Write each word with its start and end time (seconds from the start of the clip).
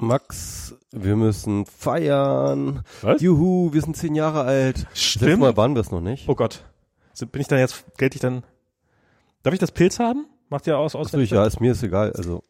Max, 0.00 0.74
wir 0.92 1.14
müssen 1.14 1.66
feiern. 1.66 2.82
Was? 3.02 3.20
Juhu, 3.20 3.72
wir 3.72 3.82
sind 3.82 3.96
zehn 3.96 4.14
Jahre 4.14 4.42
alt. 4.42 4.86
Stimmt. 4.94 5.22
Letztes 5.26 5.38
Mal 5.40 5.56
waren 5.56 5.74
wir 5.74 5.80
es 5.80 5.90
noch 5.90 6.00
nicht. 6.00 6.28
Oh 6.28 6.34
Gott. 6.34 6.64
Bin 7.32 7.42
ich 7.42 7.48
dann 7.48 7.58
jetzt, 7.58 7.84
gelte 7.98 8.16
ich 8.16 8.20
dann, 8.22 8.42
darf 9.42 9.52
ich 9.52 9.60
das 9.60 9.72
Pilz 9.72 9.98
haben? 9.98 10.26
Macht 10.48 10.66
ja 10.66 10.76
aus, 10.76 10.94
aus. 10.94 11.08
Achso, 11.08 11.18
ich, 11.18 11.30
ja, 11.30 11.44
ist 11.44 11.60
mir 11.60 11.72
ist 11.72 11.82
egal. 11.82 12.12
Also, 12.16 12.42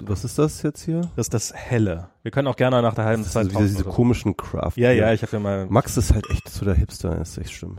was 0.00 0.24
ist 0.24 0.38
das 0.38 0.62
jetzt 0.62 0.82
hier? 0.84 1.02
Das 1.16 1.26
ist 1.26 1.34
das 1.34 1.52
Helle. 1.54 2.08
Wir 2.22 2.30
können 2.30 2.48
auch 2.48 2.56
gerne 2.56 2.80
nach 2.80 2.94
der 2.94 3.04
halben 3.04 3.24
Das 3.24 3.32
Zeit 3.32 3.44
sind 3.44 3.52
wieder 3.54 3.66
diese 3.68 3.84
so. 3.84 3.90
komischen 3.90 4.34
Craft. 4.36 4.72
Ja, 4.76 4.90
ja, 4.90 5.12
ich 5.12 5.20
habe 5.22 5.32
ja 5.32 5.38
mal. 5.40 5.66
Max 5.66 5.98
ist 5.98 6.14
halt 6.14 6.30
echt 6.30 6.48
so 6.48 6.64
der 6.64 6.74
Hipster, 6.74 7.14
das 7.14 7.30
ist 7.32 7.38
echt 7.38 7.52
schlimm. 7.52 7.78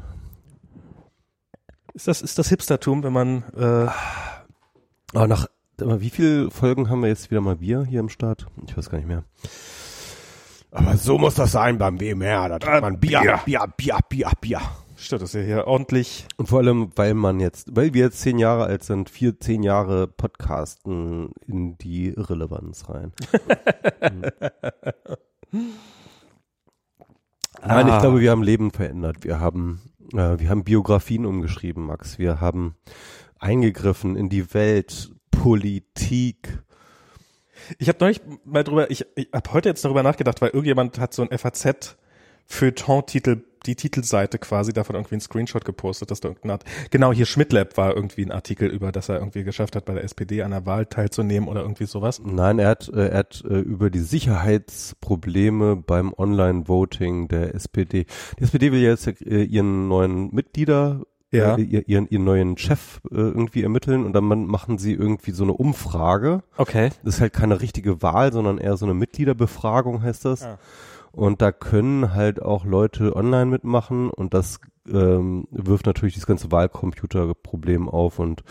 Ist 1.96 2.08
das, 2.08 2.22
ist 2.22 2.38
das 2.38 2.50
Hipstertum, 2.50 3.02
wenn 3.02 3.14
man, 3.14 3.44
äh, 3.58 3.88
Aber 5.16 5.28
nach, 5.28 5.48
aber 5.82 6.02
wie 6.02 6.10
viele 6.10 6.52
Folgen 6.52 6.90
haben 6.90 7.02
wir 7.02 7.10
jetzt 7.10 7.30
wieder 7.32 7.42
mal 7.42 7.56
Bier 7.58 7.84
hier 7.84 8.00
im 8.00 8.10
Start? 8.10 8.48
Ich 8.68 8.78
weiß 8.78 8.90
gar 8.90 8.98
nicht 8.98 9.08
mehr. 9.08 9.24
Aber 10.72 10.98
so 10.98 11.18
muss 11.18 11.36
das 11.36 11.52
sein 11.54 11.78
beim 11.78 12.00
WMR. 12.00 12.50
Da 12.50 12.60
trinkt 12.60 12.82
man 12.82 13.00
Bier, 13.00 13.22
Bier. 13.22 13.40
Bier, 13.46 13.66
Bier, 13.78 14.00
Bier, 14.10 14.32
Bier. 14.42 14.62
stimmt, 14.98 15.22
das 15.22 15.34
ist 15.34 15.40
ja 15.42 15.46
hier 15.46 15.68
ordentlich. 15.68 16.28
Und 16.38 16.48
vor 16.50 16.60
allem, 16.60 16.92
weil 16.96 17.14
man 17.14 17.40
jetzt, 17.40 17.76
weil 17.76 17.94
wir 17.94 18.06
jetzt 18.06 18.20
zehn 18.20 18.38
Jahre 18.38 18.66
alt 18.66 18.84
sind, 18.84 19.10
vier, 19.10 19.40
zehn 19.40 19.64
Jahre 19.64 20.08
Podcasten 20.08 21.32
in 21.48 21.78
die 21.78 22.10
Irrelevanz 22.10 22.90
rein. 22.90 23.14
Nein, 27.66 27.88
ich 27.88 27.94
Ah. 27.94 28.00
glaube, 28.02 28.20
wir 28.20 28.32
haben 28.32 28.44
Leben 28.44 28.72
verändert. 28.72 29.24
Wir 29.24 29.40
haben, 29.40 29.82
äh, 30.14 30.40
wir 30.40 30.50
haben 30.50 30.64
Biografien 30.64 31.26
umgeschrieben, 31.26 31.86
Max. 31.86 32.20
Wir 32.20 32.40
haben 32.40 32.76
eingegriffen 33.40 34.16
in 34.16 34.30
die 34.30 34.54
Welt, 34.54 35.12
Politik. 35.42 36.60
Ich 37.78 37.90
habe 37.90 37.98
neulich 38.00 38.22
mal 38.46 38.64
drüber, 38.64 38.90
ich, 38.90 39.06
ich 39.16 39.30
habe 39.34 39.54
heute 39.54 39.70
jetzt 39.70 39.84
darüber 39.86 40.04
nachgedacht, 40.04 40.42
weil 40.42 40.50
irgendjemand 40.50 41.00
hat 41.00 41.14
so 41.14 41.28
ein 41.28 41.38
FAZ 41.38 41.98
Feuilleton-Titel, 42.48 43.44
die 43.66 43.76
Titelseite 43.76 44.40
quasi 44.40 44.72
davon 44.72 44.96
irgendwie 44.96 45.16
einen 45.16 45.22
Screenshot 45.22 45.66
gepostet, 45.66 46.10
dass 46.10 46.22
da 46.22 46.30
irgendeine 46.30 46.54
Art, 46.54 46.64
genau 46.92 47.12
hier 47.12 47.26
Schmidtlab 47.26 47.76
war 47.76 47.94
irgendwie 47.96 48.24
ein 48.24 48.32
Artikel 48.32 48.70
über, 48.70 48.92
dass 48.94 49.10
er 49.10 49.20
irgendwie 49.20 49.44
geschafft 49.44 49.76
hat, 49.76 49.86
bei 49.86 49.94
der 49.94 50.06
SPD 50.06 50.42
an 50.42 50.52
der 50.52 50.66
Wahl 50.66 50.86
teilzunehmen 50.86 51.50
oder 51.50 51.62
irgendwie 51.62 51.86
sowas. 51.86 52.22
Nein, 52.24 52.60
er 52.60 52.70
hat, 52.70 52.90
äh, 52.94 53.10
er 53.10 53.18
hat 53.18 53.44
äh, 53.46 53.60
über 53.60 53.90
die 53.90 54.00
Sicherheitsprobleme 54.00 55.76
beim 55.76 56.14
Online-Voting 56.14 57.28
der 57.28 57.54
SPD. 57.54 58.06
Die 58.40 58.44
SPD 58.44 58.72
will 58.72 58.82
jetzt 58.82 59.08
äh, 59.08 59.44
ihren 59.44 59.90
neuen 59.90 60.34
Mitglieder, 60.34 61.02
Ja. 61.32 61.58
äh, 61.58 61.62
ihr- 61.62 61.88
ihren, 61.90 62.08
ihren 62.08 62.24
neuen 62.24 62.58
Chef 62.58 63.02
äh, 63.12 63.16
irgendwie 63.16 63.64
ermitteln 63.64 64.06
und 64.06 64.14
dann 64.14 64.24
machen 64.24 64.78
sie 64.78 64.94
irgendwie 64.94 65.32
so 65.32 65.44
eine 65.44 65.54
Umfrage. 65.54 66.42
Okay. 66.58 66.90
Das 67.04 67.16
ist 67.16 67.22
halt 67.22 67.34
keine 67.34 67.60
richtige 67.62 68.02
Wahl, 68.02 68.32
sondern 68.32 68.58
eher 68.60 68.78
so 68.78 68.86
eine 68.86 68.94
Mitgliederbefragung 68.94 70.02
heißt 70.04 70.24
das. 70.26 70.44
Ah. 70.44 70.58
Und 71.12 71.42
da 71.42 71.52
können 71.52 72.14
halt 72.14 72.42
auch 72.42 72.64
Leute 72.64 73.16
online 73.16 73.48
mitmachen 73.48 74.10
und 74.10 74.34
das 74.34 74.60
ähm, 74.88 75.48
wirft 75.52 75.86
natürlich 75.86 76.16
das 76.16 76.28
ganze 76.28 76.52
Wahlcomputerproblem 76.52 77.90
auf 77.90 78.20
und 78.20 78.44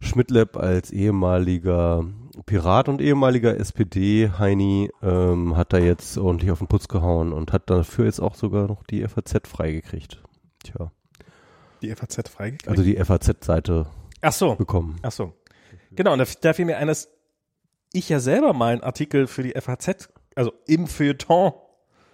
Schmidtlab 0.00 0.56
als 0.56 0.90
ehemaliger 0.92 2.04
Pirat 2.46 2.88
und 2.88 3.00
ehemaliger 3.00 3.56
SPD-Heini 3.58 4.90
ähm, 5.02 5.56
hat 5.56 5.72
da 5.72 5.78
jetzt 5.78 6.16
ordentlich 6.18 6.50
auf 6.52 6.58
den 6.58 6.68
Putz 6.68 6.86
gehauen 6.86 7.32
und 7.32 7.52
hat 7.52 7.68
dafür 7.70 8.04
jetzt 8.04 8.20
auch 8.20 8.34
sogar 8.36 8.68
noch 8.68 8.84
die 8.84 9.02
FAZ 9.06 9.48
freigekriegt. 9.48 10.22
Tja, 10.62 10.92
Die 11.82 11.94
FAZ 11.94 12.28
freigekriegt? 12.28 12.68
also 12.68 12.82
die 12.82 12.96
FAZ-Seite 12.96 13.86
Ach 14.20 14.32
so. 14.32 14.54
bekommen. 14.56 14.96
Ach 15.02 15.12
so. 15.12 15.32
Genau, 15.92 16.12
und 16.12 16.18
da, 16.18 16.24
da 16.40 16.52
fiel 16.52 16.64
mir 16.64 16.78
ein, 16.78 16.88
dass 16.88 17.08
ich 17.92 18.08
ja 18.08 18.20
selber 18.20 18.52
mal 18.52 18.72
einen 18.72 18.82
Artikel 18.82 19.26
für 19.26 19.42
die 19.42 19.54
FAZ, 19.58 20.08
also 20.34 20.52
im 20.66 20.86
Feuilleton, 20.86 21.52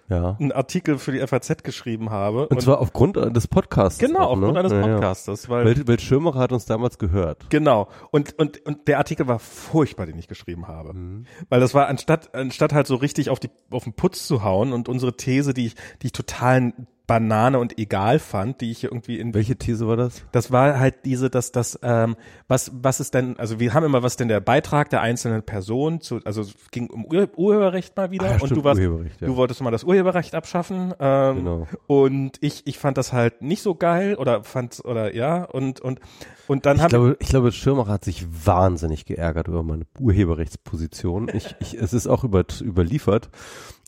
Ja. 0.07 0.37
einen 0.39 0.51
Artikel 0.53 0.97
für 0.99 1.11
die 1.11 1.19
FAZ 1.25 1.63
geschrieben 1.63 2.11
habe. 2.11 2.47
Und, 2.47 2.61
zwar 2.61 2.79
aufgrund 2.79 3.17
des 3.17 3.47
Podcasts. 3.47 3.99
genau, 3.99 4.19
auch, 4.19 4.31
aufgrund 4.33 4.53
ne? 4.53 4.59
eines 4.59 4.71
Ja, 4.71 4.79
ja. 4.79 4.93
Podcasters, 4.93 5.49
weil 5.49 5.65
Weil, 5.65 5.87
weil 5.87 5.99
Schirmacher 5.99 6.39
hat 6.39 6.51
uns 6.53 6.65
damals 6.65 6.97
gehört. 6.99 7.49
Genau. 7.49 7.89
Und, 8.11 8.37
und, 8.39 8.65
und 8.65 8.87
der 8.87 8.99
Artikel 8.99 9.27
war 9.27 9.39
furchtbar, 9.39 10.05
den 10.05 10.17
ich 10.17 10.27
geschrieben 10.27 10.67
habe. 10.67 10.93
Mhm. 10.93 11.25
Weil 11.49 11.59
das 11.59 11.73
war, 11.73 11.87
anstatt, 11.87 12.33
anstatt 12.35 12.71
halt 12.71 12.87
so 12.87 12.95
richtig 12.95 13.29
auf 13.31 13.39
die, 13.39 13.49
auf 13.71 13.83
den 13.83 13.93
Putz 13.93 14.27
zu 14.27 14.43
hauen 14.43 14.71
und 14.73 14.87
unsere 14.87 15.17
These, 15.17 15.53
die 15.53 15.65
ich, 15.67 15.75
die 16.01 16.07
ich 16.07 16.13
total 16.13 16.71
Banane 17.07 17.59
und 17.59 17.77
egal 17.79 18.19
fand, 18.19 18.61
die 18.61 18.71
ich 18.71 18.83
irgendwie 18.83 19.19
in, 19.19 19.33
Welche 19.33 19.55
These 19.55 19.87
war 19.87 19.95
das? 19.97 20.23
das 20.31 20.51
war 20.51 20.79
halt 20.79 21.05
diese, 21.05 21.29
dass 21.29 21.51
das, 21.51 21.79
ähm, 21.83 22.15
was, 22.47 22.71
was 22.73 22.99
ist 22.99 23.13
denn, 23.13 23.37
also 23.39 23.59
wir 23.59 23.73
haben 23.73 23.83
immer, 23.85 24.01
was 24.03 24.15
denn 24.17 24.27
der 24.27 24.39
Beitrag 24.39 24.89
der 24.89 25.01
einzelnen 25.01 25.43
Person 25.43 26.01
zu, 26.01 26.19
also 26.25 26.41
es 26.41 26.53
ging 26.71 26.89
um 26.89 27.05
Ur 27.05 27.27
Urheberrecht 27.35 27.95
mal 27.95 28.11
wieder 28.11 28.25
Ah, 28.25 28.27
ja, 28.27 28.33
und 28.33 28.39
stimmt, 28.47 28.57
du 28.57 28.63
warst, 28.63 28.81
ja. 28.81 29.27
du 29.27 29.35
wolltest 29.35 29.61
mal 29.61 29.71
das 29.71 29.83
Urheberrecht 29.83 30.33
abschaffen, 30.35 30.93
ähm, 30.99 31.35
Genau. 31.37 31.67
und 31.87 32.37
ich, 32.41 32.65
ich 32.65 32.77
fand 32.79 32.97
das 32.97 33.13
halt 33.13 33.41
nicht 33.41 33.61
so 33.61 33.75
geil 33.75 34.15
oder 34.15 34.43
fand, 34.43 34.81
oder 34.83 35.13
ja, 35.15 35.43
und, 35.43 35.79
und, 35.81 35.99
und 36.47 36.65
dann 36.65 36.77
Ich 36.77 36.87
glaube, 36.87 37.17
ich 37.19 37.27
glaube, 37.29 37.51
Schirmacher 37.51 37.91
hat 37.91 38.05
sich 38.05 38.25
wahnsinnig 38.45 39.05
geärgert 39.05 39.47
über 39.47 39.63
meine 39.63 39.85
Urheberrechtsposition. 39.99 41.29
Ich, 41.33 41.55
ich, 41.59 41.73
es 41.75 41.93
ist 41.93 42.07
auch 42.07 42.23
über, 42.23 42.43
überliefert, 42.61 43.29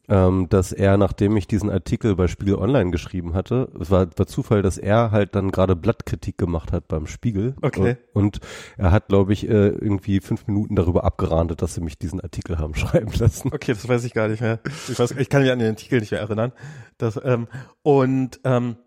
ähm, 0.09 0.47
dass 0.49 0.71
er, 0.71 0.97
nachdem 0.97 1.35
ich 1.35 1.47
diesen 1.47 1.69
Artikel 1.69 2.15
bei 2.15 2.27
Spiegel 2.27 2.55
Online 2.55 2.91
geschrieben 2.91 3.33
hatte, 3.33 3.69
es 3.79 3.91
war, 3.91 4.07
war 4.17 4.27
Zufall, 4.27 4.61
dass 4.61 4.77
er 4.77 5.11
halt 5.11 5.35
dann 5.35 5.51
gerade 5.51 5.75
Blattkritik 5.75 6.37
gemacht 6.37 6.71
hat 6.71 6.87
beim 6.87 7.07
Spiegel. 7.07 7.55
Okay. 7.61 7.97
Und, 8.13 8.37
und 8.37 8.39
er 8.77 8.91
hat, 8.91 9.07
glaube 9.07 9.33
ich, 9.33 9.47
äh, 9.47 9.67
irgendwie 9.67 10.21
fünf 10.21 10.47
Minuten 10.47 10.75
darüber 10.75 11.03
abgerandet, 11.03 11.61
dass 11.61 11.73
sie 11.73 11.81
mich 11.81 11.97
diesen 11.97 12.21
Artikel 12.21 12.57
haben 12.57 12.75
schreiben 12.75 13.11
lassen. 13.17 13.49
Okay, 13.53 13.73
das 13.73 13.87
weiß 13.87 14.03
ich 14.05 14.13
gar 14.13 14.27
nicht 14.29 14.41
mehr. 14.41 14.59
Ich 14.89 14.97
weiß, 14.97 15.11
ich 15.11 15.29
kann 15.29 15.41
mich 15.41 15.51
an 15.51 15.59
den 15.59 15.69
Artikel 15.69 15.99
nicht 15.99 16.11
mehr 16.11 16.21
erinnern. 16.21 16.53
Das, 16.97 17.19
ähm, 17.23 17.47
und 17.83 18.39
ähm, 18.43 18.77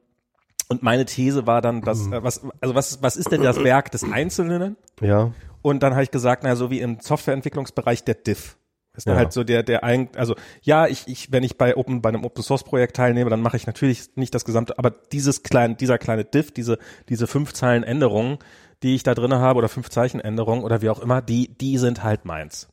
und 0.68 0.84
meine 0.84 1.04
These 1.04 1.48
war 1.48 1.62
dann, 1.62 1.82
dass 1.82 2.06
äh, 2.06 2.22
was 2.22 2.42
also 2.60 2.76
was 2.76 3.02
was 3.02 3.16
ist 3.16 3.32
denn 3.32 3.42
das 3.42 3.62
Werk 3.64 3.90
des 3.90 4.04
Einzelnen? 4.04 4.76
Ja. 5.00 5.32
Und 5.62 5.82
dann 5.82 5.94
habe 5.94 6.04
ich 6.04 6.12
gesagt, 6.12 6.44
na 6.44 6.54
so 6.54 6.70
wie 6.70 6.80
im 6.80 6.98
Softwareentwicklungsbereich 7.00 8.04
der 8.04 8.14
Diff. 8.14 8.56
Ist 8.96 9.06
Ja. 9.06 9.14
halt 9.16 9.32
so 9.32 9.44
der 9.44 9.62
der 9.62 9.84
ein, 9.84 10.08
also 10.16 10.34
ja, 10.62 10.86
ich 10.88 11.06
ich 11.06 11.30
wenn 11.32 11.44
ich 11.44 11.56
bei 11.56 11.76
Open 11.76 12.02
bei 12.02 12.08
einem 12.08 12.24
Open 12.24 12.42
Source 12.42 12.64
Projekt 12.64 12.96
teilnehme, 12.96 13.30
dann 13.30 13.40
mache 13.40 13.56
ich 13.56 13.66
natürlich 13.66 14.16
nicht 14.16 14.34
das 14.34 14.44
gesamte, 14.44 14.78
aber 14.78 14.90
dieses 14.90 15.42
kleine 15.44 15.76
dieser 15.76 15.96
kleine 15.98 16.24
Diff, 16.24 16.50
diese 16.50 16.78
diese 17.08 17.26
fünf 17.28 17.52
Zeilen 17.52 17.84
Änderungen, 17.84 18.38
die 18.82 18.94
ich 18.96 19.02
da 19.04 19.14
drinne 19.14 19.38
habe 19.38 19.58
oder 19.58 19.68
fünf 19.68 19.90
Zeichen 19.90 20.20
Änderungen 20.20 20.64
oder 20.64 20.82
wie 20.82 20.90
auch 20.90 20.98
immer, 21.00 21.22
die 21.22 21.56
die 21.56 21.78
sind 21.78 22.02
halt 22.02 22.24
meins. 22.24 22.68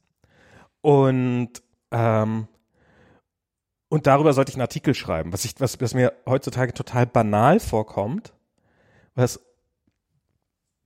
Und 0.82 1.52
ähm, 1.92 2.48
und 3.90 4.08
darüber 4.08 4.34
sollte 4.34 4.50
ich 4.50 4.56
einen 4.56 4.62
Artikel 4.64 4.96
schreiben, 4.96 5.32
was 5.34 5.46
ich 5.46 5.54
was 5.60 5.80
was 5.80 5.94
mir 5.94 6.14
heutzutage 6.26 6.74
total 6.74 7.06
banal 7.06 7.60
vorkommt, 7.60 8.34
was 9.16 9.40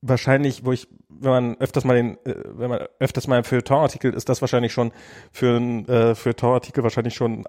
wahrscheinlich, 0.01 0.65
wo 0.65 0.71
ich, 0.71 0.87
wenn 1.09 1.29
man 1.31 1.57
öfters 1.59 1.83
mal 1.85 1.95
den, 1.95 2.17
äh, 2.25 2.35
wenn 2.53 2.69
man 2.69 2.79
öfters 2.99 3.27
mal 3.27 3.37
im 3.37 3.43
Feuilleton-Artikel 3.43 4.13
ist, 4.13 4.29
das 4.29 4.41
wahrscheinlich 4.41 4.73
schon 4.73 4.91
für 5.31 5.57
ein 5.57 5.87
äh, 5.87 6.15
Feuilleton-Artikel 6.15 6.83
wahrscheinlich 6.83 7.15
schon 7.15 7.45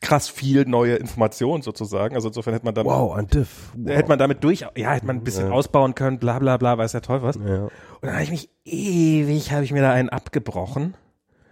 krass 0.00 0.28
viel 0.28 0.64
neue 0.64 0.94
Informationen 0.96 1.62
sozusagen. 1.62 2.14
Also 2.14 2.28
insofern 2.28 2.54
hätte 2.54 2.64
man 2.64 2.74
dann 2.74 2.86
Wow, 2.86 3.16
ein 3.16 3.26
Diff. 3.26 3.72
Wow. 3.74 3.88
hätte 3.96 4.08
man 4.08 4.18
damit 4.18 4.44
durch, 4.44 4.60
ja, 4.76 4.90
hätte 4.92 5.06
man 5.06 5.16
ein 5.16 5.24
bisschen 5.24 5.48
Ja. 5.48 5.52
ausbauen 5.52 5.94
können, 5.96 6.18
bla 6.18 6.38
bla 6.38 6.56
bla, 6.56 6.78
weiß 6.78 6.92
der 6.92 7.02
Teufel 7.02 7.26
was. 7.26 7.36
Und 7.36 7.48
ja. 7.48 7.68
dann 8.02 8.12
habe 8.12 8.22
ich 8.22 8.30
mich 8.30 8.48
ewig, 8.64 9.50
habe 9.52 9.64
ich 9.64 9.72
mir 9.72 9.82
da 9.82 9.92
einen 9.92 10.08
abgebrochen. 10.08 10.94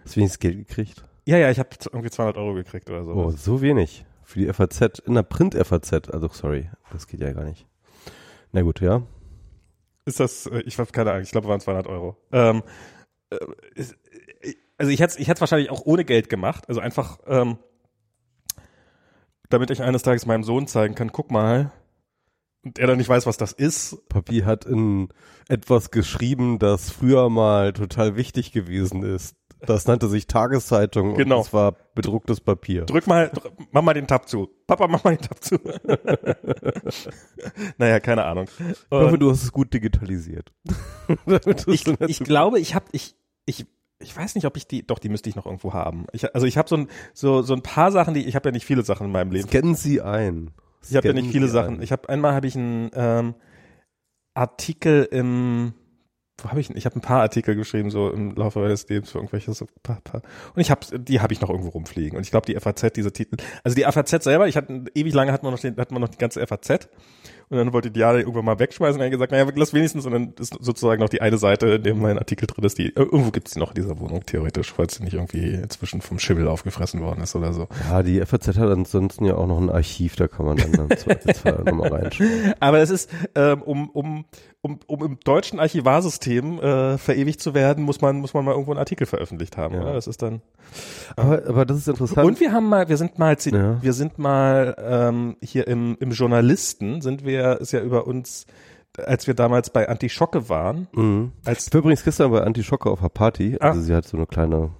Hast 0.05 0.15
du 0.15 0.19
wenigstens 0.21 0.39
Geld 0.39 0.57
gekriegt? 0.65 1.03
Ja, 1.25 1.37
ja, 1.37 1.51
ich 1.51 1.59
habe 1.59 1.69
irgendwie 1.91 2.09
200 2.09 2.37
Euro 2.37 2.53
gekriegt 2.53 2.89
oder 2.89 3.03
so. 3.03 3.11
Oh, 3.11 3.31
so 3.31 3.61
wenig. 3.61 4.05
Für 4.23 4.39
die 4.39 4.53
FAZ, 4.53 4.99
in 5.05 5.15
der 5.15 5.23
Print-FAZ. 5.23 6.09
Also, 6.09 6.29
sorry, 6.29 6.69
das 6.93 7.07
geht 7.07 7.19
ja 7.19 7.33
gar 7.33 7.43
nicht. 7.43 7.65
Na 8.53 8.61
gut, 8.61 8.79
ja. 8.79 9.01
Ist 10.07 10.21
das, 10.21 10.45
äh, 10.45 10.61
ich 10.61 10.79
habe 10.79 10.89
keine 10.91 11.11
Ahnung, 11.11 11.23
ich 11.23 11.31
glaube, 11.31 11.49
waren 11.49 11.59
200 11.59 11.85
Euro. 11.85 12.15
Ähm, 12.31 12.63
äh, 13.29 13.35
äh, 13.75 14.55
also 14.77 14.89
ich 14.89 15.01
hätte 15.01 15.19
ich 15.19 15.27
hätte 15.27 15.41
wahrscheinlich 15.41 15.69
auch 15.69 15.81
ohne 15.85 16.05
Geld 16.05 16.29
gemacht, 16.29 16.69
also 16.69 16.79
einfach, 16.79 17.19
ähm, 17.27 17.57
damit 19.49 19.69
ich 19.69 19.81
eines 19.81 20.03
Tages 20.03 20.25
meinem 20.25 20.45
Sohn 20.45 20.65
zeigen 20.67 20.95
kann, 20.95 21.11
guck 21.11 21.29
mal, 21.29 21.73
und 22.63 22.79
er 22.79 22.87
dann 22.87 22.97
nicht 22.97 23.09
weiß, 23.09 23.25
was 23.25 23.35
das 23.35 23.51
ist. 23.51 24.07
Papi 24.07 24.41
hat 24.41 24.63
in 24.63 25.09
etwas 25.49 25.91
geschrieben, 25.91 26.57
das 26.57 26.89
früher 26.89 27.29
mal 27.29 27.73
total 27.73 28.15
wichtig 28.15 28.53
gewesen 28.53 29.03
ist. 29.03 29.35
Das 29.65 29.87
nannte 29.87 30.07
sich 30.07 30.27
Tageszeitung 30.27 31.15
Genau. 31.15 31.37
und 31.37 31.45
das 31.45 31.53
war 31.53 31.75
bedrucktes 31.95 32.41
Papier. 32.41 32.85
Drück 32.85 33.07
mal, 33.07 33.29
dr 33.29 33.51
mach 33.71 33.81
mal 33.81 33.93
den 33.93 34.07
Tab 34.07 34.29
zu. 34.29 34.49
Papa, 34.67 34.87
mach 34.87 35.03
mal 35.03 35.15
den 35.15 35.27
Tab 35.27 35.43
zu. 35.43 35.55
naja, 37.77 37.99
keine 37.99 38.25
Ahnung. 38.25 38.47
ich 38.69 38.77
hoffe, 38.91 39.17
du 39.17 39.31
hast 39.31 39.43
es 39.43 39.51
gut 39.51 39.73
digitalisiert. 39.73 40.51
Es 41.45 41.67
ich, 41.67 41.87
ich 41.87 42.19
glaube, 42.19 42.59
ich 42.59 42.75
habe, 42.75 42.85
ich, 42.91 43.15
ich, 43.45 43.65
ich 43.99 44.15
weiß 44.15 44.35
nicht, 44.35 44.45
ob 44.45 44.57
ich 44.57 44.67
die, 44.67 44.85
doch, 44.85 44.99
die 44.99 45.09
müsste 45.09 45.29
ich 45.29 45.35
noch 45.35 45.45
irgendwo 45.45 45.73
haben. 45.73 46.05
Ich, 46.11 46.33
also 46.35 46.45
ich 46.45 46.57
habe 46.57 46.69
so 46.69 46.77
ein, 46.77 46.87
so, 47.13 47.41
so 47.41 47.53
ein 47.53 47.61
paar 47.63 47.91
Sachen, 47.91 48.13
die, 48.13 48.25
ich 48.25 48.35
habe 48.35 48.49
ja 48.49 48.53
nicht 48.53 48.65
viele 48.65 48.83
Sachen 48.83 49.07
in 49.07 49.11
meinem 49.11 49.31
Leben. 49.31 49.47
Scannen 49.47 49.75
Sie 49.75 50.01
ein. 50.01 50.51
Ich 50.81 50.95
habe 50.95 51.07
ja 51.07 51.11
Scannen 51.11 51.23
nicht 51.23 51.31
viele 51.31 51.47
Sachen. 51.47 51.75
ein. 51.77 51.81
Ich 51.81 51.91
habe 51.91 52.07
einmal 52.09 52.33
habe 52.33 52.47
ich 52.47 52.55
einen 52.55 52.91
ähm, 52.93 53.35
Artikel 54.33 55.07
im 55.11 55.73
wo 56.41 56.49
habe 56.49 56.59
ich? 56.59 56.69
Ich 56.69 56.85
habe 56.85 56.95
ein 56.95 57.01
paar 57.01 57.21
Artikel 57.21 57.55
geschrieben 57.55 57.89
so 57.89 58.11
im 58.11 58.35
Laufe 58.35 58.59
meines 58.59 58.87
Lebens 58.87 59.11
für 59.11 59.17
irgendwelche 59.17 59.53
so 59.53 59.67
paar, 59.81 59.99
paar. 60.01 60.21
und 60.53 60.61
ich 60.61 60.69
habe 60.69 60.99
die 60.99 61.19
habe 61.19 61.33
ich 61.33 61.41
noch 61.41 61.49
irgendwo 61.49 61.69
rumfliegen 61.69 62.17
und 62.17 62.23
ich 62.23 62.31
glaube 62.31 62.45
die 62.45 62.59
FAZ 62.59 62.93
diese 62.93 63.11
Titel 63.11 63.37
also 63.63 63.75
die 63.75 63.83
FAZ 63.83 64.23
selber 64.23 64.47
ich 64.47 64.55
hatte 64.55 64.85
ewig 64.93 65.13
lange 65.13 65.31
hat 65.31 65.41
man 65.43 65.51
noch 65.51 65.59
den, 65.59 65.75
hat 65.77 65.91
man 65.91 66.01
noch 66.01 66.09
die 66.09 66.17
ganze 66.17 66.45
FAZ 66.45 66.89
und 67.49 67.57
dann 67.57 67.71
wollte 67.71 67.91
die 67.91 67.99
Jahre 67.99 68.19
irgendwann 68.19 68.45
mal 68.45 68.59
wegschmeißen 68.59 68.95
und 68.95 69.01
dann 69.01 69.11
gesagt, 69.11 69.31
naja, 69.31 69.47
lass 69.55 69.73
wenigstens 69.73 70.05
und 70.05 70.11
dann 70.11 70.33
ist 70.39 70.53
sozusagen 70.59 71.01
noch 71.01 71.09
die 71.09 71.21
eine 71.21 71.37
Seite, 71.37 71.67
in 71.67 71.83
dem 71.83 72.01
mein 72.01 72.17
Artikel 72.17 72.45
drin 72.45 72.65
ist, 72.65 72.77
die 72.77 72.93
irgendwo 72.93 73.31
gibt's 73.31 73.51
die 73.51 73.59
noch 73.59 73.69
in 73.69 73.75
dieser 73.75 73.99
Wohnung 73.99 74.25
theoretisch, 74.25 74.73
falls 74.73 74.95
sie 74.95 75.03
nicht 75.03 75.13
irgendwie 75.13 75.53
inzwischen 75.53 76.01
vom 76.01 76.19
Schimmel 76.19 76.47
aufgefressen 76.47 77.01
worden 77.01 77.21
ist 77.21 77.35
oder 77.35 77.53
so. 77.53 77.67
Ja, 77.89 78.03
die 78.03 78.19
FAZ 78.19 78.47
hat 78.47 78.69
ansonsten 78.69 79.25
ja 79.25 79.35
auch 79.35 79.47
noch 79.47 79.59
ein 79.59 79.69
Archiv, 79.69 80.17
da 80.17 80.27
kann 80.27 80.45
man 80.45 80.57
dann, 80.57 80.89
dann 80.89 81.65
nochmal 81.65 81.89
reinschauen. 81.89 82.53
Aber 82.59 82.79
es 82.79 82.89
ist, 82.89 83.09
ähm, 83.35 83.61
um, 83.61 83.89
um, 83.91 84.25
um, 84.61 84.79
um 84.87 85.05
im 85.05 85.19
deutschen 85.23 85.59
Archivarsystem 85.59 86.59
äh, 86.59 86.97
verewigt 86.97 87.41
zu 87.41 87.53
werden, 87.53 87.83
muss 87.83 88.01
man, 88.01 88.17
muss 88.17 88.33
man 88.33 88.43
mal 88.43 88.51
irgendwo 88.51 88.71
einen 88.71 88.79
Artikel 88.79 89.07
veröffentlicht 89.07 89.55
haben, 89.55 89.75
ja. 89.75 89.81
oder? 89.81 89.93
Das 89.93 90.07
ist 90.07 90.21
dann. 90.21 90.41
Aber, 91.15 91.43
aber 91.47 91.65
das 91.65 91.77
ist 91.77 91.87
interessant. 91.87 92.27
Und 92.27 92.39
wir 92.39 92.51
haben 92.51 92.67
mal, 92.67 92.89
wir 92.89 92.97
sind 92.97 93.17
mal, 93.17 93.37
wir 93.37 93.93
sind 93.93 94.19
mal 94.19 94.75
ähm, 94.79 95.37
hier 95.41 95.67
im, 95.67 95.95
im 95.99 96.11
Journalisten, 96.11 97.01
sind 97.01 97.23
wir 97.23 97.36
der 97.37 97.61
ist 97.61 97.71
ja 97.71 97.81
über 97.81 98.07
uns, 98.07 98.45
als 98.97 99.27
wir 99.27 99.33
damals 99.33 99.69
bei 99.69 99.87
Antischocke 99.87 100.49
waren. 100.49 100.87
Mhm. 100.91 101.31
Als 101.45 101.67
ich 101.67 101.73
war 101.73 101.79
übrigens 101.79 102.03
gestern 102.03 102.31
bei 102.31 102.41
Antischocke 102.41 102.89
auf 102.89 102.99
einer 102.99 103.09
Party. 103.09 103.57
Also 103.59 103.79
ah. 103.79 103.83
sie 103.83 103.93
hat 103.93 104.05
so 104.05 104.17
eine 104.17 104.25
kleine 104.25 104.71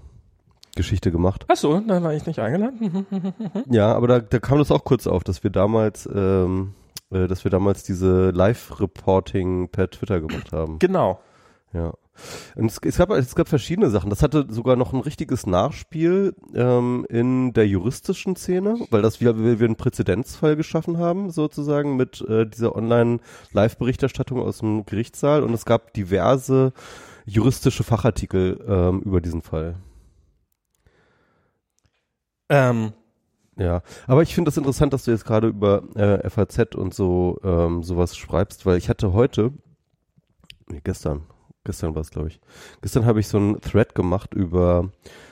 Geschichte 0.75 1.11
gemacht. 1.11 1.45
Ach 1.47 1.55
so, 1.55 1.79
da 1.79 2.01
war 2.01 2.13
ich 2.13 2.25
nicht 2.25 2.39
eingeladen. 2.39 3.05
ja, 3.69 3.93
aber 3.93 4.07
da, 4.07 4.19
da 4.19 4.39
kam 4.39 4.57
das 4.57 4.71
auch 4.71 4.83
kurz 4.83 5.07
auf, 5.07 5.23
dass 5.23 5.43
wir 5.43 5.51
damals, 5.51 6.07
ähm, 6.13 6.73
äh, 7.11 7.27
dass 7.27 7.43
wir 7.43 7.51
damals 7.51 7.83
diese 7.83 8.31
Live-Reporting 8.31 9.69
per 9.69 9.89
Twitter 9.89 10.19
gemacht 10.19 10.51
haben. 10.51 10.79
Genau. 10.79 11.19
Ja. 11.73 11.93
Und 12.55 12.65
es, 12.65 12.79
es, 12.83 12.97
gab, 12.97 13.09
es 13.11 13.35
gab 13.35 13.47
verschiedene 13.47 13.89
Sachen. 13.89 14.09
Das 14.09 14.23
hatte 14.23 14.45
sogar 14.49 14.75
noch 14.75 14.93
ein 14.93 14.99
richtiges 14.99 15.45
Nachspiel 15.45 16.35
ähm, 16.53 17.05
in 17.09 17.53
der 17.53 17.67
juristischen 17.67 18.35
Szene, 18.35 18.77
weil 18.89 19.01
das 19.01 19.21
wir, 19.21 19.37
wir 19.37 19.65
einen 19.65 19.75
Präzedenzfall 19.75 20.55
geschaffen 20.55 20.97
haben, 20.97 21.29
sozusagen, 21.31 21.95
mit 21.97 22.21
äh, 22.21 22.45
dieser 22.45 22.75
Online-Live-Berichterstattung 22.75 24.39
aus 24.39 24.59
dem 24.59 24.85
Gerichtssaal. 24.85 25.43
Und 25.43 25.53
es 25.53 25.65
gab 25.65 25.93
diverse 25.93 26.73
juristische 27.25 27.83
Fachartikel 27.83 28.63
ähm, 28.67 29.01
über 29.01 29.21
diesen 29.21 29.41
Fall. 29.41 29.75
Ähm. 32.49 32.93
Ja, 33.59 33.81
aber 34.05 34.21
ich 34.21 34.35
finde 34.35 34.49
das 34.49 34.57
interessant, 34.57 34.93
dass 34.93 35.05
du 35.05 35.11
jetzt 35.11 35.25
gerade 35.25 35.47
über 35.47 35.81
äh, 35.95 36.29
FAZ 36.29 36.75
und 36.75 36.93
so 36.93 37.39
ähm, 37.43 37.81
sowas 37.81 38.15
schreibst, 38.15 38.67
weil 38.67 38.77
ich 38.77 38.87
hatte 38.87 39.13
heute, 39.13 39.51
nee, 40.69 40.79
gestern, 40.83 41.23
Gestern 41.67 41.95
war 41.95 42.01
es, 42.01 42.11
glaube 42.11 42.29
ich. 42.29 42.39
Gestern 42.81 43.05
habe 43.05 43.19
ich 43.19 43.27
so 43.27 43.37
einen 43.37 43.59
Thread 43.59 43.93
gemacht 43.93 44.33
über 44.33 44.89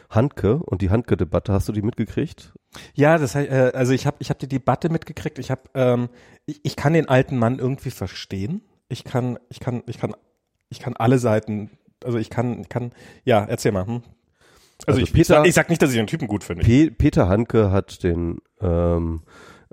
Handke 0.10 0.58
und 0.58 0.82
die 0.82 0.90
Handke-Debatte. 0.90 1.54
Hast 1.54 1.70
du 1.70 1.72
die 1.72 1.82
mitgekriegt? 1.82 2.52
Ja, 2.94 3.18
das 3.18 3.36
äh, 3.36 3.72
also 3.74 3.94
ich 3.94 4.06
habe 4.06 4.18
ich 4.20 4.30
hab 4.30 4.38
die 4.38 4.50
Debatte 4.50 4.90
mitgekriegt. 4.90 5.40
Ich 5.40 5.50
habe 5.50 5.62
ähm, 5.76 6.10
ich, 6.46 6.60
ich 6.64 6.76
kann 6.76 6.92
den 6.92 7.08
alten 7.08 7.38
Mann 7.38 7.58
irgendwie 7.58 7.90
verstehen. 7.90 8.62
Ich 8.90 9.06
kann 9.06 9.40
ich 9.48 9.62
kann 9.62 9.82
ich 9.88 9.98
kann 9.98 10.14
ich 10.68 10.80
kann 10.80 10.98
alle 10.98 11.20
Seiten. 11.20 11.72
Also 12.04 12.18
ich 12.18 12.30
kann 12.30 12.68
kann 12.68 12.92
ja 13.24 13.46
erzähl 13.46 13.72
mal. 13.72 13.88
Hm? 13.88 14.04
Also, 14.86 15.00
also 15.00 15.02
ich, 15.02 15.14
Peter, 15.14 15.22
ich, 15.22 15.28
sag, 15.28 15.48
ich 15.48 15.54
sag 15.54 15.70
nicht, 15.70 15.82
dass 15.82 15.92
ich 15.92 15.96
den 15.96 16.08
Typen 16.08 16.28
gut 16.28 16.44
finde. 16.44 16.66
Pe 16.66 16.92
Peter 16.92 17.30
Handke 17.30 17.72
hat 17.72 18.04
den 18.04 18.40
ähm, 18.60 19.22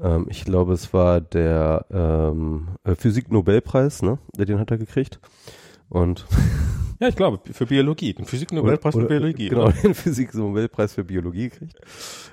ähm, 0.00 0.26
ich 0.28 0.44
glaube, 0.44 0.74
es 0.74 0.94
war 0.94 1.20
der 1.20 1.86
ähm, 1.90 2.76
äh, 2.84 2.94
Physik-Nobelpreis, 2.94 4.02
ne? 4.02 4.18
Den 4.36 4.60
hat 4.60 4.70
er 4.70 4.78
gekriegt. 4.78 5.18
Und 5.92 6.24
ja, 7.00 7.08
ich 7.08 7.16
glaube, 7.16 7.40
für 7.52 7.66
Biologie, 7.66 8.14
den 8.14 8.24
Physik-Nobelpreis 8.24 8.94
für 8.94 9.04
Biologie. 9.04 9.50
Genau, 9.50 9.64
oder? 9.64 9.72
den 9.72 9.92
Physik-Nobelpreis 9.94 10.94
für 10.94 11.04
Biologie 11.04 11.50
kriegt. 11.50 11.78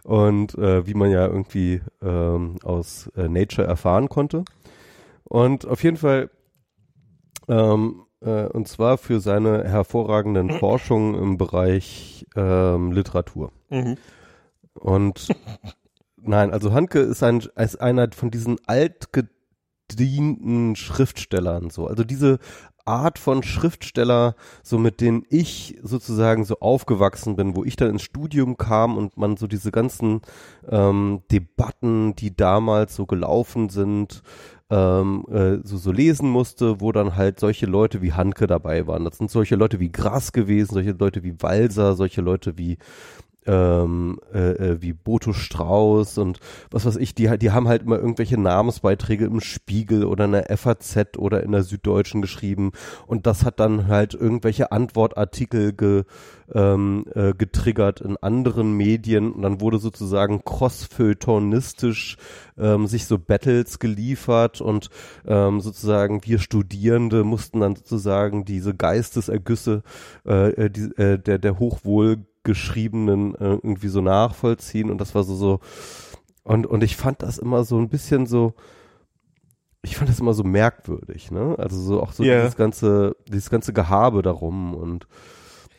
Und 0.06 0.58
äh, 0.58 0.88
wie 0.88 0.94
man 0.94 1.12
ja 1.12 1.28
irgendwie 1.28 1.82
ähm, 2.02 2.56
aus 2.64 3.12
äh, 3.18 3.28
Nature 3.28 3.68
erfahren 3.68 4.08
konnte. 4.08 4.46
Und 5.26 5.68
auf 5.68 5.84
jeden 5.84 5.98
Fall, 5.98 6.30
ähm, 7.50 8.06
äh, 8.22 8.46
und 8.46 8.70
zwar 8.70 8.98
für 8.98 9.20
seine 9.20 9.66
hervorragenden 9.66 10.52
Forschungen 10.60 11.16
im 11.16 11.38
Bereich 11.38 12.26
ähm, 12.38 12.94
Literatur. 12.94 13.52
Mhm. 13.70 13.98
Und 14.74 15.28
nein, 16.16 16.54
also 16.54 16.72
Hanke 16.72 17.00
ist, 17.00 17.24
ein, 17.24 17.44
ist 17.58 17.82
einer 17.82 18.10
von 18.14 18.32
diesen 18.32 18.56
altgedienten 18.68 20.78
Schriftstellern 20.78 21.70
so. 21.70 21.88
Also 21.88 22.06
diese 22.06 22.40
Art 22.90 23.20
von 23.20 23.44
Schriftsteller, 23.44 24.36
so 24.64 24.80
mit 24.80 25.00
denen 25.00 25.24
ich 25.30 25.78
sozusagen 25.84 26.44
so 26.44 26.60
aufgewachsen 26.60 27.36
bin, 27.36 27.56
wo 27.56 27.64
ich 27.64 27.76
dann 27.76 27.92
ins 27.92 28.02
Studium 28.02 28.58
kam 28.58 28.98
und 28.98 29.16
man 29.16 29.38
so 29.38 29.46
diese 29.46 29.72
ganzen 29.72 30.22
ähm, 30.68 31.22
Debatten, 31.32 32.16
die 32.16 32.36
damals 32.36 32.96
so 32.96 33.06
gelaufen 33.06 33.70
sind, 33.70 34.24
ähm, 34.72 35.26
äh, 35.32 35.58
so, 35.64 35.78
so 35.78 35.92
lesen 35.92 36.30
musste, 36.30 36.82
wo 36.82 36.92
dann 36.92 37.16
halt 37.16 37.40
solche 37.40 37.68
Leute 37.68 38.02
wie 38.02 38.14
Hanke 38.14 38.48
dabei 38.48 38.88
waren. 38.88 39.06
Das 39.06 39.18
sind 39.18 39.30
solche 39.30 39.56
Leute 39.56 39.80
wie 39.80 39.92
Grass 39.92 40.32
gewesen, 40.32 40.74
solche 40.74 40.92
Leute 40.92 41.24
wie 41.24 41.42
Walser, 41.42 41.96
solche 41.96 42.22
Leute 42.22 42.58
wie 42.58 42.78
ähm, 43.50 44.19
äh, 44.31 44.51
äh, 44.51 44.81
wie 44.81 44.94
Boto 44.94 45.34
Strauß 45.34 46.19
und 46.19 46.40
was 46.69 46.86
weiß 46.86 46.98
ich, 46.98 47.16
die, 47.16 47.36
die 47.40 47.51
haben 47.51 47.68
halt 47.68 47.81
immer 47.81 47.98
irgendwelche 47.98 48.40
Namensbeiträge 48.40 49.25
im 49.25 49.42
Spiegel 49.42 50.06
oder 50.06 50.25
in 50.25 50.34
der 50.34 50.56
FAZ 50.56 51.18
oder 51.18 51.42
in 51.42 51.51
der 51.51 51.63
Süddeutschen 51.63 52.22
geschrieben 52.22 52.72
und 53.07 53.25
das 53.25 53.44
hat 53.44 53.60
dann 53.60 53.88
halt 53.88 54.13
irgendwelche 54.13 54.72
Antwortartikel 54.72 55.74
ge, 55.74 56.04
ähm, 56.54 57.06
äh, 57.16 57.34
getriggert 57.34 58.01
in 58.01 58.18
anderen 58.18 58.78
Medien 58.78 59.31
und 59.31 59.42
dann 59.42 59.62
wurde 59.62 59.80
sozusagen 59.80 60.44
crossfeuilletonistisch 60.45 62.18
ähm, 62.56 62.86
sich 62.86 63.06
so 63.06 63.18
Battles 63.18 63.80
geliefert 63.80 64.62
und 64.62 64.92
ähm, 65.25 65.60
sozusagen 65.60 66.24
wir 66.24 66.38
Studierende 66.38 67.24
mussten 67.24 67.62
dann 67.62 67.75
sozusagen 67.75 68.45
diese 68.45 68.75
Geistesergüsse 68.75 69.81
äh, 70.28 70.50
äh 70.52 70.69
die, 70.69 70.92
äh, 71.02 71.18
der, 71.18 71.40
der 71.40 71.57
Hochwohl 71.57 72.25
geschriebenen 72.50 73.36
äh, 73.36 73.54
irgendwie 73.54 73.88
so 73.88 74.01
nachvollziehen 74.01 74.90
und 74.90 75.00
das 75.00 75.13
war 75.13 75.24
so 75.24 75.36
so 75.36 75.60
und 76.44 76.66
und 76.66 76.84
ich 76.84 76.98
fand 76.98 77.22
das 77.22 77.38
immer 77.38 77.63
so 77.63 77.78
ein 77.78 77.90
bisschen 77.90 78.25
so 78.25 78.54
ich 79.81 79.96
fand 79.96 80.10
das 80.10 80.19
immer 80.19 80.34
so 80.34 80.44
merkwürdig, 80.44 81.31
ne? 81.31 81.56
Also 81.57 81.80
so 81.80 82.01
auch 82.01 82.12
so 82.12 82.24
yeah. 82.24 82.42
dieses 82.42 82.57
ganze 82.57 83.16
dieses 83.28 83.50
ganze 83.50 83.72
Gehabe 83.72 84.24
darum 84.24 84.74
und 84.74 85.07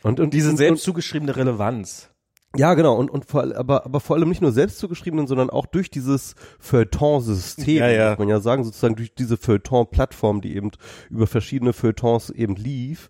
und, 0.03 0.21
und 0.21 0.33
diese 0.33 0.57
selbst 0.57 0.85
zugeschriebene 0.85 1.37
Relevanz. 1.37 2.11
Ja, 2.57 2.75
genau, 2.75 2.97
und, 2.97 3.11
und 3.11 3.27
vor, 3.27 3.45
aber, 3.57 3.85
aber 3.85 4.01
vor 4.01 4.17
allem 4.17 4.29
nicht 4.29 4.43
nur 4.43 4.51
selbstzugeschriebenen, 4.51 5.29
sondern 5.29 5.51
auch 5.51 5.67
durch 5.67 5.89
dieses 5.89 6.35
Feuilleton-System, 6.59 7.77
ja, 7.77 7.89
ja. 7.89 8.11
muss 8.11 8.19
man 8.19 8.29
ja 8.29 8.41
sagen, 8.41 8.65
sozusagen 8.65 8.97
durch 8.97 9.15
diese 9.15 9.37
Feuilleton-Plattform, 9.37 10.41
die 10.41 10.57
eben 10.57 10.73
über 11.11 11.29
verschiedene 11.29 11.73
Feuilletons 11.73 12.31
eben 12.31 12.57
lief 12.57 13.09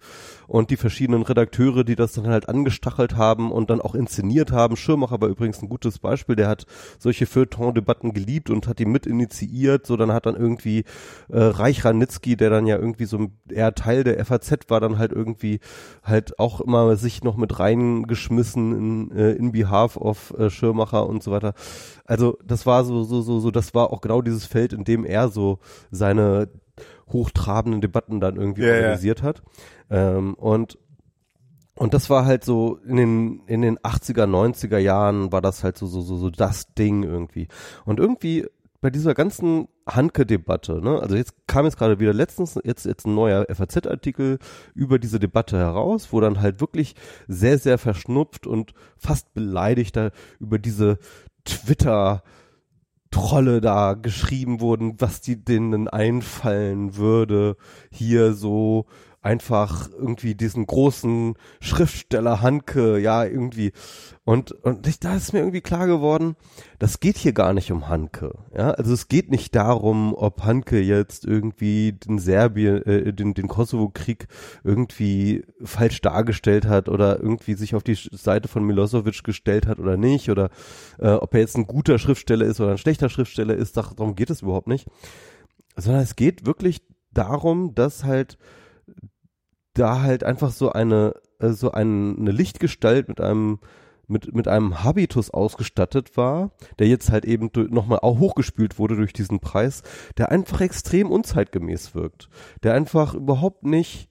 und 0.51 0.71
die 0.71 0.77
verschiedenen 0.77 1.23
Redakteure, 1.23 1.85
die 1.85 1.95
das 1.95 2.15
dann 2.15 2.27
halt 2.27 2.49
angestachelt 2.49 3.15
haben 3.15 3.53
und 3.53 3.71
dann 3.71 3.81
auch 3.81 3.95
inszeniert 3.95 4.51
haben. 4.51 4.77
Schirmacher 4.77 5.21
war 5.21 5.29
übrigens 5.29 5.63
ein 5.63 5.69
gutes 5.69 6.01
Beispiel, 6.01 6.35
der 6.35 6.49
hat 6.49 6.67
solche 6.99 7.27
Feuilleton-Debatten 7.27 8.13
geliebt 8.15 8.51
und 8.51 8.67
hat 8.67 8.81
die 8.81 8.85
mit 8.85 9.07
initiiert, 9.07 9.87
so 9.87 9.97
dann 9.97 10.13
hat 10.13 10.27
dann 10.27 10.35
irgendwie 10.35 10.81
äh, 11.29 11.39
Reich 11.39 11.85
Ranitzky, 11.85 12.37
der 12.37 12.51
dann 12.51 12.67
ja 12.67 12.77
irgendwie 12.77 13.05
so 13.05 13.29
eher 13.49 13.77
Teil 13.77 14.03
der 14.03 14.25
FAZ 14.25 14.51
war, 14.67 14.81
dann 14.81 14.99
halt 14.99 15.13
irgendwie 15.13 15.61
halt 16.03 16.37
auch 16.41 16.61
immer 16.61 16.97
sich 16.97 17.23
noch 17.23 17.37
mit 17.37 17.61
reingeschmissen 17.61 18.77
in 18.77 19.17
äh, 19.17 19.31
in 19.31 19.53
behalf 19.53 19.97
of 19.97 20.35
äh, 20.37 20.51
Schirmacher 20.51 21.07
und 21.07 21.23
so 21.23 21.31
weiter. 21.31 21.55
Also 22.07 22.39
das 22.45 22.67
war 22.67 22.83
so, 22.83 23.05
so, 23.05 23.23
so, 23.23 23.39
so, 23.39 23.53
das 23.53 23.73
war 23.73 23.93
auch 23.93 24.01
genau 24.01 24.21
dieses 24.21 24.47
Feld, 24.47 24.73
in 24.73 24.83
dem 24.83 25.05
er 25.05 25.29
so 25.29 25.61
seine 25.93 26.49
hochtrabenden 27.13 27.81
Debatten 27.81 28.21
dann 28.21 28.37
irgendwie 28.37 28.63
ja, 28.63 28.75
organisiert 28.75 29.21
ja. 29.21 29.27
hat. 29.27 29.43
Ähm, 29.91 30.35
und 30.35 30.79
und 31.75 31.95
das 31.95 32.11
war 32.11 32.27
halt 32.27 32.45
so 32.45 32.79
in 32.87 32.97
den 32.97 33.41
in 33.47 33.63
den 33.63 33.79
80er 33.79 34.25
90er 34.25 34.79
Jahren 34.79 35.33
war 35.33 35.41
das 35.41 35.65
halt 35.65 35.79
so 35.79 35.87
so 35.87 36.03
so 36.03 36.17
so 36.17 36.31
das 36.31 36.75
Ding 36.75 37.05
irgendwie. 37.05 37.49
Und 37.85 37.99
irgendwie 37.99 38.47
bei 38.81 38.91
dieser 38.91 39.15
ganzen 39.15 39.69
Hanke-Debatte, 39.87 40.81
ne? 40.83 41.01
Also 41.01 41.17
jetzt 41.17 41.35
kam 41.47 41.65
jetzt 41.65 41.77
gerade 41.77 41.99
wieder 41.99 42.13
letztens 42.13 42.59
jetzt 42.65 42.87
jetzt 42.87 43.07
ein 43.07 43.15
neuer 43.15 43.47
FAZ-Artikel 43.49 44.39
über 44.75 44.99
diese 44.99 45.19
Debatte 45.19 45.59
heraus, 45.59 46.09
wo 46.13 46.21
dann 46.21 46.41
halt 46.41 46.61
wirklich 46.61 46.95
sehr 47.29 47.59
sehr 47.59 47.79
verschnupft 47.79 48.47
und 48.47 48.73
fast 48.97 49.33
beleidigt 49.35 49.97
da 49.97 50.11
über 50.39 50.59
diese 50.59 50.99
Twitter 51.45 52.23
Trolle 53.11 53.61
da 53.61 53.95
geschrieben 53.95 54.61
wurden, 54.61 55.01
was 55.01 55.21
die 55.21 55.45
denen 55.45 55.89
einfallen 55.89 56.97
würde, 56.97 57.57
hier 57.91 58.35
so 58.35 58.87
einfach 59.23 59.91
irgendwie 59.91 60.35
diesen 60.35 60.67
großen 60.67 61.35
Schriftsteller 61.61 62.41
Hanke, 62.41 62.99
ja, 62.99 63.25
irgendwie. 63.25 63.73
Und, 64.25 64.53
und 64.53 64.87
ich, 64.87 64.99
da 64.99 65.15
ist 65.15 65.33
mir 65.33 65.41
irgendwie 65.41 65.61
klar 65.61 65.87
geworden, 65.87 66.37
das 66.79 67.01
geht 67.01 67.19
hier 67.19 67.33
gar 67.33 67.53
nicht 67.53 67.71
um 67.71 67.89
Hanke. 67.89 68.39
Ja, 68.57 68.71
also 68.71 68.95
es 68.95 69.09
geht 69.09 69.31
nicht 69.31 69.55
darum, 69.55 70.15
ob 70.15 70.45
Hanke 70.45 70.81
jetzt 70.81 71.27
irgendwie 71.27 71.93
den 71.93 72.19
Serbien, 72.19 72.83
äh, 72.87 73.13
den, 73.13 73.35
den 73.35 73.49
Kosovo-Krieg 73.49 74.27
irgendwie 74.65 75.45
falsch 75.63 76.01
dargestellt 76.01 76.65
hat 76.67 76.89
oder 76.89 77.21
irgendwie 77.21 77.55
sich 77.55 77.75
auf 77.75 77.83
die 77.83 77.97
Seite 77.97 78.49
von 78.49 78.65
Milosevic 78.65 79.23
gestellt 79.23 79.67
hat 79.67 79.79
oder 79.79 79.99
nicht 79.99 80.31
oder 80.31 80.49
äh, 80.99 81.11
ob 81.11 81.35
er 81.35 81.41
jetzt 81.41 81.59
ein 81.59 81.67
guter 81.67 81.99
Schriftsteller 81.99 82.47
ist 82.47 82.61
oder 82.61 82.71
ein 82.73 82.79
schlechter 82.79 83.11
Schriftsteller 83.11 83.55
ist, 83.55 83.77
darum 83.77 84.15
geht 84.15 84.31
es 84.31 84.41
überhaupt 84.41 84.69
nicht. 84.69 84.87
Sondern 85.77 86.03
es 86.03 86.17
geht 86.17 86.47
wirklich 86.47 86.83
darum, 87.13 87.75
dass 87.75 88.05
halt 88.05 88.39
da 89.81 90.03
halt 90.03 90.25
einfach 90.25 90.51
so 90.51 90.71
eine 90.73 91.15
äh, 91.39 91.51
so 91.51 91.73
ein, 91.73 92.19
eine 92.19 92.31
Lichtgestalt 92.31 93.09
mit 93.09 93.21
einem 93.21 93.59
mit, 94.07 94.35
mit 94.35 94.49
einem 94.49 94.83
Habitus 94.83 95.31
ausgestattet 95.31 96.17
war, 96.17 96.51
der 96.81 96.89
jetzt 96.89 97.11
halt 97.11 97.25
eben 97.25 97.51
nochmal 97.71 98.01
auch 98.01 98.19
hochgespült 98.19 98.79
wurde 98.79 98.97
durch 98.97 99.13
diesen 99.13 99.39
Preis, 99.39 99.83
der 100.19 100.33
einfach 100.33 100.61
extrem 100.61 101.11
unzeitgemäß 101.13 101.95
wirkt. 101.95 102.29
Der 102.65 102.75
einfach 102.75 103.15
überhaupt 103.15 103.63
nicht 103.65 104.09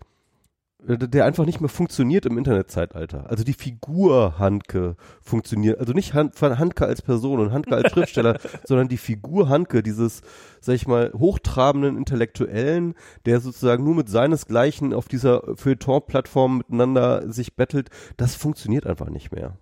der 0.81 1.25
einfach 1.25 1.45
nicht 1.45 1.59
mehr 1.59 1.69
funktioniert 1.69 2.25
im 2.25 2.37
Internetzeitalter. 2.37 3.29
Also 3.29 3.43
die 3.43 3.53
Figur 3.53 4.39
Handke 4.39 4.95
funktioniert, 5.21 5.77
also 5.79 5.91
nicht 5.91 6.13
Han 6.13 6.31
Handke 6.39 6.85
als 6.85 7.01
Person 7.01 7.39
und 7.39 7.51
Handke 7.51 7.75
als 7.75 7.91
Schriftsteller, 7.91 8.39
sondern 8.63 8.87
die 8.87 8.97
Figur 8.97 9.49
Handke, 9.49 9.83
dieses, 9.83 10.21
sag 10.61 10.75
ich 10.75 10.87
mal, 10.87 11.11
hochtrabenden 11.13 11.97
Intellektuellen, 11.97 12.95
der 13.25 13.41
sozusagen 13.41 13.83
nur 13.83 13.95
mit 13.95 14.09
seinesgleichen 14.09 14.93
auf 14.93 15.09
dieser 15.09 15.43
Feuilleton-Plattform 15.55 16.59
miteinander 16.59 17.29
sich 17.31 17.55
bettelt, 17.55 17.89
das 18.15 18.35
funktioniert 18.35 18.87
einfach 18.87 19.09
nicht 19.09 19.33
mehr. 19.33 19.57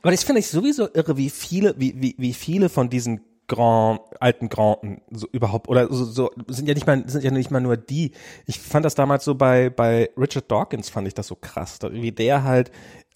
Aber 0.00 0.12
das 0.12 0.22
finde 0.22 0.40
ich 0.40 0.48
sowieso 0.48 0.88
irre, 0.92 1.16
wie 1.16 1.30
viele, 1.30 1.74
wie, 1.76 2.00
wie, 2.00 2.14
wie 2.18 2.34
viele 2.34 2.68
von 2.68 2.88
diesen 2.88 3.20
Grand, 3.52 4.00
alten 4.18 4.48
Granden 4.48 5.02
so 5.10 5.26
überhaupt 5.30 5.68
oder 5.68 5.92
so, 5.92 6.04
so 6.04 6.30
sind 6.48 6.66
ja 6.68 6.74
nicht 6.74 6.86
mal 6.86 7.06
sind 7.06 7.22
ja 7.22 7.30
nicht 7.30 7.50
mal 7.50 7.60
nur 7.60 7.76
die. 7.76 8.12
Ich 8.46 8.58
fand 8.58 8.84
das 8.84 8.94
damals 8.94 9.24
so 9.24 9.34
bei 9.34 9.68
bei 9.68 10.10
Richard 10.16 10.50
Dawkins 10.50 10.88
fand 10.88 11.06
ich 11.06 11.14
das 11.14 11.26
so 11.26 11.36
krass, 11.36 11.78
wie 11.90 12.12
der 12.12 12.44
halt 12.44 12.70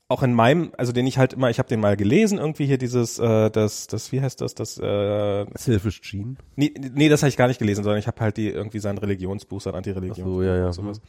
auch 0.09 0.23
in 0.23 0.35
meinem, 0.35 0.73
also 0.77 0.93
den 0.93 1.07
ich 1.07 1.19
halt 1.19 1.33
immer, 1.33 1.51
ich 1.51 1.59
habe 1.59 1.69
den 1.69 1.81
mal 1.81 1.97
gelesen, 1.97 2.39
irgendwie 2.39 2.67
hier 2.67 2.79
dieses, 2.79 3.19
äh, 3.19 3.51
das, 3.51 3.89
das, 3.89 4.13
wie 4.13 4.21
heißt 4.21 4.41
das, 4.41 4.55
das, 4.55 4.79
äh, 4.79 5.47
Selfish 5.57 6.01
Gene? 6.03 6.37
Nee, 6.55 6.73
nee 6.79 7.09
das 7.09 7.23
habe 7.23 7.29
ich 7.29 7.37
gar 7.37 7.49
nicht 7.49 7.59
gelesen, 7.59 7.83
sondern 7.83 7.99
ich 7.99 8.07
habe 8.07 8.21
halt 8.21 8.37
die 8.37 8.49
irgendwie 8.49 8.79
sein 8.79 8.99
Religionsbuch, 8.99 9.61
sein 9.61 9.75
Antireligion. 9.75 10.33
So, 10.33 10.43
ja, 10.43 10.57
ja. 10.57 10.67
Und, 10.67 10.73
sowas. 10.75 11.01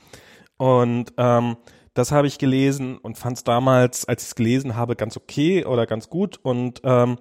und 0.57 1.13
ähm, 1.17 1.57
das 1.93 2.11
habe 2.11 2.27
ich 2.27 2.39
gelesen 2.39 2.97
und 2.97 3.17
fand 3.17 3.37
es 3.37 3.43
damals, 3.43 4.05
als 4.05 4.23
ich 4.23 4.29
es 4.29 4.35
gelesen 4.35 4.75
habe, 4.75 4.95
ganz 4.95 5.15
okay 5.15 5.65
oder 5.65 5.85
ganz 5.85 6.09
gut 6.09 6.39
und 6.41 6.81
ähm, 6.83 7.17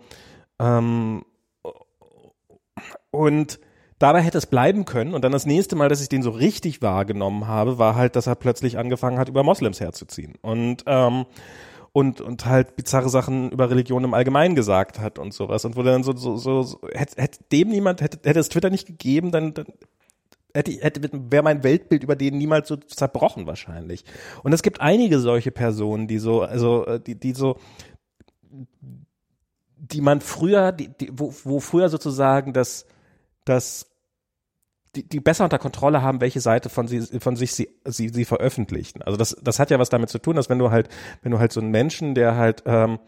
ähm, 0.58 1.24
und 3.16 3.58
dabei 3.98 4.20
hätte 4.20 4.38
es 4.38 4.46
bleiben 4.46 4.84
können. 4.84 5.14
Und 5.14 5.24
dann 5.24 5.32
das 5.32 5.46
nächste 5.46 5.76
Mal, 5.76 5.88
dass 5.88 6.02
ich 6.02 6.08
den 6.08 6.22
so 6.22 6.30
richtig 6.30 6.82
wahrgenommen 6.82 7.46
habe, 7.46 7.78
war 7.78 7.94
halt, 7.94 8.16
dass 8.16 8.26
er 8.26 8.34
plötzlich 8.34 8.78
angefangen 8.78 9.18
hat, 9.18 9.28
über 9.28 9.42
Moslems 9.42 9.80
herzuziehen. 9.80 10.34
Und 10.42 10.84
ähm, 10.86 11.26
und, 11.96 12.20
und 12.20 12.44
halt 12.44 12.76
bizarre 12.76 13.08
Sachen 13.08 13.50
über 13.50 13.70
Religion 13.70 14.04
im 14.04 14.12
Allgemeinen 14.12 14.54
gesagt 14.54 14.98
hat 14.98 15.18
und 15.18 15.32
sowas. 15.32 15.64
Und 15.64 15.76
wo 15.76 15.82
dann 15.82 16.02
so, 16.02 16.14
so, 16.14 16.36
so, 16.36 16.62
so 16.62 16.78
hätte, 16.92 17.22
hätte 17.22 17.38
dem 17.50 17.70
niemand, 17.70 18.02
hätte, 18.02 18.18
hätte 18.28 18.38
es 18.38 18.50
Twitter 18.50 18.68
nicht 18.68 18.86
gegeben, 18.86 19.32
dann, 19.32 19.54
dann 19.54 19.64
hätte, 20.52 20.72
hätte 20.72 21.08
wäre 21.30 21.42
mein 21.42 21.64
Weltbild 21.64 22.02
über 22.02 22.14
den 22.14 22.36
niemals 22.36 22.68
so 22.68 22.76
zerbrochen 22.76 23.46
wahrscheinlich. 23.46 24.04
Und 24.42 24.52
es 24.52 24.62
gibt 24.62 24.82
einige 24.82 25.20
solche 25.20 25.52
Personen, 25.52 26.06
die 26.06 26.18
so, 26.18 26.42
also 26.42 26.98
die, 26.98 27.14
die 27.14 27.32
so, 27.32 27.56
die 29.78 30.02
man 30.02 30.20
früher, 30.20 30.72
die, 30.72 30.88
die, 30.88 31.10
wo, 31.14 31.32
wo 31.44 31.60
früher 31.60 31.88
sozusagen 31.88 32.52
das 32.52 32.84
dass 33.46 33.86
die, 34.94 35.08
die 35.08 35.20
besser 35.20 35.44
unter 35.44 35.58
Kontrolle 35.58 36.02
haben, 36.02 36.20
welche 36.20 36.40
Seite 36.40 36.68
von 36.68 36.88
sie 36.88 37.00
von 37.20 37.36
sich 37.36 37.54
sie 37.54 37.68
sie, 37.84 38.08
sie 38.08 38.24
veröffentlichen. 38.24 39.02
Also 39.02 39.16
das 39.16 39.36
das 39.42 39.58
hat 39.58 39.70
ja 39.70 39.78
was 39.78 39.88
damit 39.88 40.10
zu 40.10 40.18
tun, 40.18 40.36
dass 40.36 40.48
wenn 40.48 40.58
du 40.58 40.70
halt 40.70 40.88
wenn 41.22 41.32
du 41.32 41.38
halt 41.38 41.52
so 41.52 41.60
einen 41.60 41.70
Menschen, 41.70 42.14
der 42.14 42.36
halt 42.36 42.62
ähm, 42.66 42.98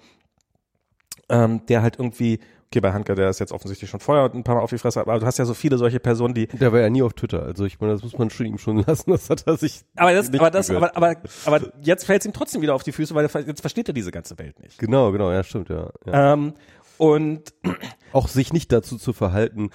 ähm, 1.29 1.67
der 1.67 1.83
halt 1.83 1.99
irgendwie 1.99 2.41
okay, 2.71 2.81
bei 2.81 2.93
Hanke, 2.93 3.15
der 3.15 3.31
ist 3.31 3.39
jetzt 3.39 3.53
offensichtlich 3.53 3.89
schon 3.89 4.01
vorher 4.01 4.31
ein 4.33 4.45
paar 4.45 4.57
Mal 4.57 4.61
auf 4.61 4.71
die 4.71 4.79
Fresse, 4.79 5.01
aber 5.01 5.19
du 5.19 5.27
hast 5.27 5.39
ja 5.39 5.45
so 5.45 5.55
viele 5.55 5.79
solche 5.79 6.01
Personen, 6.01 6.35
die. 6.35 6.47
Der 6.49 6.73
war 6.73 6.81
ja 6.81 6.91
nie 6.91 7.03
auf 7.03 7.15
Twitter, 7.15 7.43
also 7.43 7.65
ich 7.65 7.81
meine, 7.81 7.95
das 7.95 8.03
muss 8.03 8.19
man 8.19 8.31
schon 8.31 8.47
ihm 8.47 8.59
schon 8.59 8.79
lassen, 8.87 9.11
das 9.11 9.31
hat 9.31 9.47
er 9.47 9.57
sich. 9.57 9.85
Aber 9.97 10.13
das, 10.13 10.33
aber 10.33 10.51
das, 10.51 10.71
aber, 10.71 10.97
aber, 10.97 11.17
aber 11.47 11.61
jetzt 11.83 12.05
fällt 12.05 12.23
es 12.23 12.27
ihm 12.27 12.33
trotzdem 12.33 12.61
wieder 12.61 12.75
auf 12.75 12.83
die 12.83 12.93
Füße, 12.93 13.15
weil 13.15 13.29
jetzt 13.47 13.61
versteht 13.61 13.89
er 13.89 13.95
diese 13.95 14.11
ganze 14.11 14.39
Welt 14.39 14.61
nicht. 14.61 14.79
Genau, 14.79 15.11
genau, 15.13 15.33
ja, 15.33 15.43
stimmt, 15.43 15.71
ja. 15.71 15.91
ja. 16.07 16.35
Ähm, 16.35 16.53
und 16.99 17.55
auch 18.13 18.29
sich 18.29 18.53
nicht 18.53 18.73
dazu 18.73 18.99
zu 18.99 19.13
verhalten. 19.13 19.71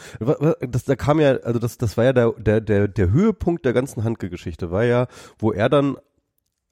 Das, 0.59 0.85
da 0.85 0.95
kam 0.95 1.19
ja, 1.19 1.37
also 1.37 1.59
das, 1.59 1.77
das 1.77 1.97
war 1.97 2.05
ja 2.05 2.13
der, 2.13 2.31
der, 2.33 2.61
der, 2.61 2.87
der 2.87 3.11
Höhepunkt 3.11 3.65
der 3.65 3.73
ganzen 3.73 4.03
Handke-Geschichte, 4.03 4.71
war 4.71 4.83
ja, 4.83 5.07
wo 5.37 5.51
er 5.51 5.69
dann, 5.69 5.97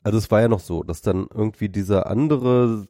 also 0.03 0.17
es 0.17 0.31
war 0.31 0.41
ja 0.41 0.47
noch 0.47 0.59
so, 0.59 0.83
dass 0.83 1.01
dann 1.01 1.27
irgendwie 1.33 1.69
dieser 1.69 2.07
andere 2.07 2.87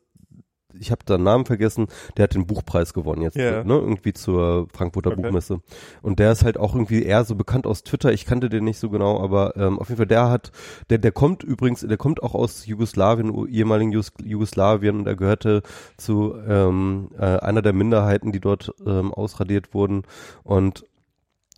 ich 0.79 0.91
habe 0.91 1.01
da 1.05 1.15
einen 1.15 1.23
Namen 1.23 1.45
vergessen, 1.45 1.87
der 2.17 2.23
hat 2.23 2.33
den 2.33 2.47
Buchpreis 2.47 2.93
gewonnen 2.93 3.21
jetzt, 3.21 3.37
yeah. 3.37 3.63
ne, 3.63 3.73
irgendwie 3.73 4.13
zur 4.13 4.67
Frankfurter 4.73 5.11
okay. 5.11 5.21
Buchmesse. 5.21 5.61
Und 6.01 6.19
der 6.19 6.31
ist 6.31 6.43
halt 6.43 6.57
auch 6.57 6.75
irgendwie 6.75 7.03
eher 7.03 7.23
so 7.23 7.35
bekannt 7.35 7.67
aus 7.67 7.83
Twitter. 7.83 8.11
Ich 8.11 8.25
kannte 8.25 8.49
den 8.49 8.63
nicht 8.63 8.79
so 8.79 8.89
genau, 8.89 9.21
aber 9.21 9.55
ähm, 9.57 9.79
auf 9.79 9.89
jeden 9.89 9.97
Fall 9.97 10.07
der 10.07 10.29
hat, 10.29 10.51
der, 10.89 10.97
der 10.97 11.11
kommt 11.11 11.43
übrigens, 11.43 11.81
der 11.81 11.97
kommt 11.97 12.23
auch 12.23 12.35
aus 12.35 12.65
Jugoslawien, 12.65 13.47
ehemaligen 13.47 13.91
Jugos 13.91 14.11
Jugoslawien 14.23 14.99
und 14.99 15.07
er 15.07 15.15
gehörte 15.15 15.61
zu 15.97 16.35
ähm, 16.47 17.09
äh, 17.17 17.25
einer 17.25 17.61
der 17.61 17.73
Minderheiten, 17.73 18.31
die 18.31 18.39
dort 18.39 18.73
ähm, 18.85 19.13
ausradiert 19.13 19.73
wurden 19.73 20.03
und 20.43 20.85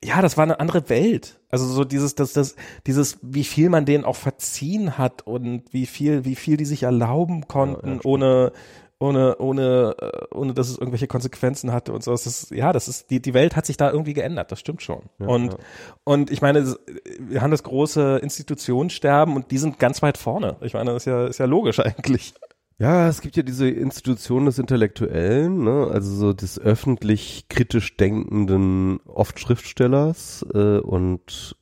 ja, 0.03 0.23
das 0.23 0.37
war 0.37 0.45
eine 0.45 0.61
andere 0.61 0.89
Welt. 0.89 1.38
Also 1.51 1.67
so 1.67 1.85
dieses, 1.85 2.15
das, 2.15 2.33
das, 2.33 2.57
dieses, 2.87 3.19
wie 3.23 3.45
viel 3.45 3.71
man 3.71 3.87
denen 3.87 4.05
auch 4.05 4.17
verziehen 4.17 4.99
hat 4.99 5.27
und 5.27 5.63
wie 5.73 5.87
viel, 5.87 6.25
wie 6.25 6.37
viel 6.37 6.57
die 6.57 6.67
sich 6.67 6.83
erlauben 6.83 7.49
konnten, 7.49 7.89
ja, 7.89 7.95
ja, 7.95 8.01
ohne, 8.05 8.53
ohne, 9.01 9.37
ohne, 9.39 9.97
äh, 9.99 10.35
ohne, 10.35 10.55
dass 10.55 10.69
es 10.69 10.77
irgendwelche 10.77 11.07
Konsequenzen 11.07 11.73
hatte 11.73 11.93
und 11.93 12.03
so. 12.03 12.11
Das 12.11 12.27
ist, 12.27 12.51
ja, 12.51 12.73
das 12.73 12.89
ist, 12.89 13.11
die, 13.11 13.21
die 13.21 13.33
Welt 13.33 13.57
hat 13.57 13.65
sich 13.65 13.77
da 13.77 13.91
irgendwie 13.91 14.13
geändert, 14.13 14.51
das 14.53 14.61
stimmt 14.61 14.83
schon. 14.83 15.03
Ja, 15.21 15.27
und, 15.27 15.57
und 16.05 16.31
ich 16.31 16.43
meine, 16.43 16.77
wir 17.19 17.41
haben 17.41 17.51
das 17.51 17.63
große 17.63 18.19
Institutionssterben 18.19 19.35
und 19.35 19.51
die 19.51 19.59
sind 19.59 19.79
ganz 19.79 20.03
weit 20.03 20.19
vorne. 20.19 20.57
Ich 20.61 20.75
meine, 20.75 20.93
das 20.93 21.03
ist 21.03 21.07
ja, 21.07 21.27
ist 21.27 21.39
ja 21.39 21.47
logisch 21.47 21.79
eigentlich. 21.85 22.35
Ja, 22.81 23.09
es 23.09 23.21
gibt 23.23 23.37
ja 23.37 23.43
diese 23.43 23.69
Institution 23.69 24.47
des 24.47 24.61
Intellektuellen, 24.61 25.65
ne? 25.65 25.89
also 25.91 26.15
so 26.15 26.33
des 26.33 26.61
öffentlich 26.61 27.47
kritisch 27.49 27.97
denkenden, 27.97 29.01
oft 29.05 29.41
Schriftstellers 29.41 30.47
äh, 30.55 30.79
und 30.79 31.57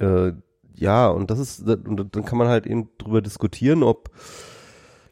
äh, 0.00 0.32
ja, 0.74 1.08
und 1.08 1.30
das 1.30 1.38
ist, 1.38 1.62
und 1.68 2.16
dann 2.16 2.24
kann 2.24 2.36
man 2.36 2.48
halt 2.48 2.66
eben 2.66 2.88
drüber 2.98 3.22
diskutieren, 3.22 3.84
ob 3.84 4.10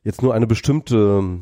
jetzt 0.02 0.22
nur 0.22 0.34
eine 0.34 0.48
bestimmte 0.48 1.38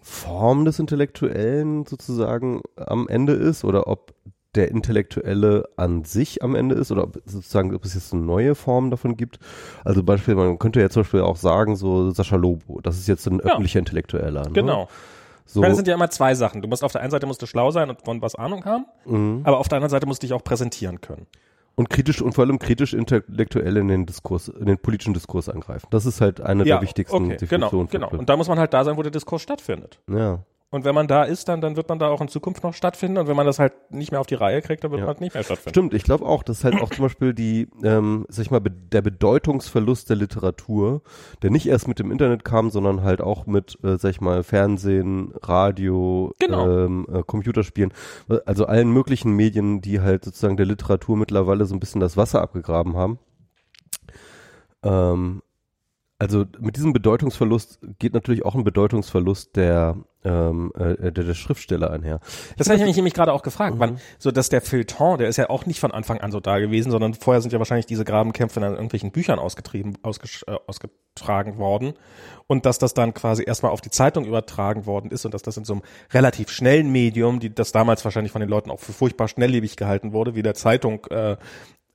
Form 0.00 0.64
des 0.64 0.78
Intellektuellen 0.78 1.84
sozusagen 1.84 2.62
am 2.76 3.08
Ende 3.08 3.32
ist 3.32 3.64
oder 3.64 3.88
ob 3.88 4.14
der 4.54 4.70
Intellektuelle 4.70 5.68
an 5.76 6.04
sich 6.04 6.42
am 6.42 6.54
Ende 6.54 6.74
ist 6.74 6.90
oder 6.90 7.04
ob 7.04 7.20
sozusagen, 7.26 7.74
ob 7.74 7.84
es 7.84 7.94
jetzt 7.94 8.12
eine 8.12 8.22
neue 8.22 8.54
Form 8.54 8.90
davon 8.90 9.16
gibt. 9.16 9.38
Also 9.84 10.02
Beispiel, 10.02 10.34
man 10.34 10.58
könnte 10.58 10.80
ja 10.80 10.88
zum 10.88 11.02
Beispiel 11.02 11.20
auch 11.20 11.36
sagen, 11.36 11.76
so 11.76 12.10
Sascha 12.10 12.36
Lobo, 12.36 12.80
das 12.80 12.98
ist 12.98 13.08
jetzt 13.08 13.26
ein 13.26 13.38
ja. 13.38 13.44
öffentlicher 13.44 13.78
Intellektueller. 13.78 14.44
Ne? 14.44 14.52
Genau. 14.52 14.88
So. 15.44 15.60
Meine, 15.60 15.70
das 15.70 15.78
sind 15.78 15.88
ja 15.88 15.94
immer 15.94 16.10
zwei 16.10 16.34
Sachen. 16.34 16.60
Du 16.60 16.68
musst 16.68 16.84
auf 16.84 16.92
der 16.92 17.00
einen 17.00 17.10
Seite 17.10 17.26
musst 17.26 17.40
du 17.40 17.46
schlau 17.46 17.70
sein 17.70 17.88
und 17.88 18.02
von 18.02 18.20
was 18.20 18.34
Ahnung 18.34 18.64
haben, 18.64 18.84
mhm. 19.06 19.40
aber 19.44 19.58
auf 19.58 19.68
der 19.68 19.76
anderen 19.76 19.90
Seite 19.90 20.06
musst 20.06 20.22
du 20.22 20.26
dich 20.26 20.34
auch 20.34 20.44
präsentieren 20.44 21.00
können. 21.00 21.26
Und 21.74 21.90
kritisch 21.90 22.20
und 22.20 22.34
vor 22.34 22.44
allem 22.44 22.58
kritisch 22.58 22.92
intellektuell 22.92 23.76
in 23.76 23.86
den 23.86 24.04
Diskurs, 24.04 24.48
in 24.48 24.66
den 24.66 24.78
politischen 24.78 25.14
Diskurs 25.14 25.48
eingreifen. 25.48 25.86
Das 25.90 26.06
ist 26.06 26.20
halt 26.20 26.40
eine 26.40 26.64
ja, 26.64 26.76
der 26.76 26.82
wichtigsten 26.82 27.16
okay, 27.16 27.24
genau, 27.24 27.38
Definitionen. 27.38 27.88
Genau, 27.88 28.08
genau. 28.08 28.20
Und 28.20 28.28
da 28.28 28.36
muss 28.36 28.48
man 28.48 28.58
halt 28.58 28.74
da 28.74 28.84
sein, 28.84 28.96
wo 28.96 29.02
der 29.02 29.12
Diskurs 29.12 29.42
stattfindet. 29.42 30.00
Ja. 30.10 30.40
Und 30.70 30.84
wenn 30.84 30.94
man 30.94 31.08
da 31.08 31.24
ist, 31.24 31.48
dann, 31.48 31.62
dann 31.62 31.76
wird 31.76 31.88
man 31.88 31.98
da 31.98 32.08
auch 32.08 32.20
in 32.20 32.28
Zukunft 32.28 32.62
noch 32.62 32.74
stattfinden. 32.74 33.16
Und 33.16 33.26
wenn 33.26 33.36
man 33.36 33.46
das 33.46 33.58
halt 33.58 33.72
nicht 33.90 34.10
mehr 34.10 34.20
auf 34.20 34.26
die 34.26 34.34
Reihe 34.34 34.60
kriegt, 34.60 34.84
dann 34.84 34.90
wird 34.90 34.98
ja. 34.98 35.06
man 35.06 35.14
halt 35.14 35.20
nicht 35.22 35.32
mehr 35.32 35.42
stattfinden. 35.42 35.70
Stimmt, 35.70 35.94
ich 35.94 36.02
glaube 36.02 36.26
auch, 36.26 36.42
dass 36.42 36.62
halt 36.62 36.74
auch 36.82 36.90
zum 36.90 37.04
Beispiel 37.04 37.32
die, 37.32 37.68
ähm, 37.82 38.26
sag 38.28 38.44
ich 38.44 38.50
mal, 38.50 38.60
be 38.60 38.70
der 38.70 39.00
Bedeutungsverlust 39.00 40.10
der 40.10 40.16
Literatur, 40.16 41.00
der 41.42 41.50
nicht 41.50 41.66
erst 41.66 41.88
mit 41.88 41.98
dem 41.98 42.10
Internet 42.10 42.44
kam, 42.44 42.68
sondern 42.68 43.02
halt 43.02 43.22
auch 43.22 43.46
mit, 43.46 43.78
äh, 43.82 43.96
sag 43.96 44.10
ich 44.10 44.20
mal, 44.20 44.42
Fernsehen, 44.42 45.32
Radio, 45.42 46.34
genau. 46.38 46.68
ähm, 46.68 47.06
äh, 47.10 47.22
Computerspielen, 47.22 47.92
also 48.44 48.66
allen 48.66 48.90
möglichen 48.92 49.32
Medien, 49.32 49.80
die 49.80 50.00
halt 50.00 50.24
sozusagen 50.24 50.58
der 50.58 50.66
Literatur 50.66 51.16
mittlerweile 51.16 51.64
so 51.64 51.74
ein 51.74 51.80
bisschen 51.80 52.00
das 52.00 52.18
Wasser 52.18 52.42
abgegraben 52.42 52.94
haben. 52.94 53.18
Ähm, 54.82 55.42
also 56.18 56.44
mit 56.58 56.76
diesem 56.76 56.92
Bedeutungsverlust 56.92 57.78
geht 57.98 58.12
natürlich 58.12 58.44
auch 58.44 58.54
ein 58.54 58.64
Bedeutungsverlust 58.64 59.54
der 59.54 59.96
ähm, 60.28 60.72
äh, 60.76 61.10
der, 61.12 61.24
der 61.24 61.34
Schriftsteller 61.34 61.90
einher. 61.90 62.20
Das 62.56 62.68
habe 62.68 62.78
ich 62.78 62.84
mich 62.84 62.96
nämlich 62.96 63.14
gerade 63.14 63.32
auch 63.32 63.42
gefragt, 63.42 63.76
mhm. 63.76 63.80
wann 63.80 64.00
so 64.18 64.30
dass 64.30 64.48
der 64.48 64.60
Feuilleton, 64.60 65.18
der 65.18 65.28
ist 65.28 65.36
ja 65.36 65.50
auch 65.50 65.66
nicht 65.66 65.80
von 65.80 65.92
Anfang 65.92 66.20
an 66.20 66.30
so 66.30 66.40
da 66.40 66.58
gewesen, 66.58 66.90
sondern 66.90 67.14
vorher 67.14 67.40
sind 67.40 67.52
ja 67.52 67.58
wahrscheinlich 67.58 67.86
diese 67.86 68.04
Grabenkämpfe 68.04 68.60
in 68.60 68.66
irgendwelchen 68.66 69.10
Büchern 69.10 69.38
ausgetrieben, 69.38 69.96
ausges, 70.02 70.44
äh, 70.46 70.56
ausgetragen 70.66 71.58
worden 71.58 71.94
und 72.46 72.66
dass 72.66 72.78
das 72.78 72.94
dann 72.94 73.14
quasi 73.14 73.44
erstmal 73.44 73.72
auf 73.72 73.80
die 73.80 73.90
Zeitung 73.90 74.24
übertragen 74.24 74.86
worden 74.86 75.10
ist 75.10 75.24
und 75.24 75.34
dass 75.34 75.42
das 75.42 75.56
in 75.56 75.64
so 75.64 75.74
einem 75.74 75.82
relativ 76.12 76.50
schnellen 76.50 76.90
Medium, 76.90 77.40
die 77.40 77.54
das 77.54 77.72
damals 77.72 78.04
wahrscheinlich 78.04 78.32
von 78.32 78.40
den 78.40 78.50
Leuten 78.50 78.70
auch 78.70 78.80
für 78.80 78.92
furchtbar 78.92 79.28
schnelllebig 79.28 79.76
gehalten 79.76 80.12
wurde, 80.12 80.34
wie 80.34 80.42
der 80.42 80.54
Zeitung 80.54 81.06
äh, 81.06 81.36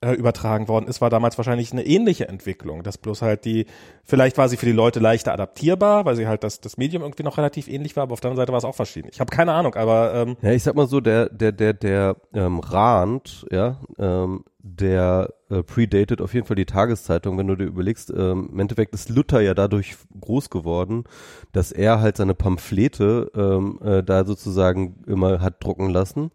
äh, 0.04 0.14
übertragen 0.14 0.68
worden 0.68 0.88
ist, 0.88 1.02
war 1.02 1.10
damals 1.10 1.38
wahrscheinlich 1.38 1.72
eine 1.72 1.86
ähnliche 1.86 2.28
Entwicklung. 2.28 2.84
Das 2.84 2.98
bloß 2.98 3.22
halt 3.22 3.46
die, 3.46 3.66
vielleicht 4.04 4.38
war 4.38 4.50
sie 4.50 4.58
für 4.58 4.66
die 4.66 4.72
Leute 4.72 5.00
leichter 5.00 5.34
adaptierbar, 5.34 6.06
weil 6.06 6.16
sie 6.16 6.28
halt 6.28 6.44
das, 6.44 6.60
das 6.60 6.78
Medium 6.78 7.04
irgendwie 7.04 7.24
noch 7.24 7.38
relativ 7.38 7.68
ähnlich 7.68 7.96
war, 7.96 8.04
aber 8.04 8.14
auf 8.14 8.20
der 8.20 8.32
anderen 8.32 8.44
Seite 8.44 8.52
war 8.52 8.58
es 8.58 8.66
auch 8.66 8.76
verschieden. 8.76 9.10
Ich 9.12 9.20
habe 9.20 9.34
keine 9.34 9.54
Ahnung, 9.54 9.76
aber 9.76 10.14
ähm, 10.14 10.38
Ja, 10.42 10.52
ich 10.52 10.64
sag 10.64 10.76
mal 10.76 10.88
so, 10.88 11.00
der, 11.00 11.30
der, 11.30 11.52
der, 11.52 11.74
der 11.74 12.18
ähm, 12.34 12.60
Rand, 12.60 13.46
ja, 13.52 13.80
ähm, 13.98 14.44
der 14.66 15.34
äh, 15.50 15.62
predated 15.62 16.22
auf 16.22 16.34
jeden 16.34 16.48
Fall 16.48 16.56
die 16.56 16.66
Tageszeitung, 16.66 17.38
wenn 17.38 17.48
du 17.48 17.56
dir 17.56 17.66
überlegst, 17.66 18.12
ähm, 18.16 18.50
im 18.52 18.60
Endeffekt 18.60 18.94
ist 18.94 19.10
Luther 19.10 19.42
ja 19.42 19.54
dadurch 19.54 19.96
groß 20.20 20.50
geworden, 20.50 21.04
dass 21.52 21.74
er 21.74 22.00
halt 22.00 22.16
seine 22.16 22.34
Pamphlete 22.34 23.30
ähm, 23.36 23.80
äh, 23.84 24.04
da 24.04 24.24
sozusagen 24.24 25.04
immer 25.06 25.42
hat 25.42 25.64
drucken 25.64 25.90
lassen 25.90 26.32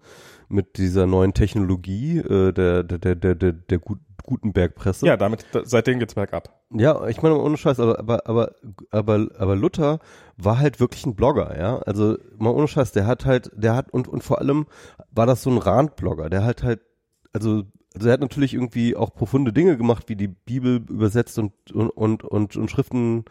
mit 0.49 0.79
dieser 0.79 1.07
neuen 1.07 1.35
Technologie 1.35 2.19
äh, 2.19 2.53
der, 2.53 2.83
der, 2.83 2.99
der, 2.99 3.15
der, 3.15 3.35
der, 3.35 3.53
der 3.53 3.81
Gutenberg-Presse. 4.29 5.07
Ja, 5.07 5.17
damit, 5.17 5.47
seitdem 5.65 5.99
geht's 5.99 6.15
bergab. 6.15 6.61
Ja, 6.71 7.07
ich 7.09 7.23
meine, 7.23 7.37
ohne 7.37 7.57
Scheiß, 7.57 7.81
aber, 7.81 7.99
aber, 7.99 8.29
aber, 8.29 8.55
aber, 8.91 9.29
aber 9.39 9.57
Luther 9.57 10.01
war 10.37 10.59
halt 10.59 10.81
wirklich 10.81 11.07
ein 11.07 11.15
Blogger, 11.15 11.59
ja. 11.59 11.79
Also, 11.79 12.19
mal 12.37 12.51
ohne 12.51 12.69
Scheiß, 12.69 12.93
der 12.93 13.07
hat 13.07 13.25
halt, 13.25 13.51
der 13.55 13.75
hat, 13.75 13.91
und, 13.91 14.07
und 14.07 14.23
vor 14.23 14.39
allem 14.39 14.67
war 15.11 15.27
das 15.27 15.43
so 15.43 15.51
ein 15.51 15.59
Randblogger, 15.59 16.29
der 16.29 16.45
hat 16.45 16.63
halt, 16.63 16.81
also, 17.33 17.65
also 17.95 18.09
er 18.09 18.13
hat 18.13 18.21
natürlich 18.21 18.53
irgendwie 18.53 18.97
auch 18.97 19.15
profunde 19.15 19.53
Dinge 19.53 19.79
gemacht, 19.79 20.09
wie 20.09 20.17
die 20.17 20.29
Bibel 20.29 20.85
übersetzt 20.89 21.39
und, 21.39 21.53
und, 21.73 21.91
und, 21.91 22.23
und, 22.23 22.57
und 22.57 22.71
Schriften 22.71 23.25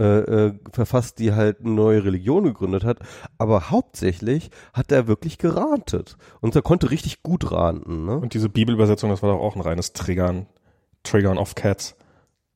äh, 0.00 0.46
äh, 0.46 0.54
verfasst, 0.72 1.18
die 1.18 1.34
halt 1.34 1.60
eine 1.60 1.72
neue 1.72 2.02
Religion 2.02 2.44
gegründet 2.44 2.84
hat. 2.84 3.00
Aber 3.36 3.70
hauptsächlich 3.70 4.50
hat 4.72 4.90
er 4.90 5.06
wirklich 5.06 5.36
gerantet. 5.36 6.16
Und 6.40 6.56
er 6.56 6.62
konnte 6.62 6.90
richtig 6.90 7.22
gut 7.22 7.52
ranten. 7.52 8.06
Ne? 8.06 8.16
Und 8.16 8.32
diese 8.32 8.48
Bibelübersetzung, 8.48 9.10
das 9.10 9.22
war 9.22 9.30
doch 9.30 9.40
auch 9.40 9.56
ein 9.56 9.60
reines 9.60 9.92
Triggern, 9.92 10.46
Triggern 11.02 11.36
of 11.36 11.54
Cats. 11.54 11.96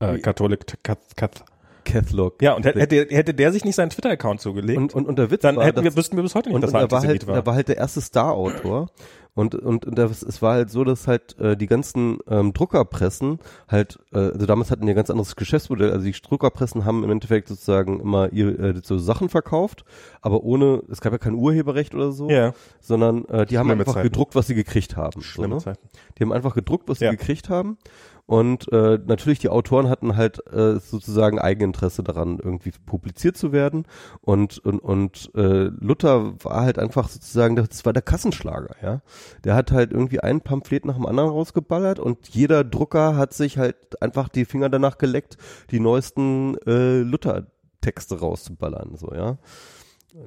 Äh, 0.01 0.21
Katholik, 0.21 0.83
Cat, 0.83 0.99
Cat. 1.17 1.45
Catholic. 1.85 2.41
Ja, 2.41 2.55
und 2.55 2.65
hätte, 2.65 3.07
hätte 3.11 3.35
der 3.35 3.53
sich 3.53 3.63
nicht 3.63 3.75
seinen 3.75 3.91
Twitter-Account 3.91 4.41
zugelegt, 4.41 4.79
und, 4.79 4.95
und, 4.95 5.07
und 5.07 5.19
der 5.19 5.31
Witz 5.31 5.43
dann 5.43 5.57
war, 5.57 5.67
hätten 5.67 5.85
wir, 5.85 5.95
wüssten 5.95 6.17
wir 6.17 6.23
bis 6.23 6.35
heute 6.35 6.49
nicht, 6.49 6.55
und, 6.55 6.63
dass 6.63 6.73
und 6.73 6.81
er 6.81 6.91
war 6.91 7.03
halt, 7.03 7.27
war. 7.27 7.35
Er 7.37 7.45
war 7.45 7.55
halt 7.55 7.69
der 7.69 7.77
erste 7.77 8.01
Star-Autor 8.01 8.89
und, 9.35 9.57
und, 9.57 9.85
und 9.85 9.99
das, 9.99 10.23
es 10.23 10.43
war 10.43 10.55
halt 10.55 10.71
so, 10.71 10.85
dass 10.85 11.09
halt 11.09 11.39
äh, 11.41 11.57
die 11.57 11.67
ganzen 11.67 12.19
ähm, 12.29 12.53
Druckerpressen 12.53 13.41
halt, 13.69 13.99
äh, 14.13 14.19
also 14.19 14.47
damals 14.47 14.71
hatten 14.71 14.87
die 14.87 14.93
ein 14.93 14.97
ganz 14.97 15.11
anderes 15.11 15.35
Geschäftsmodell. 15.35 15.91
Also 15.91 16.05
die 16.05 16.13
Druckerpressen 16.13 16.85
haben 16.85 17.03
im 17.03 17.11
Endeffekt 17.11 17.49
sozusagen 17.49 17.99
immer 17.99 18.33
ihre 18.33 18.51
äh, 18.51 18.81
so 18.83 18.97
Sachen 18.97 19.29
verkauft, 19.29 19.85
aber 20.23 20.45
ohne, 20.45 20.83
es 20.89 21.01
gab 21.01 21.13
ja 21.13 21.19
kein 21.19 21.35
Urheberrecht 21.35 21.95
oder 21.97 22.13
so, 22.13 22.31
ja. 22.31 22.53
sondern 22.81 23.25
äh, 23.25 23.45
die 23.45 23.59
haben 23.59 23.71
einfach 23.73 23.95
Zeiten. 23.95 24.09
gedruckt, 24.09 24.37
was 24.37 24.47
sie 24.47 24.55
gekriegt 24.55 24.97
haben. 24.97 25.21
Schlimme 25.21 25.61
so, 25.61 25.71
ne? 25.71 25.77
Zeiten. 25.77 25.89
Die 26.17 26.23
haben 26.23 26.33
einfach 26.33 26.55
gedruckt, 26.55 26.89
was 26.89 27.01
ja. 27.01 27.11
sie 27.11 27.17
gekriegt 27.17 27.49
haben 27.49 27.77
und 28.27 28.73
äh, 28.73 28.99
natürlich 29.05 29.39
die 29.39 29.51
Autoren 29.51 29.91
hatten 29.91 30.17
halt 30.17 30.47
äh, 30.51 30.79
sozusagen 30.79 31.39
Eigeninteresse 31.39 32.03
daran, 32.03 32.39
irgendwie 32.43 32.73
publiziert 32.87 33.37
zu 33.37 33.53
werden. 33.53 33.85
Und, 34.23 34.59
und, 34.59 34.79
und 34.79 35.31
äh, 35.35 35.65
Luther 35.79 36.33
war 36.43 36.63
halt 36.63 36.79
einfach 36.79 37.09
sozusagen, 37.09 37.55
das 37.55 37.85
war 37.85 37.93
der 37.93 38.03
Kassenschlager, 38.03 38.77
ja. 38.83 39.03
Der 39.45 39.55
hat 39.55 39.73
halt 39.73 39.93
irgendwie 39.93 40.21
ein 40.21 40.41
Pamphlet 40.41 40.87
nach 40.87 40.95
dem 40.95 41.05
anderen 41.05 41.29
rausgeballert 41.29 41.99
und 41.99 42.29
jeder 42.29 42.65
Drucker 42.65 43.17
hat 43.17 43.35
sich 43.35 43.59
halt 43.59 44.01
einfach 44.01 44.31
die 44.31 44.47
Finger 44.47 44.71
danach 44.71 44.97
geleckt, 44.97 45.37
die 45.71 45.81
neuesten 45.81 46.57
äh, 46.67 47.01
Luther-Texte 47.01 48.21
rauszuballern, 48.21 48.97
so, 48.97 49.13
ja. 49.15 49.37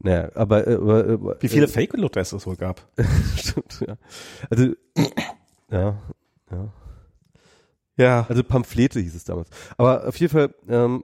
Naja, 0.01 0.29
aber, 0.35 0.67
äh, 0.67 0.75
aber 0.75 1.37
wie 1.39 1.47
viele 1.47 1.65
äh, 1.65 1.69
Fake-Luther 1.69 2.21
es 2.21 2.45
wohl 2.45 2.57
gab. 2.57 2.87
Stimmt, 3.37 3.83
ja. 3.87 3.97
Also, 4.51 4.73
ja, 5.71 5.97
ja. 6.51 6.73
Ja. 7.97 8.25
Also 8.29 8.43
Pamphlete 8.43 8.99
hieß 8.99 9.15
es 9.15 9.23
damals. 9.23 9.49
Aber 9.77 10.07
auf 10.07 10.17
jeden 10.17 10.31
Fall, 10.31 10.53
ähm, 10.69 11.03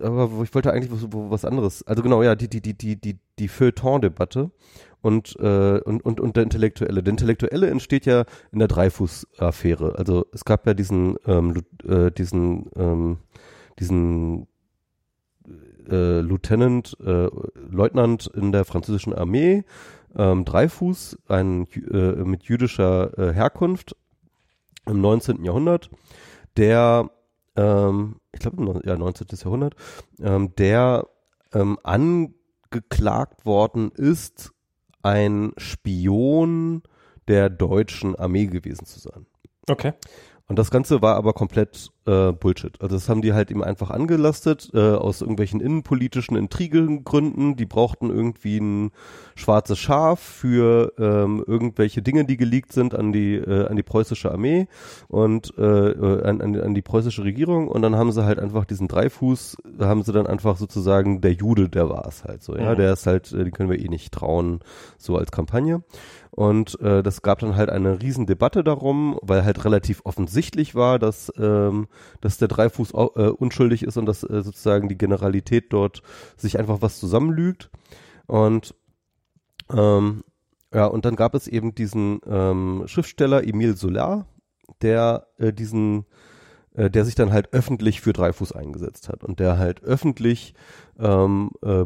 aber 0.00 0.30
ich 0.42 0.54
wollte 0.54 0.72
eigentlich 0.72 0.90
was, 0.90 1.06
was 1.10 1.44
anderes. 1.44 1.86
Also 1.86 2.02
genau, 2.02 2.22
ja, 2.22 2.34
die, 2.34 2.48
die, 2.48 2.60
die, 2.60 2.74
die, 2.74 2.96
die, 2.96 3.18
die 3.38 3.48
Feuilleton-Debatte 3.48 4.50
und, 5.02 5.36
äh, 5.38 5.80
und, 5.80 6.04
und, 6.04 6.20
und 6.20 6.36
der 6.36 6.42
Intellektuelle. 6.42 7.02
Der 7.02 7.10
Intellektuelle 7.10 7.70
entsteht 7.70 8.06
ja 8.06 8.24
in 8.52 8.58
der 8.58 8.68
Dreifuß-Affäre. 8.68 9.96
Also 9.96 10.26
es 10.32 10.44
gab 10.44 10.66
ja 10.66 10.74
diesen, 10.74 11.16
ähm, 11.26 11.62
äh, 11.86 12.10
diesen, 12.10 12.70
ähm, 12.76 13.18
diesen 13.78 14.46
äh, 15.88 16.20
Lieutenant, 16.20 16.96
äh, 17.04 17.28
Leutnant 17.70 18.26
in 18.34 18.52
der 18.52 18.64
französischen 18.64 19.14
Armee, 19.14 19.64
ähm, 20.16 20.44
Dreifuß, 20.44 21.18
ein 21.28 21.66
äh, 21.90 22.24
mit 22.24 22.44
jüdischer 22.44 23.16
äh, 23.18 23.32
Herkunft 23.32 23.96
im 24.86 25.00
19. 25.00 25.44
Jahrhundert, 25.44 25.90
der, 26.56 27.10
ähm, 27.56 28.16
ich 28.32 28.40
glaube, 28.40 28.80
ja, 28.84 28.96
19. 28.96 29.26
Jahrhundert, 29.32 29.74
ähm, 30.20 30.54
der 30.56 31.06
ähm, 31.52 31.78
angeklagt 31.82 33.44
worden 33.44 33.90
ist, 33.92 34.52
ein 35.02 35.52
Spion 35.56 36.82
der 37.28 37.48
deutschen 37.48 38.16
Armee 38.16 38.46
gewesen 38.46 38.86
zu 38.86 39.00
sein. 39.00 39.26
Okay. 39.68 39.92
Und 40.50 40.58
das 40.58 40.72
Ganze 40.72 41.00
war 41.00 41.14
aber 41.14 41.32
komplett 41.32 41.92
äh, 42.06 42.32
Bullshit. 42.32 42.76
Also 42.82 42.96
das 42.96 43.08
haben 43.08 43.22
die 43.22 43.34
halt 43.34 43.52
ihm 43.52 43.62
einfach 43.62 43.90
angelastet 43.90 44.68
äh, 44.74 44.80
aus 44.80 45.20
irgendwelchen 45.20 45.60
innenpolitischen 45.60 46.36
Intrigengründen. 46.36 47.54
Die 47.54 47.66
brauchten 47.66 48.10
irgendwie 48.10 48.58
ein 48.58 48.90
schwarzes 49.36 49.78
Schaf 49.78 50.18
für 50.18 50.92
ähm, 50.98 51.44
irgendwelche 51.46 52.02
Dinge, 52.02 52.24
die 52.24 52.36
geleakt 52.36 52.72
sind 52.72 52.96
an 52.96 53.12
die 53.12 53.36
äh, 53.36 53.68
an 53.68 53.76
die 53.76 53.84
preußische 53.84 54.32
Armee 54.32 54.66
und 55.06 55.56
äh, 55.56 55.62
äh 55.62 56.24
an, 56.24 56.40
an, 56.40 56.60
an 56.60 56.74
die 56.74 56.82
preußische 56.82 57.22
Regierung. 57.22 57.68
Und 57.68 57.82
dann 57.82 57.94
haben 57.94 58.10
sie 58.10 58.24
halt 58.24 58.40
einfach 58.40 58.64
diesen 58.64 58.88
Dreifuß, 58.88 59.56
haben 59.78 60.02
sie 60.02 60.12
dann 60.12 60.26
einfach 60.26 60.56
sozusagen 60.56 61.20
der 61.20 61.34
Jude, 61.34 61.68
der 61.68 61.88
war 61.88 62.08
es 62.08 62.24
halt 62.24 62.42
so. 62.42 62.56
Ja, 62.56 62.72
mhm. 62.72 62.76
der 62.76 62.92
ist 62.94 63.06
halt, 63.06 63.30
äh, 63.32 63.44
den 63.44 63.52
können 63.52 63.70
wir 63.70 63.78
eh 63.78 63.88
nicht 63.88 64.12
trauen, 64.12 64.58
so 64.98 65.16
als 65.16 65.30
Kampagne. 65.30 65.84
Und 66.30 66.80
äh, 66.80 67.02
das 67.02 67.22
gab 67.22 67.40
dann 67.40 67.56
halt 67.56 67.70
eine 67.70 68.00
riesen 68.02 68.26
Debatte 68.26 68.62
darum, 68.62 69.18
weil 69.20 69.44
halt 69.44 69.64
relativ 69.64 70.02
offensichtlich 70.04 70.74
war, 70.74 70.98
dass 70.98 71.32
ähm, 71.36 71.88
dass 72.20 72.38
der 72.38 72.48
Dreifuß 72.48 72.92
äh, 72.92 73.28
unschuldig 73.28 73.82
ist 73.82 73.96
und 73.96 74.06
dass 74.06 74.22
äh, 74.22 74.42
sozusagen 74.42 74.88
die 74.88 74.98
Generalität 74.98 75.72
dort 75.72 76.02
sich 76.36 76.58
einfach 76.58 76.82
was 76.82 77.00
zusammenlügt. 77.00 77.70
Und 78.26 78.74
ähm, 79.72 80.22
ja, 80.72 80.86
und 80.86 81.04
dann 81.04 81.16
gab 81.16 81.34
es 81.34 81.48
eben 81.48 81.74
diesen 81.74 82.20
ähm, 82.26 82.84
Schriftsteller 82.86 83.42
Emile 83.44 83.74
Solar, 83.74 84.26
der 84.82 85.26
äh, 85.38 85.52
diesen 85.52 86.06
äh, 86.74 86.90
der 86.90 87.04
sich 87.04 87.14
dann 87.14 87.32
halt 87.32 87.52
öffentlich 87.52 88.00
für 88.00 88.12
Dreifuß 88.12 88.52
eingesetzt 88.52 89.08
hat 89.08 89.24
und 89.24 89.40
der 89.40 89.58
halt 89.58 89.82
öffentlich 89.82 90.54
ähm, 90.98 91.50
äh, 91.62 91.84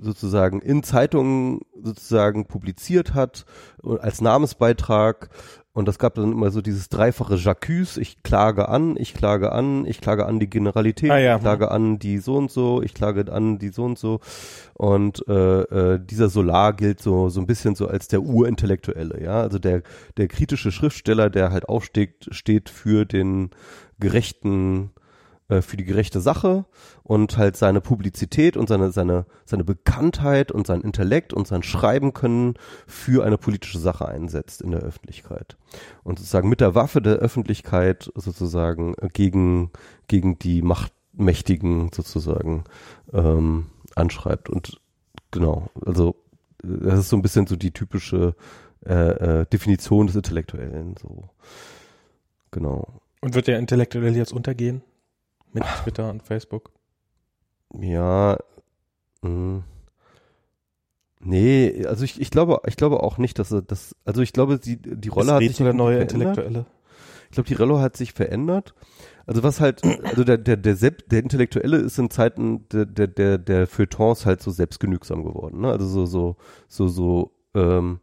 sozusagen 0.00 0.60
in 0.60 0.82
Zeitungen 0.82 1.60
sozusagen 1.82 2.46
publiziert 2.46 3.14
hat 3.14 3.46
äh, 3.84 3.98
als 3.98 4.20
Namensbeitrag. 4.20 5.30
Und 5.74 5.88
das 5.88 5.98
gab 5.98 6.16
dann 6.16 6.32
immer 6.32 6.50
so 6.50 6.60
dieses 6.60 6.90
dreifache 6.90 7.36
J'accuse, 7.36 7.98
ich 7.98 8.22
klage 8.22 8.68
an, 8.68 8.94
ich 8.98 9.14
klage 9.14 9.52
an, 9.52 9.86
ich 9.86 10.02
klage 10.02 10.26
an 10.26 10.38
die 10.38 10.50
Generalität, 10.50 11.10
Ah, 11.10 11.16
ja. 11.18 11.36
ich 11.36 11.40
klage 11.40 11.70
an 11.70 11.98
die 11.98 12.18
so 12.18 12.36
und 12.36 12.50
so, 12.50 12.82
ich 12.82 12.92
klage 12.92 13.32
an 13.32 13.58
die 13.58 13.70
so 13.70 13.84
und 13.84 13.98
so. 13.98 14.20
Und 14.74 15.26
äh, 15.28 15.62
äh, 15.94 15.98
dieser 15.98 16.28
Solar 16.28 16.74
gilt 16.74 17.00
so 17.00 17.30
so 17.30 17.40
ein 17.40 17.46
bisschen 17.46 17.74
so 17.74 17.86
als 17.88 18.06
der 18.08 18.20
Urintellektuelle, 18.20 19.22
ja, 19.24 19.40
also 19.40 19.58
der 19.58 19.82
der 20.18 20.28
kritische 20.28 20.72
Schriftsteller, 20.72 21.30
der 21.30 21.52
halt 21.52 21.66
aufsteht 21.70 22.28
steht 22.32 22.68
für 22.68 23.06
den 23.06 23.48
gerechten 24.02 24.90
äh, 25.48 25.62
für 25.62 25.76
die 25.76 25.84
gerechte 25.84 26.20
Sache 26.20 26.64
und 27.02 27.36
halt 27.36 27.56
seine 27.56 27.80
Publizität 27.80 28.56
und 28.56 28.68
seine 28.68 28.92
seine 28.92 29.26
seine 29.44 29.64
Bekanntheit 29.64 30.52
und 30.52 30.66
sein 30.66 30.82
Intellekt 30.82 31.32
und 31.32 31.46
sein 31.46 31.62
Schreiben 31.62 32.12
können 32.12 32.54
für 32.86 33.24
eine 33.24 33.38
politische 33.38 33.78
Sache 33.78 34.06
einsetzt 34.06 34.62
in 34.62 34.70
der 34.70 34.80
Öffentlichkeit. 34.80 35.56
Und 36.04 36.18
sozusagen 36.18 36.48
mit 36.48 36.60
der 36.60 36.74
Waffe 36.74 37.02
der 37.02 37.16
Öffentlichkeit 37.16 38.10
sozusagen 38.14 38.94
gegen 39.12 39.70
gegen 40.08 40.38
die 40.38 40.62
Machtmächtigen 40.62 41.90
sozusagen 41.92 42.64
ähm, 43.12 43.66
anschreibt. 43.94 44.48
Und 44.48 44.80
genau 45.30 45.68
also 45.84 46.16
das 46.62 47.00
ist 47.00 47.08
so 47.08 47.16
ein 47.16 47.22
bisschen 47.22 47.46
so 47.46 47.56
die 47.56 47.72
typische 47.72 48.36
äh, 48.86 49.40
äh, 49.40 49.46
Definition 49.46 50.06
des 50.06 50.16
Intellektuellen 50.16 50.94
so. 51.00 51.28
Genau 52.52 53.01
Und 53.22 53.34
wird 53.34 53.46
der 53.46 53.58
intellektuell 53.58 54.14
jetzt 54.16 54.32
untergehen? 54.32 54.82
Mit 55.52 55.64
Twitter 55.82 56.10
und 56.10 56.22
Facebook? 56.22 56.70
Ja, 57.78 58.36
mh. 59.22 59.62
nee, 61.20 61.86
also 61.86 62.04
ich, 62.04 62.20
ich 62.20 62.30
glaube, 62.30 62.60
ich 62.66 62.76
glaube 62.76 63.02
auch 63.02 63.16
nicht, 63.16 63.38
dass 63.38 63.52
er 63.52 63.62
das, 63.62 63.96
also 64.04 64.20
ich 64.20 64.32
glaube, 64.32 64.58
die, 64.58 64.76
die 64.76 65.08
Rolle 65.08 65.28
Es 65.28 65.32
hat 65.32 65.42
sich 65.42 65.56
der 65.56 65.72
neue 65.72 65.94
verändert. 65.94 66.12
Intellektuelle. 66.12 66.66
Ich 67.30 67.34
glaube, 67.34 67.48
die 67.48 67.54
Rolle 67.54 67.80
hat 67.80 67.96
sich 67.96 68.12
verändert. 68.12 68.74
Also 69.24 69.42
was 69.42 69.60
halt, 69.60 69.82
also 70.04 70.24
der, 70.24 70.36
der, 70.36 70.56
der, 70.56 70.76
Selbst, 70.76 71.10
der 71.12 71.20
Intellektuelle 71.20 71.78
ist 71.78 71.96
in 71.98 72.10
Zeiten 72.10 72.68
der, 72.70 72.84
der, 72.86 73.06
der, 73.06 73.38
der 73.38 73.66
Feuilletons 73.66 74.26
halt 74.26 74.42
so 74.42 74.50
selbstgenügsam 74.50 75.24
geworden, 75.24 75.60
ne? 75.60 75.70
Also 75.70 75.86
so, 75.86 76.06
so, 76.06 76.36
so, 76.68 76.88
so, 76.88 77.30
ähm, 77.54 78.00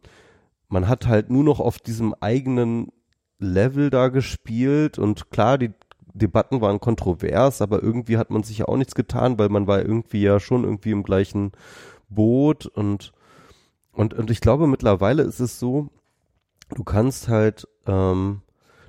man 0.68 0.88
hat 0.88 1.06
halt 1.06 1.30
nur 1.30 1.44
noch 1.44 1.60
auf 1.60 1.78
diesem 1.78 2.14
eigenen 2.14 2.90
Level 3.40 3.90
da 3.90 4.08
gespielt 4.08 4.98
und 4.98 5.30
klar, 5.30 5.58
die 5.58 5.72
Debatten 6.14 6.60
waren 6.60 6.80
kontrovers, 6.80 7.62
aber 7.62 7.82
irgendwie 7.82 8.18
hat 8.18 8.30
man 8.30 8.42
sich 8.42 8.58
ja 8.58 8.66
auch 8.66 8.76
nichts 8.76 8.94
getan, 8.94 9.38
weil 9.38 9.48
man 9.48 9.66
war 9.66 9.80
irgendwie 9.80 10.22
ja 10.22 10.40
schon 10.40 10.64
irgendwie 10.64 10.90
im 10.90 11.02
gleichen 11.02 11.52
Boot 12.08 12.66
und 12.66 13.12
und 13.92 14.14
und 14.14 14.30
ich 14.30 14.40
glaube 14.40 14.66
mittlerweile 14.66 15.22
ist 15.22 15.40
es 15.40 15.58
so, 15.58 15.88
du 16.74 16.84
kannst 16.84 17.28
halt 17.28 17.66
ähm, 17.86 18.42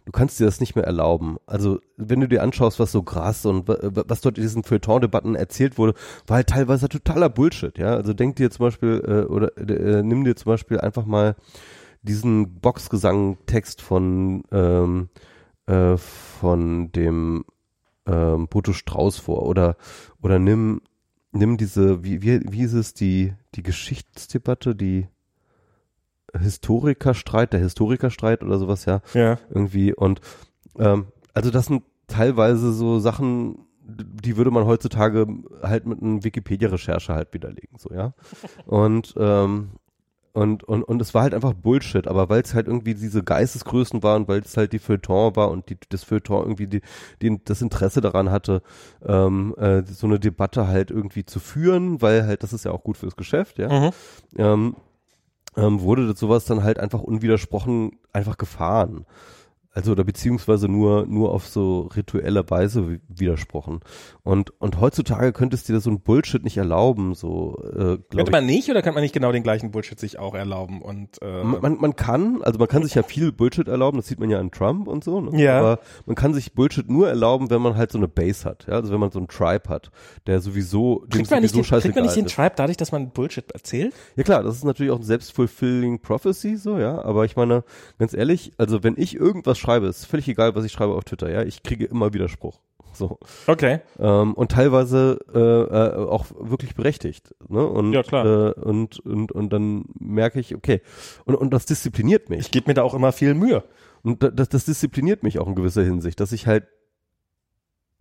du 0.06 0.12
kannst 0.12 0.40
dir 0.40 0.46
das 0.46 0.60
nicht 0.60 0.76
mehr 0.76 0.86
erlauben. 0.86 1.38
Also 1.46 1.80
wenn 1.98 2.22
du 2.22 2.28
dir 2.28 2.44
anschaust, 2.44 2.80
was 2.80 2.92
so 2.92 3.04
Gras 3.04 3.46
und 3.46 3.68
wa- 3.68 3.78
wa- 3.82 4.04
was 4.08 4.22
dort 4.22 4.38
in 4.38 4.44
diesen 4.44 4.64
Feuilleton-Debatten 4.64 5.36
erzählt 5.36 5.78
wurde, 5.78 5.94
war 6.28 6.38
halt 6.38 6.48
teilweise 6.50 6.90
totaler 6.90 7.30
Bullshit. 7.30 7.78
Ja, 7.78 7.96
also 7.96 8.14
denk 8.14 8.36
dir 8.38 8.50
zum 8.52 8.66
Beispiel 8.66 9.04
äh, 9.08 9.32
oder 9.32 9.58
äh, 9.58 10.04
nimm 10.04 10.24
dir 10.24 10.36
zum 10.36 10.52
Beispiel 10.52 10.80
einfach 10.80 11.06
mal 11.06 11.36
diesen 12.02 12.60
Boxgesang-Text 12.60 13.82
von 13.82 14.44
ähm, 14.52 15.10
äh, 15.68 15.98
von 15.98 16.92
dem 16.92 17.46
ähm, 18.06 18.48
Boto 18.48 18.74
Strauß 18.74 19.18
vor. 19.18 19.44
Oder 19.44 19.78
oder 20.22 20.40
nimm 20.40 20.82
nimm 21.32 21.58
diese 21.58 22.04
wie 22.04 22.22
wie 22.22 22.42
wie 22.44 22.64
ist 22.64 22.74
es 22.74 22.94
die 22.94 23.34
die 23.56 23.64
Geschichtsdebatte 23.64 24.76
die 24.76 25.08
Historikerstreit 26.38 27.54
der 27.54 27.60
Historikerstreit 27.60 28.44
oder 28.44 28.58
sowas 28.58 28.86
ja. 28.86 29.02
Ja. 29.14 29.38
irgendwie. 29.50 29.94
Und 29.94 30.22
ähm, 30.78 31.08
also 31.34 31.52
das 31.52 31.68
sind 31.68 31.84
teilweise 32.08 32.74
so 32.74 33.00
Sachen 33.00 33.68
die 33.84 34.38
würde 34.38 34.52
man 34.52 34.66
heutzutage 34.66 35.28
halt 35.62 35.86
mit 35.86 36.02
einem 36.02 36.24
Wikipedia-Recherche 36.24 37.14
halt 37.14 37.34
widerlegen 37.34 37.78
so 37.78 37.94
ja. 37.94 38.14
Und 38.66 39.14
ähm, 39.18 39.72
und, 40.34 40.64
und, 40.64 40.84
und 40.84 41.02
es 41.02 41.14
war 41.14 41.24
halt 41.24 41.34
einfach 41.34 41.54
Bullshit, 41.54 42.08
aber 42.08 42.30
weil 42.30 42.42
es 42.42 42.54
halt 42.54 42.68
irgendwie 42.68 42.94
diese 42.94 43.24
Geistesgrößen 43.24 44.02
waren, 44.04 44.28
weil 44.28 44.40
es 44.42 44.56
halt 44.56 44.74
die 44.74 44.80
Feuilleton 44.80 45.36
war 45.36 45.52
und 45.52 45.70
die, 45.70 45.78
das 45.90 46.04
Feuilleton 46.04 46.44
irgendwie 46.44 46.68
die, 46.68 46.82
die, 47.22 47.40
das 47.44 47.62
Interesse 47.62 48.02
daran 48.02 48.32
hatte, 48.32 48.62
ähm, 49.06 49.54
äh, 49.58 49.84
so 49.84 50.08
eine 50.08 50.20
Debatte 50.20 50.68
halt 50.68 50.92
irgendwie 50.92 51.26
zu 51.26 51.40
führen, 51.40 52.02
weil 52.02 52.26
halt 52.26 52.44
das 52.44 52.54
ist 52.54 52.66
ja 52.66 52.72
auch 52.72 52.84
gut 52.84 52.98
fürs 52.98 53.16
Geschäft, 53.16 53.58
ja, 53.60 53.68
Mhm. 53.68 53.90
ähm, 54.38 54.76
ähm, 55.58 55.82
wurde 55.82 56.08
das 56.08 56.20
sowas 56.20 56.46
dann 56.46 56.64
halt 56.64 56.80
einfach 56.80 57.02
unwidersprochen 57.02 58.00
einfach 58.14 58.38
gefahren. 58.38 59.06
Also 59.74 59.94
oder 59.94 60.04
beziehungsweise 60.04 60.68
nur 60.68 61.06
nur 61.08 61.32
auf 61.32 61.48
so 61.48 61.90
rituelle 61.96 62.50
Weise 62.50 62.90
wi- 62.90 63.00
widersprochen. 63.08 63.80
Und 64.22 64.52
und 64.60 64.82
heutzutage 64.82 65.32
könntest 65.32 65.70
du 65.70 65.74
dir 65.74 65.80
so 65.80 65.90
ein 65.90 66.02
Bullshit 66.02 66.44
nicht 66.44 66.58
erlauben, 66.58 67.16
so 67.16 67.58
äh, 67.64 67.98
Könnte 68.14 68.32
man 68.34 68.46
nicht 68.46 68.70
oder 68.70 68.82
kann 68.82 68.94
man 68.94 69.02
nicht 69.02 69.14
genau 69.14 69.32
den 69.32 69.44
gleichen 69.44 69.72
Bullshit 69.72 69.98
sich 69.98 70.20
auch 70.20 70.36
erlauben 70.36 70.82
und 70.82 71.22
äh, 71.22 71.44
Man, 71.46 71.78
man, 71.80 71.96
kann, 71.96 72.42
also 72.42 72.60
man 72.60 72.68
kann 72.68 72.84
sich 72.84 72.96
ja 72.96 73.04
viel 73.04 73.32
Bullshit 73.32 73.70
erlauben, 73.70 73.96
das 73.98 74.08
sieht 74.08 74.20
man 74.20 74.30
ja 74.30 74.40
an 74.42 74.52
Trump 74.52 74.90
und 74.90 75.06
so, 75.06 75.22
ne? 75.22 75.42
Ja. 75.42 75.60
aber 75.60 75.80
man 76.06 76.18
kann 76.18 76.34
sich 76.34 76.52
Bullshit 76.54 76.90
nur 76.90 77.08
erlauben, 77.08 77.50
wenn 77.50 77.62
man 77.62 77.78
halt 77.78 77.94
so 77.94 77.98
eine 77.98 78.10
Base 78.10 78.44
hat, 78.44 78.66
ja, 78.68 78.74
also 78.74 78.92
wenn 78.92 79.00
man 79.00 79.12
so 79.12 79.20
einen 79.20 79.30
Tribe 79.30 79.70
hat, 79.70 79.90
der 80.28 80.42
sowieso, 80.42 81.06
dem 81.06 81.10
kriegt 81.12 81.32
man, 81.32 81.42
nicht 81.44 81.54
sowieso 81.54 81.76
den, 81.76 81.82
kriegt 81.82 81.96
man 81.96 82.04
nicht 82.06 82.18
den. 82.18 82.26
Tribe 82.28 82.54
dadurch, 82.58 82.76
dass 82.78 82.92
man 82.92 83.12
Bullshit 83.12 83.50
erzählt? 83.54 83.94
Ja 84.18 84.24
klar, 84.24 84.44
das 84.44 84.56
ist 84.58 84.66
natürlich 84.66 84.92
auch 84.92 85.00
ein 85.00 85.04
self-fulfilling 85.06 86.02
prophecy, 86.02 86.58
so, 86.58 86.78
ja, 86.78 87.02
aber 87.04 87.24
ich 87.24 87.38
meine, 87.38 87.64
ganz 88.00 88.14
ehrlich, 88.14 88.52
also 88.58 88.84
wenn 88.84 88.96
ich 88.98 89.16
irgendwas 89.16 89.61
schreibe, 89.62 89.88
ist 89.88 90.06
völlig 90.06 90.28
egal, 90.28 90.56
was 90.56 90.66
ich 90.66 90.72
schreibe 90.74 90.94
auf 90.94 91.04
Twitter, 91.06 91.30
ja, 91.32 91.44
ich 91.44 91.64
kriege 91.64 91.86
immer 91.86 92.14
Widerspruch, 92.14 92.60
so, 92.94 93.20
Okay. 93.48 93.80
ähm, 94.00 94.34
und 94.34 94.52
teilweise 94.52 95.20
äh, 95.34 95.40
äh, 95.40 96.06
auch 96.08 96.26
wirklich 96.38 96.76
berechtigt, 96.76 97.34
ne, 97.48 97.66
und, 97.66 97.94
Ja, 97.94 98.04
klar. 98.04 98.26
Äh, 98.58 98.60
und, 98.60 99.00
und, 99.00 99.32
und 99.32 99.54
dann 99.54 99.86
merke 99.98 100.40
ich, 100.42 100.54
okay, 100.56 100.82
und, 101.26 101.36
und 101.36 101.52
das 101.54 101.66
diszipliniert 101.66 102.30
mich. 102.30 102.40
Ich 102.42 102.52
gebe 102.52 102.70
mir 102.70 102.74
da 102.74 102.84
auch 102.84 102.94
immer 102.94 103.12
viel 103.14 103.34
Mühe. 103.34 103.64
Und 104.04 104.22
da- 104.24 104.32
das, 104.32 104.50
das 104.50 104.66
diszipliniert 104.66 105.24
mich 105.24 105.40
auch 105.40 105.48
in 105.48 105.56
gewisser 105.56 105.84
Hinsicht, 105.84 106.20
dass 106.20 106.32
ich 106.34 106.48
halt, 106.48 106.66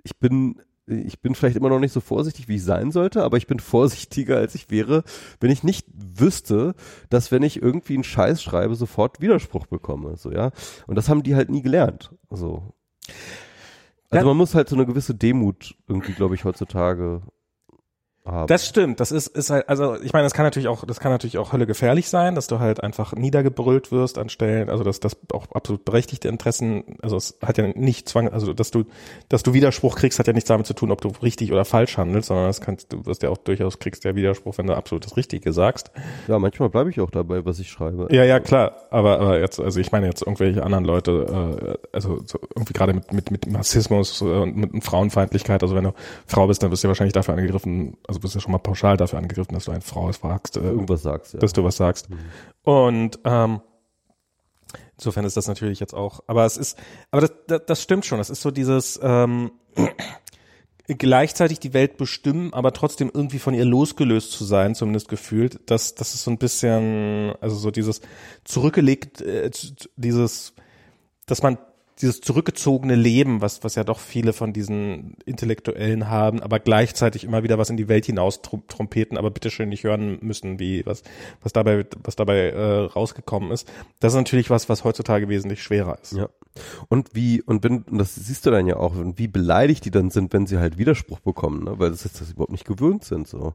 ich 0.02 0.16
bin, 0.18 0.60
ich 0.90 1.20
bin 1.20 1.34
vielleicht 1.34 1.56
immer 1.56 1.68
noch 1.68 1.78
nicht 1.78 1.92
so 1.92 2.00
vorsichtig, 2.00 2.48
wie 2.48 2.56
ich 2.56 2.64
sein 2.64 2.90
sollte, 2.90 3.22
aber 3.22 3.36
ich 3.36 3.46
bin 3.46 3.60
vorsichtiger, 3.60 4.36
als 4.36 4.54
ich 4.54 4.70
wäre, 4.70 5.04
wenn 5.40 5.50
ich 5.50 5.62
nicht 5.62 5.86
wüsste, 5.94 6.74
dass 7.08 7.30
wenn 7.30 7.42
ich 7.42 7.62
irgendwie 7.62 7.94
einen 7.94 8.04
Scheiß 8.04 8.42
schreibe, 8.42 8.74
sofort 8.74 9.20
Widerspruch 9.20 9.66
bekomme, 9.66 10.16
so, 10.16 10.30
ja. 10.30 10.50
Und 10.86 10.96
das 10.96 11.08
haben 11.08 11.22
die 11.22 11.34
halt 11.34 11.50
nie 11.50 11.62
gelernt, 11.62 12.10
so. 12.30 12.74
Also 14.10 14.26
man 14.26 14.36
muss 14.36 14.56
halt 14.56 14.68
so 14.68 14.74
eine 14.74 14.86
gewisse 14.86 15.14
Demut 15.14 15.76
irgendwie, 15.86 16.12
glaube 16.12 16.34
ich, 16.34 16.44
heutzutage 16.44 17.22
haben. 18.24 18.46
Das 18.46 18.66
stimmt. 18.66 19.00
Das 19.00 19.12
ist, 19.12 19.28
ist 19.28 19.50
halt, 19.50 19.68
also 19.68 19.96
ich 20.00 20.12
meine, 20.12 20.24
das 20.24 20.34
kann 20.34 20.44
natürlich 20.44 20.68
auch, 20.68 20.84
das 20.84 21.00
kann 21.00 21.10
natürlich 21.10 21.38
auch 21.38 21.52
Hölle 21.52 21.66
gefährlich 21.66 22.08
sein, 22.08 22.34
dass 22.34 22.46
du 22.46 22.58
halt 22.58 22.82
einfach 22.82 23.14
niedergebrüllt 23.14 23.92
wirst 23.92 24.18
an 24.18 24.28
Stellen, 24.28 24.68
also 24.68 24.84
dass 24.84 25.00
das 25.00 25.16
auch 25.32 25.50
absolut 25.52 25.84
berechtigte 25.84 26.28
Interessen, 26.28 26.96
also 27.02 27.16
es 27.16 27.38
hat 27.42 27.58
ja 27.58 27.68
nicht 27.68 28.08
zwang, 28.08 28.28
also 28.28 28.52
dass 28.52 28.70
du, 28.70 28.84
dass 29.28 29.42
du 29.42 29.52
Widerspruch 29.52 29.96
kriegst, 29.96 30.18
hat 30.18 30.26
ja 30.26 30.32
nichts 30.32 30.48
damit 30.48 30.66
zu 30.66 30.74
tun, 30.74 30.90
ob 30.90 31.00
du 31.00 31.08
richtig 31.22 31.52
oder 31.52 31.64
falsch 31.64 31.96
handelst, 31.96 32.28
sondern 32.28 32.46
das 32.46 32.60
kannst 32.60 32.92
du 32.92 33.04
wirst 33.06 33.22
ja 33.22 33.30
auch 33.30 33.38
durchaus 33.38 33.78
kriegst 33.78 34.04
der 34.04 34.14
Widerspruch, 34.14 34.58
wenn 34.58 34.66
du 34.66 34.76
absolut 34.76 35.04
das 35.04 35.16
Richtige 35.16 35.52
sagst. 35.52 35.90
ja, 36.28 36.38
manchmal 36.38 36.68
bleibe 36.68 36.90
ich 36.90 37.00
auch 37.00 37.10
dabei, 37.10 37.44
was 37.44 37.58
ich 37.58 37.70
schreibe. 37.70 38.08
Ja, 38.10 38.24
ja, 38.24 38.40
klar. 38.40 38.76
Aber, 38.90 39.20
aber 39.20 39.40
jetzt, 39.40 39.60
also 39.60 39.80
ich 39.80 39.92
meine 39.92 40.06
jetzt 40.06 40.22
irgendwelche 40.22 40.62
anderen 40.62 40.84
Leute, 40.84 41.78
äh, 41.82 41.86
also 41.92 42.20
so 42.26 42.38
irgendwie 42.54 42.72
gerade 42.72 42.92
mit, 42.94 43.12
mit, 43.12 43.30
mit 43.30 43.54
Rassismus 43.54 44.20
und 44.22 44.56
mit 44.56 44.84
Frauenfeindlichkeit, 44.84 45.62
also 45.62 45.74
wenn 45.74 45.84
du 45.84 45.94
Frau 46.26 46.46
bist, 46.46 46.62
dann 46.62 46.70
wirst 46.70 46.82
du 46.82 46.88
ja 46.88 46.90
wahrscheinlich 46.90 47.14
dafür 47.14 47.34
angegriffen, 47.34 47.96
also 48.10 48.18
bist 48.18 48.34
du 48.34 48.40
schon 48.40 48.50
mal 48.50 48.58
pauschal 48.58 48.96
dafür 48.96 49.20
angegriffen, 49.20 49.54
dass 49.54 49.66
du 49.66 49.70
eine 49.70 49.82
Frau 49.82 50.10
fragst, 50.10 50.56
äh, 50.56 50.60
Irgendwas 50.62 51.02
sagst, 51.02 51.34
ja. 51.34 51.38
dass 51.38 51.52
du 51.52 51.62
was 51.62 51.76
sagst. 51.76 52.08
Und 52.64 53.20
ähm, 53.24 53.60
insofern 54.96 55.24
ist 55.24 55.36
das 55.36 55.46
natürlich 55.46 55.78
jetzt 55.78 55.94
auch, 55.94 56.18
aber 56.26 56.44
es 56.44 56.56
ist, 56.56 56.76
aber 57.12 57.20
das, 57.20 57.32
das, 57.46 57.62
das 57.66 57.82
stimmt 57.82 58.04
schon. 58.04 58.18
Das 58.18 58.28
ist 58.28 58.42
so 58.42 58.50
dieses 58.50 58.98
ähm, 59.00 59.52
gleichzeitig 60.88 61.60
die 61.60 61.72
Welt 61.72 61.98
bestimmen, 61.98 62.52
aber 62.52 62.72
trotzdem 62.72 63.12
irgendwie 63.14 63.38
von 63.38 63.54
ihr 63.54 63.64
losgelöst 63.64 64.32
zu 64.32 64.44
sein, 64.44 64.74
zumindest 64.74 65.08
gefühlt. 65.08 65.60
Das, 65.66 65.94
das 65.94 66.14
ist 66.14 66.24
so 66.24 66.32
ein 66.32 66.38
bisschen, 66.38 67.34
also 67.40 67.54
so 67.54 67.70
dieses 67.70 68.00
zurückgelegt, 68.42 69.20
äh, 69.20 69.52
dieses, 69.94 70.54
dass 71.26 71.44
man 71.44 71.58
dieses 72.00 72.20
zurückgezogene 72.20 72.94
Leben, 72.94 73.40
was, 73.40 73.62
was 73.64 73.74
ja 73.74 73.84
doch 73.84 73.98
viele 73.98 74.32
von 74.32 74.52
diesen 74.52 75.14
Intellektuellen 75.24 76.08
haben, 76.08 76.40
aber 76.42 76.58
gleichzeitig 76.58 77.24
immer 77.24 77.42
wieder 77.42 77.58
was 77.58 77.70
in 77.70 77.76
die 77.76 77.88
Welt 77.88 78.06
hinaus 78.06 78.40
trompeten, 78.42 79.18
aber 79.18 79.30
bitteschön 79.30 79.68
nicht 79.68 79.84
hören 79.84 80.18
müssen, 80.20 80.58
wie, 80.58 80.84
was, 80.86 81.02
was 81.42 81.52
dabei, 81.52 81.86
was 82.02 82.16
dabei 82.16 82.50
äh, 82.50 82.84
rausgekommen 82.84 83.50
ist. 83.50 83.70
Das 84.00 84.12
ist 84.12 84.18
natürlich 84.18 84.50
was, 84.50 84.68
was 84.68 84.84
heutzutage 84.84 85.28
wesentlich 85.28 85.62
schwerer 85.62 85.98
ist. 86.00 86.12
Ja. 86.12 86.28
Und 86.88 87.14
wie, 87.14 87.42
und 87.42 87.62
wenn, 87.62 87.82
und 87.82 87.98
das 87.98 88.14
siehst 88.16 88.44
du 88.44 88.50
dann 88.50 88.66
ja 88.66 88.76
auch, 88.76 88.94
wie 89.14 89.28
beleidigt 89.28 89.84
die 89.84 89.90
dann 89.90 90.10
sind, 90.10 90.32
wenn 90.32 90.46
sie 90.46 90.58
halt 90.58 90.78
Widerspruch 90.78 91.20
bekommen, 91.20 91.64
ne? 91.64 91.78
weil 91.78 91.90
das 91.90 92.04
ist 92.04 92.20
das 92.20 92.32
überhaupt 92.32 92.50
nicht 92.50 92.66
gewöhnt 92.66 93.04
sind, 93.04 93.28
so. 93.28 93.54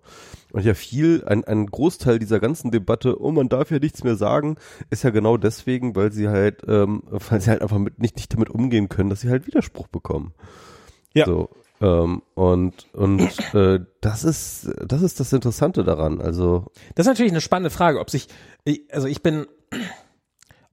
Und 0.54 0.64
ja 0.64 0.74
viel, 0.74 1.24
ein, 1.26 1.44
ein 1.44 1.66
Großteil 1.66 2.20
dieser 2.20 2.40
ganzen 2.40 2.72
Debatte, 2.72 3.22
oh, 3.22 3.32
man 3.32 3.50
darf 3.50 3.72
ja 3.72 3.80
nichts 3.80 4.06
mehr 4.06 4.16
sagen, 4.16 4.56
ist 4.90 5.04
ja 5.04 5.10
genau 5.10 5.36
deswegen, 5.36 5.98
weil 5.98 6.14
sie 6.14 6.30
halt, 6.30 6.64
ähm, 6.68 7.04
weil 7.10 7.42
sie 7.42 7.50
halt 7.50 7.62
einfach 7.62 7.78
mit, 7.78 8.00
nicht, 8.00 8.16
nicht 8.16 8.35
damit 8.36 8.50
umgehen 8.50 8.90
können, 8.90 9.10
dass 9.10 9.22
sie 9.22 9.30
halt 9.30 9.48
Widerspruch 9.48 9.88
bekommen. 9.88 10.34
Ja. 11.14 11.26
So, 11.26 11.50
ähm, 11.82 12.22
und 12.34 12.88
und 12.94 13.54
äh, 13.54 13.80
das 14.02 14.24
ist 14.24 14.70
das 14.86 15.02
ist 15.02 15.20
das 15.20 15.34
Interessante 15.34 15.84
daran. 15.84 16.22
Also 16.22 16.66
Das 16.96 17.06
ist 17.06 17.10
natürlich 17.10 17.32
eine 17.32 17.42
spannende 17.42 17.70
Frage, 17.70 18.00
ob 18.00 18.10
sich, 18.10 18.28
also 18.92 19.08
ich 19.08 19.22
bin, 19.22 19.46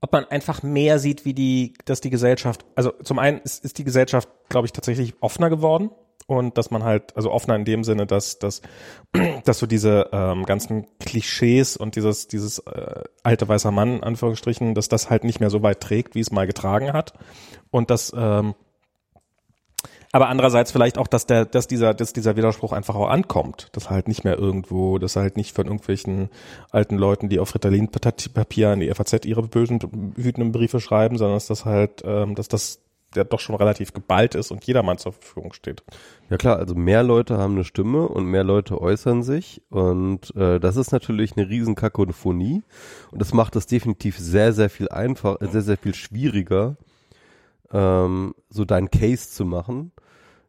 ob 0.01 0.11
man 0.11 0.25
einfach 0.25 0.63
mehr 0.63 0.99
sieht, 0.99 1.25
wie 1.25 1.33
die, 1.33 1.73
dass 1.85 2.01
die 2.01 2.09
Gesellschaft, 2.09 2.65
also 2.75 2.91
zum 3.03 3.19
einen 3.19 3.39
ist, 3.39 3.63
ist 3.63 3.77
die 3.77 3.83
Gesellschaft, 3.83 4.29
glaube 4.49 4.65
ich, 4.65 4.71
tatsächlich 4.71 5.13
offener 5.21 5.49
geworden 5.49 5.91
und 6.27 6.57
dass 6.57 6.71
man 6.71 6.83
halt, 6.83 7.15
also 7.15 7.31
offener 7.31 7.55
in 7.55 7.65
dem 7.65 7.83
Sinne, 7.83 8.05
dass, 8.05 8.39
dass, 8.39 8.61
dass 9.45 9.59
so 9.59 9.65
diese 9.65 10.09
ähm, 10.11 10.45
ganzen 10.45 10.87
Klischees 10.99 11.77
und 11.77 11.95
dieses, 11.95 12.27
dieses 12.27 12.59
äh, 12.59 13.03
alte 13.23 13.47
weißer 13.47 13.71
Mann, 13.71 13.97
in 13.97 14.03
Anführungsstrichen, 14.03 14.73
dass 14.73 14.89
das 14.89 15.09
halt 15.09 15.23
nicht 15.23 15.39
mehr 15.39 15.49
so 15.49 15.61
weit 15.63 15.81
trägt, 15.81 16.15
wie 16.15 16.21
es 16.21 16.31
mal 16.31 16.47
getragen 16.47 16.93
hat. 16.93 17.13
Und 17.71 17.89
dass 17.89 18.13
ähm, 18.15 18.55
aber 20.15 20.29
andererseits 20.29 20.71
vielleicht 20.71 20.99
auch, 20.99 21.07
dass 21.07 21.25
der, 21.25 21.43
dass 21.43 21.65
dieser, 21.65 21.95
dass 21.95 22.13
dieser 22.13 22.35
Widerspruch 22.35 22.71
einfach 22.71 22.93
auch 22.93 23.09
ankommt, 23.09 23.69
dass 23.71 23.89
halt 23.89 24.07
nicht 24.07 24.23
mehr 24.23 24.37
irgendwo, 24.37 24.99
dass 24.99 25.15
halt 25.15 25.37
nicht 25.37 25.55
von 25.55 25.65
irgendwelchen 25.65 26.29
alten 26.69 26.97
Leuten, 26.97 27.29
die 27.29 27.39
auf 27.39 27.55
Ritalin-Papier 27.55 28.69
an 28.69 28.79
die 28.79 28.93
FAZ 28.93 29.25
ihre 29.25 29.41
bösen, 29.41 29.79
wütenden 30.15 30.51
Briefe 30.51 30.79
schreiben, 30.79 31.17
sondern 31.17 31.37
dass 31.37 31.47
das 31.47 31.65
halt, 31.65 32.03
ähm, 32.05 32.35
dass 32.35 32.47
das 32.47 32.79
der 33.15 33.25
doch 33.25 33.39
schon 33.39 33.55
relativ 33.55 33.93
geballt 33.93 34.35
ist 34.35 34.51
und 34.51 34.63
jedermann 34.65 34.97
zur 34.97 35.13
Verfügung 35.13 35.53
steht. 35.53 35.83
Ja 36.29 36.37
klar, 36.37 36.57
also 36.57 36.75
mehr 36.75 37.03
Leute 37.03 37.37
haben 37.37 37.53
eine 37.53 37.63
Stimme 37.63 38.07
und 38.07 38.25
mehr 38.25 38.43
Leute 38.43 38.79
äußern 38.81 39.23
sich 39.23 39.61
und 39.69 40.35
äh, 40.35 40.59
das 40.59 40.75
ist 40.75 40.91
natürlich 40.91 41.37
eine 41.37 41.49
riesen 41.49 41.75
Kakophonie 41.75 42.63
und 43.11 43.21
das 43.21 43.33
macht 43.33 43.55
es 43.55 43.65
definitiv 43.65 44.17
sehr, 44.17 44.53
sehr 44.53 44.69
viel 44.69 44.89
einfach, 44.89 45.37
sehr, 45.41 45.61
sehr 45.61 45.77
viel 45.77 45.93
schwieriger, 45.93 46.77
ähm, 47.71 48.35
so 48.49 48.65
deinen 48.65 48.91
Case 48.91 49.29
zu 49.29 49.45
machen. 49.45 49.91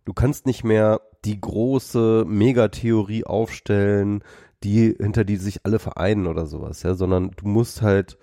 Du 0.05 0.13
kannst 0.13 0.47
nicht 0.47 0.65
mehr 0.65 1.01
die 1.25 1.41
große 1.41 2.25
Megatheorie 2.27 3.25
aufstellen, 3.25 4.23
die, 4.63 4.95
hinter 4.99 5.25
die 5.25 5.37
sich 5.37 5.65
alle 5.65 5.79
vereinen 5.79 6.27
oder 6.27 6.47
sowas, 6.47 6.83
ja, 6.83 6.95
sondern 6.95 7.31
du 7.37 7.47
musst 7.47 7.83
halt, 7.83 8.19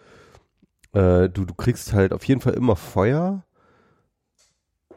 äh, 0.94 1.30
du, 1.30 1.46
du 1.46 1.54
kriegst 1.54 1.94
halt 1.94 2.14
auf 2.14 2.24
jeden 2.24 2.42
Fall 2.42 2.54
immer 2.54 2.76
Feuer 2.76 3.44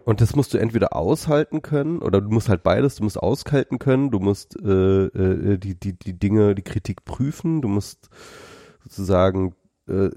und 0.04 0.20
das 0.20 0.36
musst 0.36 0.54
du 0.54 0.58
entweder 0.58 0.94
aushalten 0.94 1.62
können 1.62 2.00
oder 2.00 2.20
du 2.20 2.28
musst 2.28 2.48
halt 2.48 2.62
beides, 2.62 2.96
du 2.96 3.04
musst 3.04 3.18
aushalten 3.18 3.78
können, 3.78 4.10
du 4.10 4.20
musst 4.20 4.56
äh, 4.60 5.06
äh, 5.06 5.58
die, 5.58 5.78
die, 5.78 5.98
die 5.98 6.18
Dinge, 6.18 6.54
die 6.54 6.62
Kritik 6.62 7.04
prüfen, 7.04 7.62
du 7.62 7.68
musst 7.68 8.10
sozusagen 8.82 9.54
äh, 9.88 10.10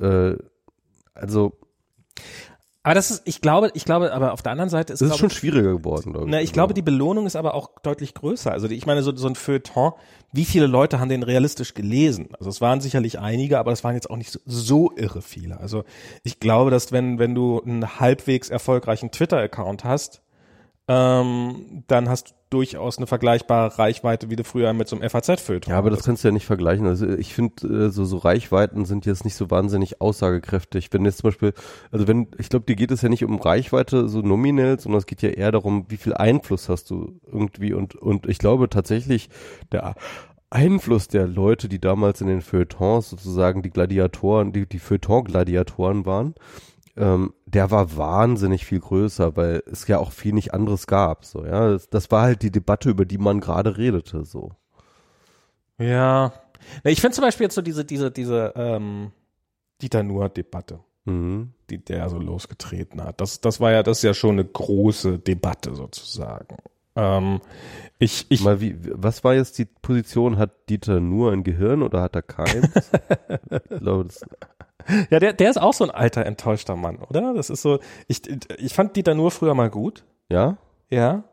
äh, 0.00 0.38
also 1.14 1.58
Aber 2.84 2.94
das 2.94 3.12
ist, 3.12 3.22
ich 3.26 3.40
glaube, 3.40 3.70
ich 3.74 3.84
glaube, 3.84 4.12
aber 4.12 4.32
auf 4.32 4.42
der 4.42 4.50
anderen 4.52 4.70
Seite 4.70 4.92
ist 4.92 5.00
das 5.00 5.06
ist 5.06 5.12
glaube 5.12 5.20
schon 5.20 5.30
ich, 5.30 5.36
schwieriger 5.36 5.72
geworden, 5.72 6.12
glaube 6.12 6.28
Na, 6.28 6.40
ich 6.40 6.52
glaube, 6.52 6.74
die 6.74 6.82
Belohnung 6.82 7.26
ist 7.26 7.36
aber 7.36 7.54
auch 7.54 7.70
deutlich 7.82 8.12
größer. 8.12 8.50
Also 8.50 8.66
die, 8.66 8.74
ich 8.74 8.86
meine, 8.86 9.04
so, 9.04 9.14
so 9.14 9.28
ein 9.28 9.36
Feuilleton, 9.36 9.92
wie 10.32 10.44
viele 10.44 10.66
Leute 10.66 10.98
haben 10.98 11.08
den 11.08 11.22
realistisch 11.22 11.74
gelesen? 11.74 12.30
Also 12.38 12.50
es 12.50 12.60
waren 12.60 12.80
sicherlich 12.80 13.20
einige, 13.20 13.58
aber 13.60 13.70
es 13.70 13.84
waren 13.84 13.94
jetzt 13.94 14.10
auch 14.10 14.16
nicht 14.16 14.32
so, 14.32 14.40
so 14.46 14.92
irre 14.96 15.22
viele. 15.22 15.60
Also 15.60 15.84
ich 16.24 16.40
glaube, 16.40 16.72
dass 16.72 16.90
wenn, 16.90 17.20
wenn 17.20 17.36
du 17.36 17.62
einen 17.62 18.00
halbwegs 18.00 18.50
erfolgreichen 18.50 19.12
Twitter-Account 19.12 19.84
hast, 19.84 20.22
ähm, 20.88 21.84
dann 21.86 22.08
hast 22.08 22.30
du 22.30 22.34
durchaus 22.52 22.98
eine 22.98 23.06
vergleichbare 23.06 23.78
Reichweite, 23.78 24.30
wie 24.30 24.36
du 24.36 24.44
früher 24.44 24.72
mit 24.72 24.88
so 24.88 24.96
einem 24.96 25.08
FAZ-Feuilleton 25.08 25.72
Ja, 25.72 25.78
aber 25.78 25.90
das 25.90 26.04
kannst 26.04 26.22
du 26.22 26.28
ja 26.28 26.32
nicht 26.32 26.46
vergleichen. 26.46 26.86
Also 26.86 27.08
ich 27.08 27.34
finde, 27.34 27.86
äh, 27.86 27.90
so, 27.90 28.04
so 28.04 28.18
Reichweiten 28.18 28.84
sind 28.84 29.06
jetzt 29.06 29.24
nicht 29.24 29.34
so 29.34 29.50
wahnsinnig 29.50 30.00
aussagekräftig. 30.00 30.92
Wenn 30.92 31.04
jetzt 31.04 31.18
zum 31.18 31.28
Beispiel, 31.28 31.54
also 31.90 32.06
wenn, 32.08 32.28
ich 32.38 32.48
glaube, 32.48 32.66
dir 32.66 32.76
geht 32.76 32.90
es 32.90 33.02
ja 33.02 33.08
nicht 33.08 33.24
um 33.24 33.40
Reichweite 33.40 34.08
so 34.08 34.20
nominell, 34.20 34.78
sondern 34.78 34.98
es 34.98 35.06
geht 35.06 35.22
ja 35.22 35.30
eher 35.30 35.52
darum, 35.52 35.86
wie 35.88 35.96
viel 35.96 36.14
Einfluss 36.14 36.68
hast 36.68 36.90
du 36.90 37.20
irgendwie 37.26 37.72
und, 37.72 37.94
und 37.94 38.26
ich 38.26 38.38
glaube 38.38 38.68
tatsächlich, 38.68 39.30
der 39.72 39.94
Einfluss 40.50 41.08
der 41.08 41.26
Leute, 41.26 41.68
die 41.68 41.80
damals 41.80 42.20
in 42.20 42.26
den 42.26 42.42
Feuilletons 42.42 43.08
sozusagen 43.08 43.62
die 43.62 43.70
Gladiatoren, 43.70 44.52
die, 44.52 44.66
die 44.66 44.78
Feuilleton-Gladiatoren 44.78 46.04
waren, 46.04 46.34
ähm, 46.96 47.32
der 47.46 47.70
war 47.70 47.96
wahnsinnig 47.96 48.66
viel 48.66 48.80
größer, 48.80 49.36
weil 49.36 49.62
es 49.66 49.86
ja 49.88 49.98
auch 49.98 50.12
viel 50.12 50.32
nicht 50.32 50.52
anderes 50.52 50.86
gab. 50.86 51.24
So, 51.24 51.44
ja, 51.44 51.70
das, 51.70 51.88
das 51.88 52.10
war 52.10 52.22
halt 52.22 52.42
die 52.42 52.50
Debatte, 52.50 52.90
über 52.90 53.04
die 53.04 53.18
man 53.18 53.40
gerade 53.40 53.76
redete. 53.76 54.24
So. 54.24 54.52
Ja. 55.78 56.32
Ich 56.84 57.00
finde 57.00 57.14
zum 57.14 57.24
Beispiel 57.24 57.44
jetzt 57.44 57.54
so 57.54 57.62
diese, 57.62 57.84
diese, 57.84 58.10
diese 58.10 58.52
ähm, 58.56 59.12
Dieter 59.80 60.02
Nuhr-Debatte. 60.02 60.80
Mhm. 61.04 61.52
die 61.68 61.84
der 61.84 62.08
so 62.08 62.18
losgetreten 62.18 63.02
hat. 63.02 63.20
Das, 63.20 63.40
das 63.40 63.58
war 63.58 63.72
ja, 63.72 63.82
das 63.82 63.98
ist 63.98 64.04
ja 64.04 64.14
schon 64.14 64.38
eine 64.38 64.44
große 64.44 65.18
Debatte 65.18 65.74
sozusagen. 65.74 66.58
Ähm, 66.96 67.40
ich, 67.98 68.26
ich, 68.28 68.42
Mal 68.42 68.60
wie, 68.60 68.76
was 68.80 69.24
war 69.24 69.34
jetzt 69.34 69.58
die 69.58 69.64
Position? 69.64 70.38
Hat 70.38 70.68
Dieter 70.68 71.00
nur 71.00 71.32
ein 71.32 71.44
Gehirn 71.44 71.82
oder 71.82 72.02
hat 72.02 72.16
er 72.16 72.22
keins? 72.22 72.68
ich 73.70 73.78
glaube, 73.78 74.04
das, 74.04 74.24
ja, 75.10 75.20
der, 75.20 75.32
der 75.32 75.50
ist 75.50 75.60
auch 75.60 75.72
so 75.72 75.84
ein 75.84 75.90
alter 75.90 76.26
enttäuschter 76.26 76.76
Mann, 76.76 76.96
oder? 76.96 77.34
Das 77.34 77.50
ist 77.50 77.62
so, 77.62 77.78
ich, 78.08 78.22
ich 78.58 78.74
fand 78.74 78.96
Dieter 78.96 79.14
nur 79.14 79.30
früher 79.30 79.54
mal 79.54 79.70
gut, 79.70 80.04
ja? 80.28 80.56
ja. 80.90 81.24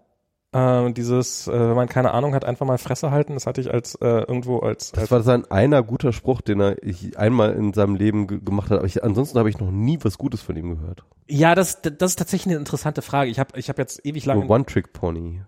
Ähm, 0.52 0.96
dieses, 0.96 1.48
äh, 1.48 1.52
wenn 1.52 1.76
man 1.76 1.88
keine 1.88 2.12
Ahnung 2.12 2.34
hat, 2.34 2.44
einfach 2.44 2.66
mal 2.66 2.80
Fresse 2.80 3.12
halten, 3.12 3.36
das 3.36 3.46
hatte 3.46 3.62
ich 3.62 3.72
als 3.72 3.94
äh, 3.96 4.08
irgendwo 4.08 4.60
als, 4.60 4.92
Das 4.92 5.04
als 5.04 5.12
war 5.12 5.22
sein 5.22 5.46
einer 5.52 5.84
guter 5.84 6.12
Spruch, 6.12 6.42
den 6.42 6.60
er 6.60 6.76
einmal 7.18 7.54
in 7.54 7.72
seinem 7.74 7.96
Leben 7.96 8.26
ge 8.26 8.40
gemacht 8.44 8.72
hat. 8.72 8.80
Aber 8.80 8.88
ich, 8.88 9.04
ansonsten 9.04 9.38
habe 9.38 9.50
ich 9.50 9.60
noch 9.60 9.70
nie 9.70 10.00
was 10.02 10.18
Gutes 10.18 10.42
von 10.42 10.56
ihm 10.56 10.72
gehört. 10.76 11.04
ja, 11.28 11.54
das, 11.54 11.84
das 11.84 12.12
ist 12.12 12.16
tatsächlich 12.18 12.48
eine 12.48 12.60
interessante 12.60 13.04
Frage. 13.04 13.30
Ich 13.30 13.38
habe 13.38 13.60
ich 13.60 13.70
hab 13.70 13.78
jetzt 13.78 14.04
ewig 14.04 14.26
lange 14.26 14.48
One-Trick-Pony. 14.48 15.42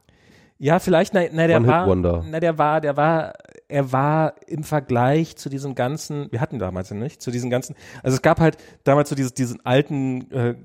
Ja, 0.59 0.77
vielleicht, 0.77 1.15
na, 1.15 1.21
na 1.31 1.47
der 1.47 1.65
war, 1.65 1.87
One-Hit-Wonder. 1.87 2.25
na, 2.29 2.39
der 2.39 2.59
war, 2.59 2.79
der 2.81 2.95
war, 2.95 3.33
er 3.67 3.91
war 3.91 4.35
im 4.45 4.63
Vergleich 4.63 5.35
zu 5.35 5.49
diesen 5.49 5.73
ganzen, 5.73 6.31
wir 6.31 6.39
hatten 6.41 6.59
damals 6.59 6.91
ja 6.91 6.95
nicht, 6.95 7.23
zu 7.23 7.31
diesen 7.31 7.49
ganzen, 7.49 7.75
also 8.03 8.15
es 8.17 8.21
gab 8.21 8.39
halt 8.39 8.57
damals 8.83 9.09
so 9.09 9.15
dieses, 9.15 9.33
diesen 9.33 9.65
alten, 9.65 10.29
äh, 10.29 10.55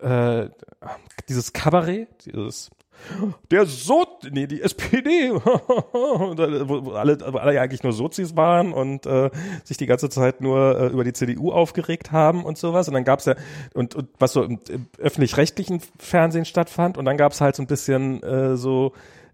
äh, 0.00 0.50
dieses 1.28 1.52
Kabarett, 1.52 2.26
dieses, 2.26 2.70
der 3.50 3.66
so, 3.66 4.06
nee, 4.30 4.46
die 4.46 4.62
SPD, 4.62 5.32
wo 5.34 6.84
wo 6.86 6.92
alle, 6.92 7.18
wo 7.20 7.38
alle 7.38 7.54
ja 7.54 7.62
eigentlich 7.62 7.82
nur 7.82 7.92
Sozis 7.92 8.36
waren 8.36 8.72
und 8.72 9.06
äh, 9.06 9.30
sich 9.64 9.76
die 9.76 9.86
ganze 9.86 10.08
Zeit 10.08 10.40
nur 10.40 10.78
äh, 10.78 10.86
über 10.88 11.04
die 11.04 11.12
CDU 11.12 11.52
aufgeregt 11.52 12.12
haben 12.12 12.44
und 12.44 12.58
sowas. 12.58 12.88
Und 12.88 12.94
dann 12.94 13.04
gab's 13.04 13.26
ja, 13.26 13.34
und, 13.74 13.94
und 13.94 14.08
was 14.18 14.32
so 14.32 14.42
im, 14.42 14.58
im 14.68 14.86
öffentlich-rechtlichen 14.98 15.80
Fernsehen 15.98 16.44
stattfand, 16.44 16.98
und 16.98 17.04
dann 17.04 17.16
gab's 17.16 17.40
halt 17.40 17.56
so 17.56 17.62
ein 17.62 17.66
bisschen 17.66 18.22
äh, 18.22 18.56
so 18.56 18.92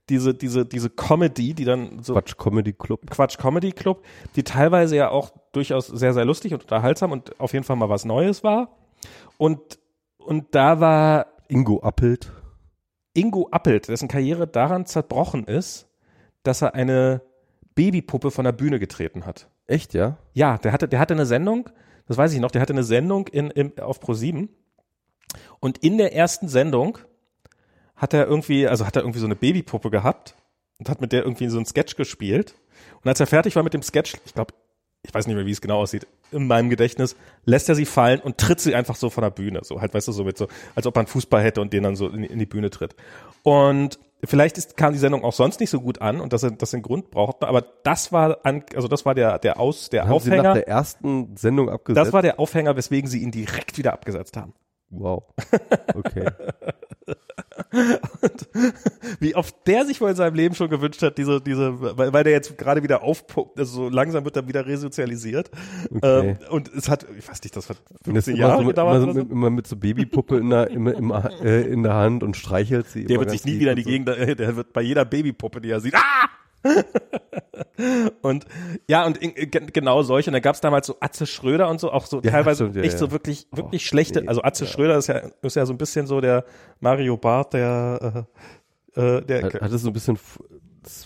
diese, 0.08 0.34
diese, 0.34 0.66
diese 0.66 0.90
Comedy, 0.90 1.54
die 1.54 1.64
dann 1.64 2.02
so 2.02 2.14
Quatsch 2.14 2.36
Comedy 2.36 2.72
Club. 2.72 3.08
Quatsch 3.08 3.38
Comedy 3.38 3.70
Club, 3.72 4.04
die 4.36 4.42
teilweise 4.42 4.96
ja 4.96 5.10
auch 5.10 5.30
durchaus 5.52 5.86
sehr, 5.86 6.12
sehr 6.12 6.24
lustig 6.24 6.52
und 6.52 6.62
unterhaltsam 6.62 7.12
und 7.12 7.38
auf 7.40 7.52
jeden 7.52 7.64
Fall 7.64 7.76
mal 7.76 7.88
was 7.88 8.04
Neues 8.04 8.42
war. 8.42 8.76
Und, 9.38 9.78
und 10.18 10.54
da 10.54 10.80
war 10.80 11.26
Ingo 11.48 11.80
Appelt. 11.80 12.32
Ingo 13.14 13.48
Appelt, 13.50 13.88
dessen 13.88 14.08
Karriere 14.08 14.46
daran 14.46 14.86
zerbrochen 14.86 15.44
ist, 15.44 15.88
dass 16.42 16.62
er 16.62 16.74
eine 16.74 17.22
Babypuppe 17.74 18.30
von 18.30 18.44
der 18.44 18.52
Bühne 18.52 18.78
getreten 18.78 19.26
hat. 19.26 19.48
Echt, 19.66 19.94
ja? 19.94 20.18
Ja, 20.32 20.58
der 20.58 20.72
hatte, 20.72 20.88
der 20.88 20.98
hatte 20.98 21.14
eine 21.14 21.26
Sendung, 21.26 21.68
das 22.06 22.16
weiß 22.16 22.32
ich 22.32 22.40
noch, 22.40 22.50
der 22.50 22.62
hatte 22.62 22.72
eine 22.72 22.84
Sendung 22.84 23.28
in, 23.28 23.50
in, 23.50 23.78
auf 23.78 24.00
Pro7 24.00 24.48
und 25.60 25.78
in 25.78 25.98
der 25.98 26.14
ersten 26.14 26.48
Sendung 26.48 26.98
hat 27.96 28.14
er 28.14 28.26
irgendwie, 28.26 28.66
also 28.66 28.86
hat 28.86 28.96
er 28.96 29.02
irgendwie 29.02 29.20
so 29.20 29.26
eine 29.26 29.36
Babypuppe 29.36 29.90
gehabt 29.90 30.34
und 30.78 30.88
hat 30.88 31.00
mit 31.00 31.12
der 31.12 31.22
irgendwie 31.22 31.48
so 31.48 31.58
einen 31.58 31.66
Sketch 31.66 31.96
gespielt. 31.96 32.56
Und 33.02 33.08
als 33.08 33.20
er 33.20 33.26
fertig 33.26 33.56
war 33.56 33.62
mit 33.62 33.74
dem 33.74 33.82
Sketch, 33.82 34.16
ich 34.24 34.34
glaube, 34.34 34.54
ich 35.02 35.14
weiß 35.14 35.26
nicht 35.26 35.36
mehr, 35.36 35.46
wie 35.46 35.50
es 35.50 35.60
genau 35.60 35.80
aussieht, 35.80 36.06
in 36.30 36.46
meinem 36.46 36.70
Gedächtnis, 36.70 37.16
lässt 37.44 37.68
er 37.68 37.74
sie 37.74 37.86
fallen 37.86 38.20
und 38.20 38.38
tritt 38.38 38.60
sie 38.60 38.74
einfach 38.74 38.96
so 38.96 39.10
von 39.10 39.22
der 39.22 39.30
Bühne. 39.30 39.60
So 39.62 39.80
halt, 39.80 39.94
weißt 39.94 40.08
du, 40.08 40.12
so 40.12 40.24
mit 40.24 40.36
so, 40.38 40.48
als 40.74 40.86
ob 40.86 40.96
einen 40.96 41.06
Fußball 41.06 41.42
hätte 41.42 41.60
und 41.60 41.72
den 41.72 41.82
dann 41.82 41.96
so 41.96 42.08
in, 42.08 42.22
in 42.22 42.38
die 42.38 42.46
Bühne 42.46 42.70
tritt. 42.70 42.94
Und 43.42 43.98
vielleicht 44.22 44.58
ist, 44.58 44.76
kam 44.76 44.92
die 44.92 44.98
Sendung 44.98 45.24
auch 45.24 45.32
sonst 45.32 45.60
nicht 45.60 45.70
so 45.70 45.80
gut 45.80 46.00
an 46.00 46.20
und 46.20 46.32
dass 46.32 46.42
er 46.42 46.50
das 46.50 46.70
den 46.70 46.82
Grund 46.82 47.10
braucht, 47.10 47.42
aber 47.42 47.62
das 47.82 48.12
war 48.12 48.38
an, 48.44 48.62
also 48.74 48.86
das 48.88 49.06
war 49.06 49.14
der, 49.14 49.38
der 49.38 49.58
Aus, 49.58 49.88
der 49.88 50.06
Haben 50.06 50.20
sie 50.20 50.30
nach 50.30 50.38
Aufhänger. 50.38 50.54
der 50.54 50.68
ersten 50.68 51.36
Sendung 51.36 51.70
abgesetzt? 51.70 52.06
Das 52.06 52.12
war 52.12 52.22
der 52.22 52.38
Aufhänger, 52.38 52.76
weswegen 52.76 53.08
sie 53.08 53.22
ihn 53.22 53.30
direkt 53.30 53.78
wieder 53.78 53.92
abgesetzt 53.92 54.36
haben. 54.36 54.54
Wow. 54.90 55.24
Okay. 55.94 56.26
Und 57.72 58.48
wie 59.20 59.34
oft 59.34 59.54
der 59.66 59.86
sich 59.86 60.00
wohl 60.00 60.10
in 60.10 60.16
seinem 60.16 60.34
Leben 60.34 60.54
schon 60.54 60.68
gewünscht 60.68 61.02
hat, 61.02 61.18
diese, 61.18 61.40
diese, 61.40 61.80
weil, 61.80 62.12
weil 62.12 62.24
der 62.24 62.32
jetzt 62.32 62.58
gerade 62.58 62.82
wieder 62.82 63.02
aufpumpt, 63.02 63.58
also 63.58 63.84
so 63.84 63.88
langsam 63.88 64.24
wird 64.24 64.36
er 64.36 64.48
wieder 64.48 64.66
resozialisiert. 64.66 65.50
Okay. 65.90 66.30
Ähm, 66.30 66.38
und 66.50 66.68
es 66.68 66.88
hat, 66.88 67.06
ich 67.16 67.28
weiß 67.28 67.42
nicht, 67.42 67.56
das 67.56 67.68
hat 67.68 67.76
Und 68.06 68.14
das 68.14 68.24
15 68.24 68.34
immer, 68.34 68.40
Jahre 68.40 68.58
so, 68.58 68.62
mit, 68.62 68.68
gedauert 68.68 69.02
immer, 69.02 69.12
so, 69.12 69.18
mit, 69.20 69.30
immer 69.30 69.50
mit 69.50 69.66
so 69.66 69.76
Babypuppe 69.76 70.38
in 70.38 70.50
der, 70.50 70.70
immer, 70.70 70.94
immer, 70.94 71.30
äh, 71.42 71.62
in 71.62 71.82
der 71.82 71.94
Hand 71.94 72.22
und 72.22 72.36
streichelt 72.36 72.88
sie. 72.88 73.04
Der 73.04 73.18
wird 73.18 73.30
sich 73.30 73.44
nie 73.44 73.60
wieder 73.60 73.72
in 73.72 73.76
die. 73.76 73.84
Gegend, 73.84 74.08
der 74.08 74.56
wird 74.56 74.72
bei 74.72 74.82
jeder 74.82 75.04
Babypuppe, 75.04 75.60
die 75.60 75.70
er 75.70 75.80
sieht, 75.80 75.94
ah! 75.94 76.28
und 78.22 78.44
ja, 78.88 79.06
und 79.06 79.18
gen- 79.20 79.66
genau 79.72 80.02
solche. 80.02 80.30
Und 80.30 80.34
da 80.34 80.40
gab's 80.40 80.60
damals 80.60 80.86
so 80.86 80.96
Atze 81.00 81.26
Schröder 81.26 81.68
und 81.68 81.80
so, 81.80 81.90
auch 81.92 82.06
so 82.06 82.20
Ja, 82.20 82.30
teilweise 82.32 82.64
stimmt, 82.64 82.76
ja, 82.76 82.82
echt 82.82 82.92
ja. 82.94 82.98
so 82.98 83.10
wirklich, 83.10 83.46
wirklich 83.50 83.82
Oh, 83.84 83.88
schlechte. 83.88 84.20
nee, 84.22 84.28
Also 84.28 84.42
Atze 84.42 84.66
Schröder 84.66 84.96
ist 84.96 85.06
ja, 85.08 85.20
ist 85.42 85.56
ja 85.56 85.66
so 85.66 85.72
ein 85.72 85.78
bisschen 85.78 86.06
so 86.06 86.20
der 86.20 86.44
Mario 86.80 87.16
Barth, 87.16 87.54
der, 87.54 88.26
äh, 88.96 89.00
äh, 89.00 89.22
der, 89.22 89.42
Hat, 89.44 89.54
hat 89.60 89.72
es 89.72 89.82
so 89.82 89.88
ein 89.90 89.92
bisschen 89.92 90.18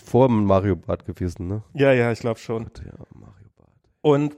vor 0.03 0.29
Mario 0.29 0.75
Bart 0.75 1.05
gewesen, 1.05 1.47
ne? 1.47 1.63
ja, 1.73 1.91
ja, 1.93 2.11
ich 2.11 2.19
glaube 2.19 2.39
schon. 2.39 2.63
Ja, 2.85 2.93
Mario 3.13 3.47
Bart. 3.57 3.69
Und 4.01 4.37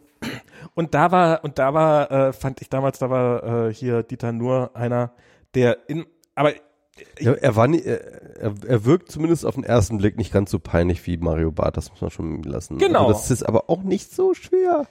und 0.73 0.93
da 0.95 1.12
war 1.12 1.43
und 1.43 1.60
da 1.60 1.73
war 1.73 2.12
äh, 2.12 2.34
fand 2.34 2.60
ich 2.62 2.69
damals 2.69 2.97
da 2.99 3.10
war 3.12 3.67
äh, 3.67 3.73
hier 3.73 4.01
Dieter 4.03 4.32
Nur 4.32 4.75
einer 4.75 5.13
der 5.53 5.77
in 5.88 6.06
aber 6.34 6.53
Ja, 7.19 7.33
er 7.33 7.55
war 7.55 7.67
nie, 7.67 7.81
er, 7.81 8.53
er, 8.67 8.86
wirkt 8.86 9.12
zumindest 9.12 9.45
auf 9.45 9.55
den 9.55 9.63
ersten 9.63 9.97
Blick 9.97 10.17
nicht 10.17 10.31
ganz 10.31 10.51
so 10.51 10.60
peinlich 10.60 11.05
wie 11.07 11.17
Mario 11.17 11.51
Bart, 11.51 11.77
das 11.77 11.89
muss 11.91 12.01
man 12.01 12.12
schon 12.12 12.43
lassen. 12.43 12.77
Genau. 12.77 13.07
Also 13.07 13.13
das 13.13 13.31
ist 13.31 13.43
aber 13.43 13.69
auch 13.69 13.83
nicht 13.83 14.13
so 14.13 14.33
schwer. 14.33 14.88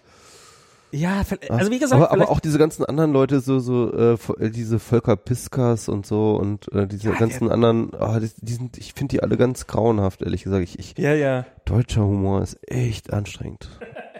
ja 0.90 1.22
also 1.48 1.70
wie 1.70 1.78
gesagt 1.78 2.02
aber, 2.02 2.12
aber 2.12 2.30
auch 2.30 2.40
diese 2.40 2.58
ganzen 2.58 2.84
anderen 2.84 3.12
Leute, 3.12 3.40
so, 3.40 3.58
so, 3.58 3.92
äh, 3.92 4.18
äh, 4.38 4.50
diese 4.50 4.78
Volker 4.78 5.16
Piskas 5.16 5.88
und 5.88 6.06
so 6.06 6.36
und 6.36 6.72
äh, 6.72 6.86
diese 6.86 7.10
Ja, 7.10 7.14
ganzen 7.16 7.50
anderen, 7.50 7.94
ah, 7.94 8.18
die, 8.20 8.30
die 8.40 8.52
sind, 8.52 8.78
ich 8.78 8.94
finde 8.94 9.12
die 9.12 9.22
alle 9.22 9.36
ganz 9.36 9.66
grauenhaft, 9.66 10.22
ehrlich 10.22 10.44
gesagt. 10.44 10.64
Ich, 10.64 10.78
ich, 10.78 10.98
ja 10.98 11.14
ja 11.14 11.46
deutscher 11.64 12.04
Humor 12.04 12.42
ist 12.42 12.58
echt 12.68 13.12
anstrengend. 13.12 13.68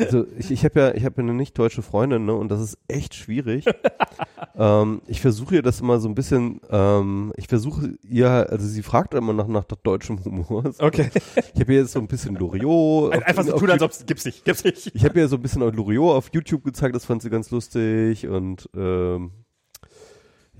also 0.00 0.26
ich, 0.38 0.50
ich 0.50 0.64
habe 0.64 0.80
ja, 0.80 0.94
ich 0.94 1.04
habe 1.04 1.16
ja 1.18 1.22
eine 1.22 1.34
nicht 1.34 1.58
deutsche 1.58 1.82
Freundin, 1.82 2.24
ne, 2.24 2.34
und 2.34 2.48
das 2.50 2.60
ist 2.60 2.78
echt 2.88 3.14
schwierig. 3.14 3.64
ähm, 4.56 5.02
ich 5.06 5.20
versuche 5.20 5.56
ihr 5.56 5.62
das 5.62 5.80
immer 5.80 6.00
so 6.00 6.08
ein 6.08 6.14
bisschen, 6.14 6.60
ähm, 6.70 7.32
ich 7.36 7.46
versuche 7.48 7.94
ihr, 8.08 8.28
also 8.28 8.66
sie 8.66 8.82
fragt 8.82 9.14
immer 9.14 9.32
nach, 9.32 9.46
nach 9.48 9.64
deutschem 9.64 10.22
Humor. 10.24 10.64
okay 10.78 11.10
Ich 11.54 11.60
habe 11.60 11.72
ihr 11.72 11.80
jetzt 11.80 11.92
so 11.92 12.00
ein 12.00 12.08
bisschen 12.08 12.34
Loriot. 12.36 13.14
auf- 13.14 13.22
einfach 13.22 13.44
so 13.44 13.58
tun 13.58 13.70
als 13.70 13.82
ob 13.82 13.90
es 13.92 14.04
gibt's 14.06 14.24
nicht 14.24 14.44
gibt's 14.44 14.64
nicht 14.64 14.90
ich 14.94 15.04
habe 15.04 15.18
ihr 15.18 15.28
so 15.28 15.36
ein 15.36 15.42
bisschen 15.42 15.60
Loriot 15.62 16.16
auf 16.16 16.30
YouTube 16.32 16.64
gezeigt, 16.64 16.94
das 16.94 17.04
fand 17.04 17.22
sie 17.22 17.30
ganz 17.30 17.50
lustig 17.50 18.26
und 18.28 18.68
ähm, 18.76 19.32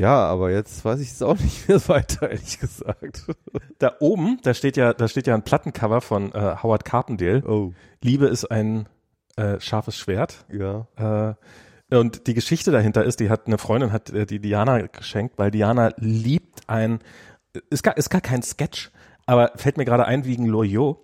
ja, 0.00 0.24
aber 0.26 0.50
jetzt 0.50 0.82
weiß 0.84 0.98
ich 1.00 1.10
es 1.10 1.20
auch 1.22 1.38
nicht 1.38 1.68
mehr 1.68 1.86
weiter, 1.88 2.30
ehrlich 2.30 2.58
gesagt. 2.58 3.26
da 3.78 3.92
oben 4.00 4.38
da 4.42 4.54
steht 4.54 4.76
ja 4.76 4.94
da 4.94 5.08
steht 5.08 5.26
ja 5.26 5.34
ein 5.34 5.44
Plattencover 5.44 6.00
von 6.00 6.32
äh, 6.32 6.56
Howard 6.62 6.84
Carpendale 6.84 7.42
Oh, 7.46 7.72
Liebe 8.02 8.26
ist 8.26 8.50
ein 8.50 8.88
äh, 9.36 9.60
scharfes 9.60 9.96
Schwert 9.96 10.46
ja. 10.50 10.86
Äh, 11.90 11.96
und 11.96 12.26
die 12.28 12.34
Geschichte 12.34 12.70
dahinter 12.70 13.04
ist, 13.04 13.20
die 13.20 13.30
hat 13.30 13.46
eine 13.46 13.58
Freundin 13.58 13.92
hat 13.92 14.10
äh, 14.10 14.24
die 14.24 14.40
Diana 14.40 14.80
geschenkt, 14.86 15.38
weil 15.38 15.50
Diana 15.50 15.92
liebt 15.98 16.68
ein 16.68 17.00
ist 17.68 17.82
gar 17.82 17.96
ist 17.96 18.10
gar 18.10 18.20
kein 18.22 18.42
Sketch, 18.42 18.90
aber 19.26 19.52
fällt 19.56 19.76
mir 19.76 19.84
gerade 19.84 20.06
ein 20.06 20.24
wegen 20.24 20.46
Loyot. 20.46 20.98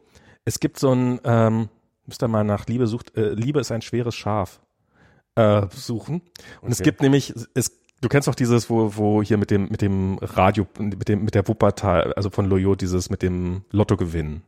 Es 0.45 0.59
gibt 0.61 0.79
so 0.79 0.93
ein 0.93 1.21
ähm, 1.25 1.69
müsst 2.07 2.23
ihr 2.23 2.29
mal 2.29 2.45
nach 2.45 2.67
Liebe 2.67 2.87
sucht 2.87 3.17
äh, 3.17 3.35
Liebe 3.35 3.61
ist 3.61 3.73
ein 3.73 3.83
schweres 3.83 4.15
Schaf 4.15 4.61
äh, 5.35 5.67
suchen 5.71 6.23
und 6.63 6.71
es 6.73 6.79
Okay. 6.81 6.85
gibt 6.85 7.03
nämlich 7.03 7.35
es 7.55 7.73
Du 8.07 8.09
kennst 8.09 8.29
doch 8.29 8.37
dieses, 8.37 8.71
wo, 8.71 8.92
wo 8.95 9.21
hier 9.21 9.37
mit 9.37 9.51
dem, 9.51 9.66
mit 9.69 9.83
dem 9.83 10.19
Radio, 10.23 10.64
mit 10.79 11.09
dem, 11.09 11.25
mit 11.25 11.35
der 11.35 11.49
Wuppertal, 11.49 12.12
also 12.12 12.31
von 12.31 12.49
Loyot, 12.49 12.81
dieses 12.81 13.11
mit 13.11 13.21
dem 13.21 13.62
Lottogewinn. 13.73 14.42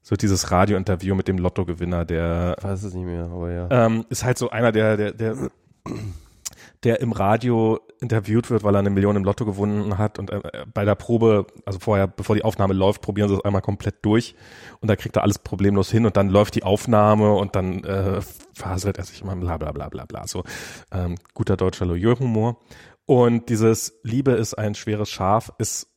So 0.00 0.14
dieses 0.14 0.52
Radiointerview 0.52 1.16
mit 1.16 1.26
dem 1.26 1.38
Lottogewinner, 1.38 2.04
der 2.04 2.54
Ich 2.56 2.62
weiß 2.62 2.84
es 2.84 2.94
nicht 2.94 3.04
mehr, 3.04 3.24
aber 3.24 3.50
ja. 3.50 3.68
ähm, 3.68 4.04
ist 4.10 4.22
halt 4.22 4.38
so 4.38 4.50
einer, 4.50 4.70
der, 4.70 4.96
der, 4.96 5.10
der, 5.10 5.50
der 6.84 7.00
im 7.00 7.10
Radio 7.10 7.80
interviewt 8.00 8.50
wird, 8.50 8.62
weil 8.64 8.74
er 8.74 8.78
eine 8.78 8.90
Million 8.90 9.16
im 9.16 9.24
Lotto 9.24 9.44
gewonnen 9.44 9.98
hat 9.98 10.18
und 10.18 10.30
äh, 10.30 10.40
bei 10.72 10.84
der 10.84 10.94
Probe, 10.94 11.46
also 11.64 11.78
vorher, 11.78 12.06
bevor 12.06 12.36
die 12.36 12.44
Aufnahme 12.44 12.74
läuft, 12.74 13.02
probieren 13.02 13.28
sie 13.28 13.34
es 13.34 13.44
einmal 13.44 13.62
komplett 13.62 14.04
durch 14.04 14.34
und 14.80 14.88
da 14.88 14.96
kriegt 14.96 15.16
er 15.16 15.22
alles 15.22 15.38
problemlos 15.38 15.90
hin 15.90 16.06
und 16.06 16.16
dann 16.16 16.28
läuft 16.28 16.54
die 16.54 16.62
Aufnahme 16.62 17.34
und 17.34 17.56
dann 17.56 17.84
äh, 17.84 18.20
faselt 18.54 18.98
er 18.98 19.04
sich 19.04 19.22
immer 19.22 19.36
bla 19.36 19.56
bla 19.56 19.72
bla 19.72 19.88
bla 19.88 20.04
bla. 20.04 20.26
So 20.26 20.44
ähm, 20.92 21.16
guter 21.34 21.56
deutscher 21.56 21.86
Loyot-Humor. 21.86 22.58
Und 23.06 23.48
dieses 23.48 23.98
Liebe 24.02 24.32
ist 24.32 24.54
ein 24.54 24.74
schweres 24.74 25.08
Schaf 25.08 25.50
ist 25.58 25.88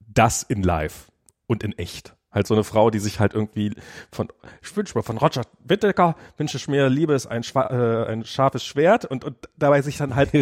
das 0.00 0.42
in 0.42 0.62
live 0.62 1.10
und 1.46 1.62
in 1.62 1.76
echt. 1.78 2.17
Halt 2.30 2.46
so 2.46 2.54
eine 2.54 2.62
Frau, 2.64 2.90
die 2.90 2.98
sich 2.98 3.20
halt 3.20 3.32
irgendwie 3.32 3.72
von, 4.12 4.28
ich 4.62 4.76
wünsche 4.76 4.96
mir 4.96 5.02
von 5.02 5.16
Roger 5.16 5.42
Whittaker, 5.64 6.14
wünsche 6.36 6.58
ich 6.58 6.68
mir, 6.68 6.88
Liebe 6.90 7.14
ist 7.14 7.26
ein, 7.26 7.42
äh, 7.54 8.04
ein 8.12 8.24
scharfes 8.24 8.64
Schwert 8.64 9.06
und, 9.06 9.24
und 9.24 9.36
dabei 9.56 9.80
sich 9.80 9.96
dann 9.96 10.14
halt 10.14 10.34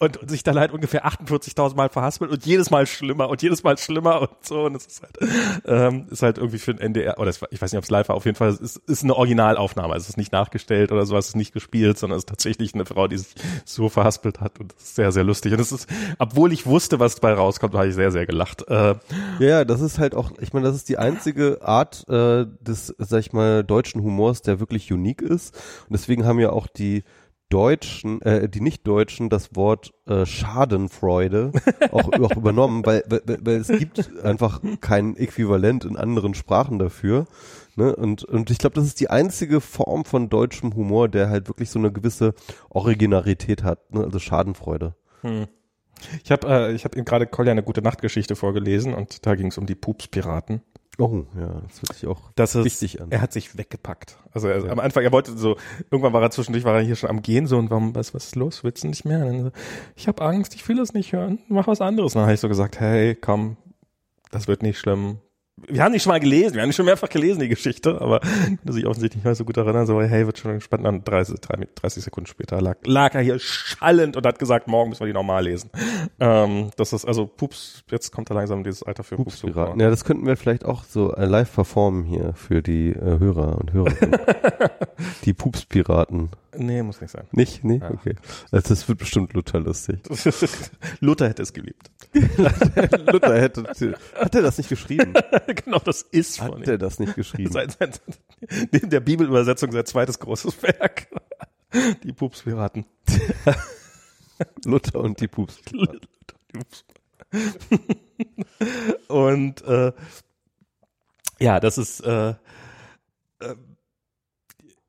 und, 0.00 0.16
und 0.16 0.30
sich 0.30 0.42
dann 0.42 0.58
halt 0.58 0.72
ungefähr 0.72 1.06
48.000 1.06 1.76
Mal 1.76 1.88
verhaspelt 1.90 2.30
und 2.30 2.46
jedes 2.46 2.70
Mal 2.70 2.86
schlimmer 2.86 3.28
und 3.28 3.42
jedes 3.42 3.62
Mal 3.62 3.76
schlimmer 3.76 4.22
und 4.22 4.30
so. 4.42 4.62
Und 4.64 4.76
es 4.76 4.86
ist 4.86 5.02
halt, 5.02 5.18
ähm, 5.66 6.06
ist 6.10 6.22
halt 6.22 6.38
irgendwie 6.38 6.58
für 6.58 6.70
ein 6.72 6.78
NDR, 6.78 7.18
oder 7.18 7.28
es 7.28 7.40
ich 7.50 7.60
weiß 7.60 7.72
nicht, 7.72 7.78
ob 7.78 7.84
es 7.84 7.90
live 7.90 8.08
war, 8.08 8.16
auf 8.16 8.24
jeden 8.24 8.36
Fall, 8.36 8.48
es 8.48 8.60
ist, 8.60 8.76
ist 8.88 9.04
eine 9.04 9.14
Originalaufnahme, 9.14 9.92
also 9.92 10.04
es 10.04 10.08
ist 10.10 10.16
nicht 10.16 10.32
nachgestellt 10.32 10.90
oder 10.90 11.04
sowas, 11.06 11.26
es 11.26 11.30
ist 11.30 11.36
nicht 11.36 11.52
gespielt, 11.52 11.98
sondern 11.98 12.16
es 12.16 12.22
ist 12.22 12.28
tatsächlich 12.30 12.74
eine 12.74 12.86
Frau, 12.86 13.08
die 13.08 13.18
sich 13.18 13.34
so 13.64 13.88
verhaspelt 13.88 14.40
hat 14.40 14.58
und 14.58 14.72
das 14.74 14.82
ist 14.82 14.94
sehr, 14.96 15.12
sehr 15.12 15.24
lustig. 15.24 15.52
Und 15.52 15.60
es 15.60 15.70
ist, 15.72 15.86
obwohl 16.18 16.52
ich 16.52 16.66
wusste, 16.66 16.98
was 16.98 17.16
dabei 17.16 17.34
rauskommt, 17.34 17.74
habe 17.74 17.88
ich 17.88 17.94
sehr, 17.94 18.10
sehr 18.10 18.26
gelacht. 18.26 18.66
Äh, 18.68 18.94
Ja, 19.38 19.64
das 19.64 19.80
ist 19.80 19.98
halt 19.98 20.14
auch, 20.14 20.30
ich 20.40 20.52
meine, 20.52 20.66
das 20.66 20.76
ist 20.76 20.88
die 20.88 20.98
einzige 21.20 21.58
Art 21.60 22.08
äh, 22.08 22.46
des, 22.60 22.94
sag 22.98 23.20
ich 23.20 23.32
mal, 23.34 23.62
deutschen 23.62 24.02
Humors, 24.02 24.40
der 24.40 24.58
wirklich 24.58 24.90
unique 24.90 25.20
ist. 25.20 25.54
Und 25.82 25.92
deswegen 25.92 26.24
haben 26.24 26.40
ja 26.40 26.50
auch 26.50 26.66
die 26.66 27.04
Deutschen, 27.50 28.22
äh, 28.22 28.48
die 28.48 28.62
Nicht-Deutschen 28.62 29.28
das 29.28 29.54
Wort 29.54 29.92
äh, 30.06 30.24
Schadenfreude 30.24 31.52
auch, 31.90 32.10
auch 32.12 32.36
übernommen, 32.36 32.86
weil, 32.86 33.02
weil, 33.08 33.22
weil 33.26 33.56
es 33.56 33.68
gibt 33.68 34.24
einfach 34.24 34.62
kein 34.80 35.14
Äquivalent 35.16 35.84
in 35.84 35.96
anderen 35.96 36.32
Sprachen 36.32 36.78
dafür. 36.78 37.26
Ne? 37.76 37.94
Und, 37.94 38.24
und 38.24 38.50
ich 38.50 38.58
glaube, 38.58 38.76
das 38.76 38.86
ist 38.86 39.00
die 39.00 39.10
einzige 39.10 39.60
Form 39.60 40.06
von 40.06 40.30
deutschem 40.30 40.74
Humor, 40.74 41.08
der 41.08 41.28
halt 41.28 41.48
wirklich 41.48 41.68
so 41.68 41.78
eine 41.78 41.92
gewisse 41.92 42.32
Originalität 42.70 43.62
hat, 43.62 43.92
ne? 43.92 44.04
also 44.04 44.18
Schadenfreude. 44.18 44.94
Ich 46.24 46.30
habe 46.30 46.48
äh, 46.48 46.72
ich 46.72 46.84
hab 46.86 46.96
ihm 46.96 47.04
gerade 47.04 47.26
Kolja 47.26 47.52
eine 47.52 47.62
gute 47.62 47.82
Nachtgeschichte 47.82 48.36
vorgelesen 48.36 48.94
und 48.94 49.26
da 49.26 49.34
ging 49.34 49.48
es 49.48 49.58
um 49.58 49.66
die 49.66 49.74
Pupspiraten. 49.74 50.62
Oh, 51.00 51.24
ja, 51.34 51.62
das 51.66 51.80
hört 51.82 51.94
sich 51.94 52.06
auch 52.06 52.30
Das 52.34 52.54
ist, 52.54 52.64
wichtig 52.66 53.00
an. 53.00 53.10
er 53.10 53.22
hat 53.22 53.32
sich 53.32 53.56
weggepackt. 53.56 54.18
Also 54.32 54.48
er, 54.48 54.70
am 54.70 54.78
Anfang, 54.80 55.02
er 55.02 55.12
wollte 55.12 55.36
so, 55.36 55.56
irgendwann 55.90 56.12
war 56.12 56.20
er 56.22 56.30
zwischendurch, 56.30 56.64
war 56.64 56.74
er 56.76 56.82
hier 56.82 56.94
schon 56.96 57.08
am 57.08 57.22
Gehen 57.22 57.46
so 57.46 57.56
und 57.56 57.70
warum, 57.70 57.94
was, 57.94 58.12
was 58.14 58.26
ist 58.26 58.36
los? 58.36 58.62
Willst 58.64 58.84
du 58.84 58.88
nicht 58.88 59.04
mehr? 59.06 59.26
So, 59.44 59.50
ich 59.96 60.08
habe 60.08 60.22
Angst, 60.22 60.54
ich 60.54 60.68
will 60.68 60.76
das 60.76 60.92
nicht 60.92 61.12
hören, 61.12 61.38
mach 61.48 61.66
was 61.66 61.80
anderes. 61.80 62.12
Und 62.14 62.16
dann 62.20 62.24
habe 62.26 62.34
ich 62.34 62.40
so 62.40 62.48
gesagt, 62.48 62.78
hey, 62.80 63.14
komm, 63.14 63.56
das 64.30 64.46
wird 64.46 64.62
nicht 64.62 64.78
schlimm. 64.78 65.18
Wir 65.68 65.84
haben 65.84 65.92
die 65.92 66.00
schon 66.00 66.10
mal 66.10 66.20
gelesen, 66.20 66.54
wir 66.54 66.62
haben 66.62 66.70
die 66.70 66.74
schon 66.74 66.86
mehrfach 66.86 67.08
gelesen, 67.08 67.40
die 67.40 67.48
Geschichte, 67.48 68.00
aber 68.00 68.20
konnte 68.20 68.72
sich 68.72 68.86
offensichtlich 68.86 69.16
nicht 69.16 69.24
mehr 69.24 69.34
so 69.34 69.44
gut 69.44 69.56
erinnern. 69.56 69.86
So, 69.86 70.00
hey, 70.00 70.26
wird 70.26 70.38
schon 70.38 70.54
gespannt. 70.54 70.84
Dann 70.84 71.04
30, 71.04 71.36
30 71.40 72.04
Sekunden 72.04 72.26
später 72.26 72.60
lag, 72.60 72.76
lag 72.84 73.14
er 73.14 73.20
hier 73.20 73.38
schallend 73.38 74.16
und 74.16 74.26
hat 74.26 74.38
gesagt, 74.38 74.68
morgen 74.68 74.90
müssen 74.90 75.00
wir 75.00 75.06
die 75.06 75.12
nochmal 75.12 75.44
lesen. 75.44 75.70
Ähm, 76.18 76.70
das 76.76 76.92
ist 76.92 77.04
also 77.04 77.26
Pups, 77.26 77.84
jetzt 77.90 78.10
kommt 78.12 78.30
da 78.30 78.34
langsam 78.34 78.64
dieses 78.64 78.82
Alter 78.82 79.04
für 79.04 79.16
Pups. 79.16 79.40
Pupspiraten. 79.40 79.80
Ja, 79.80 79.90
das 79.90 80.04
könnten 80.04 80.26
wir 80.26 80.36
vielleicht 80.36 80.64
auch 80.64 80.84
so 80.84 81.14
äh, 81.14 81.24
live 81.24 81.52
performen 81.54 82.04
hier 82.04 82.32
für 82.34 82.62
die 82.62 82.90
äh, 82.90 83.18
Hörer 83.18 83.58
und 83.58 83.72
Hörerinnen. 83.72 84.18
die 85.24 85.34
Pupspiraten. 85.34 86.30
Nee, 86.56 86.82
muss 86.82 87.00
nicht 87.00 87.10
sein. 87.10 87.24
Nicht? 87.32 87.62
Nee? 87.64 87.78
Ja. 87.80 87.90
Okay. 87.90 88.16
Also 88.50 88.68
das 88.68 88.88
wird 88.88 88.98
bestimmt 88.98 89.32
Luther 89.34 89.60
lustig. 89.60 90.00
Luther 91.00 91.28
hätte 91.28 91.42
es 91.42 91.52
geliebt. 91.52 91.90
Luther 92.12 93.40
hätte, 93.40 93.64
hat 94.14 94.34
er 94.34 94.42
das 94.42 94.58
nicht 94.58 94.68
geschrieben? 94.68 95.14
genau, 95.64 95.78
das 95.78 96.02
ist 96.02 96.38
von 96.38 96.52
Hat 96.52 96.58
ihm. 96.58 96.70
er 96.70 96.78
das 96.78 96.98
nicht 96.98 97.14
geschrieben? 97.14 97.52
Sein, 97.52 97.70
sein, 97.70 97.92
in 98.70 98.90
der 98.90 99.00
Bibelübersetzung 99.00 99.72
sein 99.72 99.86
zweites 99.86 100.18
großes 100.18 100.62
Werk. 100.62 101.08
Die 102.02 102.12
Pupspiraten. 102.12 102.84
Luther 104.64 105.00
und 105.00 105.20
die 105.20 105.28
Pupspiraten. 105.28 106.00
Und 109.08 109.62
äh, 109.62 109.92
ja, 111.38 111.60
das 111.60 111.78
ist 111.78 112.00
äh, 112.00 112.30
äh, 112.30 112.34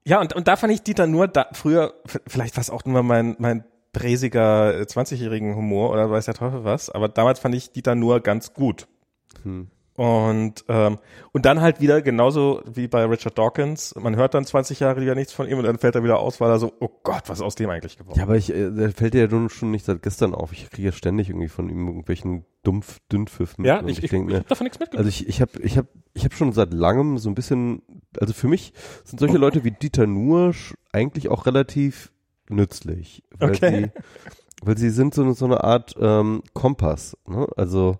ja 0.05 0.19
und 0.21 0.33
und 0.33 0.47
da 0.47 0.55
fand 0.55 0.73
ich 0.73 0.81
Dieter 0.81 1.05
nur 1.05 1.27
da 1.27 1.49
früher 1.53 1.93
vielleicht 2.25 2.57
war 2.57 2.61
es 2.61 2.71
auch 2.71 2.83
nur 2.85 3.03
mein 3.03 3.35
mein 3.37 3.63
bräsiger 3.93 4.79
äh, 4.79 4.83
20-jährigen 4.83 5.55
Humor 5.55 5.91
oder 5.91 6.09
weiß 6.09 6.25
der 6.25 6.33
Teufel 6.33 6.63
was, 6.63 6.89
aber 6.89 7.09
damals 7.09 7.39
fand 7.39 7.53
ich 7.55 7.71
Dieter 7.71 7.95
nur 7.95 8.21
ganz 8.21 8.53
gut. 8.53 8.87
Hm. 9.43 9.69
Und, 9.95 10.63
ähm, 10.69 10.99
und 11.33 11.45
dann 11.45 11.59
halt 11.61 11.81
wieder 11.81 12.01
genauso 12.01 12.61
wie 12.65 12.87
bei 12.87 13.03
Richard 13.05 13.37
Dawkins, 13.37 13.93
man 13.99 14.15
hört 14.15 14.33
dann 14.33 14.45
20 14.45 14.79
Jahre 14.79 15.01
wieder 15.01 15.15
nichts 15.15 15.33
von 15.33 15.47
ihm 15.49 15.57
und 15.57 15.65
dann 15.65 15.77
fällt 15.77 15.95
er 15.95 16.03
wieder 16.03 16.19
aus, 16.19 16.39
weil 16.39 16.49
er 16.49 16.59
so, 16.59 16.71
oh 16.79 16.89
Gott, 17.03 17.23
was 17.27 17.39
ist 17.39 17.43
aus 17.43 17.55
dem 17.55 17.69
eigentlich 17.69 17.97
geworden? 17.97 18.17
Ja, 18.17 18.23
aber 18.23 18.37
ich, 18.37 18.51
äh, 18.51 18.71
der 18.71 18.91
fällt 18.91 19.13
dir 19.13 19.21
ja 19.21 19.27
nun 19.27 19.49
schon 19.49 19.69
nicht 19.69 19.85
seit 19.85 20.01
gestern 20.01 20.33
auf. 20.33 20.53
Ich 20.53 20.69
kriege 20.69 20.87
ja 20.87 20.91
ständig 20.93 21.29
irgendwie 21.29 21.49
von 21.49 21.69
ihm 21.69 21.87
irgendwelchen 21.87 22.45
dumpf 22.63 22.99
Dünnpfiff 23.11 23.57
mit. 23.57 23.67
Ja, 23.67 23.81
ich, 23.85 23.97
ich, 23.97 24.03
ich, 24.05 24.09
denk 24.11 24.27
mir, 24.27 24.37
hab 24.39 24.47
davon 24.47 24.63
nichts 24.63 24.79
mitgekriegt. 24.79 24.97
also 24.97 25.09
ich, 25.09 25.27
ich 25.27 25.41
habe 25.41 25.51
ich 25.61 25.77
hab, 25.77 25.87
ich 26.13 26.23
hab 26.23 26.33
schon 26.33 26.53
seit 26.53 26.73
langem 26.73 27.17
so 27.17 27.29
ein 27.29 27.35
bisschen, 27.35 27.81
also 28.19 28.33
für 28.33 28.47
mich 28.47 28.73
sind 29.03 29.19
solche 29.19 29.37
Leute 29.37 29.63
wie 29.65 29.71
Dieter 29.71 30.07
Nuhr 30.07 30.53
eigentlich 30.93 31.27
auch 31.29 31.45
relativ 31.45 32.11
nützlich. 32.49 33.23
Weil 33.37 33.49
Okay. 33.51 33.91
sie, 33.93 34.01
weil 34.63 34.77
sie 34.77 34.89
sind 34.89 35.13
so, 35.13 35.21
eine- 35.23 35.33
so 35.33 35.45
eine 35.45 35.63
Art 35.63 35.95
ähm, 35.99 36.43
Kompass. 36.53 37.17
Ne? 37.27 37.45
Also, 37.57 37.97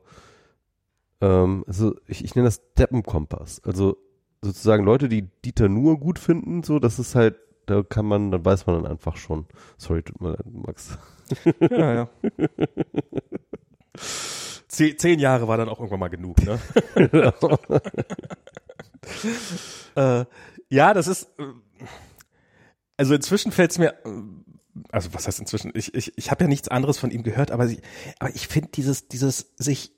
ähm, 1.21 1.63
also 1.67 1.95
ich, 2.07 2.23
ich 2.23 2.35
nenne 2.35 2.47
das 2.47 2.61
Deppenkompass. 2.73 3.61
Also 3.63 3.97
sozusagen 4.41 4.83
Leute, 4.83 5.07
die 5.07 5.29
Dieter 5.45 5.69
Nuhr 5.69 5.99
gut 5.99 6.19
finden, 6.19 6.63
so, 6.63 6.79
das 6.79 6.99
ist 6.99 7.15
halt, 7.15 7.35
da 7.67 7.83
kann 7.83 8.05
man, 8.05 8.31
dann 8.31 8.43
weiß 8.43 8.65
man 8.65 8.81
dann 8.81 8.91
einfach 8.91 9.17
schon. 9.17 9.45
Sorry, 9.77 10.03
tut 10.03 10.19
mir 10.19 10.31
leid, 10.31 10.45
Max. 10.51 10.97
ja, 11.69 11.93
ja. 11.93 12.09
Zehn, 14.67 15.19
Jahre 15.19 15.47
war 15.47 15.57
dann 15.57 15.69
auch 15.69 15.79
irgendwann 15.79 15.99
mal 15.99 16.09
genug, 16.09 16.37
ne? 16.43 16.59
äh, 19.95 20.25
ja, 20.69 20.93
das 20.93 21.07
ist, 21.07 21.29
äh, 21.37 21.43
also 22.97 23.13
inzwischen 23.13 23.51
fällt 23.51 23.71
es 23.71 23.79
mir, 23.79 23.93
äh, 24.05 24.09
also 24.91 25.13
was 25.13 25.27
heißt 25.27 25.39
inzwischen, 25.39 25.71
ich, 25.75 25.93
ich, 25.93 26.17
ich 26.17 26.31
habe 26.31 26.45
ja 26.45 26.47
nichts 26.47 26.69
anderes 26.69 26.97
von 26.97 27.11
ihm 27.11 27.23
gehört, 27.23 27.51
aber, 27.51 27.67
sie, 27.67 27.81
aber 28.19 28.33
ich 28.33 28.47
finde 28.47 28.69
dieses, 28.69 29.09
dieses 29.09 29.53
sich, 29.57 29.91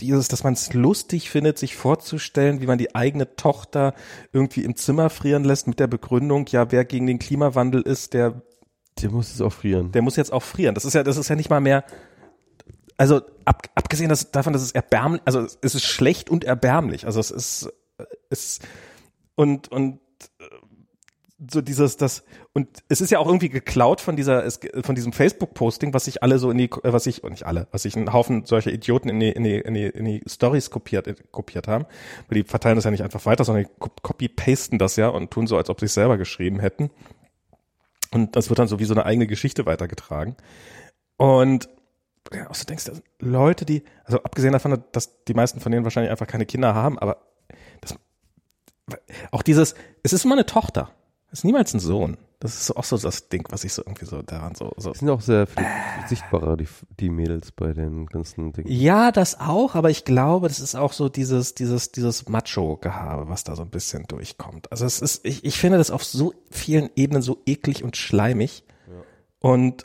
dieses, 0.00 0.28
dass 0.28 0.44
man 0.44 0.54
es 0.54 0.72
lustig 0.72 1.30
findet, 1.30 1.58
sich 1.58 1.76
vorzustellen, 1.76 2.60
wie 2.60 2.66
man 2.66 2.78
die 2.78 2.94
eigene 2.94 3.36
Tochter 3.36 3.94
irgendwie 4.32 4.64
im 4.64 4.76
Zimmer 4.76 5.10
frieren 5.10 5.44
lässt 5.44 5.66
mit 5.66 5.80
der 5.80 5.86
Begründung, 5.86 6.46
ja, 6.48 6.70
wer 6.70 6.84
gegen 6.84 7.06
den 7.06 7.18
Klimawandel 7.18 7.82
ist, 7.82 8.14
der 8.14 8.42
Der 9.00 9.10
muss 9.10 9.32
es 9.32 9.40
auch 9.40 9.52
frieren. 9.52 9.92
der 9.92 10.02
muss 10.02 10.16
jetzt 10.16 10.32
auch 10.32 10.42
frieren. 10.42 10.74
Das 10.74 10.84
ist 10.84 10.94
ja, 10.94 11.02
das 11.02 11.16
ist 11.16 11.28
ja 11.28 11.36
nicht 11.36 11.50
mal 11.50 11.60
mehr, 11.60 11.84
also 12.96 13.22
ab, 13.44 13.68
abgesehen 13.74 14.08
dass, 14.08 14.30
davon, 14.30 14.52
dass 14.52 14.62
es 14.62 14.72
erbärmlich, 14.72 15.22
also 15.24 15.40
es 15.40 15.74
ist 15.74 15.84
schlecht 15.84 16.28
und 16.28 16.44
erbärmlich. 16.44 17.06
Also 17.06 17.18
es 17.18 17.30
ist, 17.30 17.72
es 18.28 18.60
und 19.36 19.68
und 19.68 20.00
so 21.48 21.62
dieses 21.62 21.96
das 21.96 22.24
und 22.52 22.68
es 22.88 23.00
ist 23.00 23.10
ja 23.10 23.18
auch 23.18 23.26
irgendwie 23.26 23.48
geklaut 23.48 24.00
von 24.00 24.16
dieser 24.16 24.44
es, 24.44 24.60
von 24.84 24.94
diesem 24.94 25.12
Facebook 25.12 25.54
Posting, 25.54 25.94
was 25.94 26.04
sich 26.04 26.22
alle 26.22 26.38
so 26.38 26.50
in 26.50 26.58
die 26.58 26.64
äh, 26.64 26.92
was 26.92 27.06
ich 27.06 27.24
und 27.24 27.30
nicht 27.30 27.46
alle, 27.46 27.66
was 27.70 27.82
sich 27.82 27.96
ein 27.96 28.12
Haufen 28.12 28.44
solcher 28.44 28.72
Idioten 28.72 29.08
in 29.08 29.20
die 29.20 29.30
in 29.30 29.44
die 29.44 29.56
in 29.56 29.74
die, 29.74 29.86
in 29.86 30.04
die 30.04 30.22
Stories 30.26 30.70
kopiert 30.70 31.06
äh, 31.06 31.14
kopiert 31.30 31.66
haben, 31.68 31.86
weil 32.28 32.42
die 32.42 32.48
verteilen 32.48 32.76
das 32.76 32.84
ja 32.84 32.90
nicht 32.90 33.02
einfach 33.02 33.24
weiter, 33.24 33.44
sondern 33.44 33.64
die 33.64 33.70
copy 34.02 34.28
pasten 34.28 34.78
das 34.78 34.96
ja 34.96 35.08
und 35.08 35.30
tun 35.30 35.46
so, 35.46 35.56
als 35.56 35.70
ob 35.70 35.80
sie 35.80 35.86
es 35.86 35.94
selber 35.94 36.18
geschrieben 36.18 36.60
hätten. 36.60 36.90
Und 38.12 38.36
das 38.36 38.48
wird 38.48 38.58
dann 38.58 38.68
so 38.68 38.78
wie 38.78 38.84
so 38.84 38.94
eine 38.94 39.06
eigene 39.06 39.26
Geschichte 39.26 39.66
weitergetragen. 39.66 40.36
Und 41.16 41.68
ja, 42.32 42.50
auch 42.50 42.54
so 42.54 42.64
denkst 42.64 42.86
du, 42.86 42.92
Leute, 43.18 43.64
die, 43.64 43.84
also 44.04 44.22
abgesehen 44.22 44.52
davon, 44.52 44.82
dass 44.92 45.24
die 45.24 45.34
meisten 45.34 45.60
von 45.60 45.72
denen 45.72 45.84
wahrscheinlich 45.84 46.10
einfach 46.10 46.26
keine 46.26 46.46
Kinder 46.46 46.74
haben, 46.74 46.98
aber 46.98 47.18
das, 47.80 47.94
auch 49.30 49.42
dieses, 49.42 49.74
es 50.02 50.12
ist 50.12 50.24
immer 50.24 50.34
eine 50.34 50.46
Tochter. 50.46 50.90
Es 51.32 51.40
ist 51.40 51.44
niemals 51.44 51.72
ein 51.74 51.80
Sohn. 51.80 52.16
Das 52.40 52.58
ist 52.58 52.74
auch 52.74 52.84
so 52.84 52.96
das 52.96 53.28
Ding, 53.28 53.46
was 53.50 53.64
ich 53.64 53.72
so 53.74 53.82
irgendwie 53.82 54.06
so 54.06 54.22
daran 54.22 54.54
so, 54.54 54.72
so. 54.78 54.92
Die 54.92 54.98
sind 54.98 55.10
auch 55.10 55.20
sehr 55.20 55.46
viel 55.46 55.64
sichtbarer, 56.08 56.56
die, 56.56 56.66
die 56.98 57.10
Mädels 57.10 57.52
bei 57.52 57.74
den 57.74 58.06
ganzen 58.06 58.52
Dingen. 58.52 58.66
Ja, 58.70 59.12
das 59.12 59.38
auch, 59.38 59.74
aber 59.74 59.90
ich 59.90 60.06
glaube, 60.06 60.48
das 60.48 60.58
ist 60.58 60.74
auch 60.74 60.94
so 60.94 61.10
dieses, 61.10 61.54
dieses, 61.54 61.92
dieses 61.92 62.28
Macho-Gehabe, 62.30 63.28
was 63.28 63.44
da 63.44 63.56
so 63.56 63.62
ein 63.62 63.68
bisschen 63.68 64.04
durchkommt. 64.04 64.72
Also 64.72 64.86
es 64.86 65.02
ist, 65.02 65.26
ich, 65.26 65.44
ich 65.44 65.58
finde 65.58 65.76
das 65.76 65.90
auf 65.90 66.02
so 66.02 66.32
vielen 66.50 66.88
Ebenen 66.96 67.20
so 67.20 67.42
eklig 67.44 67.84
und 67.84 67.98
schleimig. 67.98 68.64
Und 69.38 69.84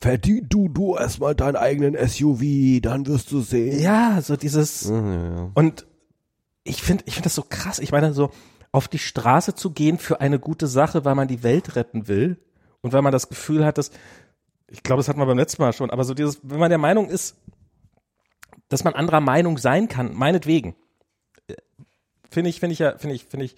Verdien 0.00 0.48
du, 0.48 0.68
du 0.68 0.96
erstmal 0.96 1.34
deinen 1.34 1.56
eigenen 1.56 1.96
SUV, 2.08 2.80
dann 2.82 3.06
wirst 3.06 3.30
du 3.30 3.40
sehen. 3.40 3.80
ja, 3.80 4.20
so 4.20 4.36
dieses, 4.36 4.88
Ja, 4.88 4.96
ja, 4.96 5.34
ja. 5.36 5.50
Und 5.54 5.86
ich 6.64 6.82
finde, 6.82 7.04
ich 7.06 7.14
finde 7.14 7.24
das 7.24 7.34
so 7.34 7.44
krass. 7.48 7.78
Ich 7.78 7.92
meine, 7.92 8.12
so 8.12 8.30
auf 8.72 8.88
die 8.88 8.98
Straße 8.98 9.54
zu 9.54 9.70
gehen 9.70 9.98
für 9.98 10.20
eine 10.20 10.38
gute 10.38 10.66
Sache, 10.66 11.04
weil 11.04 11.14
man 11.14 11.28
die 11.28 11.42
Welt 11.42 11.76
retten 11.76 12.08
will 12.08 12.38
und 12.80 12.92
weil 12.92 13.02
man 13.02 13.12
das 13.12 13.28
Gefühl 13.28 13.64
hat, 13.64 13.78
dass, 13.78 13.90
ich 14.66 14.82
glaube, 14.82 15.00
das 15.00 15.08
hatten 15.08 15.20
wir 15.20 15.26
beim 15.26 15.38
letzten 15.38 15.62
Mal 15.62 15.74
schon, 15.74 15.90
aber 15.90 16.04
so 16.04 16.14
dieses, 16.14 16.40
wenn 16.42 16.58
man 16.58 16.70
der 16.70 16.78
Meinung 16.78 17.08
ist, 17.08 17.36
dass 18.70 18.84
man 18.84 18.94
anderer 18.94 19.20
Meinung 19.20 19.58
sein 19.58 19.88
kann, 19.88 20.14
meinetwegen, 20.14 20.74
äh, 21.46 21.54
finde 22.30 22.48
ich, 22.48 22.60
finde 22.60 22.72
ich 22.72 22.78
ja, 22.78 22.96
finde 22.96 23.14
ich, 23.14 23.26
finde 23.26 23.44
ich, 23.44 23.56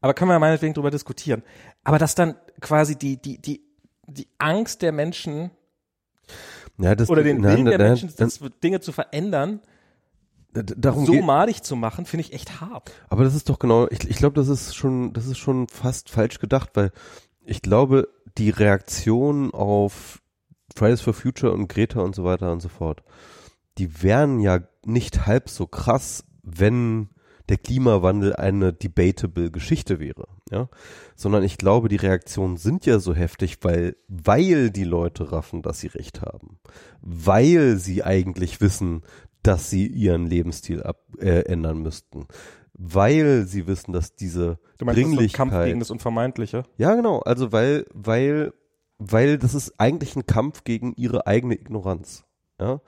aber 0.00 0.14
können 0.14 0.30
wir 0.30 0.34
ja 0.34 0.38
meinetwegen 0.38 0.74
drüber 0.74 0.92
diskutieren. 0.92 1.42
Aber 1.82 1.98
dass 1.98 2.14
dann 2.14 2.36
quasi 2.60 2.96
die, 2.96 3.20
die, 3.20 3.38
die, 3.38 3.62
die 4.06 4.28
Angst 4.38 4.82
der 4.82 4.92
Menschen 4.92 5.50
ja 6.78 6.94
das, 6.94 7.10
oder 7.10 7.24
den 7.24 7.40
nein, 7.40 7.52
Willen 7.52 7.64
der 7.66 7.78
nein, 7.78 7.88
Menschen, 7.88 8.12
das, 8.16 8.40
Dinge 8.62 8.80
zu 8.80 8.92
verändern, 8.92 9.60
darum 10.52 11.06
so 11.06 11.14
madig 11.22 11.62
zu 11.62 11.76
machen, 11.76 12.04
finde 12.04 12.26
ich 12.26 12.32
echt 12.32 12.60
hart. 12.60 12.92
aber 13.08 13.24
das 13.24 13.34
ist 13.34 13.48
doch 13.48 13.58
genau, 13.58 13.88
ich, 13.88 14.08
ich 14.08 14.16
glaube, 14.16 14.34
das 14.34 14.48
ist 14.48 14.74
schon, 14.74 15.12
das 15.12 15.26
ist 15.26 15.38
schon 15.38 15.68
fast 15.68 16.10
falsch 16.10 16.38
gedacht, 16.38 16.70
weil 16.74 16.92
ich 17.44 17.62
glaube, 17.62 18.08
die 18.38 18.50
Reaktion 18.50 19.52
auf 19.52 20.20
Fridays 20.74 21.00
for 21.00 21.14
Future 21.14 21.52
und 21.52 21.68
Greta 21.68 22.00
und 22.00 22.14
so 22.14 22.24
weiter 22.24 22.52
und 22.52 22.60
so 22.60 22.68
fort, 22.68 23.02
die 23.78 24.02
wären 24.02 24.40
ja 24.40 24.60
nicht 24.84 25.26
halb 25.26 25.48
so 25.48 25.66
krass, 25.66 26.24
wenn 26.42 27.08
der 27.48 27.58
Klimawandel 27.58 28.36
eine 28.36 28.72
debatable 28.72 29.50
Geschichte 29.50 29.98
wäre, 29.98 30.28
ja, 30.50 30.68
sondern 31.16 31.42
ich 31.42 31.58
glaube, 31.58 31.88
die 31.88 31.96
Reaktionen 31.96 32.56
sind 32.56 32.86
ja 32.86 32.98
so 32.98 33.14
heftig, 33.14 33.58
weil, 33.62 33.96
weil 34.08 34.70
die 34.70 34.84
Leute 34.84 35.32
raffen, 35.32 35.62
dass 35.62 35.80
sie 35.80 35.88
recht 35.88 36.22
haben, 36.22 36.58
weil 37.00 37.76
sie 37.76 38.04
eigentlich 38.04 38.60
wissen, 38.60 39.02
dass 39.42 39.70
sie 39.70 39.86
ihren 39.86 40.26
Lebensstil 40.26 40.82
ab, 40.82 41.00
äh, 41.18 41.40
ändern 41.46 41.82
müssten, 41.82 42.26
weil 42.74 43.44
sie 43.46 43.66
wissen, 43.66 43.92
dass 43.92 44.14
diese 44.14 44.58
Du 44.78 44.84
meinst, 44.84 44.98
das 44.98 45.04
ist 45.06 45.12
ein 45.12 45.16
Dringlichkeit, 45.16 45.36
Kampf 45.50 45.64
gegen 45.64 45.78
das 45.80 45.90
Unvermeintliche? 45.90 46.62
ja, 46.78 46.94
genau. 46.94 47.18
Also 47.20 47.52
weil, 47.52 47.86
weil, 47.92 48.52
weil 48.98 49.38
das 49.38 49.54
ist 49.54 49.74
eigentlich 49.78 50.16
ein 50.16 50.26
Kampf 50.26 50.64
gegen 50.64 50.94
ihre 50.96 51.26
eigene 51.26 51.54
Ignoranz. 51.54 52.24
Ja. 52.60 52.80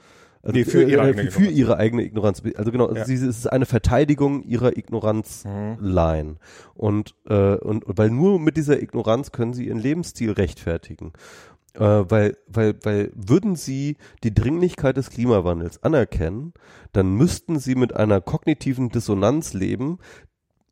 Also, 0.42 0.58
Nee, 0.58 0.64
für 0.66 0.82
ihre 0.82 1.00
eigene 1.02 1.30
für, 1.30 1.38
Ignoranz. 1.40 1.56
ihre 1.58 1.76
eigene 1.78 2.02
Ignoranz. 2.02 2.42
Also 2.56 2.70
genau, 2.70 2.94
Ja. 2.94 3.04
sie, 3.06 3.14
es 3.14 3.22
ist 3.22 3.46
eine 3.52 3.64
Verteidigung 3.66 4.42
ihrer 4.42 4.76
Ignoranz-Line. 4.76 6.36
Und, 6.74 7.14
äh, 7.28 7.54
und, 7.56 7.84
und 7.84 7.98
weil 7.98 8.10
nur 8.10 8.38
mit 8.38 8.56
dieser 8.56 8.80
Ignoranz 8.82 9.32
können 9.32 9.54
sie 9.54 9.66
ihren 9.68 9.78
Lebensstil 9.78 10.32
rechtfertigen. 10.32 11.12
Äh, 11.74 11.80
weil, 12.08 12.36
weil, 12.46 12.76
weil 12.84 13.12
würden 13.14 13.56
sie 13.56 13.96
die 14.22 14.32
Dringlichkeit 14.32 14.96
des 14.96 15.10
Klimawandels 15.10 15.82
anerkennen, 15.82 16.52
dann 16.92 17.14
müssten 17.14 17.58
sie 17.58 17.74
mit 17.74 17.94
einer 17.96 18.20
kognitiven 18.20 18.90
Dissonanz 18.90 19.54
leben, 19.54 19.98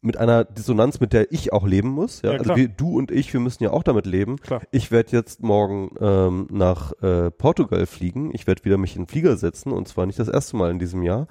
mit 0.05 0.16
einer 0.16 0.44
Dissonanz, 0.44 0.98
mit 0.98 1.12
der 1.12 1.30
ich 1.32 1.53
auch 1.53 1.64
leben 1.64 1.88
muss. 1.90 2.22
Ja? 2.22 2.32
Ja, 2.32 2.38
also 2.40 2.57
wir, 2.57 2.68
du 2.68 2.98
und 2.98 3.12
ich, 3.12 3.32
wir 3.32 3.38
müssen 3.40 3.62
ja 3.62 3.70
auch 3.70 3.84
damit 3.84 4.05
leben. 4.05 4.36
Klar. 4.38 4.61
Ich 4.72 4.90
werde 4.90 5.12
jetzt 5.12 5.42
morgen 5.42 5.94
ähm, 6.00 6.48
nach 6.50 6.92
äh, 7.03 7.30
Portugal 7.30 7.86
fliegen. 7.86 8.34
Ich 8.34 8.48
werde 8.48 8.64
wieder 8.64 8.78
mich 8.78 8.96
in 8.96 9.03
den 9.03 9.09
Flieger 9.09 9.36
setzen 9.36 9.70
und 9.72 9.86
zwar 9.86 10.07
nicht 10.07 10.18
das 10.18 10.26
erste 10.28 10.57
Mal 10.57 10.72
in 10.72 10.80
diesem 10.80 11.03
Jahr. 11.05 11.28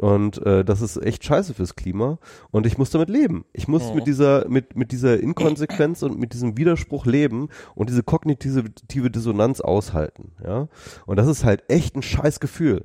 Und 0.00 0.44
äh, 0.44 0.64
das 0.64 0.80
ist 0.80 0.96
echt 0.96 1.24
scheiße 1.24 1.54
fürs 1.54 1.76
Klima. 1.76 2.18
Und 2.50 2.66
ich 2.66 2.76
muss 2.76 2.90
damit 2.90 3.08
leben. 3.08 3.44
Ich 3.52 3.68
muss 3.68 3.88
Mhm. 3.90 3.94
mit 3.94 4.06
dieser 4.08 4.48
mit 4.48 4.76
mit 4.76 4.90
dieser 4.90 5.20
Inkonsequenz 5.20 6.02
und 6.02 6.18
mit 6.18 6.32
diesem 6.32 6.56
Widerspruch 6.58 7.06
leben 7.06 7.48
und 7.76 7.88
diese 7.88 8.02
kognitive 8.02 9.10
Dissonanz 9.10 9.60
aushalten. 9.60 10.32
Ja. 10.44 10.66
Und 11.06 11.16
das 11.18 11.28
ist 11.28 11.44
halt 11.44 11.62
echt 11.68 11.94
ein 11.94 12.02
scheiß 12.02 12.40
Gefühl. 12.40 12.84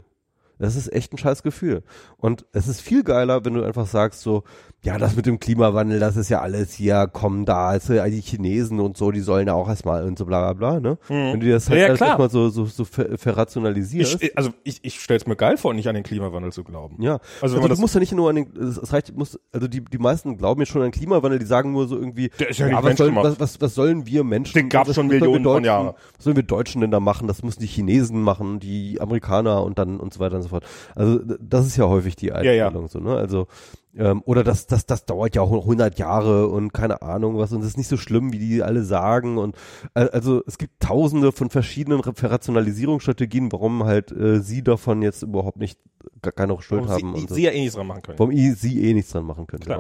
Das 0.60 0.76
ist 0.76 0.94
echt 0.94 1.12
ein 1.12 1.18
scheiß 1.18 1.42
Gefühl. 1.44 1.84
Und 2.18 2.46
es 2.54 2.68
ist 2.68 2.80
viel 2.80 3.04
geiler, 3.04 3.44
wenn 3.44 3.56
du 3.56 3.64
einfach 3.64 3.88
sagst 3.88 4.22
so, 4.22 4.44
ja, 4.84 4.98
das 4.98 5.16
mit 5.16 5.26
dem 5.26 5.40
Klimawandel, 5.40 6.00
das 6.00 6.18
ist 6.18 6.30
ja 6.30 6.42
alles 6.42 6.74
hier, 6.74 7.08
kommen 7.08 7.46
da, 7.46 7.68
also 7.70 7.94
die 8.06 8.20
Chinesen 8.22 8.80
und 8.82 8.98
so, 8.98 9.12
die 9.12 9.22
sollen 9.22 9.48
ja 9.48 9.54
auch 9.54 9.70
erstmal 9.70 10.04
und 10.04 10.18
so 10.18 10.26
bla 10.26 10.52
bla 10.52 10.54
bla, 10.54 10.80
ne? 10.82 10.98
Wenn 11.08 11.40
du 11.40 11.50
das 11.50 11.70
halt 11.70 11.78
Mhm. 11.80 11.82
Ja, 11.82 11.94
ja, 11.96 12.06
erstmal 12.06 12.30
so, 12.30 12.50
so, 12.50 12.66
so 12.66 12.84
ver 12.84 13.18
verrationalisierst. 13.18 14.22
Ich, 14.22 14.38
also 14.38 14.52
ich, 14.64 14.80
ich 14.84 15.00
stelle 15.00 15.18
es 15.20 15.26
mir 15.28 15.36
geil 15.36 15.58
vor, 15.58 15.74
nicht 15.74 15.88
an 15.88 15.96
den 15.96 16.04
Klimawandel 16.04 16.52
zu 16.52 16.64
glauben. 16.64 17.02
ja, 17.02 17.20
Also 17.42 17.56
also, 17.56 17.62
du 17.62 17.68
das- 17.70 17.80
musst 17.80 17.94
ja 17.94 18.00
nicht 18.02 18.12
nur 18.14 18.30
an 18.30 18.36
den, 18.36 18.48
es 18.58 18.92
reicht, 18.92 19.16
muss, 19.16 19.40
also 19.52 19.68
die, 19.68 19.82
die 19.84 19.98
meisten 19.98 20.38
glauben 20.38 20.60
jetzt 20.62 20.70
schon 20.72 20.82
an 20.82 20.88
den 20.90 20.94
Klimawandel, 20.94 21.40
die 21.40 21.46
sagen 21.46 21.72
nur 21.72 21.88
so 21.88 21.96
irgendwie, 21.98 22.30
Der 22.40 22.50
ist 22.50 22.60
ja 22.60 22.68
nicht 22.68 22.84
was, 22.84 22.98
sollen, 22.98 23.16
was, 23.16 23.40
was, 23.40 23.62
was 23.62 23.76
sollen 23.76 24.06
wir 24.06 24.24
Menschen, 24.24 24.54
Den 24.54 24.70
gab's 24.70 24.90
was, 24.90 24.96
schon 24.96 25.08
Millionen 25.08 25.44
von 25.44 25.64
Jahren. 25.64 25.94
Was 26.18 26.26
sollen 26.26 26.36
wir 26.36 26.44
Deutschen 26.44 26.82
denn 26.82 26.92
da 26.92 27.00
machen? 27.00 27.28
Das 27.28 27.42
müssen 27.44 27.62
die 27.62 27.68
Chinesen 27.68 28.22
machen, 28.22 28.60
die 28.60 29.00
Amerikaner 29.00 29.64
und 29.64 29.80
dann 29.80 30.00
und 30.00 30.14
so 30.14 30.20
weiter 30.20 30.36
und 30.36 30.42
so 30.42 30.50
fort. 30.50 30.66
Also 30.96 31.20
das 31.40 31.66
ist 31.68 31.78
ja 31.78 31.88
häufig 31.88 32.16
die 32.18 32.28
ja. 32.28 32.36
Einstellung 32.36 32.88
so, 32.90 33.00
ne? 33.00 33.16
Also 33.16 33.48
ähm, 33.96 34.22
oder 34.26 34.44
das, 34.44 34.66
das, 34.68 34.86
das 34.86 35.06
dauert 35.06 35.36
ja 35.36 35.42
auch 35.42 35.52
noch 35.52 35.64
100 35.64 36.00
Jahre 36.00 36.48
und 36.48 36.74
keine 36.74 37.02
Ahnung 37.02 37.38
was 37.38 37.52
und 37.54 37.62
es 37.62 37.68
ist 37.68 37.78
nicht 37.78 37.88
so 37.90 37.98
schlimm, 37.98 38.34
wie 38.34 38.40
die 38.40 38.64
alle 38.64 38.84
sagen 38.84 39.38
und 39.38 39.56
äh, 39.94 40.08
also 40.12 40.42
es 40.48 40.58
gibt 40.58 40.80
tausende 40.80 41.32
von 41.32 41.50
verschiedenen 41.50 42.02
Verrationalisierungsstrategien, 42.04 43.52
warum 43.52 43.84
halt 43.84 44.12
äh, 44.12 44.40
sie 44.42 44.64
davon 44.64 45.02
jetzt 45.02 45.24
überhaupt 45.24 45.58
nicht 45.58 45.80
gar 46.22 46.32
keine 46.34 46.60
Schuld 46.62 46.88
Warum 46.88 46.92
haben. 46.92 47.16
sie, 47.16 47.22
und 47.22 47.30
so. 47.30 47.36
sie 47.36 47.44
ja 47.44 47.52
eh 47.52 47.60
nichts 47.62 47.76
dran 47.76 47.88
machen 47.88 48.02
können. 48.02 48.20
Warum 48.20 48.32
i- 48.32 48.52
sie 48.52 48.84
eh 48.84 48.94
nichts 48.94 49.12
dran 49.12 49.26
machen 49.26 49.48
können. 49.48 49.64
Klar. 49.64 49.78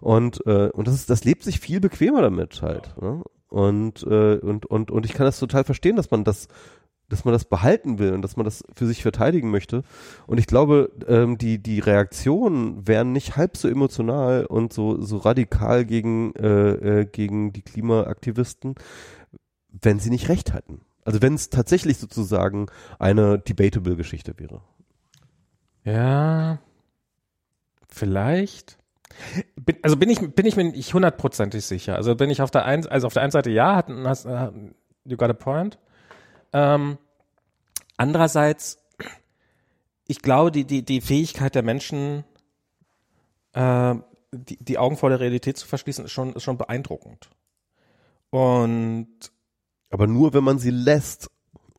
Genau. 0.00 0.14
Und, 0.14 0.46
äh, 0.46 0.68
und 0.70 0.86
das, 0.88 0.94
ist, 0.94 1.10
das 1.10 1.24
lebt 1.24 1.42
sich 1.42 1.60
viel 1.60 1.80
bequemer 1.80 2.22
damit 2.22 2.60
halt. 2.62 2.94
Ne? 3.00 3.22
Und, 3.48 4.02
äh, 4.04 4.36
und, 4.36 4.66
und, 4.66 4.90
und 4.90 5.06
ich 5.06 5.12
kann 5.14 5.26
das 5.26 5.38
total 5.38 5.64
verstehen, 5.64 5.96
dass 5.96 6.10
man 6.10 6.24
das 6.24 6.48
dass 7.08 7.24
man 7.24 7.32
das 7.32 7.44
behalten 7.44 7.98
will 7.98 8.12
und 8.12 8.22
dass 8.22 8.36
man 8.36 8.44
das 8.44 8.64
für 8.74 8.86
sich 8.86 9.02
verteidigen 9.02 9.50
möchte. 9.50 9.82
Und 10.26 10.38
ich 10.38 10.46
glaube, 10.46 10.90
ähm, 11.06 11.38
die, 11.38 11.62
die 11.62 11.80
Reaktionen 11.80 12.86
wären 12.86 13.12
nicht 13.12 13.36
halb 13.36 13.56
so 13.56 13.68
emotional 13.68 14.46
und 14.46 14.72
so, 14.72 15.00
so 15.00 15.18
radikal 15.18 15.84
gegen, 15.84 16.34
äh, 16.34 17.00
äh, 17.00 17.04
gegen 17.04 17.52
die 17.52 17.62
Klimaaktivisten, 17.62 18.74
wenn 19.70 19.98
sie 19.98 20.10
nicht 20.10 20.28
recht 20.28 20.54
hätten. 20.54 20.80
Also 21.04 21.20
wenn 21.20 21.34
es 21.34 21.50
tatsächlich 21.50 21.98
sozusagen 21.98 22.66
eine 22.98 23.38
debatable 23.38 23.96
Geschichte 23.96 24.34
wäre. 24.38 24.62
Ja, 25.84 26.58
vielleicht. 27.88 28.78
Bin, 29.56 29.76
also 29.82 29.96
bin 29.96 30.08
ich, 30.08 30.20
bin 30.34 30.46
ich 30.46 30.56
mir 30.56 30.64
nicht 30.64 30.94
hundertprozentig 30.94 31.64
sicher. 31.66 31.96
Also 31.96 32.16
bin 32.16 32.30
ich 32.30 32.40
auf 32.40 32.50
der 32.50 32.64
einen, 32.64 32.86
also 32.86 33.06
auf 33.06 33.12
der 33.12 33.22
einen 33.22 33.32
Seite 33.32 33.50
ja, 33.50 33.76
hat, 33.76 33.88
hast, 33.90 34.26
you 35.04 35.16
got 35.18 35.28
a 35.28 35.34
point. 35.34 35.78
Ähm, 36.54 36.98
andererseits, 37.96 38.78
ich 40.06 40.22
glaube, 40.22 40.52
die, 40.52 40.64
die, 40.64 40.84
die 40.84 41.00
Fähigkeit 41.00 41.54
der 41.56 41.64
Menschen, 41.64 42.24
äh, 43.52 43.96
die, 44.32 44.56
die 44.64 44.78
Augen 44.78 44.96
vor 44.96 45.10
der 45.10 45.18
Realität 45.18 45.58
zu 45.58 45.66
verschließen, 45.66 46.04
ist 46.04 46.12
schon, 46.12 46.32
ist 46.32 46.44
schon 46.44 46.56
beeindruckend. 46.56 47.28
Und 48.30 49.08
Aber 49.90 50.06
nur, 50.06 50.32
wenn 50.32 50.44
man 50.44 50.58
sie 50.58 50.70
lässt. 50.70 51.28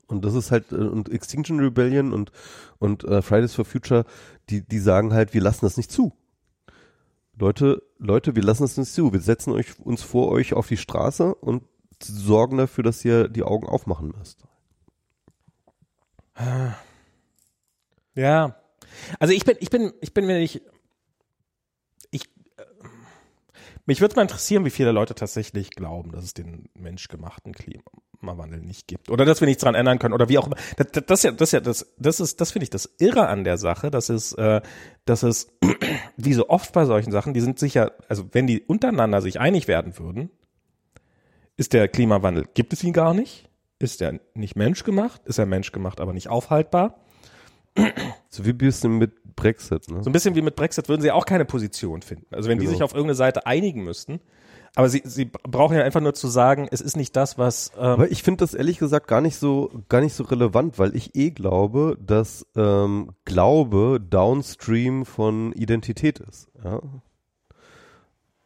Und 0.08 0.26
das 0.26 0.36
ist 0.36 0.52
halt, 0.52 0.72
äh, 0.74 0.76
und 0.76 1.10
Extinction 1.10 1.60
Rebellion 1.60 2.12
und, 2.14 2.34
und 2.78 3.06
äh, 3.06 3.22
Fridays 3.22 3.56
for 3.56 3.64
Future, 3.64 4.04
die, 4.50 4.62
die 4.62 4.80
sagen 4.80 5.14
halt, 5.14 5.34
wir 5.34 5.42
lassen 5.42 5.66
das 5.66 5.78
nicht 5.78 5.92
zu. 5.92 6.14
Leute, 7.38 7.82
Leute, 7.98 8.36
wir 8.36 8.44
lassen 8.44 8.64
das 8.64 8.78
nicht 8.78 8.92
zu. 8.92 9.14
Wir 9.14 9.22
setzen 9.22 9.54
euch, 9.54 9.80
uns 9.80 10.04
vor 10.04 10.32
euch 10.32 10.54
auf 10.54 10.68
die 10.68 10.78
Straße 10.78 11.34
und 11.34 11.64
sorgen 12.02 12.58
dafür, 12.58 12.84
dass 12.84 13.06
ihr 13.06 13.30
die 13.30 13.44
Augen 13.44 13.68
aufmachen 13.68 14.14
müsst. 14.18 14.46
Ja. 18.16 18.56
Also 19.20 19.34
ich 19.34 19.46
bin, 19.46 19.58
ich 19.60 19.70
bin, 19.70 19.94
ich 20.02 20.14
bin 20.14 20.26
mir 20.26 20.40
nicht. 20.40 20.62
Ich. 22.12 22.24
Äh, 22.58 22.64
mich 23.86 24.02
würde 24.02 24.16
mal 24.16 24.24
interessieren, 24.24 24.66
wie 24.66 24.72
viele 24.72 24.92
Leute 24.92 25.14
tatsächlich 25.16 25.70
glauben, 25.70 26.12
dass 26.12 26.24
es 26.24 26.34
den 26.34 26.70
menschgemachten 26.74 27.54
Klimawandel 27.54 28.62
nicht 28.62 28.88
gibt. 28.88 29.10
Oder 29.10 29.26
dass 29.26 29.42
wir 29.42 29.48
nichts 29.48 29.64
dran 29.64 29.76
ändern 29.76 30.00
können. 30.00 30.14
Oder 30.14 30.30
wie 30.30 30.38
auch 30.38 30.48
immer. 30.48 30.56
Das, 30.78 30.88
das, 30.92 31.06
das, 31.06 31.24
ja, 31.24 31.32
das, 31.32 31.52
ja, 31.52 31.60
das, 31.60 31.94
das 31.98 32.20
ist, 32.20 32.42
das 32.42 32.52
finde 32.52 32.64
ich 32.64 32.70
das 32.70 32.90
Irre 33.00 33.28
an 33.28 33.44
der 33.44 33.58
Sache, 33.58 33.92
dass 33.92 34.10
es, 34.10 34.34
äh, 34.34 34.62
dass 35.06 35.24
es, 35.24 35.56
wie 36.18 36.34
so 36.34 36.50
oft 36.50 36.74
bei 36.74 36.86
solchen 36.86 37.12
Sachen, 37.12 37.34
die 37.34 37.42
sind 37.42 37.60
sicher, 37.60 37.92
also 38.08 38.28
wenn 38.32 38.48
die 38.48 38.62
untereinander 38.62 39.22
sich 39.22 39.40
einig 39.40 39.68
werden 39.68 39.98
würden, 40.00 40.32
ist 41.58 41.74
der 41.74 41.88
Klimawandel, 41.88 42.46
gibt 42.54 42.74
es 42.74 42.84
ihn 42.84 42.94
gar 42.94 43.14
nicht? 43.14 43.50
Ist 43.80 44.02
er 44.02 44.20
nicht 44.34 44.56
menschgemacht? 44.56 45.26
Ist 45.26 45.38
er 45.38 45.46
menschgemacht, 45.46 46.00
aber 46.00 46.14
nicht 46.14 46.30
aufhaltbar? 46.30 47.00
So 48.30 48.46
wie 48.46 48.52
ein 48.52 48.58
bisschen 48.58 48.98
mit 48.98 49.36
Brexit, 49.36 49.90
ne? 49.90 50.02
So 50.02 50.10
ein 50.10 50.14
bisschen 50.14 50.36
wie 50.36 50.42
mit 50.42 50.56
Brexit 50.56 50.88
würden 50.88 51.02
sie 51.02 51.12
auch 51.12 51.26
keine 51.26 51.44
Position 51.44 52.02
finden. 52.02 52.26
Also 52.34 52.48
wenn 52.50 52.58
die 52.58 52.66
Genau. 52.66 52.74
sich 52.76 52.84
auf 52.84 52.92
irgendeine 52.94 53.16
Seite 53.16 53.46
einigen 53.46 53.84
müssten. 53.84 54.22
Aber 54.78 54.90
sie, 54.90 55.02
sie 55.06 55.26
brauchen 55.26 55.76
ja 55.78 55.84
einfach 55.84 56.02
nur 56.02 56.14
zu 56.14 56.28
sagen, 56.28 56.68
es 56.72 56.82
ist 56.82 56.96
nicht 56.98 57.16
das, 57.16 57.38
was. 57.38 57.72
Ähm, 57.78 57.84
Aber 57.84 58.12
ich 58.12 58.24
finde 58.24 58.40
das 58.44 58.54
ehrlich 58.54 58.78
gesagt 58.78 59.08
gar 59.08 59.22
nicht 59.22 59.38
so 59.38 59.72
gar 59.90 60.02
nicht 60.02 60.14
so 60.14 60.24
relevant, 60.24 60.80
weil 60.80 60.96
ich 60.96 61.16
eh 61.16 61.32
glaube, 61.32 61.98
dass 62.02 62.46
ähm, 62.56 63.12
Glaube 63.26 64.00
downstream 64.02 65.06
von 65.06 65.52
Identität 65.54 66.20
ist. 66.20 66.50
Ja? 66.64 66.82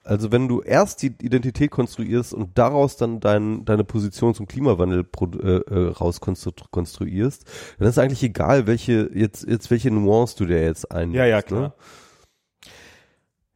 Also 0.03 0.31
wenn 0.31 0.47
du 0.47 0.61
erst 0.61 1.01
die 1.03 1.13
Identität 1.21 1.71
konstruierst 1.71 2.33
und 2.33 2.57
daraus 2.57 2.97
dann 2.97 3.19
dein, 3.19 3.65
deine 3.65 3.83
Position 3.83 4.33
zum 4.33 4.47
Klimawandel 4.47 5.03
pro, 5.03 5.25
äh, 5.27 5.57
äh, 5.57 5.89
rauskonstruierst, 5.91 7.45
dann 7.77 7.87
ist 7.87 7.99
eigentlich 7.99 8.23
egal, 8.23 8.65
welche 8.65 9.09
jetzt 9.13 9.45
jetzt 9.47 9.69
welche 9.69 9.91
Nuance 9.91 10.35
du 10.37 10.45
dir 10.45 10.63
jetzt 10.63 10.91
einnimmst. 10.91 11.17
ja, 11.17 11.25
ja, 11.25 11.37
Ne? 11.37 11.43
klar. 11.43 11.73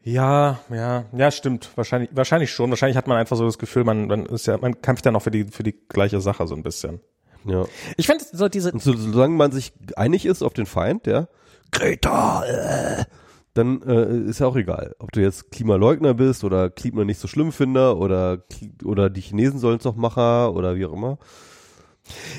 Ja, 0.06 0.60
ja, 0.70 1.06
ja, 1.16 1.32
stimmt. 1.32 1.70
Wahrscheinlich, 1.76 2.10
wahrscheinlich 2.14 2.52
schon. 2.52 2.70
Wahrscheinlich 2.70 2.98
hat 2.98 3.08
man 3.08 3.18
einfach 3.18 3.38
so 3.38 3.46
das 3.46 3.58
Gefühl, 3.58 3.86
man, 3.86 4.08
man 4.08 4.26
ist 4.26 4.46
ja, 4.48 4.58
man 4.58 4.82
kämpft 4.82 5.06
ja 5.06 5.14
noch 5.14 5.22
für 5.22 5.32
die, 5.32 5.46
für 5.46 5.64
die 5.64 5.76
gleiche 5.88 6.20
Sache 6.20 6.46
so 6.46 6.56
ein 6.56 6.64
bisschen. 6.64 7.00
Ja. 7.46 7.66
Ich 7.96 8.08
finde 8.08 8.26
so 8.32 8.50
diese, 8.50 8.74
Und 8.74 8.84
so, 8.84 8.94
solange 8.94 9.36
man 9.36 9.54
sich 9.54 9.72
einig 9.96 10.26
ist 10.26 10.44
auf 10.44 10.54
den 10.54 10.66
Feind, 10.66 11.08
ja, 11.08 11.28
Greta, 11.72 12.44
äh, 12.46 13.06
dann 13.54 13.82
äh, 13.84 14.18
ist 14.30 14.40
ja 14.40 14.48
auch 14.48 14.56
egal, 14.56 14.96
ob 15.00 15.12
du 15.12 15.22
jetzt 15.22 15.52
Klimaleugner 15.52 16.14
bist 16.14 16.44
oder 16.44 16.70
Klima 16.70 17.06
nicht 17.06 17.20
so 17.20 17.28
schlimm 17.28 17.52
finder 17.52 17.98
oder 17.98 18.44
oder 18.84 19.10
die 19.10 19.22
Chinesen 19.22 19.60
sollen 19.60 19.78
es 19.78 19.84
doch 19.84 19.96
machen 19.96 20.56
oder 20.56 20.76
wie 20.76 20.86
auch 20.86 20.94
immer. 20.94 21.20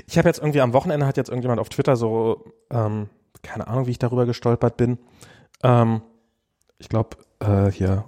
ich 0.06 0.18
habe 0.18 0.28
jetzt 0.28 0.38
irgendwie 0.38 0.60
am 0.60 0.72
Wochenende 0.72 1.06
hat 1.06 1.16
jetzt 1.16 1.28
irgendjemand 1.28 1.60
auf 1.60 1.68
Twitter 1.68 1.96
so, 1.96 2.44
ähm, 2.70 3.08
keine 3.42 3.66
Ahnung, 3.68 3.86
wie 3.86 3.92
ich 3.92 3.98
darüber 3.98 4.26
gestolpert 4.26 4.76
bin. 4.76 4.98
Ähm, 5.62 6.02
ich 6.78 6.88
glaube, 6.88 7.16
äh, 7.40 7.70
hier, 7.70 8.04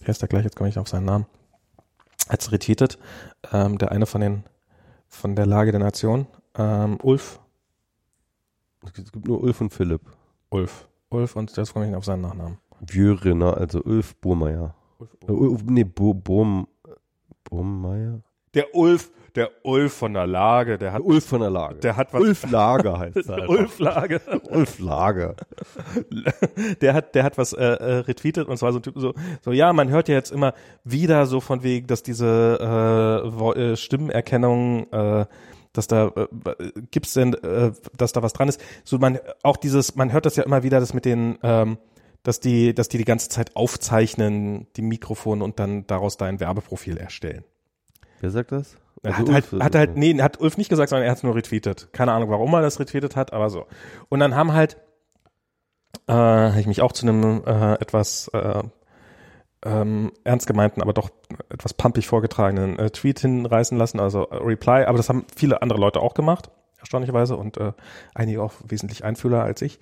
wie 0.00 0.06
heißt 0.06 0.20
der 0.20 0.28
gleich, 0.28 0.44
jetzt 0.44 0.56
komme 0.56 0.68
ich 0.68 0.78
auf 0.78 0.88
seinen 0.88 1.06
Namen. 1.06 1.26
Hat's 2.28 2.50
retweetet, 2.50 2.98
ähm, 3.52 3.78
der 3.78 3.92
eine 3.92 4.06
von 4.06 4.20
den, 4.20 4.44
von 5.08 5.36
der 5.36 5.46
Lage 5.46 5.70
der 5.70 5.80
Nation, 5.80 6.26
ähm, 6.58 6.98
Ulf, 7.02 7.40
Es 8.84 8.92
gibt 8.92 9.26
nur 9.26 9.40
Ulf 9.42 9.60
und 9.60 9.72
Philipp. 9.72 10.02
Ulf, 10.50 10.88
Ulf 11.10 11.36
und 11.36 11.56
jetzt 11.56 11.72
komme 11.72 11.88
ich 11.88 11.94
auf 11.94 12.04
seinen 12.04 12.22
Nachnamen. 12.22 12.58
Björiner, 12.80 13.56
also 13.56 13.80
Ulf 13.82 14.16
Burmeier. 14.16 14.74
Äh, 15.26 15.32
Ulf, 15.32 15.62
nee, 15.64 15.84
Burm, 15.84 16.66
Burmeier? 17.44 18.20
Der 18.54 18.74
Ulf, 18.74 19.10
der 19.34 19.50
Ulf 19.64 19.92
von 19.92 20.14
der 20.14 20.26
Lage, 20.26 20.78
der 20.78 20.92
hat, 20.92 21.02
Ulf 21.02 21.26
von 21.26 21.40
der 21.40 21.50
Lage. 21.50 21.76
der 21.80 21.96
hat 21.96 22.12
was, 22.12 22.22
Ulf 22.22 22.50
Lager 22.50 22.98
heißt 22.98 23.16
er. 23.16 23.34
einfach. 23.34 23.48
Ulf 23.48 23.78
Lage, 23.78 24.20
Ulf 24.50 24.78
Lager. 24.78 25.36
der 26.80 26.94
hat, 26.94 27.14
der 27.14 27.22
hat 27.22 27.36
was 27.36 27.52
äh, 27.52 27.62
äh, 27.62 27.98
retweetet 27.98 28.48
und 28.48 28.56
zwar 28.56 28.72
so 28.72 28.78
ein 28.78 28.82
Typ 28.82 28.94
so, 28.96 29.12
so 29.42 29.52
ja, 29.52 29.72
man 29.72 29.90
hört 29.90 30.08
ja 30.08 30.14
jetzt 30.14 30.32
immer 30.32 30.54
wieder 30.84 31.26
so 31.26 31.40
von 31.40 31.62
wegen, 31.62 31.86
dass 31.86 32.02
diese 32.02 33.22
äh, 33.54 33.76
Stimmenerkennung, 33.76 34.90
äh, 34.90 35.26
dass 35.76 35.86
da 35.86 36.08
äh, 36.08 36.26
gibt's 36.90 37.14
denn, 37.14 37.34
äh, 37.34 37.72
dass 37.96 38.12
da 38.12 38.22
was 38.22 38.32
dran 38.32 38.48
ist. 38.48 38.60
So 38.84 38.98
man 38.98 39.18
auch 39.42 39.56
dieses, 39.56 39.96
man 39.96 40.12
hört 40.12 40.26
das 40.26 40.36
ja 40.36 40.44
immer 40.44 40.62
wieder, 40.62 40.80
das 40.80 40.94
mit 40.94 41.04
den 41.04 41.38
ähm, 41.42 41.78
dass 42.26 42.40
die, 42.40 42.74
dass 42.74 42.88
die 42.88 42.98
die 42.98 43.04
ganze 43.04 43.28
Zeit 43.28 43.54
aufzeichnen, 43.54 44.66
die 44.74 44.82
Mikrofone 44.82 45.44
und 45.44 45.60
dann 45.60 45.86
daraus 45.86 46.16
dein 46.16 46.40
Werbeprofil 46.40 46.96
erstellen. 46.96 47.44
Wer 48.20 48.30
sagt 48.30 48.50
das? 48.50 48.76
Also 49.04 49.18
hat 49.18 49.32
halt, 49.32 49.52
Ulf, 49.52 49.62
hat 49.62 49.74
halt, 49.76 49.96
nee, 49.96 50.20
hat 50.20 50.40
Ulf 50.40 50.56
nicht 50.56 50.68
gesagt, 50.68 50.90
sondern 50.90 51.04
er 51.04 51.12
hat 51.12 51.18
es 51.18 51.22
nur 51.22 51.36
retweetet. 51.36 51.88
Keine 51.92 52.12
Ahnung, 52.12 52.28
warum 52.30 52.52
er 52.54 52.62
das 52.62 52.80
retweetet 52.80 53.14
hat, 53.14 53.32
aber 53.32 53.48
so. 53.48 53.66
Und 54.08 54.18
dann 54.18 54.34
haben 54.34 54.52
halt, 54.54 54.76
äh, 56.08 56.12
habe 56.12 56.58
ich 56.58 56.66
mich 56.66 56.82
auch 56.82 56.90
zu 56.90 57.06
einem 57.06 57.44
äh, 57.46 57.74
etwas 57.74 58.28
äh, 58.32 58.62
ähm, 59.64 60.12
ernst 60.24 60.46
gemeinten, 60.46 60.82
aber 60.82 60.92
doch 60.92 61.10
etwas 61.48 61.74
pumpig 61.74 62.06
vorgetragenen 62.06 62.78
äh, 62.78 62.90
Tweet 62.90 63.20
hinreißen 63.20 63.76
lassen, 63.76 64.00
also 64.00 64.28
äh, 64.28 64.36
Reply, 64.36 64.84
aber 64.84 64.96
das 64.96 65.08
haben 65.08 65.24
viele 65.34 65.62
andere 65.62 65.80
Leute 65.80 66.00
auch 66.00 66.14
gemacht, 66.14 66.50
erstaunlicherweise, 66.78 67.36
und 67.36 67.56
äh, 67.56 67.72
einige 68.14 68.42
auch 68.42 68.52
wesentlich 68.66 69.04
einfühler 69.04 69.42
als 69.42 69.62
ich. 69.62 69.80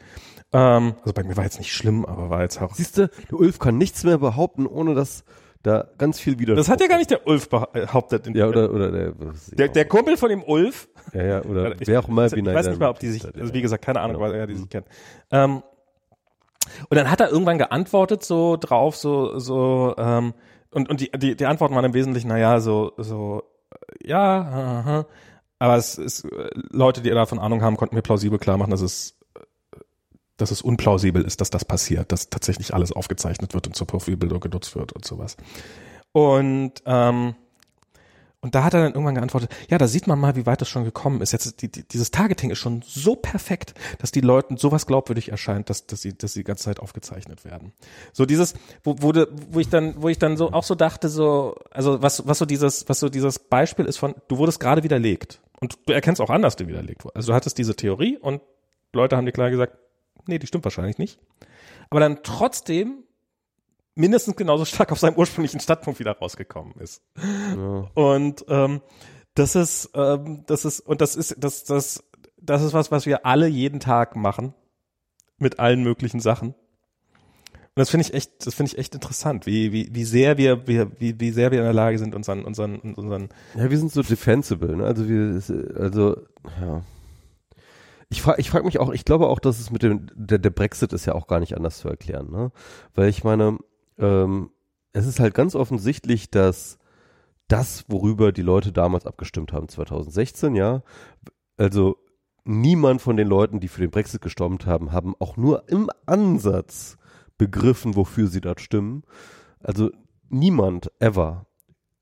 Ähm, 0.53 0.95
also 1.01 1.13
bei 1.13 1.25
mir 1.25 1.37
war 1.37 1.45
jetzt 1.45 1.59
nicht 1.59 1.73
schlimm, 1.73 2.07
aber 2.07 2.31
war 2.31 2.43
jetzt 2.43 2.61
auch. 2.63 2.75
Siehst 2.75 2.99
du, 2.99 3.09
der 3.09 3.39
Ulf 3.39 3.59
kann 3.59 3.77
nichts 3.77 4.05
mehr 4.05 4.19
behaupten, 4.19 4.67
ohne 4.67 4.95
dass 4.95 5.25
da 5.65 5.89
ganz 5.99 6.21
viel 6.21 6.39
wieder. 6.39 6.55
Das 6.55 6.69
hat 6.69 6.81
ja 6.81 6.87
gar 6.87 6.99
nicht 6.99 7.11
der 7.11 7.27
Ulf 7.27 7.49
behauptet. 7.49 8.27
In 8.27 8.37
Ja, 8.37 8.47
oder, 8.47 8.71
oder 8.71 8.93
der, 8.93 9.15
der, 9.53 9.69
der 9.69 9.85
Kumpel 9.87 10.17
von 10.17 10.29
dem 10.29 10.43
Ulf, 10.43 10.89
ja, 11.13 11.23
ja, 11.25 11.43
oder 11.43 11.81
Ich, 11.81 11.89
wer 11.89 12.01
auch 12.01 12.09
immer. 12.09 12.27
ich 12.27 12.33
weiß 12.33 12.69
nicht 12.69 12.79
mal, 12.79 12.91
ob 12.91 12.99
die 12.99 13.09
sich, 13.09 13.25
also 13.25 13.53
wie 13.55 13.63
gesagt, 13.63 13.85
keine 13.85 14.01
Ahnung, 14.01 14.21
weil 14.21 14.35
er 14.35 14.47
die 14.47 14.55
sich 14.55 14.69
kennt. 14.69 14.87
Ähm, 15.31 15.63
und 16.89 16.97
dann 16.97 17.11
hat 17.11 17.21
er 17.21 17.31
irgendwann 17.31 17.59
geantwortet 17.59 18.25
so 18.25 18.57
drauf, 18.57 18.97
so, 18.97 19.39
so, 19.39 19.95
ähm, 19.99 20.35
und, 20.71 20.89
und 20.89 21.01
die, 21.01 21.11
die, 21.11 21.37
die 21.37 21.47
Antworten 21.47 21.75
waren 21.75 21.85
im 21.85 21.95
Wesentlichen, 21.95 22.29
naja, 22.29 22.61
so, 22.61 22.93
so, 22.97 23.43
äh, 23.71 24.09
ja, 24.09 24.41
aha. 24.41 25.07
aber 25.59 25.77
es 25.77 25.99
ist, 25.99 26.25
äh, 26.25 26.51
Leute, 26.71 27.01
die 27.01 27.11
davon 27.11 27.39
Ahnung 27.39 27.63
haben, 27.63 27.77
konnten 27.77 27.95
mir 27.95 28.03
plausibel 28.03 28.39
klar 28.39 28.57
machen, 28.57 28.71
dass 28.71 28.81
es, 28.81 29.17
äh, 29.35 29.41
dass 30.37 30.51
es 30.51 30.63
unplausibel 30.63 31.23
ist, 31.23 31.41
dass 31.41 31.51
das 31.51 31.65
passiert, 31.65 32.11
dass 32.13 32.31
tatsächlich 32.31 32.75
alles 32.75 32.93
aufgezeichnet 32.93 33.55
wird 33.55 33.67
und 33.67 33.77
zur 33.77 33.87
Profilbildung 33.87 34.41
genutzt 34.41 34.75
wird 34.75 34.93
und 34.93 35.05
sowas. 35.05 35.37
Und, 36.13 36.83
ähm, 36.87 37.35
und 38.45 38.55
da 38.55 38.63
hat 38.63 38.75
er 38.75 38.83
dann 38.83 38.93
irgendwann 38.93 39.15
geantwortet, 39.15 39.51
ja, 39.71 39.79
da 39.79 39.89
sieht 39.89 40.07
man 40.07 40.21
mal, 40.21 40.37
wie 40.37 40.45
weit 40.45 40.61
es 40.61 40.69
schon 40.69 40.85
gekommen 40.85 41.23
ist. 41.23 41.33
Jetzt 41.33 41.63
die, 41.63 41.73
die, 41.73 41.83
dieses 41.83 42.11
Targeting 42.11 42.51
ist 42.51 42.59
schon 42.59 42.83
so 42.87 43.17
perfekt, 43.17 43.73
dass 44.01 44.13
die 44.13 44.21
Leuten 44.21 44.59
sowas 44.59 44.87
glaubwürdig 44.87 45.31
erscheint, 45.31 45.71
dass, 45.71 45.87
dass 45.87 46.03
sie, 46.03 46.13
dass 46.13 46.35
sie 46.35 46.41
die 46.41 46.45
ganze 46.45 46.65
Zeit 46.65 46.79
aufgezeichnet 46.79 47.47
werden. 47.47 47.73
So 48.13 48.27
dieses, 48.27 48.53
wo, 48.83 48.97
wo, 48.99 49.15
wo 49.51 49.61
ich 49.61 49.71
dann, 49.71 49.95
wo 50.03 50.11
ich 50.11 50.19
dann 50.19 50.37
so 50.37 50.53
auch 50.53 50.63
so 50.63 50.75
dachte, 50.75 51.09
so, 51.09 51.57
also 51.71 52.03
was, 52.03 52.29
was 52.29 52.39
so 52.39 52.45
dieses, 52.45 52.87
was 52.87 53.01
so 53.01 53.09
dieses 53.09 53.39
Beispiel 53.39 53.87
ist 53.87 53.97
von, 53.97 54.15
du 54.29 54.37
wurdest 54.37 54.61
gerade 54.61 54.83
widerlegt. 54.83 55.41
Und 55.61 55.79
du 55.87 55.95
erkennst 55.95 56.21
auch 56.21 56.29
an, 56.29 56.43
dass 56.43 56.57
du 56.57 56.67
widerlegt 56.67 57.03
wurdest. 57.03 57.17
Also 57.17 57.33
du 57.33 57.37
hattest 57.37 57.57
diese 57.57 57.75
Theorie 57.75 58.19
und 58.19 58.43
Leute 58.93 59.17
haben 59.17 59.25
dir 59.25 59.33
klar 59.33 59.49
gesagt, 59.49 59.79
nee, 60.27 60.39
die 60.39 60.47
stimmt 60.47 60.65
wahrscheinlich 60.65 60.99
nicht, 60.99 61.19
aber 61.89 62.01
dann 62.01 62.19
trotzdem 62.23 63.04
mindestens 63.95 64.37
genauso 64.37 64.65
stark 64.65 64.93
auf 64.93 64.99
seinem 64.99 65.17
ursprünglichen 65.17 65.61
Standpunkt 65.61 66.01
wieder 66.01 66.13
rausgekommen 66.13 66.75
ist. 66.79 67.03
Ja. 67.57 67.91
Und 67.95 68.45
ähm, 68.49 68.81
das 69.35 69.55
ist, 69.55 69.91
ähm, 69.95 70.45
das 70.47 70.65
ist, 70.65 70.81
und 70.81 71.01
das 71.01 71.17
ist, 71.17 71.37
das, 71.39 71.65
das, 71.65 72.05
das 72.41 72.63
ist 72.63 72.73
was, 72.73 72.91
was 72.91 73.07
wir 73.07 73.27
alle 73.27 73.47
jeden 73.47 73.81
Tag 73.81 74.17
machen. 74.17 74.55
Mit 75.39 75.59
allen 75.59 75.83
möglichen 75.83 76.21
Sachen. 76.21 76.55
Und 77.77 77.81
das 77.81 77.91
finde 77.91 78.07
ich 78.07 78.15
echt, 78.15 78.47
das 78.47 78.55
finde 78.55 78.71
ich 78.71 78.79
echt 78.79 78.95
interessant, 78.95 79.47
wie, 79.47 79.73
wie, 79.73 79.89
wie 79.93 80.05
sehr 80.05 80.39
wir, 80.39 80.69
wie, 80.69 80.87
wie, 81.01 81.19
wie 81.19 81.31
sehr 81.33 81.51
wir 81.51 81.59
in 81.59 81.65
der 81.65 81.73
Lage 81.73 81.99
sind, 81.99 82.15
unseren, 82.15 82.45
unseren, 82.45 82.79
unseren. 82.79 83.31
Ja, 83.57 83.69
wir 83.69 83.77
sind 83.77 83.91
so 83.91 84.03
defensible, 84.03 84.77
ne? 84.77 84.85
Also 84.85 85.09
wir, 85.09 85.43
also, 85.77 86.17
ja. 86.61 86.83
Ich 88.11 88.23
frage 88.23 88.41
ich 88.41 88.49
frag 88.49 88.65
mich 88.65 88.79
auch, 88.79 88.93
ich 88.93 89.05
glaube 89.05 89.27
auch, 89.27 89.41
dass 89.41 89.59
es 89.59 89.73
mit 89.73 89.83
dem, 89.83 90.07
der, 90.15 90.39
der 90.39 90.51
Brexit 90.51 90.93
ist 90.93 91.05
ja 91.05 91.17
auch 91.17 91.27
gar 91.27 91.41
nicht 91.41 91.57
anders 91.57 91.79
zu 91.79 91.89
erklären, 91.89 92.31
ne? 92.31 92.53
Weil 92.95 93.09
ich 93.09 93.25
meine, 93.25 93.59
ähm, 93.99 94.51
es 94.93 95.07
ist 95.07 95.21
halt 95.21 95.35
ganz 95.35 95.55
offensichtlich, 95.55 96.31
dass 96.31 96.79
das, 97.49 97.85
worüber 97.89 98.33
die 98.33 98.43
Leute 98.43 98.73
damals 98.73 99.07
abgestimmt 99.07 99.53
haben, 99.53 99.69
2016, 99.69 100.55
ja, 100.55 100.83
also 101.57 101.97
niemand 102.45 103.03
von 103.03 103.17
den 103.17 103.29
Leuten, 103.29 103.61
die 103.61 103.69
für 103.69 103.81
den 103.81 103.91
Brexit 103.91 104.23
gestimmt 104.23 104.67
haben, 104.67 104.93
haben 104.93 105.15
auch 105.19 105.37
nur 105.37 105.69
im 105.69 105.91
Ansatz 106.07 106.97
begriffen, 107.39 107.97
wofür 107.97 108.29
sie 108.29 108.41
dort 108.41 108.61
stimmen. 108.61 109.03
Also 109.61 109.91
niemand 110.29 110.93
ever 111.01 111.47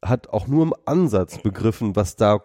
hat 0.03 0.29
auch 0.29 0.47
nur 0.47 0.65
im 0.65 0.75
Ansatz 0.85 1.39
begriffen, 1.43 1.97
was 1.97 2.17
da 2.17 2.43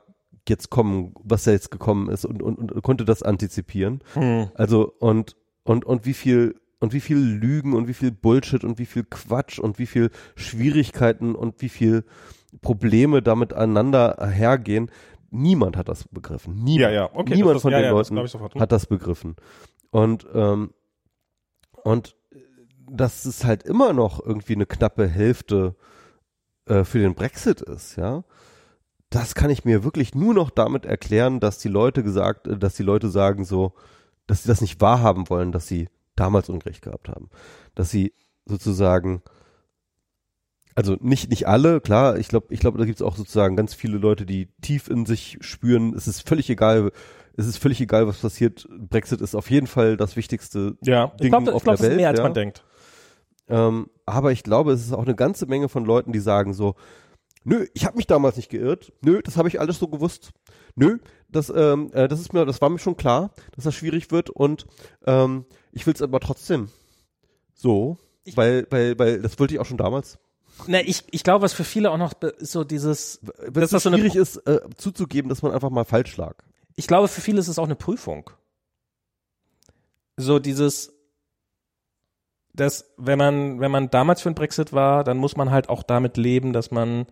jetzt 0.48 0.70
kommen, 0.70 1.14
was 1.24 1.44
da 1.44 1.52
jetzt 1.52 1.72
gekommen 1.72 2.10
ist 2.10 2.26
und, 2.26 2.42
und, 2.42 2.72
und 2.72 2.82
konnte 2.84 3.04
das 3.04 3.24
antizipieren. 3.24 4.02
Hm. 4.14 4.50
Also 4.54 4.94
und 5.00 5.36
und 5.64 5.84
und 5.86 6.06
wie 6.06 6.14
viel 6.14 6.56
und 6.80 6.94
wie 6.94 7.00
viel 7.00 7.18
Lügen 7.18 7.74
und 7.74 7.88
wie 7.88 7.94
viel 7.94 8.12
Bullshit 8.12 8.64
und 8.64 8.80
wie 8.80 8.86
viel 8.86 9.04
Quatsch 9.04 9.60
und 9.60 9.80
wie 9.80 9.88
viel 9.88 10.12
Schwierigkeiten 10.36 11.36
und 11.36 11.62
wie 11.62 11.70
viel 11.70 12.04
Probleme 12.62 13.22
damit 13.22 13.54
aneinander 13.54 14.18
hergehen. 14.30 14.92
Niemand 15.30 15.76
hat 15.76 15.90
das 15.90 16.08
begriffen. 16.08 16.56
Niemand, 16.56 16.80
ja, 16.80 16.90
ja. 16.92 17.10
Okay, 17.14 17.36
Niemand 17.36 17.56
das, 17.56 17.62
von 17.64 17.72
ja, 17.72 17.82
den 17.82 17.92
Leuten 17.92 18.16
das 18.16 18.36
hat 18.36 18.72
das 18.72 18.86
begriffen. 18.86 19.36
Und, 19.90 20.28
ähm, 20.34 20.74
und 21.84 22.16
dass 22.90 23.26
es 23.26 23.44
halt 23.44 23.64
immer 23.64 23.94
noch 23.94 24.26
irgendwie 24.26 24.56
eine 24.56 24.66
knappe 24.66 25.08
Hälfte 25.08 25.76
äh, 26.66 26.84
für 26.84 27.00
den 27.00 27.16
Brexit 27.16 27.62
ist, 27.62 27.98
ja. 27.98 28.24
Das 29.10 29.36
kann 29.36 29.50
ich 29.50 29.64
mir 29.64 29.86
wirklich 29.86 30.16
nur 30.16 30.34
noch 30.34 30.50
damit 30.50 30.86
erklären, 30.86 31.40
dass 31.40 31.60
die 31.60 31.70
Leute 31.70 32.04
gesagt, 32.04 32.48
dass 32.62 32.76
die 32.76 32.84
Leute 32.84 33.10
sagen 33.10 33.46
so, 33.46 33.74
dass 34.28 34.44
sie 34.44 34.50
das 34.50 34.60
nicht 34.60 34.82
wahrhaben 34.82 35.30
wollen, 35.30 35.54
dass 35.54 35.66
sie 35.66 35.88
damals 36.18 36.50
Unrecht 36.50 36.82
gehabt 36.82 37.08
haben. 37.08 37.30
Dass 37.76 37.90
sie 37.90 38.14
sozusagen, 38.46 39.22
also 40.76 40.98
nicht, 41.00 41.30
nicht 41.30 41.48
alle, 41.48 41.80
klar, 41.80 42.18
ich 42.18 42.28
glaube, 42.28 42.48
ich 42.50 42.60
glaube, 42.60 42.78
da 42.78 42.86
gibt 42.86 43.00
es 43.00 43.06
auch 43.06 43.16
sozusagen 43.16 43.56
ganz 43.56 43.74
viele 43.74 43.98
Leute, 43.98 44.26
die 44.26 44.50
tief 44.62 44.90
in 44.90 45.06
sich 45.06 45.38
spüren, 45.42 45.94
es 45.94 46.08
ist 46.08 46.28
völlig 46.28 46.50
egal, 46.50 46.92
es 47.38 47.48
ist 47.48 47.58
völlig 47.58 47.80
egal, 47.80 48.08
was 48.08 48.18
passiert. 48.18 48.68
Brexit 48.78 49.22
ist 49.22 49.36
auf 49.36 49.50
jeden 49.50 49.68
Fall 49.68 49.96
das 49.96 50.16
wichtigste 50.16 50.78
ja, 50.84 51.08
Ding 51.20 51.28
ich 51.28 51.30
glaub, 51.30 51.48
auf 51.48 51.56
ich 51.56 51.64
glaub, 51.64 51.76
der 51.76 51.84
Welt. 51.84 51.92
ist 51.92 51.98
mehr, 51.98 52.10
als 52.10 52.20
ja. 52.20 52.24
man 52.24 52.34
denkt. 52.34 52.64
Ähm, 53.48 53.90
aber 54.06 54.32
ich 54.32 54.44
glaube, 54.44 54.74
es 54.74 54.82
ist 54.82 54.94
auch 54.94 55.06
eine 55.06 55.16
ganze 55.16 55.46
Menge 55.46 55.70
von 55.70 55.86
Leuten, 55.86 56.12
die 56.12 56.20
sagen 56.20 56.54
so, 56.54 56.76
nö, 57.44 57.66
ich 57.74 57.86
habe 57.86 57.96
mich 57.96 58.08
damals 58.08 58.36
nicht 58.36 58.50
geirrt, 58.50 58.92
nö, 59.02 59.22
das 59.24 59.38
habe 59.38 59.48
ich 59.48 59.60
alles 59.60 59.80
so 59.80 59.88
gewusst, 59.88 60.32
nö, 60.78 61.00
das, 61.30 61.52
ähm, 61.54 61.92
äh, 61.94 62.08
das 62.08 62.22
ist 62.22 62.34
mir, 62.34 62.46
das 62.46 62.62
war 62.62 62.70
mir 62.70 62.80
schon 62.80 62.96
klar, 62.96 63.32
dass 63.56 63.66
das 63.66 63.76
schwierig 63.76 64.12
wird 64.12 64.30
und 64.30 64.66
ähm, 65.06 65.46
ich 65.72 65.86
will 65.86 65.94
es 65.94 66.02
aber 66.02 66.20
trotzdem 66.20 66.70
so, 67.54 67.98
ich, 68.24 68.38
weil, 68.38 68.68
weil, 68.70 68.98
weil 68.98 69.22
das 69.22 69.38
wollte 69.40 69.54
ich 69.54 69.60
auch 69.60 69.66
schon 69.66 69.78
damals. 69.78 70.20
Na, 70.68 70.82
ich, 70.82 71.04
ich 71.12 71.24
glaube, 71.24 71.44
was 71.44 71.54
für 71.54 71.64
viele 71.64 71.92
auch 71.92 71.98
noch 71.98 72.14
so 72.40 72.64
dieses, 72.64 73.20
wenn 73.38 73.64
es 73.64 73.70
so 73.70 73.80
schwierig 73.80 74.16
ist, 74.16 74.38
äh, 74.48 74.60
zuzugeben, 74.76 75.30
dass 75.30 75.42
man 75.42 75.52
einfach 75.52 75.70
mal 75.70 75.84
falsch 75.84 76.18
lag. 76.18 76.36
Ich 76.76 76.88
glaube, 76.88 77.08
für 77.08 77.22
viele 77.22 77.40
ist 77.40 77.48
es 77.48 77.60
auch 77.60 77.66
eine 77.66 77.76
Prüfung. 77.76 78.30
So 80.16 80.40
dieses, 80.40 80.94
dass 82.54 82.92
wenn 82.98 83.20
man, 83.20 83.60
wenn 83.60 83.72
man 83.72 83.90
damals 83.90 84.22
für 84.22 84.30
den 84.30 84.36
Brexit 84.36 84.74
war, 84.74 85.04
dann 85.04 85.18
muss 85.18 85.38
man 85.38 85.52
halt 85.52 85.70
auch 85.70 85.84
damit 85.84 86.18
leben, 86.18 86.54
dass 86.54 86.72
man 86.72 87.06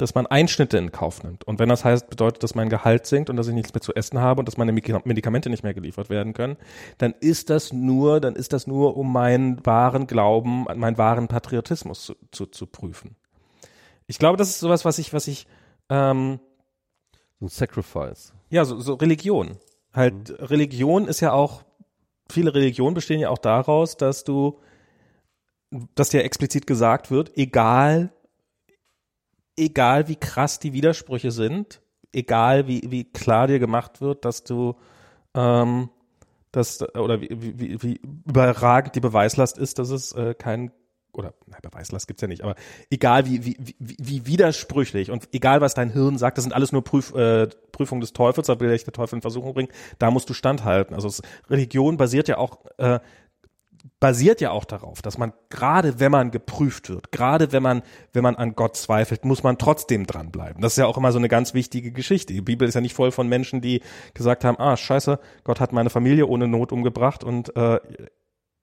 dass 0.00 0.14
man 0.14 0.26
Einschnitte 0.26 0.78
in 0.78 0.92
Kauf 0.92 1.22
nimmt. 1.22 1.44
Und 1.44 1.58
wenn 1.58 1.68
das 1.68 1.84
heißt, 1.84 2.08
bedeutet, 2.08 2.42
dass 2.42 2.54
mein 2.54 2.68
Gehalt 2.68 3.06
sinkt 3.06 3.28
und 3.28 3.36
dass 3.36 3.48
ich 3.48 3.54
nichts 3.54 3.74
mehr 3.74 3.80
zu 3.80 3.94
essen 3.94 4.18
habe 4.18 4.40
und 4.40 4.46
dass 4.46 4.56
meine 4.56 4.72
Medikamente 4.72 5.50
nicht 5.50 5.62
mehr 5.62 5.74
geliefert 5.74 6.08
werden 6.08 6.32
können, 6.32 6.56
dann 6.98 7.14
ist 7.20 7.50
das 7.50 7.72
nur, 7.72 8.20
dann 8.20 8.34
ist 8.34 8.52
das 8.52 8.66
nur, 8.66 8.96
um 8.96 9.12
meinen 9.12 9.64
wahren 9.66 10.06
Glauben, 10.06 10.64
meinen 10.76 10.98
wahren 10.98 11.28
Patriotismus 11.28 12.04
zu, 12.04 12.14
zu, 12.30 12.46
zu 12.46 12.66
prüfen. 12.66 13.16
Ich 14.06 14.18
glaube, 14.18 14.36
das 14.36 14.48
ist 14.48 14.60
sowas, 14.60 14.84
was 14.84 14.98
ich, 14.98 15.12
was 15.12 15.28
ich, 15.28 15.46
ähm, 15.88 16.40
so 17.38 17.46
ein 17.46 17.48
Sacrifice. 17.48 18.32
Ja, 18.48 18.64
so, 18.64 18.80
so 18.80 18.94
Religion. 18.94 19.58
Halt, 19.92 20.30
mhm. 20.30 20.44
Religion 20.46 21.08
ist 21.08 21.20
ja 21.20 21.32
auch, 21.32 21.62
viele 22.28 22.54
Religionen 22.54 22.94
bestehen 22.94 23.20
ja 23.20 23.28
auch 23.28 23.38
daraus, 23.38 23.96
dass 23.96 24.24
du, 24.24 24.58
dass 25.94 26.08
dir 26.08 26.24
explizit 26.24 26.66
gesagt 26.66 27.10
wird, 27.10 27.36
egal 27.36 28.12
egal 29.60 30.08
wie 30.08 30.16
krass 30.16 30.58
die 30.58 30.72
Widersprüche 30.72 31.30
sind, 31.30 31.80
egal 32.12 32.66
wie, 32.66 32.82
wie 32.88 33.04
klar 33.04 33.46
dir 33.46 33.58
gemacht 33.58 34.00
wird, 34.00 34.24
dass 34.24 34.42
du 34.42 34.76
ähm, 35.34 35.90
dass, 36.52 36.82
oder 36.96 37.20
wie, 37.20 37.28
wie, 37.30 37.82
wie 37.82 38.00
überragend 38.26 38.96
die 38.96 39.00
Beweislast 39.00 39.56
ist, 39.56 39.78
dass 39.78 39.90
es 39.90 40.12
äh, 40.12 40.34
kein 40.34 40.72
oder 41.12 41.34
na, 41.46 41.58
Beweislast 41.60 42.06
gibt's 42.06 42.22
ja 42.22 42.28
nicht, 42.28 42.42
aber 42.42 42.54
egal 42.88 43.26
wie, 43.26 43.44
wie, 43.44 43.56
wie, 43.78 43.96
wie 43.98 44.26
widersprüchlich 44.26 45.10
und 45.10 45.28
egal 45.32 45.60
was 45.60 45.74
dein 45.74 45.90
Hirn 45.90 46.18
sagt, 46.18 46.38
das 46.38 46.44
sind 46.44 46.52
alles 46.52 46.70
nur 46.72 46.84
Prüf, 46.84 47.12
äh, 47.14 47.48
Prüfungen 47.72 48.00
des 48.00 48.12
Teufels, 48.12 48.46
da 48.46 48.60
will 48.60 48.70
ich 48.70 48.84
der 48.84 48.92
Teufel 48.92 49.16
in 49.16 49.20
Versuchung 49.20 49.54
bringen, 49.54 49.70
da 49.98 50.10
musst 50.10 50.30
du 50.30 50.34
standhalten. 50.34 50.94
Also 50.94 51.08
es, 51.08 51.22
Religion 51.48 51.96
basiert 51.96 52.28
ja 52.28 52.38
auch 52.38 52.58
äh, 52.78 53.00
basiert 54.00 54.40
ja 54.40 54.50
auch 54.50 54.64
darauf, 54.64 55.02
dass 55.02 55.18
man 55.18 55.32
gerade 55.50 56.00
wenn 56.00 56.10
man 56.10 56.30
geprüft 56.30 56.88
wird, 56.88 57.12
gerade 57.12 57.52
wenn 57.52 57.62
man 57.62 57.82
wenn 58.12 58.22
man 58.22 58.34
an 58.36 58.54
Gott 58.54 58.76
zweifelt, 58.76 59.24
muss 59.24 59.42
man 59.42 59.58
trotzdem 59.58 60.06
dranbleiben. 60.06 60.62
Das 60.62 60.72
ist 60.72 60.78
ja 60.78 60.86
auch 60.86 60.96
immer 60.96 61.12
so 61.12 61.18
eine 61.18 61.28
ganz 61.28 61.52
wichtige 61.54 61.92
Geschichte. 61.92 62.32
Die 62.32 62.40
Bibel 62.40 62.66
ist 62.66 62.74
ja 62.74 62.80
nicht 62.80 62.94
voll 62.94 63.12
von 63.12 63.28
Menschen, 63.28 63.60
die 63.60 63.82
gesagt 64.14 64.44
haben, 64.44 64.58
ah 64.58 64.76
scheiße, 64.76 65.20
Gott 65.44 65.60
hat 65.60 65.72
meine 65.72 65.90
Familie 65.90 66.26
ohne 66.26 66.48
Not 66.48 66.72
umgebracht 66.72 67.22
und 67.22 67.54
äh, 67.56 67.78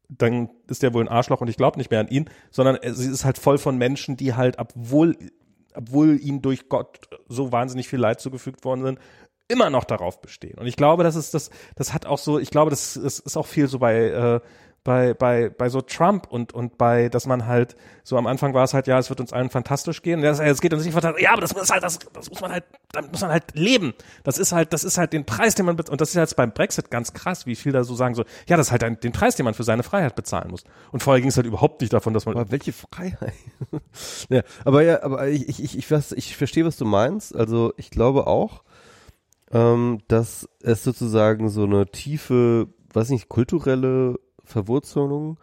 dann 0.09 0.49
ist 0.67 0.83
der 0.83 0.93
wohl 0.93 1.03
ein 1.03 1.09
Arschloch 1.09 1.41
und 1.41 1.49
ich 1.49 1.57
glaube 1.57 1.77
nicht 1.77 1.91
mehr 1.91 1.99
an 1.99 2.07
ihn, 2.07 2.29
sondern 2.49 2.79
sie 2.93 3.11
ist 3.11 3.25
halt 3.25 3.37
voll 3.37 3.57
von 3.57 3.77
Menschen, 3.77 4.17
die 4.17 4.33
halt 4.33 4.57
obwohl 4.57 5.17
obwohl 5.75 6.19
ihnen 6.19 6.41
durch 6.41 6.69
Gott 6.69 7.07
so 7.27 7.51
wahnsinnig 7.51 7.87
viel 7.87 7.99
Leid 7.99 8.19
zugefügt 8.19 8.65
worden 8.65 8.83
sind, 8.83 8.99
immer 9.47 9.69
noch 9.69 9.83
darauf 9.83 10.21
bestehen. 10.21 10.57
Und 10.57 10.65
ich 10.67 10.75
glaube, 10.75 11.03
das 11.03 11.15
ist 11.15 11.33
das, 11.33 11.51
das 11.75 11.93
hat 11.93 12.05
auch 12.05 12.17
so, 12.17 12.39
ich 12.39 12.49
glaube, 12.49 12.71
das, 12.71 12.99
das 13.01 13.19
ist 13.19 13.37
auch 13.37 13.45
viel 13.45 13.67
so 13.67 13.79
bei 13.79 14.07
äh, 14.07 14.39
bei, 14.87 15.13
bei, 15.13 15.49
bei 15.49 15.67
so 15.67 15.81
Trump 15.81 16.27
und, 16.29 16.53
und 16.53 16.77
bei, 16.77 17.09
dass 17.09 17.25
man 17.25 17.45
halt, 17.45 17.75
so 18.05 18.15
am 18.15 18.25
Anfang 18.25 18.53
war 18.53 18.63
es 18.63 18.73
halt, 18.73 18.87
ja, 18.87 18.97
es 18.97 19.09
wird 19.09 19.19
uns 19.19 19.33
allen 19.33 19.49
fantastisch 19.49 20.01
gehen. 20.01 20.23
Ja, 20.23 20.31
es 20.31 20.61
geht 20.61 20.73
uns 20.73 20.85
nicht 20.85 20.93
fantastisch. 20.93 21.21
Ja, 21.21 21.33
aber 21.33 21.41
das 21.41 21.53
muss 21.53 21.69
halt, 21.69 21.83
das, 21.83 21.99
das 22.13 22.29
muss 22.29 22.39
man 22.39 22.53
halt, 22.53 22.63
damit 22.93 23.11
muss 23.11 23.19
man 23.19 23.31
halt 23.31 23.53
leben. 23.53 23.93
Das 24.23 24.37
ist 24.37 24.53
halt, 24.53 24.71
das 24.71 24.85
ist 24.85 24.97
halt 24.97 25.11
den 25.11 25.25
Preis, 25.25 25.55
den 25.55 25.65
man, 25.65 25.77
und 25.77 25.99
das 25.99 26.07
ist 26.11 26.15
jetzt 26.15 26.37
beim 26.37 26.53
Brexit 26.53 26.89
ganz 26.89 27.11
krass, 27.11 27.45
wie 27.45 27.55
viel 27.55 27.73
da 27.73 27.83
so 27.83 27.95
sagen 27.95 28.15
so, 28.15 28.23
ja, 28.47 28.55
das 28.55 28.67
ist 28.67 28.71
halt 28.71 28.85
ein, 28.85 28.97
den 28.97 29.11
Preis, 29.11 29.35
den 29.35 29.43
man 29.43 29.55
für 29.55 29.65
seine 29.65 29.83
Freiheit 29.83 30.15
bezahlen 30.15 30.51
muss. 30.51 30.63
Und 30.93 31.03
vorher 31.03 31.19
ging 31.19 31.31
es 31.31 31.35
halt 31.35 31.47
überhaupt 31.47 31.81
nicht 31.81 31.91
davon, 31.91 32.13
dass 32.13 32.25
man. 32.25 32.37
Aber 32.37 32.49
welche 32.49 32.71
Freiheit? 32.71 33.33
ja, 34.29 34.43
aber 34.63 34.83
ja, 34.83 35.03
aber 35.03 35.27
ich, 35.27 35.49
ich, 35.49 35.61
ich, 35.61 35.77
ich, 35.77 35.91
weiß, 35.91 36.13
ich 36.13 36.37
verstehe, 36.37 36.63
was 36.63 36.77
du 36.77 36.85
meinst. 36.85 37.35
Also 37.35 37.73
ich 37.75 37.89
glaube 37.89 38.25
auch, 38.25 38.63
ähm, 39.51 39.99
dass 40.07 40.47
es 40.61 40.85
sozusagen 40.85 41.49
so 41.49 41.65
eine 41.65 41.87
tiefe, 41.87 42.69
weiß 42.93 43.09
nicht, 43.09 43.27
kulturelle 43.27 44.15
Verwurzelung 44.47 45.37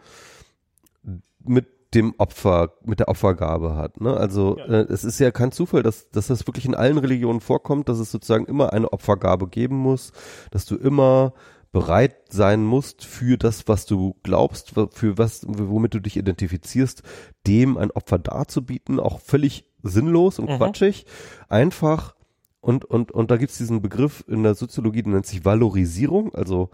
mit 1.44 1.66
dem 1.94 2.14
Opfer, 2.18 2.72
mit 2.84 2.98
der 2.98 3.08
Opfergabe 3.08 3.76
hat. 3.76 4.00
Ne? 4.00 4.16
Also 4.16 4.58
ja. 4.58 4.64
äh, 4.64 4.92
es 4.92 5.04
ist 5.04 5.20
ja 5.20 5.30
kein 5.30 5.52
Zufall, 5.52 5.82
dass, 5.82 6.10
dass 6.10 6.26
das 6.26 6.46
wirklich 6.46 6.66
in 6.66 6.74
allen 6.74 6.98
Religionen 6.98 7.40
vorkommt, 7.40 7.88
dass 7.88 7.98
es 7.98 8.10
sozusagen 8.10 8.46
immer 8.46 8.72
eine 8.72 8.92
Opfergabe 8.92 9.46
geben 9.46 9.76
muss, 9.76 10.12
dass 10.50 10.64
du 10.66 10.76
immer 10.76 11.34
bereit 11.70 12.16
sein 12.30 12.64
musst 12.64 13.04
für 13.04 13.36
das, 13.36 13.66
was 13.66 13.84
du 13.86 14.16
glaubst, 14.22 14.74
für 14.92 15.18
was, 15.18 15.44
womit 15.46 15.94
du 15.94 16.00
dich 16.00 16.16
identifizierst, 16.16 17.02
dem 17.46 17.76
ein 17.76 17.90
Opfer 17.90 18.18
darzubieten, 18.18 19.00
auch 19.00 19.20
völlig 19.20 19.64
sinnlos 19.82 20.38
und 20.38 20.48
mhm. 20.48 20.56
quatschig, 20.56 21.04
einfach 21.48 22.14
und, 22.60 22.84
und, 22.84 23.12
und 23.12 23.30
da 23.30 23.36
gibt's 23.36 23.58
diesen 23.58 23.82
Begriff 23.82 24.24
in 24.26 24.42
der 24.42 24.54
Soziologie, 24.54 25.02
der 25.02 25.12
nennt 25.12 25.26
sich 25.26 25.44
Valorisierung, 25.44 26.34
also 26.34 26.70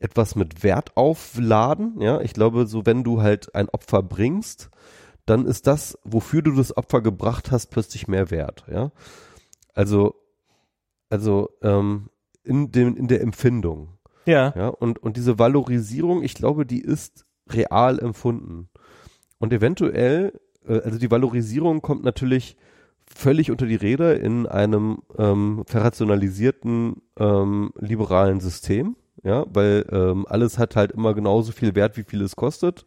etwas 0.00 0.34
mit 0.34 0.62
Wert 0.62 0.96
aufladen. 0.96 2.00
Ja, 2.00 2.20
ich 2.20 2.32
glaube, 2.34 2.66
so 2.66 2.86
wenn 2.86 3.04
du 3.04 3.22
halt 3.22 3.54
ein 3.54 3.68
Opfer 3.68 4.02
bringst, 4.02 4.70
dann 5.26 5.46
ist 5.46 5.66
das, 5.66 5.98
wofür 6.04 6.42
du 6.42 6.52
das 6.52 6.76
Opfer 6.76 7.00
gebracht 7.00 7.50
hast, 7.50 7.66
plötzlich 7.68 8.08
mehr 8.08 8.30
wert. 8.30 8.64
Ja, 8.70 8.90
also, 9.72 10.14
also 11.08 11.50
ähm, 11.62 12.10
in 12.42 12.70
dem 12.72 12.96
in 12.96 13.08
der 13.08 13.22
Empfindung. 13.22 13.98
Ja. 14.26 14.52
Ja, 14.56 14.68
und, 14.68 14.98
und 15.02 15.16
diese 15.16 15.38
Valorisierung, 15.38 16.22
ich 16.22 16.34
glaube, 16.34 16.66
die 16.66 16.80
ist 16.80 17.26
real 17.48 17.98
empfunden. 17.98 18.68
Und 19.38 19.52
eventuell, 19.52 20.40
äh, 20.66 20.80
also 20.80 20.98
die 20.98 21.10
Valorisierung 21.10 21.82
kommt 21.82 22.04
natürlich 22.04 22.56
völlig 23.06 23.50
unter 23.50 23.66
die 23.66 23.74
Räder 23.74 24.18
in 24.18 24.46
einem 24.46 25.02
ähm, 25.18 25.64
verrationalisierten 25.66 27.02
ähm, 27.18 27.72
liberalen 27.78 28.40
System, 28.40 28.96
ja, 29.24 29.44
weil 29.52 29.84
ähm, 29.90 30.26
alles 30.28 30.58
hat 30.58 30.76
halt 30.76 30.92
immer 30.92 31.14
genauso 31.14 31.52
viel 31.52 31.74
Wert, 31.74 31.96
wie 31.96 32.04
viel 32.04 32.22
es 32.22 32.36
kostet. 32.36 32.84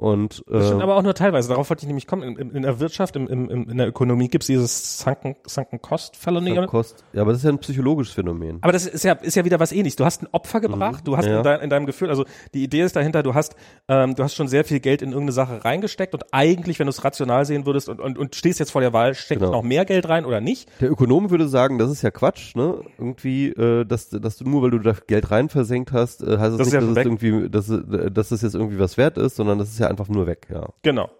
Und, 0.00 0.42
Das 0.48 0.64
stimmt 0.64 0.80
äh, 0.80 0.84
aber 0.84 0.96
auch 0.96 1.02
nur 1.02 1.12
teilweise. 1.14 1.50
Darauf 1.50 1.68
wollte 1.68 1.82
ich 1.82 1.86
nämlich 1.86 2.06
kommen. 2.06 2.22
In, 2.22 2.36
in, 2.36 2.50
in 2.52 2.62
der 2.62 2.80
Wirtschaft, 2.80 3.16
im, 3.16 3.26
im, 3.28 3.50
in 3.50 3.76
der 3.76 3.86
Ökonomie 3.86 4.28
gibt 4.28 4.44
es 4.44 4.46
dieses 4.46 4.98
Sunken, 4.98 5.36
Sunken 5.46 5.82
Cost 5.82 6.16
Fallacy. 6.16 6.66
Kost, 6.68 7.04
ja, 7.12 7.20
aber 7.20 7.32
das 7.32 7.40
ist 7.42 7.44
ja 7.44 7.50
ein 7.50 7.58
psychologisches 7.58 8.14
Phänomen. 8.14 8.58
Aber 8.62 8.72
das 8.72 8.86
ist 8.86 9.04
ja, 9.04 9.12
ist 9.12 9.36
ja 9.36 9.44
wieder 9.44 9.60
was 9.60 9.72
ähnliches. 9.72 9.96
Du 9.96 10.06
hast 10.06 10.22
ein 10.22 10.28
Opfer 10.32 10.60
gebracht, 10.62 11.06
du 11.06 11.18
hast 11.18 11.26
Mhm. 11.26 11.30
Ja. 11.32 11.38
in, 11.38 11.44
dein, 11.44 11.60
in 11.60 11.68
deinem 11.70 11.84
Gefühl, 11.84 12.08
also 12.08 12.24
die 12.54 12.64
Idee 12.64 12.80
ist 12.80 12.96
dahinter, 12.96 13.22
du 13.22 13.34
hast, 13.34 13.56
ähm, 13.88 14.14
du 14.14 14.22
hast 14.22 14.34
schon 14.34 14.48
sehr 14.48 14.64
viel 14.64 14.80
Geld 14.80 15.02
in 15.02 15.08
irgendeine 15.10 15.32
Sache 15.32 15.62
reingesteckt 15.66 16.14
und 16.14 16.24
eigentlich, 16.32 16.78
wenn 16.78 16.86
du 16.86 16.90
es 16.90 17.04
rational 17.04 17.44
sehen 17.44 17.66
würdest 17.66 17.90
und, 17.90 18.00
und, 18.00 18.16
und 18.16 18.34
stehst 18.34 18.58
jetzt 18.58 18.70
vor 18.70 18.80
der 18.80 18.94
Wahl, 18.94 19.12
steckt 19.14 19.42
Genau. 19.42 19.52
noch 19.52 19.62
mehr 19.62 19.84
Geld 19.84 20.08
rein 20.08 20.24
oder 20.24 20.40
nicht? 20.40 20.70
Der 20.80 20.90
Ökonom 20.90 21.28
würde 21.30 21.46
sagen, 21.46 21.76
das 21.78 21.90
ist 21.90 22.00
ja 22.00 22.10
Quatsch, 22.10 22.56
ne? 22.56 22.80
Irgendwie, 22.96 23.48
äh, 23.48 23.84
dass, 23.84 24.08
dass 24.08 24.38
du 24.38 24.48
nur, 24.48 24.62
weil 24.62 24.70
du 24.70 24.78
da 24.78 24.94
Geld 25.06 25.30
rein 25.30 25.50
versenkt 25.50 25.92
hast, 25.92 26.22
äh, 26.22 26.38
heißt 26.38 26.52
es 26.52 26.56
Das 26.58 26.66
nicht, 26.72 26.74
dass 26.76 26.84
es 26.84 26.96
irgendwie, 26.96 27.50
dass, 27.50 27.68
äh, 27.68 28.10
dass 28.10 28.30
es 28.30 28.40
jetzt 28.40 28.54
irgendwie 28.54 28.78
was 28.78 28.96
wert 28.96 29.18
ist, 29.18 29.36
sondern 29.36 29.58
das 29.58 29.68
ist 29.68 29.78
ja 29.78 29.89
einfach 29.90 30.08
nur 30.08 30.26
weg, 30.26 30.46
ja. 30.50 30.68
Genau. 30.82 31.10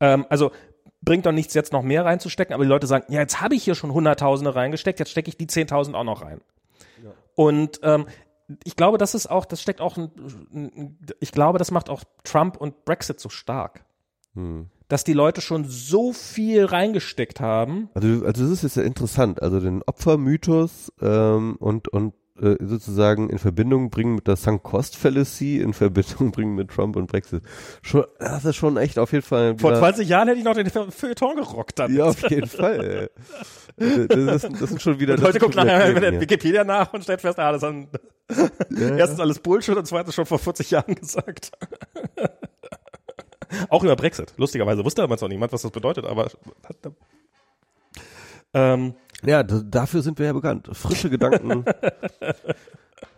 Ähm, 0.00 0.26
also 0.28 0.50
bringt 1.02 1.26
doch 1.26 1.32
nichts, 1.32 1.54
jetzt 1.54 1.72
noch 1.72 1.82
mehr 1.82 2.04
reinzustecken, 2.04 2.54
aber 2.54 2.64
die 2.64 2.70
Leute 2.70 2.86
sagen, 2.86 3.04
ja, 3.12 3.20
jetzt 3.20 3.40
habe 3.40 3.54
ich 3.54 3.64
hier 3.64 3.74
schon 3.74 3.92
Hunderttausende 3.92 4.54
reingesteckt, 4.54 4.98
jetzt 4.98 5.10
stecke 5.10 5.28
ich 5.28 5.36
die 5.36 5.46
Zehntausend 5.46 5.96
auch 5.96 6.04
noch 6.04 6.22
rein. 6.22 6.40
Und 7.34 7.80
ähm, 7.82 8.06
ich 8.64 8.76
glaube, 8.76 8.98
das 8.98 9.14
ist 9.14 9.26
auch, 9.26 9.44
das 9.44 9.62
steckt 9.62 9.80
auch, 9.80 9.96
ein, 9.96 10.10
ein, 10.52 10.98
ich 11.20 11.32
glaube, 11.32 11.58
das 11.58 11.70
macht 11.70 11.90
auch 11.90 12.04
Trump 12.22 12.56
und 12.56 12.84
Brexit 12.84 13.20
so 13.20 13.28
stark. 13.28 13.84
Hm. 14.34 14.68
Dass 14.88 15.04
die 15.04 15.14
Leute 15.14 15.40
schon 15.40 15.64
so 15.64 16.12
viel 16.12 16.64
reingesteckt 16.64 17.40
haben. 17.40 17.88
Also, 17.94 18.24
also 18.24 18.42
das 18.42 18.52
ist 18.52 18.62
jetzt 18.62 18.76
ja 18.76 18.82
interessant. 18.82 19.42
Also 19.42 19.60
den 19.60 19.82
Opfermythos 19.82 20.92
ähm, 21.00 21.56
und 21.58 21.88
und 21.88 22.14
äh, 22.40 22.56
sozusagen 22.60 23.30
in 23.30 23.38
Verbindung 23.38 23.90
bringen 23.90 24.16
mit 24.16 24.26
der 24.26 24.36
Sunk 24.36 24.62
Cost 24.62 24.96
Fallacy, 24.96 25.58
in 25.60 25.72
Verbindung 25.72 26.30
bringen 26.32 26.54
mit 26.54 26.68
Trump 26.70 26.96
und 26.96 27.06
Brexit. 27.06 27.42
Schon, 27.82 28.04
das 28.18 28.44
ist 28.44 28.56
schon 28.56 28.76
echt 28.76 28.98
auf 28.98 29.12
jeden 29.12 29.24
Fall. 29.24 29.56
Vor 29.58 29.70
wieder- 29.70 29.80
20 29.80 30.08
Jahren 30.08 30.28
hätte 30.28 30.38
ich 30.40 30.44
noch 30.44 30.54
den 30.54 30.68
Fe- 30.70 30.90
Feuilleton 30.90 31.36
gerockt 31.36 31.78
dann. 31.78 31.94
ja, 31.94 32.04
auf 32.06 32.28
jeden 32.30 32.48
Fall. 32.48 33.10
ey. 33.78 34.06
Das, 34.08 34.42
das, 34.42 34.52
das 34.52 34.68
sind 34.70 34.82
schon 34.82 34.98
wieder. 35.00 35.14
Und 35.14 35.22
heute 35.22 35.38
guckt 35.38 35.54
nachher 35.54 35.82
wieder 35.90 35.94
mit 35.94 36.02
der 36.02 36.20
Wikipedia 36.20 36.64
nach 36.64 36.92
und 36.92 37.02
stellt 37.02 37.20
fest, 37.20 37.38
ah, 37.38 37.52
das 37.52 37.62
haben 37.62 37.88
hier. 38.76 38.96
erstens 38.98 39.20
alles 39.20 39.38
Bullshit 39.38 39.76
und 39.76 39.86
zweitens 39.86 40.14
schon 40.14 40.26
vor 40.26 40.38
40 40.38 40.70
Jahren 40.70 40.94
gesagt. 41.00 41.52
Auch 43.68 43.84
über 43.84 43.94
Brexit. 43.96 44.32
Lustigerweise 44.36 44.84
wusste 44.84 45.02
damals 45.02 45.20
noch 45.20 45.28
niemand, 45.28 45.52
was 45.52 45.62
das 45.62 45.70
bedeutet, 45.70 46.04
aber 46.04 46.24
hat, 46.24 46.76
ähm, 48.54 48.94
Ja, 49.24 49.42
dafür 49.42 50.02
sind 50.02 50.18
wir 50.18 50.26
ja 50.26 50.32
bekannt. 50.32 50.68
Frische 50.72 51.10
Gedanken. 51.10 51.64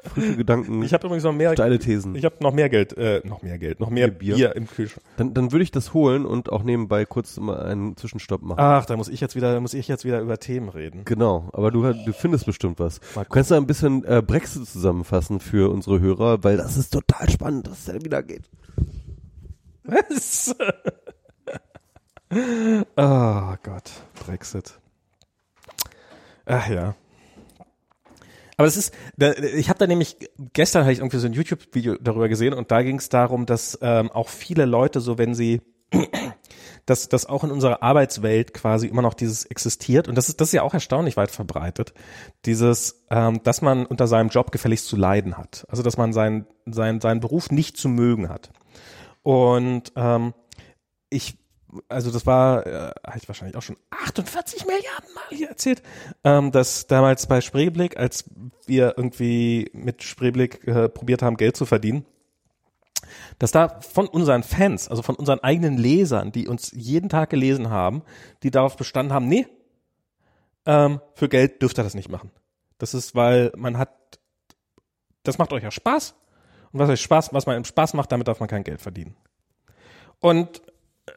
frische 0.04 0.36
Gedanken. 0.36 0.82
ich 0.82 0.92
habe 0.92 1.06
übrigens 1.06 1.24
noch 1.24 1.32
mehr, 1.32 1.52
steile 1.52 1.78
Thesen. 1.78 2.14
ich 2.14 2.24
habe 2.24 2.36
noch 2.40 2.52
mehr 2.52 2.68
Geld, 2.68 2.96
äh, 2.96 3.22
noch 3.24 3.42
mehr 3.42 3.58
Geld, 3.58 3.80
noch 3.80 3.90
mehr 3.90 4.08
Bier. 4.08 4.36
Bier. 4.36 4.56
im 4.56 4.68
Kühlschrank. 4.68 5.04
Dann, 5.16 5.34
dann 5.34 5.52
würde 5.52 5.62
ich 5.62 5.70
das 5.70 5.94
holen 5.94 6.24
und 6.24 6.50
auch 6.52 6.62
nebenbei 6.62 7.04
kurz 7.04 7.36
mal 7.38 7.60
einen 7.60 7.96
Zwischenstopp 7.96 8.42
machen. 8.42 8.60
Ach, 8.60 8.86
da 8.86 8.96
muss 8.96 9.08
ich 9.08 9.20
jetzt 9.20 9.36
wieder, 9.36 9.60
muss 9.60 9.74
ich 9.74 9.88
jetzt 9.88 10.04
wieder 10.04 10.20
über 10.20 10.38
Themen 10.38 10.68
reden. 10.68 11.02
Genau, 11.04 11.48
aber 11.52 11.70
du, 11.70 11.82
du 11.82 12.12
findest 12.12 12.46
bestimmt 12.46 12.78
was. 12.78 13.00
Du 13.14 13.24
kannst 13.24 13.50
da 13.50 13.56
ein 13.56 13.66
bisschen 13.66 14.04
äh, 14.04 14.22
Brexit 14.24 14.66
zusammenfassen 14.66 15.40
für 15.40 15.70
unsere 15.70 16.00
Hörer, 16.00 16.44
weil 16.44 16.56
das 16.56 16.76
ist 16.76 16.92
total 16.92 17.28
spannend, 17.28 17.66
dass 17.66 17.78
es 17.78 17.84
da 17.86 17.94
wieder 17.94 18.22
geht. 18.22 18.48
Was? 19.84 20.54
oh 22.96 23.54
Gott, 23.62 23.90
Brexit. 24.24 24.78
Ach 26.46 26.68
ja. 26.68 26.94
Aber 28.56 28.66
es 28.66 28.76
ist, 28.76 28.94
ich 29.54 29.68
habe 29.68 29.78
da 29.78 29.86
nämlich, 29.86 30.16
gestern 30.54 30.82
habe 30.82 30.92
ich 30.92 31.00
irgendwie 31.00 31.18
so 31.18 31.26
ein 31.26 31.34
YouTube-Video 31.34 31.96
darüber 32.00 32.28
gesehen 32.28 32.54
und 32.54 32.70
da 32.70 32.82
ging 32.82 32.96
es 32.96 33.10
darum, 33.10 33.44
dass 33.44 33.78
ähm, 33.82 34.10
auch 34.10 34.30
viele 34.30 34.64
Leute 34.64 35.00
so, 35.00 35.18
wenn 35.18 35.34
sie, 35.34 35.60
dass, 36.86 37.10
dass 37.10 37.26
auch 37.26 37.44
in 37.44 37.50
unserer 37.50 37.82
Arbeitswelt 37.82 38.54
quasi 38.54 38.86
immer 38.86 39.02
noch 39.02 39.12
dieses 39.12 39.44
existiert 39.44 40.08
und 40.08 40.14
das 40.14 40.30
ist, 40.30 40.40
das 40.40 40.48
ist 40.48 40.52
ja 40.54 40.62
auch 40.62 40.72
erstaunlich 40.72 41.18
weit 41.18 41.30
verbreitet, 41.30 41.92
dieses, 42.46 43.04
ähm, 43.10 43.42
dass 43.42 43.60
man 43.60 43.84
unter 43.84 44.06
seinem 44.06 44.30
Job 44.30 44.52
gefälligst 44.52 44.86
zu 44.86 44.96
leiden 44.96 45.36
hat. 45.36 45.66
Also 45.68 45.82
dass 45.82 45.98
man 45.98 46.14
seinen, 46.14 46.46
seinen, 46.64 47.02
seinen 47.02 47.20
Beruf 47.20 47.50
nicht 47.50 47.76
zu 47.76 47.90
mögen 47.90 48.30
hat. 48.30 48.50
Und 49.22 49.92
ähm, 49.96 50.32
ich, 51.10 51.36
also 51.88 52.10
das 52.10 52.26
war, 52.26 52.66
äh, 52.66 52.90
habe 53.06 53.18
ich 53.18 53.28
wahrscheinlich 53.28 53.56
auch 53.56 53.62
schon 53.62 53.76
48 53.90 54.66
Milliarden 54.66 55.14
Mal 55.14 55.36
hier 55.36 55.48
erzählt, 55.48 55.82
ähm, 56.24 56.52
dass 56.52 56.86
damals 56.86 57.26
bei 57.26 57.40
Spreeblick, 57.40 57.96
als 57.96 58.24
wir 58.66 58.94
irgendwie 58.96 59.70
mit 59.72 60.02
Spreeblick 60.02 60.66
äh, 60.66 60.88
probiert 60.88 61.22
haben, 61.22 61.36
Geld 61.36 61.56
zu 61.56 61.66
verdienen, 61.66 62.04
dass 63.38 63.52
da 63.52 63.80
von 63.80 64.08
unseren 64.08 64.42
Fans, 64.42 64.88
also 64.88 65.02
von 65.02 65.14
unseren 65.14 65.40
eigenen 65.40 65.76
Lesern, 65.76 66.32
die 66.32 66.48
uns 66.48 66.72
jeden 66.72 67.08
Tag 67.08 67.30
gelesen 67.30 67.70
haben, 67.70 68.02
die 68.42 68.50
darauf 68.50 68.76
bestanden 68.76 69.12
haben, 69.12 69.28
nee, 69.28 69.46
ähm, 70.66 71.00
für 71.14 71.28
Geld 71.28 71.62
dürft 71.62 71.78
ihr 71.78 71.84
das 71.84 71.94
nicht 71.94 72.08
machen. 72.08 72.30
Das 72.78 72.92
ist, 72.94 73.14
weil 73.14 73.52
man 73.56 73.78
hat, 73.78 73.90
das 75.22 75.38
macht 75.38 75.52
euch 75.52 75.62
ja 75.62 75.70
Spaß. 75.70 76.14
Und 76.72 76.80
was 76.80 76.90
euch 76.90 77.00
Spaß, 77.00 77.32
was 77.32 77.46
man 77.46 77.64
Spaß 77.64 77.94
macht, 77.94 78.12
damit 78.12 78.28
darf 78.28 78.40
man 78.40 78.48
kein 78.48 78.64
Geld 78.64 78.82
verdienen. 78.82 79.16
Und 80.20 80.60
äh, 81.06 81.12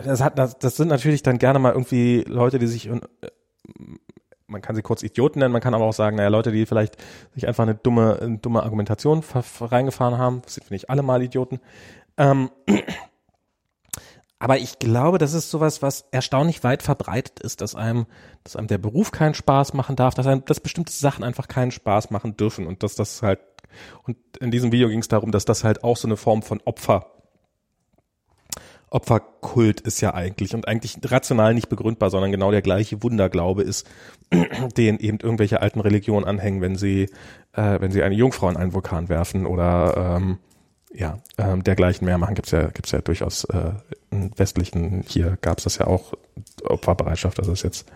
das 0.00 0.20
hat, 0.20 0.38
das, 0.38 0.58
das 0.58 0.76
sind 0.76 0.88
natürlich 0.88 1.22
dann 1.22 1.38
gerne 1.38 1.58
mal 1.58 1.72
irgendwie 1.72 2.24
Leute, 2.26 2.58
die 2.58 2.66
sich, 2.66 2.88
äh, 2.88 3.00
man 4.46 4.62
kann 4.62 4.74
sie 4.74 4.82
kurz 4.82 5.02
Idioten 5.02 5.38
nennen, 5.38 5.52
man 5.52 5.62
kann 5.62 5.74
aber 5.74 5.84
auch 5.84 5.92
sagen, 5.92 6.16
naja, 6.16 6.28
Leute, 6.28 6.52
die 6.52 6.66
vielleicht 6.66 6.96
sich 7.34 7.46
einfach 7.46 7.62
eine 7.62 7.74
dumme, 7.74 8.18
eine 8.20 8.38
dumme 8.38 8.62
Argumentation 8.62 9.22
reingefahren 9.60 10.18
haben, 10.18 10.42
das 10.42 10.54
sind 10.54 10.64
finde 10.64 10.76
ich 10.76 10.90
alle 10.90 11.02
mal 11.02 11.22
Idioten. 11.22 11.60
Ähm, 12.16 12.50
aber 14.42 14.58
ich 14.58 14.78
glaube, 14.78 15.18
das 15.18 15.34
ist 15.34 15.50
sowas, 15.50 15.82
was 15.82 16.06
erstaunlich 16.12 16.64
weit 16.64 16.82
verbreitet 16.82 17.40
ist, 17.40 17.60
dass 17.60 17.74
einem, 17.74 18.06
dass 18.42 18.56
einem 18.56 18.68
der 18.68 18.78
Beruf 18.78 19.12
keinen 19.12 19.34
Spaß 19.34 19.74
machen 19.74 19.96
darf, 19.96 20.14
dass 20.14 20.26
einem, 20.26 20.44
dass 20.46 20.60
bestimmte 20.60 20.92
Sachen 20.92 21.24
einfach 21.24 21.46
keinen 21.46 21.70
Spaß 21.70 22.10
machen 22.10 22.38
dürfen 22.38 22.66
und 22.66 22.82
dass 22.82 22.94
das 22.94 23.22
halt, 23.22 23.40
und 24.04 24.16
in 24.40 24.50
diesem 24.50 24.72
Video 24.72 24.88
ging 24.88 25.00
es 25.00 25.08
darum, 25.08 25.30
dass 25.30 25.44
das 25.44 25.62
halt 25.62 25.84
auch 25.84 25.98
so 25.98 26.08
eine 26.08 26.16
Form 26.16 26.42
von 26.42 26.60
Opfer, 26.64 27.19
Opferkult 28.90 29.80
ist 29.80 30.00
ja 30.00 30.14
eigentlich 30.14 30.54
und 30.54 30.66
eigentlich 30.66 30.98
rational 31.04 31.54
nicht 31.54 31.68
begründbar, 31.68 32.10
sondern 32.10 32.32
genau 32.32 32.50
der 32.50 32.62
gleiche 32.62 33.02
Wunderglaube 33.02 33.62
ist, 33.62 33.88
den 34.76 34.98
eben 34.98 35.18
irgendwelche 35.20 35.62
alten 35.62 35.80
Religionen 35.80 36.26
anhängen, 36.26 36.60
wenn 36.60 36.76
sie, 36.76 37.04
äh, 37.52 37.80
wenn 37.80 37.92
sie 37.92 38.02
eine 38.02 38.16
Jungfrau 38.16 38.48
in 38.50 38.56
einen 38.56 38.72
Vulkan 38.74 39.08
werfen 39.08 39.46
oder 39.46 40.16
ähm, 40.16 40.38
ja, 40.92 41.20
ähm, 41.38 41.62
dergleichen 41.62 42.04
mehr 42.04 42.18
machen, 42.18 42.34
gibt's 42.34 42.50
ja, 42.50 42.66
gibt's 42.66 42.90
ja 42.90 43.00
durchaus 43.00 43.44
äh, 43.44 43.72
in 44.10 44.36
westlichen, 44.36 45.04
hier 45.06 45.38
gab's 45.40 45.64
das 45.64 45.78
ja 45.78 45.86
auch, 45.86 46.14
Opferbereitschaft, 46.64 47.38
das 47.38 47.46
ist 47.46 47.62
jetzt, 47.62 47.86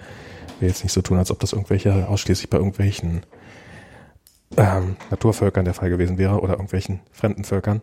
will 0.61 0.69
jetzt 0.69 0.85
nicht 0.85 0.93
so 0.93 1.03
tun, 1.03 1.19
als 1.19 1.33
ob 1.33 1.41
das 1.41 1.53
irgendwelche, 1.53 2.09
ausschließlich 2.09 2.51
bei 2.51 2.59
irgendwelchen 2.59 3.27
ähm, 4.57 4.97
Naturvölkern 5.11 5.65
der 5.65 5.75
Fall 5.75 5.91
gewesen 5.91 6.19
wäre 6.19 6.41
oder 6.41 6.53
irgendwelchen 6.53 7.01
fremden 7.11 7.43
Völkern. 7.43 7.83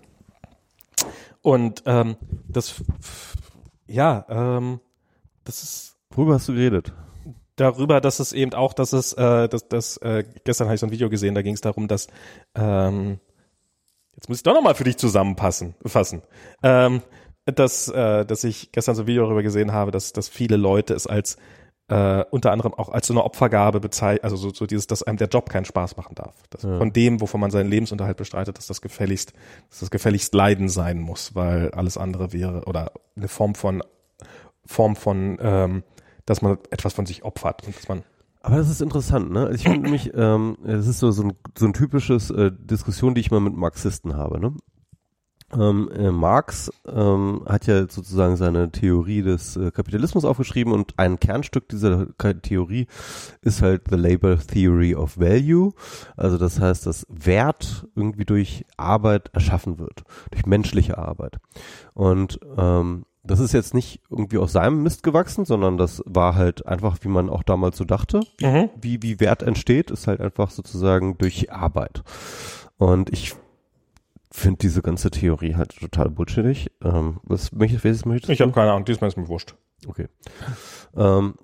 Und 1.41 1.83
ähm, 1.85 2.17
das, 2.47 2.83
ja, 3.87 4.25
ähm, 4.29 4.79
das 5.43 5.63
ist 5.63 5.91
Worüber 6.13 6.35
hast 6.35 6.49
du 6.49 6.53
geredet? 6.53 6.93
darüber, 7.55 8.01
dass 8.01 8.19
es 8.19 8.33
eben 8.33 8.53
auch, 8.53 8.73
dass 8.73 8.91
es, 8.91 9.13
äh, 9.13 9.47
dass, 9.47 9.67
dass 9.67 9.97
äh, 9.97 10.23
gestern 10.43 10.67
habe 10.67 10.75
ich 10.75 10.81
so 10.81 10.87
ein 10.87 10.91
Video 10.91 11.09
gesehen, 11.09 11.35
da 11.35 11.41
ging 11.41 11.53
es 11.53 11.61
darum, 11.61 11.87
dass 11.87 12.07
ähm, 12.55 13.19
jetzt 14.15 14.29
muss 14.29 14.37
ich 14.37 14.43
doch 14.43 14.53
nochmal 14.53 14.73
für 14.73 14.83
dich 14.83 14.97
zusammenpassen, 14.97 15.75
fassen, 15.85 16.23
ähm, 16.63 17.01
dass, 17.45 17.87
äh, 17.87 18.25
dass 18.25 18.43
ich 18.43 18.71
gestern 18.71 18.95
so 18.95 19.03
ein 19.03 19.07
Video 19.07 19.23
darüber 19.23 19.43
gesehen 19.43 19.73
habe, 19.73 19.91
dass, 19.91 20.11
dass 20.11 20.27
viele 20.27 20.57
Leute 20.57 20.93
es 20.93 21.05
als 21.05 21.37
äh, 21.87 22.23
unter 22.31 22.51
anderem 22.51 22.73
auch 22.73 22.89
als 22.89 23.07
so 23.07 23.13
eine 23.13 23.23
Opfergabe 23.23 23.79
bezeichnen, 23.79 24.23
also 24.23 24.35
so, 24.37 24.51
so 24.53 24.65
dieses, 24.65 24.87
dass 24.87 25.03
einem 25.03 25.17
der 25.17 25.27
Job 25.27 25.49
keinen 25.49 25.65
Spaß 25.65 25.97
machen 25.97 26.15
darf. 26.15 26.35
Dass 26.49 26.63
Ja. 26.63 26.77
Von 26.77 26.93
dem, 26.93 27.21
wovon 27.21 27.41
man 27.41 27.51
seinen 27.51 27.69
Lebensunterhalt 27.69 28.17
bestreitet, 28.17 28.57
dass 28.57 28.67
das 28.67 28.81
gefälligst, 28.81 29.33
dass 29.69 29.79
das 29.79 29.91
gefälligst 29.91 30.33
Leiden 30.33 30.69
sein 30.69 30.99
muss, 30.99 31.35
weil 31.35 31.71
alles 31.71 31.97
andere 31.97 32.33
wäre 32.33 32.63
oder 32.65 32.91
eine 33.15 33.27
Form 33.27 33.55
von 33.55 33.83
Form 34.65 34.95
von, 34.95 35.37
ähm, 35.41 35.83
dass 36.25 36.41
man 36.41 36.57
etwas 36.69 36.93
von 36.93 37.05
sich 37.05 37.23
opfert 37.23 37.65
und 37.65 37.75
dass 37.75 37.89
man 37.89 38.03
Aber 38.41 38.57
das 38.57 38.69
ist 38.69 38.81
interessant, 38.81 39.31
ne? 39.31 39.51
Ich 39.53 39.63
finde 39.63 39.79
nämlich, 39.83 40.11
ähm, 40.13 40.57
es 40.63 40.87
ist 40.87 40.99
so, 40.99 41.11
so, 41.11 41.23
ein, 41.23 41.33
so 41.57 41.65
ein 41.65 41.73
typisches 41.73 42.29
äh, 42.29 42.51
Diskussion, 42.53 43.15
die 43.15 43.21
ich 43.21 43.31
mal 43.31 43.39
mit 43.41 43.55
Marxisten 43.55 44.15
habe, 44.15 44.39
ne? 44.39 44.53
Ähm, 45.53 45.89
äh, 45.93 46.11
Marx 46.11 46.71
ähm, 46.87 47.43
hat 47.45 47.67
ja 47.67 47.81
sozusagen 47.81 48.35
seine 48.35 48.71
Theorie 48.71 49.21
des 49.21 49.57
äh, 49.57 49.71
Kapitalismus 49.71 50.25
aufgeschrieben 50.25 50.73
und 50.73 50.93
ein 50.97 51.19
Kernstück 51.19 51.69
dieser 51.69 52.07
Theorie 52.41 52.87
ist 53.41 53.61
halt 53.61 53.83
the 53.89 53.95
Labor 53.95 54.37
Theory 54.37 54.95
of 54.95 55.17
Value. 55.19 55.73
Also 56.15 56.37
das 56.37 56.59
heißt, 56.59 56.85
dass 56.85 57.05
Wert 57.09 57.87
irgendwie 57.95 58.25
durch 58.25 58.65
Arbeit 58.77 59.29
erschaffen 59.33 59.79
wird, 59.79 60.03
durch 60.31 60.45
menschliche 60.45 60.97
Arbeit. 60.97 61.37
Und 61.93 62.39
ähm, 62.57 63.05
das 63.23 63.39
ist 63.39 63.53
jetzt 63.53 63.73
nicht 63.73 64.01
irgendwie 64.09 64.39
aus 64.39 64.53
seinem 64.53 64.81
Mist 64.81 65.03
gewachsen, 65.03 65.45
sondern 65.45 65.77
das 65.77 66.01
war 66.05 66.35
halt 66.35 66.65
einfach, 66.65 66.97
wie 67.01 67.07
man 67.07 67.29
auch 67.29 67.43
damals 67.43 67.77
so 67.77 67.85
dachte. 67.85 68.21
Mhm. 68.41 68.69
Wie, 68.79 69.03
wie 69.03 69.19
Wert 69.19 69.43
entsteht, 69.43 69.91
ist 69.91 70.07
halt 70.07 70.21
einfach 70.21 70.49
sozusagen 70.49 71.17
durch 71.17 71.51
Arbeit. 71.51 72.03
Und 72.77 73.11
ich 73.11 73.35
finde 74.31 74.59
diese 74.59 74.81
ganze 74.81 75.11
Theorie 75.11 75.55
halt 75.55 75.77
total 75.77 76.09
bullshittig. 76.09 76.71
Ähm, 76.83 77.19
was 77.23 77.51
möchtest, 77.51 77.83
welches 77.83 78.05
möchtest 78.05 78.31
Ich 78.31 78.41
habe 78.41 78.51
keine 78.51 78.71
Ahnung, 78.71 78.85
diesmal 78.85 79.09
ist 79.09 79.17
mir 79.17 79.27
wurscht. 79.27 79.55
Okay. 79.87 80.07
Ähm, 80.95 81.35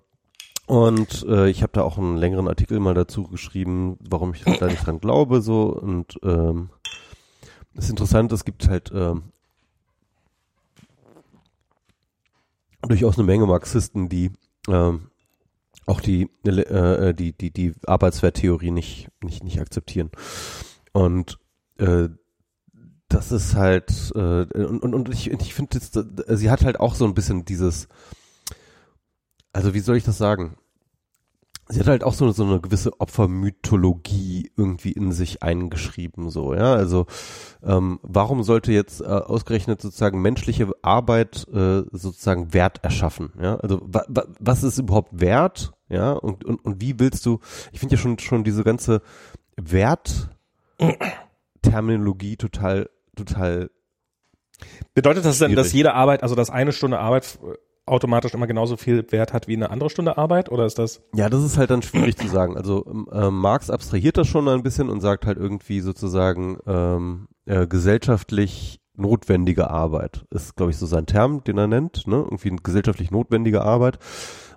und 0.68 1.26
äh, 1.28 1.50
ich 1.50 1.64
habe 1.64 1.72
da 1.74 1.82
auch 1.82 1.98
einen 1.98 2.18
längeren 2.18 2.48
Artikel 2.48 2.80
mal 2.80 2.94
dazu 2.94 3.24
geschrieben, 3.24 3.98
warum 4.02 4.34
ich 4.34 4.44
da 4.44 4.68
nicht 4.68 4.86
dran 4.86 5.00
glaube, 5.00 5.42
so 5.42 5.68
und 5.70 6.20
ähm, 6.24 6.70
das 7.74 7.86
ist 7.86 7.92
interessant, 7.92 8.32
es 8.32 8.44
gibt 8.44 8.68
halt 8.68 8.92
ähm, 8.94 9.32
durchaus 12.82 13.18
eine 13.18 13.26
Menge 13.26 13.46
Marxisten, 13.46 14.10
die 14.10 14.32
ähm, 14.68 15.10
auch 15.86 16.02
die, 16.02 16.24
äh, 16.44 17.14
die, 17.14 17.32
die, 17.32 17.52
die 17.52 17.74
Arbeitswerttheorie 17.86 18.72
nicht, 18.72 19.08
nicht, 19.24 19.44
nicht 19.44 19.62
akzeptieren. 19.62 20.12
Und 20.92 21.40
äh, 21.78 22.10
das 23.10 23.32
ist 23.32 23.56
halt, 23.56 24.12
äh, 24.16 24.20
und, 24.20 24.82
und, 24.82 24.94
und 24.94 25.10
ich, 25.10 25.32
ich 25.32 25.54
finde, 25.54 25.80
sie 25.80 26.50
hat 26.50 26.64
halt 26.64 26.80
auch 26.80 26.96
so 26.96 27.06
ein 27.06 27.14
bisschen 27.14 27.46
dieses, 27.46 27.88
also 29.54 29.74
wie 29.74 29.80
soll 29.80 29.98
ich 29.98 30.04
das 30.04 30.18
sagen? 30.18 30.58
Sie 31.70 31.82
hat 31.82 31.88
halt 31.88 32.04
auch 32.04 32.14
so, 32.14 32.32
so 32.32 32.46
eine 32.46 32.62
gewisse 32.62 33.02
Opfermythologie 33.02 34.52
irgendwie 34.56 34.94
in 34.94 35.12
sich 35.12 35.44
eingeschrieben, 35.44 36.30
so, 36.30 36.54
ja. 36.54 36.74
Also 36.74 37.08
ähm, 37.62 38.00
warum 38.04 38.44
sollte 38.44 38.72
jetzt 38.72 39.02
äh, 39.02 39.06
ausgerechnet 39.06 39.82
sozusagen 39.82 40.22
menschliche 40.22 40.70
Arbeit 40.82 41.46
äh, 41.50 41.84
sozusagen 41.92 42.54
Wert 42.54 42.80
erschaffen, 42.84 43.34
ja? 43.42 43.58
Also 43.58 43.82
wa, 43.84 44.06
wa, 44.08 44.24
was 44.40 44.64
ist 44.64 44.78
überhaupt 44.78 45.20
Wert, 45.20 45.74
ja? 45.90 46.14
Und, 46.14 46.46
und, 46.46 46.64
und 46.64 46.80
wie 46.80 47.00
willst 47.00 47.26
du, 47.26 47.42
ich 47.74 47.82
finde 47.82 47.96
ja 47.96 48.02
schon 48.02 48.18
schon 48.20 48.46
diese 48.46 48.64
ganze 48.64 49.02
Wertterminologie 49.58 52.38
total 52.38 52.90
total. 53.18 53.70
Bedeutet 54.94 55.26
das 55.26 55.40
denn, 55.40 55.56
dass 55.56 55.74
jede 55.74 55.94
Arbeit, 55.94 56.24
also 56.24 56.36
dass 56.36 56.50
eine 56.50 56.72
Stunde 56.72 57.00
Arbeit 57.00 57.40
automatisch 57.88 58.34
immer 58.34 58.48
genauso 58.48 58.76
viel 58.78 59.06
Wert 59.12 59.34
hat 59.34 59.48
wie 59.48 59.56
eine 59.56 59.70
andere 59.70 59.90
Stunde 59.90 60.18
Arbeit 60.18 60.52
oder 60.52 60.66
ist 60.66 60.78
das? 60.78 61.02
Ja, 61.14 61.30
das 61.30 61.44
ist 61.44 61.58
halt 61.58 61.70
dann 61.70 61.82
schwierig 61.82 62.18
zu 62.18 62.28
sagen. 62.28 62.58
Also 62.58 62.86
äh, 63.12 63.32
Marx 63.32 63.70
abstrahiert 63.70 64.18
das 64.18 64.28
schon 64.28 64.48
ein 64.48 64.64
bisschen 64.64 64.90
und 64.90 65.02
sagt 65.02 65.26
halt 65.26 65.38
irgendwie 65.38 65.80
sozusagen 65.80 66.58
ähm, 66.68 67.28
äh, 67.46 67.66
gesellschaftlich 67.66 68.82
notwendige 68.98 69.70
Arbeit 69.70 70.26
ist, 70.32 70.56
glaube 70.56 70.72
ich, 70.72 70.78
so 70.78 70.86
sein 70.86 71.06
Term, 71.06 71.44
den 71.44 71.58
er 71.58 71.68
nennt, 71.68 72.08
ne? 72.08 72.18
Irgendwie 72.18 72.56
gesellschaftlich 72.62 73.12
notwendige 73.12 73.62
Arbeit. 73.62 74.00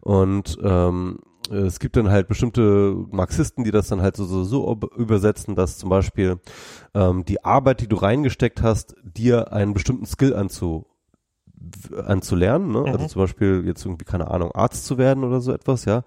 Und 0.00 0.58
ähm, 0.62 1.18
es 1.50 1.80
gibt 1.80 1.96
dann 1.96 2.10
halt 2.10 2.28
bestimmte 2.28 2.94
Marxisten, 3.10 3.64
die 3.64 3.70
das 3.70 3.88
dann 3.88 4.00
halt 4.00 4.16
so, 4.16 4.24
so, 4.24 4.44
so 4.44 4.78
übersetzen, 4.96 5.56
dass 5.56 5.78
zum 5.78 5.90
Beispiel 5.90 6.38
ähm, 6.94 7.24
die 7.24 7.44
Arbeit, 7.44 7.80
die 7.80 7.88
du 7.88 7.96
reingesteckt 7.96 8.62
hast, 8.62 8.94
dir 9.02 9.52
einen 9.52 9.74
bestimmten 9.74 10.06
Skill 10.06 10.34
anzu, 10.34 10.86
anzulernen, 12.06 12.70
ne? 12.70 12.78
Also 12.78 12.88
mhm. 12.88 12.94
also 12.94 13.06
zum 13.08 13.22
Beispiel 13.22 13.62
jetzt 13.66 13.84
irgendwie, 13.84 14.04
keine 14.04 14.30
Ahnung, 14.30 14.52
Arzt 14.52 14.86
zu 14.86 14.96
werden 14.96 15.24
oder 15.24 15.40
so 15.40 15.52
etwas, 15.52 15.84
ja, 15.84 16.04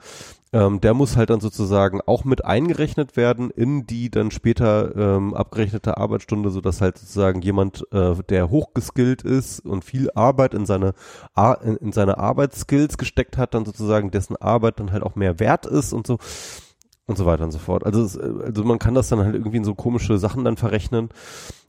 ähm, 0.54 0.80
der 0.80 0.94
muss 0.94 1.18
halt 1.18 1.32
dann 1.32 1.40
sozusagen 1.40 2.00
auch 2.06 2.24
mit 2.26 2.46
eingerechnet 2.46 3.18
werden 3.18 3.50
in 3.50 3.88
die 3.88 4.12
dann 4.12 4.30
später 4.30 4.96
ähm, 4.96 5.34
abgerechnete 5.34 5.98
Arbeitsstunde, 5.98 6.52
so 6.52 6.62
dass 6.62 6.80
halt 6.80 7.00
sozusagen 7.00 7.42
jemand, 7.42 7.86
äh, 7.92 8.14
der 8.30 8.52
hochgeskillt 8.52 9.24
ist 9.24 9.66
und 9.66 9.84
viel 9.84 10.12
Arbeit 10.14 10.54
in 10.54 10.68
seine 10.68 10.94
Ar 11.34 11.62
in, 11.64 11.76
in 11.78 11.92
seine 11.92 12.20
Arbeitsskills 12.20 13.00
gesteckt 13.00 13.36
hat, 13.36 13.56
dann 13.56 13.66
sozusagen 13.66 14.12
dessen 14.12 14.36
Arbeit 14.36 14.80
dann 14.80 14.92
halt 14.92 15.02
auch 15.02 15.16
mehr 15.16 15.40
wert 15.40 15.66
ist 15.66 15.92
und 15.92 16.06
so 16.06 16.20
und 17.08 17.18
so 17.18 17.26
weiter 17.26 17.44
und 17.44 17.52
so 17.52 17.60
fort. 17.60 17.84
Also, 17.86 18.04
es, 18.04 18.18
also 18.18 18.64
man 18.64 18.80
kann 18.80 18.94
das 18.94 19.10
dann 19.10 19.20
halt 19.20 19.34
irgendwie 19.34 19.58
in 19.58 19.66
so 19.66 19.74
komische 19.74 20.20
Sachen 20.20 20.46
dann 20.46 20.58
verrechnen. 20.58 21.10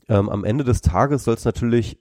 Ähm, 0.09 0.29
am 0.29 0.45
Ende 0.45 0.63
des 0.63 0.83
Tages 0.83 1.25
soll 1.25 1.35
es 1.35 1.47
natürlich 1.47 1.99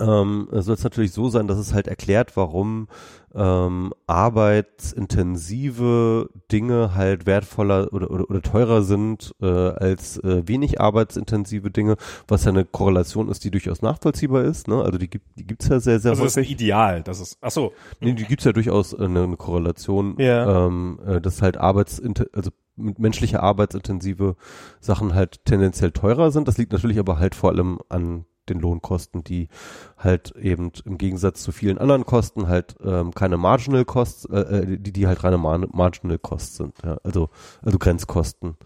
ähm, 0.00 0.48
soll 0.50 0.74
es 0.74 0.84
natürlich 0.84 1.12
so 1.12 1.28
sein, 1.28 1.46
dass 1.46 1.58
es 1.58 1.74
halt 1.74 1.86
erklärt, 1.86 2.36
warum 2.36 2.88
ähm, 3.34 3.92
arbeitsintensive 4.06 6.30
Dinge 6.50 6.94
halt 6.94 7.26
wertvoller 7.26 7.92
oder, 7.92 8.10
oder, 8.10 8.28
oder 8.28 8.42
teurer 8.42 8.82
sind 8.82 9.34
äh, 9.40 9.46
als 9.46 10.18
äh, 10.18 10.46
wenig 10.46 10.80
arbeitsintensive 10.80 11.70
Dinge, 11.70 11.96
was 12.26 12.44
ja 12.44 12.50
eine 12.50 12.64
Korrelation 12.64 13.28
ist, 13.28 13.44
die 13.44 13.50
durchaus 13.50 13.82
nachvollziehbar 13.82 14.44
ist. 14.44 14.68
Ne? 14.68 14.82
Also 14.82 14.98
die 14.98 15.08
gibt 15.08 15.26
die 15.38 15.46
gibt's 15.46 15.68
ja 15.68 15.80
sehr, 15.80 16.00
sehr 16.00 16.12
also 16.12 16.22
häufig. 16.22 16.34
Das 16.34 16.44
ist 16.44 16.50
ideal, 16.50 17.02
das 17.02 17.20
ist, 17.20 17.38
ach 17.40 17.50
so. 17.50 17.72
Nee, 18.00 18.14
die 18.14 18.24
gibt's 18.24 18.44
ja 18.44 18.52
durchaus 18.52 18.94
eine, 18.94 19.24
eine 19.24 19.36
Korrelation, 19.36 20.16
ja. 20.18 20.66
ähm, 20.66 20.98
äh, 21.06 21.20
dass 21.20 21.42
halt 21.42 21.56
Arbeits, 21.56 22.02
also 22.32 22.50
menschliche 22.76 23.42
arbeitsintensive 23.42 24.36
Sachen 24.80 25.14
halt 25.14 25.44
tendenziell 25.44 25.92
teurer 25.92 26.30
sind. 26.30 26.48
Das 26.48 26.58
liegt 26.58 26.72
natürlich 26.72 26.98
aber 26.98 27.18
halt 27.18 27.34
vor 27.34 27.50
allem 27.50 27.78
an 27.88 28.24
den 28.48 28.60
Lohnkosten, 28.60 29.22
die 29.24 29.48
halt 29.96 30.34
eben 30.36 30.72
im 30.84 30.98
Gegensatz 30.98 31.42
zu 31.42 31.52
vielen 31.52 31.78
anderen 31.78 32.04
Kosten 32.04 32.48
halt 32.48 32.76
ähm, 32.82 33.12
keine 33.14 33.36
Marginal 33.36 33.84
Costs, 33.84 34.24
äh, 34.26 34.40
äh 34.40 34.78
die, 34.78 34.92
die 34.92 35.06
halt 35.06 35.22
reine 35.22 35.38
Mar 35.38 35.58
Marginal 35.72 36.18
Costs 36.18 36.56
sind, 36.56 36.74
ja, 36.84 36.98
also, 37.04 37.30
also 37.62 37.78
Grenzkosten. 37.78 38.56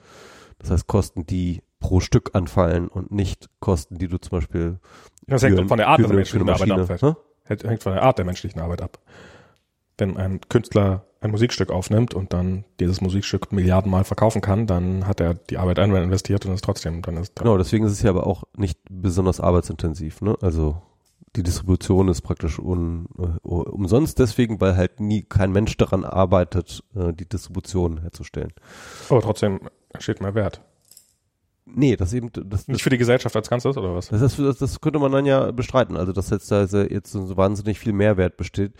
Das 0.59 0.70
heißt 0.70 0.87
Kosten, 0.87 1.27
die 1.27 1.62
pro 1.81 2.01
Stück 2.01 2.31
anfallen 2.35 2.89
und 2.89 3.12
nicht 3.12 3.51
Kosten, 3.61 3.99
die 3.99 4.09
du 4.09 4.18
zum 4.18 4.39
Beispiel. 4.39 4.79
Das 5.27 5.43
hängt 5.43 5.68
von 5.68 5.77
der 5.77 5.89
Art 5.89 6.01
der 6.01 6.09
menschlichen 6.09 6.49
Arbeit 6.49 6.70
ab. 6.70 7.22
Hängt 7.47 7.83
von 7.83 7.93
der 7.93 8.03
Art 8.03 8.16
der 8.16 8.25
menschlichen 8.25 8.61
Arbeit 8.61 8.81
ab. 8.81 8.99
Wenn 9.99 10.16
ein 10.16 10.40
Künstler 10.49 11.05
ein 11.20 11.30
Musikstück 11.30 11.70
aufnimmt 11.70 12.14
und 12.14 12.32
dann 12.32 12.64
dieses 12.80 13.01
Musikstück 13.01 13.51
Milliardenmal 13.51 14.05
verkaufen 14.05 14.42
kann, 14.42 14.66
dann 14.66 15.07
hat 15.07 15.20
er 15.20 15.34
die 15.34 15.57
Arbeit 15.57 15.78
einmal 15.78 16.03
investiert 16.03 16.45
und 16.45 16.53
ist 16.53 16.64
trotzdem, 16.64 17.03
dann 17.03 17.16
ist 17.16 17.36
Genau, 17.36 17.57
deswegen 17.57 17.86
ist 17.86 17.92
es 17.92 18.03
ja 18.03 18.11
aber 18.11 18.26
auch 18.26 18.45
nicht 18.57 18.78
besonders 18.90 19.40
arbeitsintensiv, 19.40 20.20
ne? 20.20 20.36
Also 20.42 20.82
die 21.36 21.42
Distribution 21.42 22.09
ist 22.09 22.20
praktisch 22.20 22.59
un, 22.59 23.07
uh, 23.18 23.62
umsonst 23.62 24.18
deswegen, 24.18 24.61
weil 24.61 24.76
halt 24.76 25.01
nie 25.01 25.22
kein 25.22 25.51
Mensch 25.51 25.76
daran 25.76 26.05
arbeitet, 26.05 26.84
uh, 26.95 27.11
die 27.12 27.28
Distribution 27.28 28.03
herzustellen. 28.03 28.53
Aber 29.09 29.20
trotzdem 29.20 29.61
entsteht 29.92 30.20
mehr 30.20 30.34
Wert. 30.34 30.61
Nee, 31.67 31.97
das 31.97 32.12
eben 32.12 32.31
das, 32.33 32.69
nicht 32.69 32.83
für 32.83 32.91
die 32.91 32.99
Gesellschaft 32.99 33.35
als 33.35 33.49
Ganzes 33.49 33.79
oder 33.79 33.95
was? 33.95 34.09
Das, 34.09 34.37
das, 34.37 34.59
das 34.59 34.81
könnte 34.83 34.99
man 34.99 35.11
dann 35.12 35.25
ja 35.25 35.51
bestreiten, 35.51 35.97
also 35.97 36.12
dass 36.12 36.29
jetzt 36.29 36.51
da 36.51 36.62
jetzt 36.62 37.11
so 37.11 37.37
wahnsinnig 37.39 37.79
viel 37.79 37.95
Mehrwert 37.95 38.37
besteht. 38.37 38.73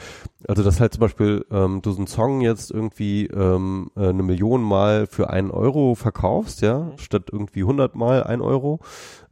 Also 0.47 0.63
dass 0.63 0.81
halt 0.81 0.93
zum 0.93 1.01
Beispiel 1.01 1.47
ähm, 1.51 1.81
du 1.81 1.93
so 1.93 1.99
einen 1.99 2.07
Song 2.07 2.43
jetzt 2.43 2.71
irgendwie 2.71 3.27
ähm, 3.29 3.91
äh, 3.97 4.09
eine 4.09 4.23
Million 4.23 4.63
Mal 4.63 5.07
für 5.07 5.31
einen 5.31 5.51
Euro 5.51 5.95
verkaufst, 5.95 6.61
ja, 6.61 6.81
mhm. 6.81 6.99
statt 6.99 7.31
irgendwie 7.33 7.63
100 7.63 7.95
Mal 7.95 8.23
ein 8.23 8.43
Euro, 8.43 8.81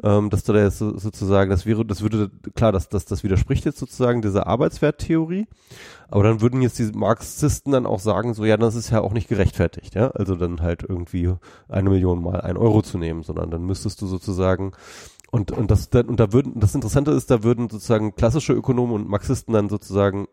ähm, 0.02 0.30
dass 0.30 0.44
du 0.44 0.54
da 0.54 0.62
jetzt 0.62 0.78
so, 0.78 0.96
sozusagen, 0.96 1.50
das 1.50 1.66
wäre, 1.66 1.84
das 1.84 2.00
würde 2.00 2.30
klar, 2.54 2.72
dass 2.72 2.88
das, 2.88 3.04
das 3.04 3.22
widerspricht 3.22 3.66
jetzt 3.66 3.78
sozusagen 3.78 4.22
dieser 4.22 4.46
Arbeitswerttheorie. 4.46 5.46
Aber 6.12 6.24
dann 6.24 6.42
würden 6.42 6.60
jetzt 6.60 6.78
die 6.78 6.92
Marxisten 6.92 7.72
dann 7.72 7.86
auch 7.86 7.98
sagen, 7.98 8.34
so 8.34 8.44
ja, 8.44 8.58
das 8.58 8.74
ist 8.74 8.90
ja 8.90 9.00
auch 9.00 9.14
nicht 9.14 9.28
gerechtfertigt, 9.28 9.94
ja. 9.94 10.08
Also 10.10 10.36
dann 10.36 10.60
halt 10.60 10.84
irgendwie 10.86 11.32
eine 11.68 11.88
Million 11.88 12.22
mal 12.22 12.42
ein 12.42 12.58
Euro 12.58 12.82
zu 12.82 12.98
nehmen, 12.98 13.22
sondern 13.22 13.50
dann 13.50 13.64
müsstest 13.64 14.02
du 14.02 14.06
sozusagen 14.06 14.72
und, 15.30 15.52
und 15.52 15.70
das 15.70 15.86
und 15.86 16.20
da 16.20 16.34
würden, 16.34 16.60
das 16.60 16.74
Interessante 16.74 17.12
ist, 17.12 17.30
da 17.30 17.42
würden 17.42 17.70
sozusagen 17.70 18.14
klassische 18.14 18.52
Ökonomen 18.52 18.94
und 18.94 19.08
Marxisten 19.08 19.54
dann 19.54 19.70
sozusagen 19.70 20.28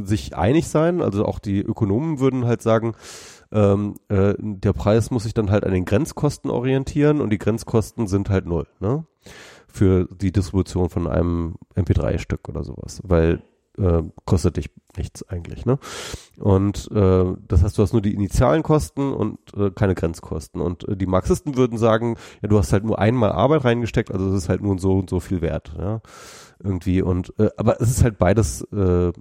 sich 0.00 0.36
einig 0.36 0.68
sein. 0.68 1.02
Also 1.02 1.24
auch 1.24 1.40
die 1.40 1.60
Ökonomen 1.60 2.20
würden 2.20 2.44
halt 2.44 2.62
sagen, 2.62 2.94
ähm, 3.50 3.96
äh, 4.08 4.34
der 4.38 4.74
Preis 4.74 5.10
muss 5.10 5.24
sich 5.24 5.34
dann 5.34 5.50
halt 5.50 5.64
an 5.64 5.72
den 5.72 5.86
Grenzkosten 5.86 6.52
orientieren 6.52 7.20
und 7.20 7.30
die 7.30 7.38
Grenzkosten 7.38 8.06
sind 8.06 8.30
halt 8.30 8.46
null, 8.46 8.68
ne? 8.78 9.04
Für 9.66 10.06
die 10.06 10.30
Distribution 10.30 10.88
von 10.88 11.08
einem 11.08 11.56
MP3-Stück 11.74 12.48
oder 12.48 12.62
sowas. 12.62 13.00
Weil 13.02 13.42
äh, 13.78 14.02
kostet 14.24 14.56
dich 14.56 14.70
nichts 14.96 15.28
eigentlich, 15.28 15.66
ne? 15.66 15.78
Und 16.38 16.90
äh, 16.92 17.24
das 17.48 17.62
heißt, 17.62 17.76
du 17.78 17.82
hast 17.82 17.92
nur 17.92 18.02
die 18.02 18.14
initialen 18.14 18.62
Kosten 18.62 19.12
und 19.12 19.38
äh, 19.56 19.70
keine 19.70 19.94
Grenzkosten. 19.94 20.60
Und 20.60 20.88
äh, 20.88 20.96
die 20.96 21.06
Marxisten 21.06 21.56
würden 21.56 21.78
sagen, 21.78 22.16
ja, 22.42 22.48
du 22.48 22.58
hast 22.58 22.72
halt 22.72 22.84
nur 22.84 22.98
einmal 22.98 23.32
Arbeit 23.32 23.64
reingesteckt, 23.64 24.10
also 24.10 24.28
es 24.28 24.44
ist 24.44 24.48
halt 24.48 24.62
nur 24.62 24.78
so 24.78 24.98
und 24.98 25.10
so 25.10 25.20
viel 25.20 25.40
wert, 25.40 25.74
ja. 25.78 26.00
Irgendwie. 26.62 27.02
Und 27.02 27.32
äh, 27.38 27.50
aber 27.56 27.80
es 27.80 27.90
ist 27.90 28.04
halt 28.04 28.18
beides 28.18 28.62
äh, 28.72 29.12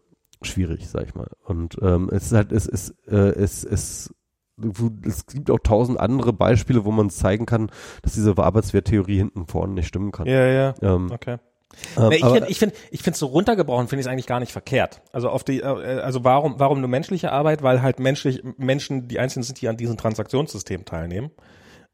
schwierig, 0.41 0.87
sag 0.89 1.07
ich 1.07 1.15
mal. 1.15 1.29
Und 1.43 1.77
ähm, 1.81 2.09
es 2.11 2.25
ist 2.25 2.33
halt, 2.33 2.51
es 2.51 2.67
ist, 2.67 2.95
äh, 3.07 3.15
es, 3.15 3.63
es 3.63 4.13
es 5.03 5.25
gibt 5.25 5.49
auch 5.49 5.59
tausend 5.59 5.99
andere 5.99 6.31
Beispiele, 6.31 6.85
wo 6.85 6.91
man 6.91 7.09
zeigen 7.09 7.47
kann, 7.47 7.71
dass 8.03 8.13
diese 8.13 8.37
Arbeitswerttheorie 8.37 9.17
hinten 9.17 9.47
vorne 9.47 9.73
nicht 9.73 9.87
stimmen 9.87 10.11
kann. 10.11 10.27
Ja, 10.27 10.45
ja. 10.45 10.75
Ähm, 10.81 11.09
okay. 11.11 11.37
Ähm, 11.97 12.09
Nee, 12.09 12.15
ich 12.15 12.25
finde, 12.25 12.47
ich 12.49 12.59
finde, 12.59 12.75
ich 12.91 13.01
finde 13.01 13.17
so 13.17 13.25
runtergebrochen 13.27 13.87
finde 13.87 14.01
ich 14.01 14.07
es 14.07 14.11
eigentlich 14.11 14.27
gar 14.27 14.39
nicht 14.39 14.51
verkehrt. 14.51 15.01
Also 15.11 15.29
auf 15.29 15.43
die, 15.43 15.59
äh, 15.59 15.65
also 15.65 16.23
warum, 16.23 16.59
warum 16.59 16.79
nur 16.79 16.89
menschliche 16.89 17.31
Arbeit? 17.31 17.63
Weil 17.63 17.81
halt 17.81 17.99
menschlich 17.99 18.43
Menschen 18.57 19.07
die 19.07 19.19
einzigen 19.19 19.43
sind, 19.43 19.61
die 19.61 19.67
an 19.67 19.77
diesem 19.77 19.97
Transaktionssystem 19.97 20.85
teilnehmen. 20.85 21.31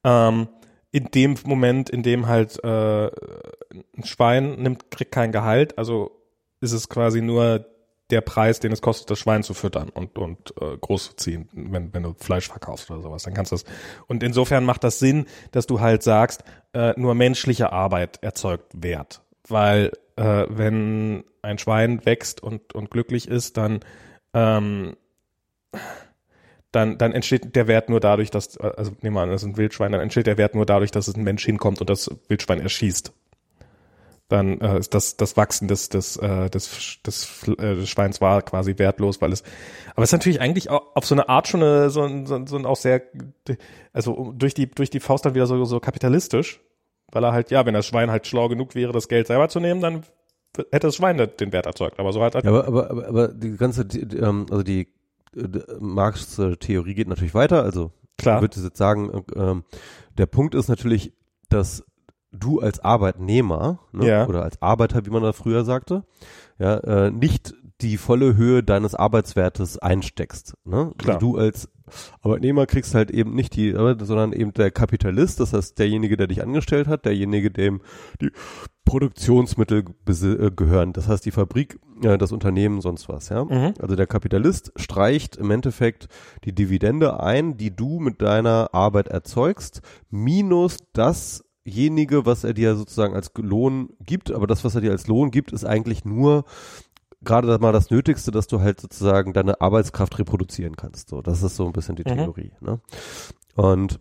Ähm, 0.04 0.48
in 0.92 1.06
dem 1.06 1.36
Moment, 1.46 1.90
in 1.90 2.04
dem 2.04 2.28
halt 2.28 2.64
äh, 2.64 3.08
ein 3.08 4.04
Schwein 4.04 4.56
nimmt, 4.56 4.90
kriegt 4.92 5.12
kein 5.12 5.32
Gehalt, 5.32 5.78
also 5.78 6.12
ist 6.62 6.72
es 6.72 6.90
quasi 6.90 7.22
nur 7.22 7.66
der 8.10 8.22
Preis, 8.22 8.60
den 8.60 8.72
es 8.72 8.82
kostet, 8.82 9.12
das 9.12 9.20
Schwein 9.20 9.44
zu 9.44 9.54
füttern 9.54 9.90
und 9.90 10.18
und 10.18 10.54
äh, 10.60 10.78
groß 10.78 11.10
zu 11.10 11.16
ziehen, 11.16 11.50
wenn 11.54 11.94
wenn 11.94 12.04
du 12.04 12.16
Fleisch 12.18 12.48
verkaufst 12.48 12.90
oder 12.90 13.02
sowas, 13.02 13.24
dann 13.24 13.36
kannst 13.36 13.52
du 13.52 13.56
das. 13.58 13.66
Und 14.08 14.24
insofern 14.24 14.66
macht 14.66 14.84
das 14.84 15.00
Sinn, 15.00 15.26
dass 15.52 15.68
du 15.68 15.80
halt 15.80 16.02
sagst, 16.02 16.44
äh, 16.74 16.94
nur 17.00 17.14
menschliche 17.14 17.72
Arbeit 17.72 18.18
erzeugt 18.24 18.72
Wert, 18.74 19.22
weil 19.52 19.92
äh, 20.16 20.46
wenn 20.50 21.24
ein 21.42 21.58
Schwein 21.58 22.06
wächst 22.06 22.42
und 22.44 22.74
und 22.76 22.92
glücklich 22.92 23.28
ist, 23.28 23.58
dann 23.58 23.80
ähm, 24.34 24.96
dann, 26.72 26.98
dann 27.00 27.14
entsteht 27.14 27.56
der 27.56 27.68
Wert 27.68 27.90
nur 27.90 28.00
dadurch, 28.00 28.30
dass, 28.30 28.58
also 28.58 28.92
nehmen 29.02 29.16
wir 29.16 29.22
an, 29.22 29.30
das 29.30 29.42
ist 29.42 29.48
ein 29.50 29.58
Wildschwein, 29.58 29.92
dann 29.92 30.02
entsteht 30.02 30.28
der 30.28 30.38
Wert 30.38 30.54
nur 30.54 30.66
dadurch, 30.66 30.92
dass 30.92 31.08
es 31.08 31.16
ein 31.16 31.24
Mensch 31.24 31.44
hinkommt 31.46 31.82
und 31.82 31.90
das 31.90 32.12
Wildschwein 32.28 32.60
erschießt. 32.62 33.12
Dann 34.28 34.62
äh, 34.62 34.78
ist 34.78 34.94
das, 34.94 35.18
das 35.18 35.38
Wachsen 35.38 35.68
des, 35.68 35.90
des, 35.90 36.16
äh, 36.18 36.52
des, 36.52 37.00
des, 37.04 37.48
äh, 37.48 37.56
des 37.76 37.90
Schweins 37.90 38.22
war 38.22 38.44
quasi 38.44 38.78
wertlos, 38.78 39.22
weil 39.22 39.34
es, 39.34 39.42
aber 39.96 40.04
es 40.04 40.10
ist 40.10 40.14
natürlich 40.14 40.40
eigentlich 40.40 40.70
auch 40.70 40.96
auf 40.96 41.08
so 41.08 41.16
eine 41.16 41.28
Art 41.30 41.48
schon 41.48 41.64
eine, 41.64 41.90
so, 41.90 42.04
ein- 42.04 42.28
so, 42.28 42.36
ein- 42.36 42.46
so 42.46 42.56
ein 42.56 42.68
auch 42.68 42.76
sehr, 42.76 43.02
also 43.92 44.32
durch 44.38 44.54
die, 44.54 44.70
durch 44.70 44.92
die 44.92 45.00
Faust 45.00 45.26
dann 45.26 45.34
wieder 45.34 45.48
so, 45.48 45.66
so 45.66 45.80
kapitalistisch, 45.80 46.60
weil 47.12 47.24
er 47.24 47.32
halt, 47.34 47.52
ja, 47.52 47.66
wenn 47.66 47.74
das 47.74 47.86
Schwein 47.86 48.12
halt 48.12 48.28
schlau 48.28 48.48
genug 48.50 48.76
wäre, 48.76 48.92
das 48.92 49.08
Geld 49.08 49.28
selber 49.28 49.50
zu 49.50 49.60
nehmen, 49.60 49.82
dann 49.82 50.04
hätte 50.72 50.88
das 50.88 50.96
Schwein 50.96 51.18
den 51.18 51.52
Wert 51.52 51.66
erzeugt. 51.66 52.00
Aber 52.00 52.12
so 52.14 52.22
hat 52.24 52.34
Ja, 52.36 52.42
aber, 52.50 52.68
aber, 52.68 52.90
aber, 52.90 53.08
aber 53.08 53.28
die 53.30 53.56
ganze, 53.58 53.86
die, 53.86 54.08
die, 54.08 54.18
ähm, 54.18 54.46
also 54.50 54.64
die 54.64 54.88
äh, 55.36 55.48
Marx 55.80 56.40
Theorie 56.60 56.94
geht 56.96 57.08
natürlich 57.08 57.34
weiter. 57.36 57.64
Also 57.64 57.92
Klar. 58.18 58.38
ich 58.38 58.42
würde 58.42 58.60
jetzt 58.60 58.78
sagen, 58.78 59.24
äh, 59.36 59.40
ähm, 59.40 59.64
der 60.18 60.26
Punkt 60.26 60.56
ist 60.56 60.68
natürlich, 60.68 61.14
dass 61.50 61.84
du 62.32 62.60
als 62.60 62.80
Arbeitnehmer 62.80 63.80
ne, 63.92 64.08
Ja. 64.08 64.28
oder 64.28 64.44
als 64.44 64.62
Arbeiter, 64.62 65.06
wie 65.06 65.10
man 65.10 65.24
da 65.24 65.34
früher 65.34 65.64
sagte, 65.64 66.04
ja, 66.60 66.78
äh, 66.78 67.12
nicht 67.12 67.54
die 67.82 67.98
volle 67.98 68.36
Höhe 68.36 68.64
deines 68.64 68.96
Arbeitswertes 68.96 69.78
einsteckst. 69.78 70.54
Ne? 70.66 70.94
Klar. 70.98 71.16
Also 71.16 71.20
du 71.20 71.38
als 71.38 71.70
Arbeitnehmer 72.22 72.66
kriegst 72.66 72.94
halt 72.96 73.12
eben 73.12 73.34
nicht 73.34 73.56
die, 73.56 73.72
sondern 73.72 74.34
eben 74.34 74.54
der 74.54 74.72
Kapitalist, 74.72 75.40
das 75.40 75.54
heißt 75.54 75.80
derjenige, 75.80 76.18
der 76.18 76.28
dich 76.28 76.42
angestellt 76.42 76.88
hat, 76.88 77.06
derjenige, 77.06 77.52
dem 77.52 77.82
die 78.22 78.32
Produktionsmittel 78.86 79.86
äh, 80.08 80.52
gehören. 80.52 80.94
Das 80.94 81.08
heißt 81.08 81.24
die 81.26 81.32
Fabrik, 81.32 81.80
äh, 82.04 82.18
das 82.18 82.32
Unternehmen, 82.32 82.82
sonst 82.82 83.08
was. 83.08 83.30
Ja? 83.30 83.46
Mhm. 83.46 83.76
Also 83.80 83.96
der 83.96 84.08
Kapitalist 84.08 84.72
streicht 84.78 85.36
im 85.36 85.52
Endeffekt 85.52 86.08
die 86.44 86.56
Dividende 86.56 87.22
ein, 87.22 87.56
die 87.58 87.76
du 87.76 88.00
mit 88.00 88.22
deiner 88.22 88.74
Arbeit 88.74 89.08
erzeugst, 89.08 89.82
minus 90.10 90.78
dasjenige, 90.94 92.26
was 92.26 92.44
er 92.44 92.54
dir 92.54 92.76
sozusagen 92.76 93.14
als 93.14 93.32
Lohn 93.38 93.90
gibt. 94.00 94.32
Aber 94.32 94.48
das, 94.48 94.64
was 94.64 94.74
er 94.74 94.82
dir 94.82 94.92
als 94.92 95.06
Lohn 95.06 95.30
gibt, 95.30 95.52
ist 95.52 95.66
eigentlich 95.66 96.04
nur 96.04 96.46
gerade 97.22 97.58
mal 97.60 97.72
das 97.74 97.90
Nötigste, 97.90 98.32
dass 98.32 98.48
du 98.48 98.62
halt 98.62 98.80
sozusagen 98.80 99.34
deine 99.34 99.62
Arbeitskraft 99.62 100.18
reproduzieren 100.20 100.76
kannst. 100.76 101.10
So, 101.10 101.22
das 101.22 101.44
ist 101.44 101.56
so 101.56 101.66
ein 101.66 101.74
bisschen 101.74 101.96
die 101.96 102.04
Mhm. 102.04 102.16
Theorie. 102.16 102.52
Ne? 102.62 102.80
Und 103.56 104.00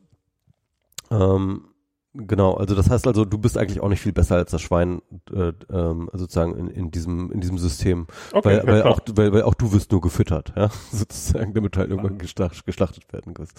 ähm, 1.10 1.68
genau, 2.14 2.54
also 2.54 2.74
das 2.74 2.90
heißt 2.90 3.06
also, 3.06 3.24
du 3.24 3.38
bist 3.38 3.56
eigentlich 3.58 3.80
auch 3.80 3.88
nicht 3.88 4.00
viel 4.00 4.12
besser 4.12 4.36
als 4.36 4.50
das 4.50 4.62
Schwein 4.62 5.02
äh, 5.32 5.52
ähm, 5.70 6.10
sozusagen 6.12 6.56
in, 6.56 6.68
in 6.68 6.90
diesem 6.90 7.30
in 7.30 7.40
diesem 7.40 7.58
System, 7.58 8.06
okay, 8.32 8.44
weil, 8.44 8.56
ja, 8.56 8.66
weil 8.66 8.80
klar. 8.82 8.92
auch 8.92 9.00
weil, 9.14 9.32
weil 9.32 9.42
auch 9.42 9.54
du 9.54 9.72
wirst 9.72 9.92
nur 9.92 10.00
gefüttert, 10.00 10.52
ja, 10.56 10.70
sozusagen, 10.92 11.54
damit 11.54 11.76
du 11.76 11.80
halt 11.80 11.90
irgendwann 11.90 12.18
geschlacht, 12.18 12.64
geschlachtet 12.66 13.12
werden 13.12 13.34
kannst. 13.34 13.52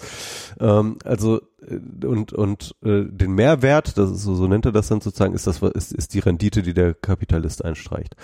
Ähm, 0.58 0.98
also 1.04 1.40
äh, 1.66 2.06
und 2.06 2.32
und 2.32 2.74
äh, 2.82 3.04
den 3.04 3.32
Mehrwert, 3.32 3.96
das 3.98 4.10
ist 4.10 4.22
so, 4.22 4.34
so 4.34 4.46
nennt 4.46 4.66
er 4.66 4.72
das 4.72 4.88
dann 4.88 5.00
sozusagen, 5.00 5.34
ist 5.34 5.46
das 5.46 5.62
ist, 5.62 5.92
ist 5.92 6.14
die 6.14 6.20
Rendite, 6.20 6.62
die 6.62 6.74
der 6.74 6.94
Kapitalist 6.94 7.64
einstreicht. 7.64 8.16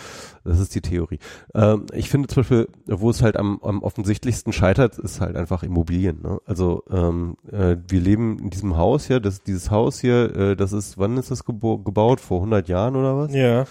Das 0.45 0.59
ist 0.61 0.75
die 0.75 0.81
Theorie. 0.81 1.19
Ähm, 1.55 1.87
ich 1.93 2.09
finde 2.11 2.29
zum 2.29 2.43
Beispiel, 2.43 2.69
wo 2.87 3.11
es 3.11 3.23
halt 3.23 3.37
am, 3.37 3.61
am 3.63 3.83
offensichtlichsten 3.83 4.53
scheitert, 4.53 4.99
ist 4.99 5.21
halt 5.21 5.37
einfach 5.37 5.63
Immobilien. 5.63 6.23
Ne? 6.23 6.39
Also 6.45 6.85
ähm, 6.91 7.37
äh, 7.51 7.77
wir 7.89 8.01
leben 8.01 8.39
in 8.39 8.51
diesem 8.51 8.77
Haus 8.77 9.07
hier, 9.07 9.21
das, 9.21 9.43
dieses 9.43 9.71
Haus 9.71 10.01
hier, 10.01 10.16
äh, 10.25 10.57
das 10.57 10.73
ist, 10.73 10.99
wann 10.99 11.17
ist 11.17 11.31
das 11.31 11.45
gebaut? 11.45 12.21
Vor 12.21 12.39
100 12.39 12.69
Jahren 12.69 12.97
oder 12.97 13.17
was? 13.17 13.35
ja. 13.35 13.65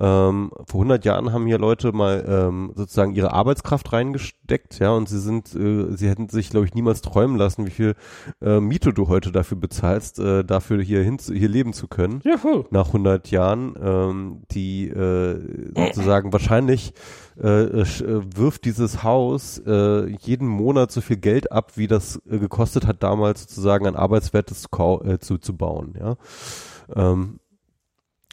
Ähm, 0.00 0.52
vor 0.64 0.80
100 0.82 1.04
Jahren 1.04 1.32
haben 1.32 1.46
hier 1.46 1.58
Leute 1.58 1.90
mal 1.90 2.24
ähm, 2.28 2.72
sozusagen 2.76 3.14
ihre 3.14 3.32
Arbeitskraft 3.32 3.92
reingesteckt, 3.92 4.78
ja, 4.78 4.92
und 4.92 5.08
sie 5.08 5.18
sind, 5.18 5.52
äh, 5.56 5.96
sie 5.96 6.08
hätten 6.08 6.28
sich, 6.28 6.50
glaube 6.50 6.66
ich, 6.66 6.74
niemals 6.74 7.02
träumen 7.02 7.36
lassen, 7.36 7.66
wie 7.66 7.72
viel 7.72 7.94
äh, 8.40 8.60
Miete 8.60 8.92
du 8.92 9.08
heute 9.08 9.32
dafür 9.32 9.58
bezahlst, 9.58 10.20
äh, 10.20 10.44
dafür 10.44 10.80
hier 10.80 11.02
hin, 11.02 11.18
hier 11.18 11.48
leben 11.48 11.72
zu 11.72 11.88
können 11.88 12.20
Juhu. 12.24 12.64
nach 12.70 12.86
100 12.88 13.28
Jahren, 13.32 13.74
ähm, 13.82 14.42
die 14.52 14.88
äh, 14.88 15.74
sozusagen 15.74 16.32
wahrscheinlich 16.32 16.92
äh, 17.42 17.80
äh, 17.80 17.86
wirft 18.34 18.64
dieses 18.64 19.02
Haus 19.02 19.58
äh, 19.66 20.06
jeden 20.20 20.48
Monat 20.48 20.90
so 20.90 21.00
viel 21.00 21.16
Geld 21.16 21.52
ab, 21.52 21.72
wie 21.76 21.86
das 21.86 22.20
äh, 22.28 22.38
gekostet 22.38 22.86
hat, 22.86 23.02
damals 23.02 23.42
sozusagen 23.42 23.86
ein 23.86 23.96
arbeitswertes 23.96 24.62
zu, 24.62 25.02
äh, 25.04 25.18
zu, 25.18 25.38
zu 25.38 25.56
bauen, 25.56 25.94
ja. 25.98 26.16
Ähm, 26.94 27.40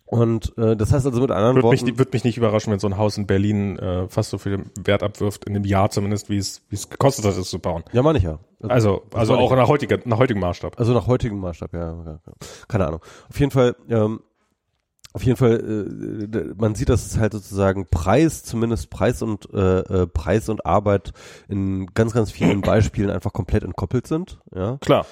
und 0.07 0.55
äh, 0.57 0.75
das 0.75 0.93
heißt 0.93 1.05
also 1.07 1.19
mit 1.19 1.31
anderen 1.31 1.55
Würde 1.55 1.67
Worten, 1.67 1.85
mich, 1.85 1.97
würde 1.97 2.11
mich 2.13 2.23
nicht 2.23 2.37
überraschen, 2.37 2.71
wenn 2.71 2.79
so 2.79 2.87
ein 2.87 2.97
Haus 2.97 3.17
in 3.17 3.25
Berlin 3.25 3.79
äh, 3.79 4.07
fast 4.07 4.29
so 4.29 4.37
viel 4.37 4.65
Wert 4.79 5.01
abwirft, 5.01 5.45
in 5.45 5.55
einem 5.55 5.65
Jahr 5.65 5.89
zumindest, 5.89 6.29
wie 6.29 6.37
es, 6.37 6.61
wie 6.69 6.75
es 6.75 6.89
gekostet 6.89 7.25
hat, 7.25 7.35
es 7.35 7.49
zu 7.49 7.59
bauen. 7.59 7.83
ja, 7.91 8.03
meine 8.03 8.19
ich 8.19 8.23
ja. 8.23 8.37
Also, 8.61 9.03
also 9.13 9.33
meine 9.33 9.45
auch 9.45 9.55
nach 9.55 9.67
heutiger, 9.67 9.99
nach 10.05 10.19
heutigem 10.19 10.41
Maßstab. 10.41 10.79
Also 10.79 10.93
nach 10.93 11.07
heutigem 11.07 11.39
Maßstab, 11.39 11.73
ja, 11.73 11.79
ja, 11.79 12.05
ja. 12.05 12.33
keine 12.67 12.87
Ahnung. 12.87 13.01
Auf 13.29 13.39
jeden 13.39 13.51
Fall, 13.51 13.75
ähm, 13.89 14.21
auf 15.15 15.23
jeden 15.23 15.37
Fall, 15.37 16.27
äh, 16.33 16.53
man 16.57 16.75
sieht, 16.75 16.89
dass 16.89 17.05
es 17.05 17.17
halt 17.17 17.31
sozusagen 17.31 17.87
Preis, 17.87 18.43
zumindest 18.43 18.89
Preis 18.89 19.21
und 19.21 19.47
äh, 19.53 19.79
äh, 19.79 20.07
Preis 20.07 20.49
und 20.49 20.65
Arbeit 20.65 21.13
in 21.47 21.85
ganz, 21.93 22.11
ganz 22.11 22.31
vielen 22.31 22.59
Beispielen 22.61 23.09
einfach 23.09 23.31
komplett 23.31 23.63
entkoppelt 23.63 24.07
sind, 24.07 24.39
ja. 24.53 24.77
Klar. 24.81 25.05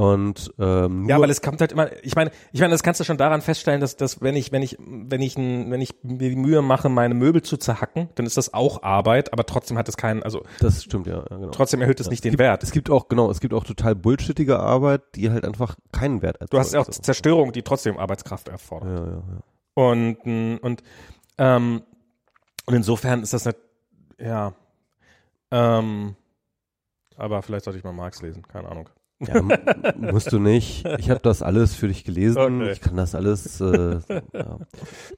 Und 0.00 0.54
ähm, 0.58 1.06
Ja, 1.10 1.20
weil 1.20 1.28
es 1.28 1.42
kommt 1.42 1.60
halt 1.60 1.72
immer, 1.72 1.90
ich 2.02 2.16
meine, 2.16 2.30
ich 2.52 2.60
meine, 2.60 2.70
das 2.70 2.82
kannst 2.82 3.00
du 3.00 3.04
schon 3.04 3.18
daran 3.18 3.42
feststellen, 3.42 3.82
dass, 3.82 3.98
dass 3.98 4.22
wenn 4.22 4.34
ich, 4.34 4.50
wenn 4.50 4.62
ich, 4.62 4.78
wenn 4.80 5.20
ich, 5.20 5.36
ein, 5.36 5.70
wenn 5.70 5.82
ich 5.82 5.94
mir 6.02 6.30
die 6.30 6.36
Mühe 6.36 6.62
mache, 6.62 6.88
meine 6.88 7.12
Möbel 7.12 7.42
zu 7.42 7.58
zerhacken, 7.58 8.08
dann 8.14 8.24
ist 8.24 8.38
das 8.38 8.54
auch 8.54 8.82
Arbeit, 8.82 9.30
aber 9.34 9.44
trotzdem 9.44 9.76
hat 9.76 9.90
es 9.90 9.98
keinen, 9.98 10.22
also 10.22 10.42
das 10.58 10.84
stimmt 10.84 11.06
ja, 11.06 11.18
ja 11.18 11.36
genau. 11.36 11.50
trotzdem 11.50 11.82
erhöht 11.82 12.00
es 12.00 12.08
nicht 12.08 12.24
den 12.24 12.30
gibt, 12.30 12.40
Wert. 12.40 12.62
Es 12.62 12.70
gibt 12.70 12.88
auch, 12.88 13.08
genau, 13.08 13.30
es 13.30 13.40
gibt 13.40 13.52
auch 13.52 13.62
total 13.62 13.94
bullshittige 13.94 14.58
Arbeit, 14.58 15.02
die 15.16 15.30
halt 15.30 15.44
einfach 15.44 15.76
keinen 15.92 16.22
Wert 16.22 16.36
erzeugt. 16.36 16.54
Du 16.54 16.58
hast 16.58 16.72
ja 16.72 16.80
auch 16.80 16.86
So. 16.86 17.02
Zerstörung, 17.02 17.52
die 17.52 17.60
trotzdem 17.60 17.98
Arbeitskraft 17.98 18.48
erfordert. 18.48 19.00
Ja, 19.00 19.04
ja, 19.04 19.16
ja. 19.16 19.42
Und, 19.74 20.16
und, 20.62 20.82
ähm, 21.36 21.82
und 22.64 22.74
insofern 22.74 23.22
ist 23.22 23.34
das 23.34 23.44
nicht, 23.44 23.58
ja, 24.18 24.54
ähm, 25.50 26.16
aber 27.18 27.42
vielleicht 27.42 27.66
sollte 27.66 27.78
ich 27.78 27.84
mal 27.84 27.92
Marx 27.92 28.22
lesen, 28.22 28.48
keine 28.48 28.70
Ahnung. 28.70 28.88
Ja, 29.20 29.42
musst 29.98 30.32
du 30.32 30.38
nicht. 30.38 30.86
Ich 30.98 31.10
habe 31.10 31.20
das 31.20 31.42
alles 31.42 31.74
für 31.74 31.88
dich 31.88 32.04
gelesen. 32.04 32.38
Okay. 32.38 32.72
Ich 32.72 32.80
kann 32.80 32.96
das 32.96 33.14
alles. 33.14 33.60
Äh, 33.60 33.98
ja. 34.32 34.58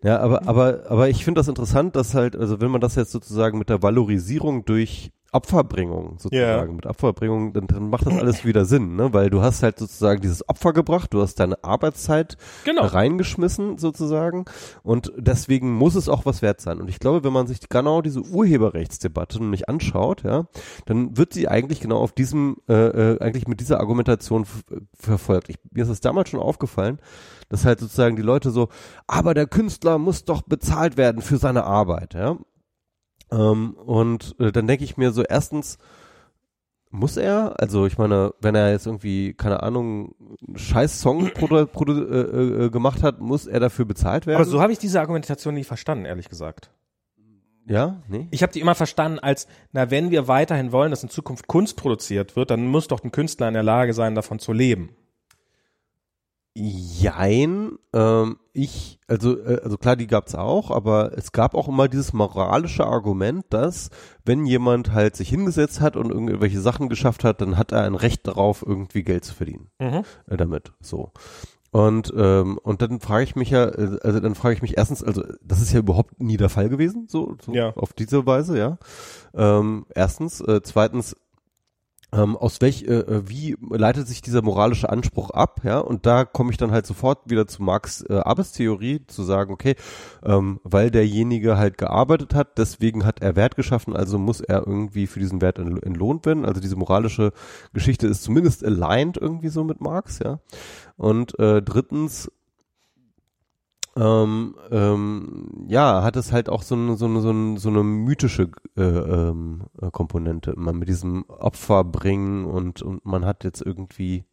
ja, 0.03 0.19
aber 0.19 0.49
aber 0.49 0.83
aber 0.89 1.09
ich 1.09 1.25
finde 1.25 1.39
das 1.39 1.49
interessant, 1.49 1.95
dass 1.95 2.15
halt 2.15 2.35
also 2.35 2.61
wenn 2.61 2.71
man 2.71 2.81
das 2.81 2.97
jetzt 2.97 3.13
sozusagen 3.13 3.59
mit 3.59 3.69
der 3.69 3.83
Valorisierung 3.83 4.65
durch 4.65 5.13
Opferbringung 5.33 6.19
sozusagen 6.19 6.77
mit 6.77 6.87
Opferbringung, 6.87 7.53
dann, 7.53 7.67
dann 7.67 7.89
macht 7.89 8.07
das 8.07 8.17
alles 8.19 8.45
wieder 8.45 8.65
Sinn, 8.67 8.97
ne? 8.97 9.13
Weil 9.13 9.31
du 9.31 9.41
hast 9.43 9.63
halt 9.63 9.79
sozusagen 9.79 10.21
dieses 10.21 10.49
Opfer 10.49 10.73
gebracht, 10.73 11.13
du 11.15 11.23
hast 11.23 11.37
deine 11.41 11.63
Arbeitszeit 11.65 12.37
Genau. 12.65 12.85
reingeschmissen 12.85 13.79
sozusagen 13.79 14.45
und 14.83 15.13
deswegen 15.17 15.73
muss 15.73 15.95
es 15.95 16.09
auch 16.09 16.27
was 16.27 16.43
wert 16.43 16.61
sein. 16.61 16.81
Und 16.81 16.89
ich 16.89 16.99
glaube, 16.99 17.25
wenn 17.25 17.33
man 17.33 17.47
sich 17.47 17.61
genau 17.69 18.03
diese 18.03 18.21
Urheberrechtsdebatte 18.21 19.41
nämlich 19.41 19.69
anschaut, 19.69 20.23
ja, 20.23 20.45
dann 20.87 21.17
wird 21.17 21.33
sie 21.33 21.49
eigentlich 21.49 21.81
genau 21.81 21.99
auf 21.99 22.13
diesem, 22.13 22.57
äh, 22.69 22.75
äh, 23.15 23.21
eigentlich 23.21 23.49
mit 23.49 23.61
dieser 23.61 23.81
Argumentation 23.81 24.45
verfolgt. 24.95 25.49
Ich, 25.49 25.57
mir 25.73 25.83
ist 25.85 25.89
es 25.91 26.01
damals 26.01 26.29
schon 26.29 26.41
aufgefallen, 26.41 26.99
dass 27.49 27.65
halt 27.65 27.81
sozusagen 27.81 28.17
die 28.17 28.23
Leute 28.23 28.51
so, 28.51 28.69
aber 29.07 29.35
der 29.35 29.47
Künstler 29.47 29.99
muss 29.99 30.25
doch 30.25 30.43
bezahlt 30.43 30.97
werden 30.97 31.23
für 31.23 31.39
seine 31.39 31.65
Arbeit, 31.65 32.15
ja. 32.15 32.37
Ähm, 33.33 33.75
und 33.75 34.37
äh, 34.39 34.53
dann 34.53 34.67
denke 34.67 34.85
ich 34.85 34.97
mir 34.97 35.11
so, 35.13 35.23
erstens, 35.23 35.79
muss 36.93 37.17
er? 37.17 37.59
Also 37.59 37.87
ich 37.87 37.97
meine, 37.99 38.35
wenn 38.41 38.55
er 38.55 38.71
jetzt 38.71 38.87
irgendwie, 38.87 39.33
keine 39.33 39.63
Ahnung, 39.63 40.15
einen 40.47 40.59
scheiß 40.59 41.01
Song 41.01 41.27
äh, 41.27 41.35
äh, 41.35 42.71
gemacht 42.71 43.03
hat, 43.03 43.21
muss 43.21 43.47
er 43.47 43.61
dafür 43.61 43.87
bezahlt 43.87 44.27
werden? 44.27 44.37
Aber 44.37 44.45
so 44.45 44.61
habe 44.61 44.73
ich 44.73 44.79
diese 44.79 45.01
Argumentation 45.01 45.55
nie 45.55 45.65
verstanden, 45.65 46.05
ehrlich 46.05 46.29
gesagt. 46.29 46.71
ja, 47.67 48.03
nee. 48.09 48.29
Ich 48.31 48.43
habe 48.43 48.53
die 48.53 48.61
immer 48.61 48.75
verstanden 48.75 49.19
als, 49.19 49.47
na, 49.73 49.91
wenn 49.91 50.11
wir 50.11 50.29
weiterhin 50.29 50.71
wollen, 50.71 50.91
dass 50.91 51.03
in 51.03 51.09
Zukunft 51.09 51.47
Kunst 51.47 51.77
produziert 51.77 52.37
wird, 52.37 52.51
dann 52.51 52.67
muss 52.67 52.89
doch 52.89 53.03
ein 53.03 53.11
Künstler 53.13 53.49
in 53.49 53.55
der 53.55 53.63
Lage 53.63 53.95
sein, 53.95 54.15
davon 54.15 54.39
zu 54.39 54.53
leben. 54.53 54.91
Jein, 56.55 57.79
ähm, 57.95 58.37
ich, 58.53 58.99
also, 59.09 59.39
äh, 59.39 59.61
also 59.65 59.79
klar, 59.79 59.97
die 59.97 60.07
gab's 60.07 60.35
auch, 60.35 60.71
aber 60.71 61.17
es 61.17 61.33
gab 61.33 61.55
auch 61.55 61.69
immer 61.69 61.89
dieses 61.89 62.13
moralische 62.13 62.87
Argument, 62.87 63.45
dass 63.51 63.89
wenn 64.25 64.45
jemand 64.45 64.93
halt 64.93 65.17
sich 65.17 65.31
hingesetzt 65.31 65.81
hat 65.81 65.97
und 65.97 66.11
irgendwelche 66.11 66.61
Sachen 66.61 66.89
geschafft 66.91 67.25
hat, 67.25 67.41
dann 67.41 67.57
hat 67.57 67.73
er 67.73 67.85
ein 67.85 67.95
Recht 67.95 68.27
darauf, 68.27 68.63
irgendwie 68.67 69.03
Geld 69.03 69.25
zu 69.25 69.35
verdienen 69.35 69.71
Mhm. 69.81 70.03
äh, 70.27 70.37
damit. 70.37 70.73
So. 70.81 71.13
Und 71.71 72.13
ähm, 72.15 72.59
und 72.63 72.83
dann 72.83 73.01
frage 73.01 73.25
ich 73.25 73.35
mich 73.35 73.49
ja, 73.49 73.65
äh, 73.65 73.99
also 74.03 74.21
dann 74.21 74.35
frage 74.35 74.55
ich 74.55 74.61
mich 74.61 74.77
erstens, 74.77 75.03
also 75.03 75.23
das 75.43 75.63
ist 75.63 75.73
ja 75.73 75.79
überhaupt 75.81 76.21
nie 76.23 76.37
der 76.37 76.51
Fall 76.51 76.69
gewesen, 76.69 77.07
so, 77.09 77.35
so 77.41 77.55
Ja. 77.55 77.71
auf 77.77 77.95
diese 77.95 78.27
Weise, 78.27 78.59
ja. 78.59 78.77
Ähm, 79.35 79.87
erstens, 79.95 80.43
äh, 80.43 80.61
zweitens, 80.63 81.17
ähm, 82.13 82.37
aus 82.37 82.61
welch, 82.61 82.83
äh, 82.83 83.01
äh, 83.01 83.23
wie 83.29 83.57
leitet 83.71 84.07
sich 84.07 84.21
dieser 84.21 84.43
moralische 84.43 84.91
Anspruch 84.91 85.31
ab, 85.31 85.61
ja? 85.65 85.79
Und 85.79 86.05
da 86.07 86.25
komme 86.25 86.51
ich 86.51 86.59
dann 86.59 86.71
halt 86.71 86.87
sofort 86.87 87.31
wieder 87.31 87.47
zu 87.47 87.63
Marx 87.63 88.05
äh, 88.09 88.19
Arbeitstheorie, 88.19 89.07
zu 89.07 89.23
sagen, 89.23 89.53
okay, 89.53 89.77
ähm, 90.23 90.61
weil 90.63 90.91
derjenige 90.91 91.57
halt 91.57 91.79
gearbeitet 91.79 92.35
hat, 92.35 92.59
deswegen 92.59 93.05
hat 93.05 93.23
er 93.23 93.37
Wert 93.37 93.57
geschaffen, 93.57 93.97
also 93.97 94.19
muss 94.19 94.41
er 94.41 94.67
irgendwie 94.67 95.07
für 95.07 95.21
diesen 95.21 95.41
Wert 95.41 95.59
entlo- 95.59 95.83
entlohnt 95.83 96.27
werden. 96.27 96.45
Also 96.45 96.61
diese 96.61 96.77
moralische 96.77 97.33
Geschichte 97.73 98.07
ist 98.07 98.23
zumindest 98.23 98.65
aligned 98.65 99.17
irgendwie 99.17 99.49
so 99.49 99.65
mit 99.65 99.81
Marx, 99.81 100.19
ja. 100.19 100.41
Und 100.97 101.39
äh, 101.39 101.63
drittens, 101.63 102.31
ähm, 103.97 104.55
ähm, 104.71 105.67
ja, 105.69 106.03
hat 106.03 106.17
es 106.17 106.33
halt 106.33 106.49
auch 106.49 106.63
so 106.63 106.75
eine, 106.75 106.97
so 106.97 107.05
eine, 107.07 107.21
so 107.21 107.31
eine, 107.31 107.59
so 107.59 107.69
eine 107.69 107.83
mythische 107.83 108.51
äh, 108.77 108.83
ähm, 108.83 109.65
äh, 109.81 109.91
Komponente 109.91 110.53
immer 110.53 110.73
mit 110.73 110.89
diesem 110.89 111.25
Opfer 111.29 111.85
bringen 111.85 112.47
und, 112.47 112.81
und 112.83 113.05
man 113.05 113.25
hat 113.27 113.45
jetzt 113.45 113.61
irgendwie 113.61 114.25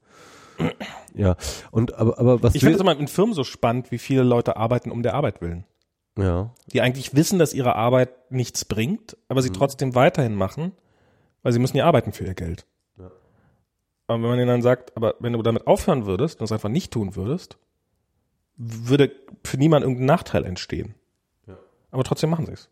ja 1.13 1.35
und 1.71 1.93
aber 1.95 2.19
aber 2.19 2.43
was 2.43 2.53
Ich 2.55 2.61
finde 2.61 2.75
es 2.75 2.81
immer 2.81 2.97
in 2.97 3.07
Firmen 3.07 3.33
so 3.33 3.43
spannend, 3.43 3.91
wie 3.91 3.97
viele 3.97 4.23
Leute 4.23 4.57
arbeiten 4.57 4.91
um 4.91 5.03
der 5.03 5.13
Arbeit 5.13 5.41
willen. 5.41 5.65
ja 6.17 6.53
Die 6.73 6.81
eigentlich 6.81 7.15
wissen, 7.15 7.39
dass 7.39 7.53
ihre 7.53 7.75
Arbeit 7.75 8.31
nichts 8.31 8.65
bringt, 8.65 9.15
aber 9.29 9.39
Mhm. 9.39 9.43
sie 9.43 9.51
trotzdem 9.51 9.95
weiterhin 9.95 10.35
machen, 10.35 10.73
weil 11.43 11.53
sie 11.53 11.59
müssen 11.59 11.77
ja 11.77 11.85
arbeiten 11.85 12.11
für 12.11 12.25
ihr 12.25 12.33
Geld. 12.33 12.65
Ja. 12.97 13.09
Aber 14.07 14.21
wenn 14.21 14.29
man 14.29 14.37
ihnen 14.39 14.47
dann 14.47 14.61
sagt, 14.61 14.95
aber 14.97 15.15
wenn 15.19 15.33
du 15.33 15.41
damit 15.41 15.65
aufhören 15.67 16.05
würdest 16.05 16.39
und 16.39 16.45
es 16.45 16.51
einfach 16.51 16.69
nicht 16.69 16.91
tun 16.91 17.15
würdest, 17.15 17.57
würde 18.59 19.11
für 19.43 19.57
niemanden 19.57 19.87
irgendein 19.87 20.05
Nachteil 20.07 20.45
entstehen. 20.45 20.93
Ja. 21.47 21.57
Aber 21.91 22.03
trotzdem 22.03 22.29
machen 22.29 22.45
sie 22.45 22.51
es. 22.53 22.69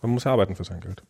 Man 0.00 0.10
muss 0.12 0.24
ja 0.24 0.32
arbeiten 0.32 0.56
für 0.56 0.64
sein 0.64 0.80
Geld. 0.80 1.04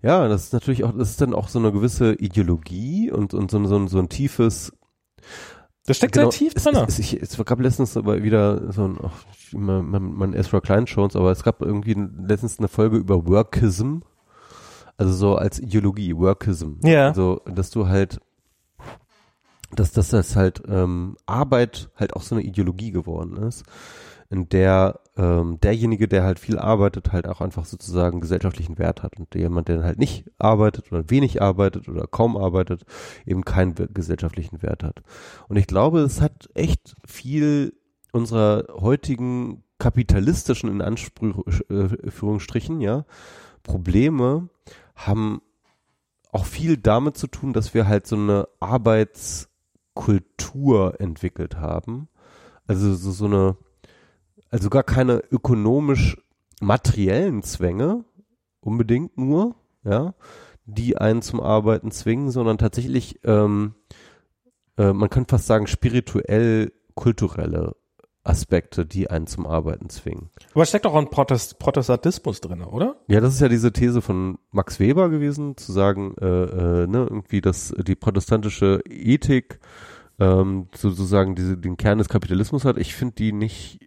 ja 0.00 0.26
das 0.28 0.44
ist 0.44 0.52
natürlich 0.54 0.82
auch 0.84 0.92
das 0.96 1.10
ist 1.10 1.20
dann 1.20 1.34
auch 1.34 1.48
so 1.48 1.58
eine 1.58 1.72
gewisse 1.72 2.14
Ideologie 2.14 3.10
und 3.10 3.34
und 3.34 3.50
so, 3.50 3.58
ein- 3.58 3.66
so, 3.66 3.76
ein- 3.76 3.88
so 3.88 3.98
ein 3.98 4.08
tiefes 4.08 4.72
Das 5.84 5.96
steckt 5.98 6.14
Genau, 6.14 6.30
sehr 6.30 6.38
tief 6.38 6.54
drin. 6.54 6.76
Es, 6.76 6.94
es, 6.94 6.98
ich, 7.00 7.20
es 7.20 7.36
gab 7.44 7.60
letztens 7.60 7.96
aber 7.96 8.22
wieder 8.22 8.72
so 8.72 8.86
ein, 8.88 8.98
ach, 9.02 9.24
mein, 9.52 9.84
mein, 9.84 10.02
mein 10.14 10.32
Ezra 10.32 10.60
Klein 10.60 10.86
Shows, 10.86 11.16
aber 11.16 11.32
es 11.32 11.42
gab 11.42 11.60
irgendwie 11.60 11.94
letztens 11.94 12.58
eine 12.60 12.68
Folge 12.68 12.96
über 12.98 13.26
Workism. 13.26 13.98
Also 14.96 15.12
so 15.12 15.34
als 15.36 15.58
Ideologie, 15.58 16.14
Workism. 16.16 16.74
Ja. 16.84 17.08
Also, 17.08 17.40
dass 17.46 17.70
du 17.70 17.88
halt, 17.88 18.20
dass, 19.74 19.92
dass 19.92 20.08
das 20.08 20.36
halt 20.36 20.62
ähm, 20.68 21.16
Arbeit 21.26 21.90
halt 21.96 22.14
auch 22.14 22.22
so 22.22 22.34
eine 22.34 22.44
Ideologie 22.44 22.90
geworden 22.90 23.36
ist, 23.36 23.64
in 24.30 24.48
der 24.48 25.00
ähm, 25.16 25.60
derjenige, 25.60 26.08
der 26.08 26.24
halt 26.24 26.38
viel 26.38 26.58
arbeitet, 26.58 27.12
halt 27.12 27.28
auch 27.28 27.42
einfach 27.42 27.66
sozusagen 27.66 28.20
gesellschaftlichen 28.20 28.78
Wert 28.78 29.02
hat 29.02 29.18
und 29.18 29.34
jemand, 29.34 29.68
der 29.68 29.82
halt 29.82 29.98
nicht 29.98 30.24
arbeitet 30.38 30.90
oder 30.90 31.10
wenig 31.10 31.42
arbeitet 31.42 31.88
oder 31.88 32.06
kaum 32.06 32.38
arbeitet, 32.38 32.84
eben 33.26 33.44
keinen 33.44 33.74
gesellschaftlichen 33.92 34.62
Wert 34.62 34.84
hat. 34.84 35.02
Und 35.48 35.56
ich 35.56 35.66
glaube, 35.66 36.00
es 36.00 36.22
hat 36.22 36.48
echt 36.54 36.94
viel 37.06 37.74
unserer 38.12 38.64
heutigen 38.80 39.64
kapitalistischen 39.78 40.70
in 40.70 40.80
Anführungsstrichen, 40.80 42.80
ja, 42.80 43.04
Probleme 43.62 44.48
haben 44.94 45.42
auch 46.30 46.46
viel 46.46 46.78
damit 46.78 47.18
zu 47.18 47.26
tun, 47.26 47.52
dass 47.52 47.74
wir 47.74 47.86
halt 47.86 48.06
so 48.06 48.16
eine 48.16 48.48
Arbeitskultur 49.94 51.00
entwickelt 51.00 51.56
haben. 51.56 52.08
Also 52.66 52.94
so, 52.94 53.10
so 53.10 53.26
eine, 53.26 53.56
also 54.50 54.70
gar 54.70 54.82
keine 54.82 55.22
ökonomisch 55.30 56.16
materiellen 56.60 57.42
Zwänge 57.42 58.04
unbedingt 58.60 59.18
nur, 59.18 59.56
ja, 59.84 60.14
die 60.64 60.96
einen 60.96 61.22
zum 61.22 61.40
Arbeiten 61.40 61.90
zwingen, 61.90 62.30
sondern 62.30 62.58
tatsächlich, 62.58 63.18
ähm, 63.24 63.74
äh, 64.78 64.92
man 64.92 65.10
kann 65.10 65.26
fast 65.26 65.46
sagen, 65.46 65.66
spirituell 65.66 66.72
kulturelle 66.94 67.74
Aspekte, 68.24 68.86
die 68.86 69.10
einen 69.10 69.26
zum 69.26 69.46
Arbeiten 69.46 69.88
zwingen. 69.88 70.30
Aber 70.52 70.62
es 70.62 70.68
steckt 70.68 70.86
auch 70.86 70.94
ein 70.94 71.10
Protest 71.10 71.58
Protestantismus 71.58 72.40
drin, 72.40 72.62
oder? 72.62 72.96
Ja, 73.08 73.20
das 73.20 73.34
ist 73.34 73.40
ja 73.40 73.48
diese 73.48 73.72
These 73.72 74.00
von 74.00 74.38
Max 74.52 74.78
Weber 74.78 75.08
gewesen, 75.08 75.56
zu 75.56 75.72
sagen, 75.72 76.14
äh, 76.20 76.26
äh, 76.26 76.86
ne, 76.86 77.06
irgendwie, 77.10 77.40
dass 77.40 77.74
die 77.76 77.96
protestantische 77.96 78.80
Ethik 78.88 79.58
ähm, 80.20 80.68
sozusagen 80.74 81.34
diese, 81.34 81.56
den 81.56 81.76
Kern 81.76 81.98
des 81.98 82.08
Kapitalismus 82.08 82.64
hat. 82.64 82.76
Ich 82.78 82.94
finde 82.94 83.14
die 83.16 83.32
nicht. 83.32 83.80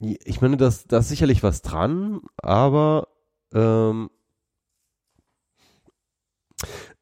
Ich 0.00 0.40
meine, 0.40 0.56
da 0.56 0.68
ist 0.68 0.92
da 0.92 0.98
ist 0.98 1.08
sicherlich 1.08 1.42
was 1.42 1.60
dran, 1.60 2.20
aber 2.36 3.08
ähm, 3.52 4.10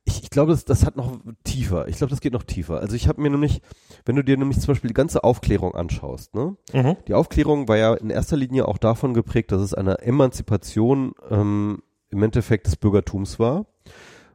ich, 0.06 0.22
ich 0.22 0.30
glaube, 0.30 0.52
das, 0.52 0.64
das 0.64 0.86
hat 0.86 0.96
noch 0.96 1.18
tiefer. 1.44 1.88
Ich 1.88 1.96
glaube, 1.96 2.10
das 2.10 2.20
geht 2.20 2.32
noch 2.32 2.44
tiefer. 2.44 2.80
Also 2.80 2.94
ich 2.94 3.08
habe 3.08 3.20
mir 3.20 3.28
nämlich, 3.28 3.60
wenn 4.04 4.16
du 4.16 4.22
dir 4.22 4.36
nämlich 4.36 4.60
zum 4.60 4.68
Beispiel 4.68 4.88
die 4.88 4.94
ganze 4.94 5.24
Aufklärung 5.24 5.74
anschaust, 5.74 6.34
ne? 6.34 6.56
Mhm. 6.72 6.96
Die 7.08 7.14
Aufklärung 7.14 7.68
war 7.68 7.76
ja 7.76 7.94
in 7.94 8.10
erster 8.10 8.36
Linie 8.36 8.68
auch 8.68 8.78
davon 8.78 9.14
geprägt, 9.14 9.52
dass 9.52 9.60
es 9.60 9.74
eine 9.74 9.98
Emanzipation 9.98 11.14
ähm, 11.28 11.82
im 12.10 12.22
Endeffekt 12.22 12.68
des 12.68 12.76
Bürgertums 12.76 13.38
war. 13.38 13.66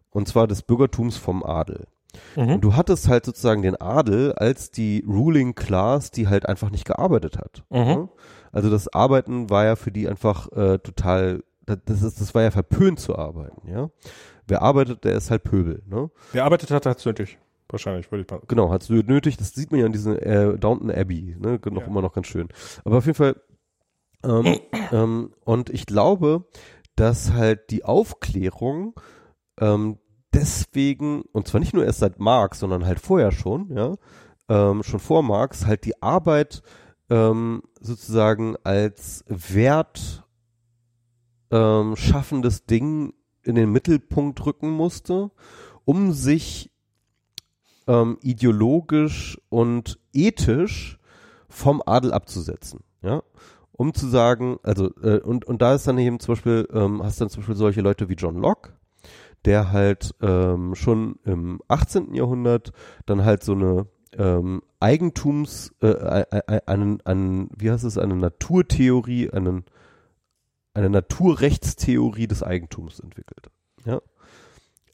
Und 0.10 0.28
zwar 0.28 0.46
des 0.46 0.62
Bürgertums 0.62 1.16
vom 1.16 1.42
Adel. 1.42 1.88
Mhm. 2.36 2.56
Und 2.56 2.62
du 2.62 2.76
hattest 2.76 3.08
halt 3.08 3.26
sozusagen 3.26 3.62
den 3.62 3.80
Adel 3.80 4.34
als 4.34 4.72
die 4.72 5.06
Ruling 5.08 5.56
Class, 5.56 6.12
die 6.12 6.28
halt 6.28 6.48
einfach 6.48 6.70
nicht 6.70 6.84
gearbeitet 6.84 7.38
hat. 7.38 7.64
Mhm. 7.70 7.78
ne? 7.78 8.10
Also 8.52 8.70
das 8.70 8.94
Arbeiten 8.94 9.50
war 9.50 9.64
ja 9.64 9.78
für 9.78 9.94
die 9.94 10.10
einfach 10.10 10.52
äh, 10.52 10.80
total, 10.80 11.44
das, 11.66 11.78
das, 11.86 12.02
ist, 12.02 12.20
das 12.20 12.36
war 12.36 12.42
ja 12.42 12.52
verpönt 12.52 13.00
zu 13.00 13.16
arbeiten, 13.18 13.70
ja. 13.70 13.90
Wer 14.48 14.62
arbeitet, 14.62 15.04
der 15.04 15.14
ist 15.16 15.32
halt 15.32 15.44
Pöbel, 15.44 15.84
ne? 15.88 16.10
Wer 16.32 16.46
arbeitet 16.46 16.72
hat, 16.72 16.86
hat 16.86 17.00
es 17.00 17.06
nötig. 17.06 17.38
Wahrscheinlich, 17.70 18.12
würde 18.12 18.24
ich 18.24 18.30
mal. 18.30 18.42
Genau, 18.48 18.70
hat's 18.70 18.90
nötig. 18.90 19.38
Das 19.38 19.54
sieht 19.54 19.72
man 19.72 19.80
ja 19.80 19.86
in 19.86 19.94
diesem 19.94 20.18
äh, 20.18 20.58
Downton 20.58 20.92
Abbey, 20.92 21.36
ne? 21.40 21.60
Noch 21.70 21.82
Ja. 21.82 21.88
immer 21.88 22.02
noch 22.02 22.14
ganz 22.14 22.28
schön. 22.28 22.50
Aber 22.84 22.98
auf 22.98 23.06
jeden 23.06 23.16
Fall, 23.16 23.36
ähm, 24.24 24.60
ähm, 24.92 25.34
und 25.46 25.70
ich 25.70 25.86
glaube, 25.86 26.46
dass 26.96 27.32
halt 27.32 27.70
die 27.72 27.86
Aufklärung 27.86 28.94
ähm, 29.60 30.00
deswegen, 30.34 31.22
und 31.32 31.48
zwar 31.48 31.60
nicht 31.60 31.74
nur 31.74 31.86
erst 31.86 32.00
seit 32.00 32.20
Marx, 32.20 32.60
sondern 32.60 32.86
halt 32.86 33.00
vorher 33.00 33.32
schon, 33.32 33.70
ja, 33.76 33.96
ähm, 34.50 34.84
schon 34.84 35.00
vor 35.00 35.24
Marx, 35.24 35.66
halt 35.66 35.86
die 35.86 36.02
Arbeit 36.02 36.62
ähm, 37.10 37.64
sozusagen 37.80 38.56
als 38.64 39.24
Wert 39.28 40.26
ähm, 41.52 41.96
schaffendes 41.96 42.66
Ding 42.66 43.14
in 43.44 43.56
den 43.56 43.72
Mittelpunkt 43.72 44.46
rücken 44.46 44.70
musste, 44.70 45.32
um 45.86 46.12
sich 46.12 46.72
ähm, 47.88 48.18
ideologisch 48.22 49.40
und 49.50 50.00
ethisch 50.14 51.00
vom 51.50 51.82
Adel 51.86 52.14
abzusetzen, 52.14 52.82
ja, 53.02 53.24
um 53.72 53.94
zu 53.94 54.08
sagen, 54.08 54.60
also 54.64 54.92
äh, 55.02 55.20
und 55.20 55.46
und 55.46 55.62
da 55.62 55.76
ist 55.76 55.88
dann 55.88 55.98
eben 55.98 56.20
zum 56.20 56.34
Beispiel 56.34 56.68
ähm, 56.72 57.04
hast 57.04 57.20
dann 57.20 57.30
zum 57.30 57.42
Beispiel 57.42 57.56
solche 57.56 57.82
Leute 57.82 58.10
wie 58.10 58.14
John 58.14 58.38
Locke, 58.38 58.74
der 59.46 59.72
halt 59.72 60.16
ähm, 60.22 60.76
schon 60.76 61.20
im 61.26 61.62
18. 61.68 62.14
Jahrhundert 62.14 62.72
dann 63.06 63.26
halt 63.26 63.44
so 63.44 63.54
eine 63.54 63.88
ähm, 64.18 64.62
Eigentums 64.80 65.74
äh, 65.82 66.26
einen, 66.66 67.02
einen, 67.06 67.50
wie 67.58 67.72
heißt 67.72 67.84
es, 67.84 67.98
eine 67.98 68.16
Naturtheorie, 68.16 69.30
einen 69.32 69.66
eine 70.74 70.90
Naturrechtstheorie 70.90 72.28
des 72.28 72.44
Eigentums 72.44 73.00
entwickelt. 73.00 73.50
Ja, 73.86 74.02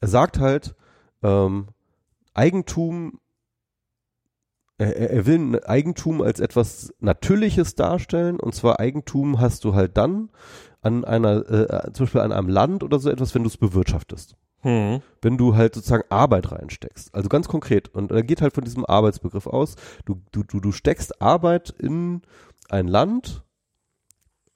er 0.00 0.08
sagt 0.08 0.38
halt, 0.38 0.74
ähm, 1.22 1.68
Eigentum, 2.34 3.20
er, 4.78 4.96
er 4.96 5.26
will 5.26 5.60
Eigentum 5.64 6.22
als 6.22 6.40
etwas 6.40 6.94
Natürliches 7.00 7.74
darstellen 7.74 8.38
und 8.40 8.54
zwar 8.54 8.80
Eigentum 8.80 9.40
hast 9.40 9.64
du 9.64 9.74
halt 9.74 9.96
dann 9.96 10.30
an 10.80 11.04
einer, 11.04 11.50
äh, 11.50 11.92
zum 11.92 12.06
Beispiel 12.06 12.20
an 12.20 12.32
einem 12.32 12.48
Land 12.48 12.82
oder 12.82 12.98
so 12.98 13.10
etwas, 13.10 13.34
wenn 13.34 13.42
du 13.42 13.48
es 13.48 13.56
bewirtschaftest. 13.56 14.36
Mhm. 14.62 15.02
Wenn 15.20 15.38
du 15.38 15.56
halt 15.56 15.74
sozusagen 15.74 16.04
Arbeit 16.10 16.50
reinsteckst. 16.50 17.14
Also 17.14 17.28
ganz 17.28 17.48
konkret. 17.48 17.88
Und 17.94 18.10
er 18.10 18.22
geht 18.22 18.42
halt 18.42 18.54
von 18.54 18.64
diesem 18.64 18.84
Arbeitsbegriff 18.84 19.46
aus. 19.46 19.76
Du, 20.04 20.20
du, 20.32 20.42
du, 20.42 20.60
du 20.60 20.72
steckst 20.72 21.22
Arbeit 21.22 21.70
in 21.70 22.22
ein 22.68 22.88
Land 22.88 23.44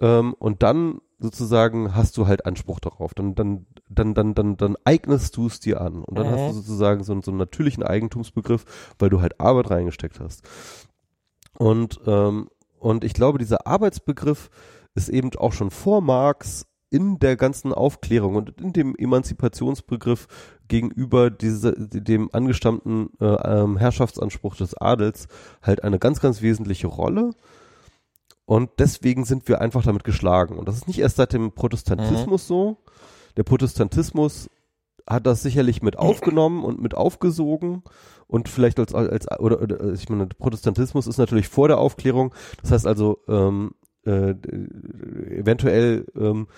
ähm, 0.01 0.35
und 0.35 0.62
dann 0.62 1.01
sozusagen 1.23 1.94
hast 1.94 2.16
du 2.16 2.27
halt 2.27 2.44
Anspruch 2.47 2.81
darauf. 2.81 3.15
Dann, 3.15 3.35
dann, 3.35 3.66
dann, 3.89 4.15
dann, 4.15 4.35
dann, 4.35 4.57
dann 4.57 4.77
eignest 4.85 5.36
du 5.36 5.47
es 5.47 5.61
dir 5.61 5.81
an. 5.81 6.03
Und 6.03 6.19
dann 6.19 6.27
Mhm. 6.27 6.32
hast 6.32 6.49
du 6.49 6.53
sozusagen 6.53 7.05
so, 7.05 7.12
einen- 7.12 7.23
so 7.23 7.31
einen 7.31 7.39
natürlichen 7.39 7.82
Eigentumsbegriff, 7.82 8.65
weil 8.99 9.11
du 9.11 9.20
halt 9.20 9.40
Arbeit 9.40 9.70
reingesteckt 9.70 10.20
hast. 10.20 10.43
Und, 11.59 12.01
ähm, 12.07 12.49
und 12.78 13.05
ich 13.05 13.15
glaube, 13.15 13.39
dieser 13.39 13.66
Arbeitsbegriff 13.66 14.51
ist 14.94 15.09
eben 15.09 15.31
auch 15.36 15.53
schon 15.53 15.70
vor 15.70 16.01
Marx 16.03 16.66
in 16.90 17.19
der 17.19 17.36
ganzen 17.36 17.73
Aufklärung 17.73 18.35
und 18.36 18.61
in 18.61 18.73
dem 18.74 18.94
Emanzipationsbegriff 18.97 20.27
gegenüber 20.69 21.31
diese, 21.31 21.73
dem 21.78 22.28
angestammten 22.35 23.09
äh, 23.19 23.24
ähm, 23.24 23.78
Herrschaftsanspruch 23.78 24.57
des 24.57 24.74
Adels 24.77 25.27
halt 25.62 25.85
eine 25.85 25.99
ganz, 25.99 26.20
ganz 26.20 26.43
wesentliche 26.43 26.89
Rolle. 26.89 27.31
Und 28.44 28.70
deswegen 28.78 29.24
sind 29.24 29.48
wir 29.48 29.60
einfach 29.60 29.85
damit 29.85 30.05
geschlagen. 30.05 30.59
Und 30.59 30.69
das 30.69 30.77
ist 30.77 30.89
nicht 30.89 30.98
erst 30.98 31.16
seit 31.16 31.32
dem 31.32 31.52
Protestantismus 31.52 32.47
so. 32.47 32.78
Der 33.36 33.44
Protestantismus 33.44 34.51
hat 35.09 35.27
das 35.27 35.43
sicherlich 35.43 35.82
mit 35.82 35.98
aufgenommen 35.98 36.64
und 36.64 36.81
mit 36.81 36.94
aufgesogen 36.94 37.82
und 38.27 38.48
vielleicht 38.48 38.78
als, 38.78 38.94
als 38.94 39.27
oder, 39.40 39.60
oder 39.60 39.93
ich 39.93 40.09
meine, 40.09 40.27
Protestantismus 40.27 41.06
ist 41.06 41.19
natürlich 41.19 41.48
vor 41.48 41.69
der 41.69 41.78
Aufklärung. 41.78 42.35
Das 42.60 42.70
heißt 42.70 42.86
also, 42.86 43.19
ähm, 43.28 43.73
äh, 44.05 44.35
eventuell 45.31 46.06
ähm, 46.16 46.48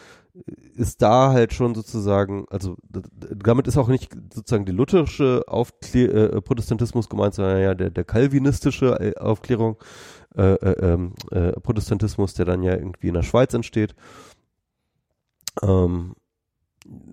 ist 0.74 1.00
da 1.00 1.30
halt 1.30 1.52
schon 1.52 1.74
sozusagen, 1.74 2.46
also 2.50 2.76
damit 2.88 3.68
ist 3.68 3.76
auch 3.76 3.88
nicht 3.88 4.12
sozusagen 4.32 4.64
die 4.64 4.72
lutherische 4.72 5.44
Aufklä 5.46 6.06
äh, 6.06 6.40
Protestantismus 6.40 7.08
gemeint, 7.08 7.34
sondern 7.34 7.60
ja 7.60 7.74
der, 7.74 7.90
der 7.90 8.04
kalvinistische 8.04 8.98
äh, 9.00 9.16
Aufklärung, 9.16 9.76
äh, 10.36 10.54
äh, 10.54 10.92
ähm, 10.92 11.14
äh, 11.30 11.52
Protestantismus, 11.52 12.34
der 12.34 12.46
dann 12.46 12.64
ja 12.64 12.74
irgendwie 12.74 13.08
in 13.08 13.14
der 13.14 13.22
Schweiz 13.22 13.54
entsteht. 13.54 13.94
Ähm, 15.62 16.14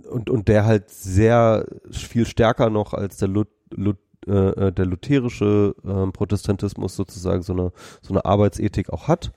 und, 0.10 0.30
und 0.30 0.48
der 0.48 0.66
halt 0.66 0.90
sehr 0.90 1.66
viel 1.92 2.26
stärker 2.26 2.70
noch 2.72 2.94
als 2.94 3.18
der, 3.18 3.28
Lut, 3.28 3.50
Lut, 3.70 3.98
äh, 4.28 4.32
äh, 4.32 4.72
der 4.72 4.86
lutherische 4.86 5.76
ähm, 5.86 6.12
Protestantismus 6.12 6.96
sozusagen 6.96 7.44
so 7.44 7.54
eine, 7.54 7.72
so 8.02 8.14
eine 8.14 8.26
Arbeitsethik 8.26 8.90
auch 8.90 9.08
hat. 9.08 9.32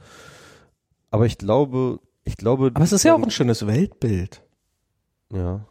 Aber 1.10 1.26
ich 1.26 1.36
glaube, 1.38 2.00
ich 2.24 2.36
glaube. 2.36 2.70
Aber 2.74 2.84
es 2.84 2.92
ist 2.92 3.02
ja 3.04 3.14
auch 3.14 3.22
ein 3.22 3.30
schönes 3.30 3.66
Weltbild. 3.66 4.42
Ja. 5.32 5.64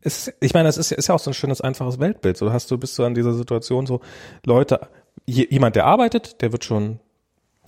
Es, 0.00 0.32
ich 0.40 0.54
meine, 0.54 0.68
es 0.68 0.76
ist, 0.76 0.90
ja- 0.90 0.96
ist 0.96 1.08
ja 1.08 1.14
auch 1.14 1.20
so 1.20 1.30
ein 1.30 1.34
schönes, 1.34 1.60
einfaches 1.60 1.98
Weltbild. 1.98 2.36
So 2.36 2.52
hast 2.52 2.70
du, 2.70 2.78
bist 2.78 2.98
du 2.98 3.04
an 3.04 3.14
dieser 3.14 3.34
Situation 3.34 3.86
so, 3.86 4.00
Leute, 4.44 4.88
je, 5.26 5.46
jemand, 5.50 5.74
der 5.76 5.86
arbeitet, 5.86 6.42
der 6.42 6.52
wird 6.52 6.64
schon, 6.64 7.00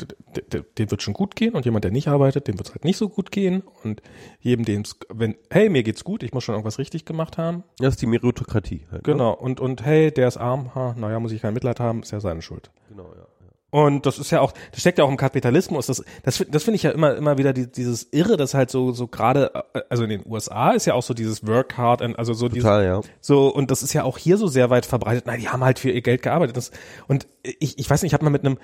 der, 0.01 0.43
der, 0.45 0.61
dem 0.79 0.91
wird 0.93 1.03
schon 1.03 1.15
gut 1.15 1.35
gehen 1.35 1.55
und 1.55 1.65
jemand, 1.65 1.83
der 1.85 1.91
nicht 1.91 2.07
arbeitet, 2.07 2.47
dem 2.47 2.57
wird 2.59 2.69
es 2.69 2.75
halt 2.75 2.85
nicht 2.85 2.97
so 2.99 3.09
gut 3.09 3.33
gehen 3.33 3.63
und 3.83 4.03
jedem, 4.39 4.65
dem 4.65 4.83
es, 4.83 4.97
wenn, 5.13 5.35
hey, 5.51 5.69
mir 5.69 5.83
geht's 5.83 6.05
gut, 6.05 6.23
ich 6.23 6.33
muss 6.33 6.45
schon 6.45 6.55
irgendwas 6.55 6.79
richtig 6.79 7.05
gemacht 7.05 7.39
haben. 7.39 7.65
Das 7.79 7.95
ist 7.95 8.03
die 8.03 8.07
Meritokratie 8.07 8.87
halt. 8.93 9.05
ne? 9.07 9.13
Genau. 9.15 9.33
Und, 9.35 9.59
und 9.59 9.85
hey, 9.85 10.13
der 10.13 10.29
ist 10.29 10.37
arm, 10.37 10.77
ha, 10.77 10.95
naja, 10.97 11.19
muss 11.19 11.33
ich 11.33 11.43
kein 11.43 11.55
Mitleid 11.55 11.81
haben, 11.81 12.03
ist 12.03 12.13
ja 12.13 12.21
seine 12.21 12.43
Schuld. 12.43 12.71
Genau, 12.89 13.13
ja. 13.17 13.27
Und 13.71 14.07
das 14.07 14.19
ist 14.19 14.31
ja 14.31 14.41
auch, 14.41 14.53
das 14.71 14.81
steckt 14.81 14.99
ja 14.99 15.05
auch 15.05 15.11
im 15.11 15.19
Kapitalismus. 15.19 15.87
Das, 15.87 16.03
das, 16.23 16.45
das 16.51 16.63
finde 16.65 16.77
ich 16.77 16.85
ja 16.85 16.91
immer, 16.91 17.15
immer 17.17 17.37
wieder 17.37 17.53
die, 17.53 17.71
dieses 17.71 18.09
Irre, 18.13 18.39
das 18.39 18.55
halt 18.55 18.71
so, 18.71 18.93
so 18.93 19.09
gerade, 19.09 19.53
äh, 19.75 19.81
also 19.91 20.05
in 20.05 20.11
den 20.11 20.23
USA 20.27 20.71
ist 20.71 20.87
ja 20.87 20.95
auch 20.95 21.03
so 21.03 21.13
dieses 21.13 21.47
Work 21.47 21.77
hard, 21.77 22.01
and, 22.01 22.19
also 22.19 22.33
so 22.33 22.49
dieses, 22.49 22.63
Total, 22.65 22.85
ja. 22.85 23.01
so, 23.21 23.49
und 23.49 23.71
das 23.71 23.83
ist 23.83 23.93
ja 23.93 24.05
auch 24.05 24.17
hier 24.17 24.39
so 24.39 24.47
sehr 24.47 24.71
weit 24.71 24.87
verbreitet. 24.87 25.25
Na, 25.27 25.37
die 25.37 25.49
haben 25.49 25.63
halt 25.63 25.79
für 25.79 25.91
ihr 25.91 26.01
Geld 26.01 26.23
gearbeitet. 26.23 26.57
Das, 26.57 26.71
und 27.09 27.27
ich, 27.43 27.79
ich 27.79 27.91
weiß 27.91 28.03
nicht, 28.03 28.11
ich 28.11 28.15
habe 28.15 28.25
mal 28.25 28.31
mit 28.31 28.45
einem 28.45 28.59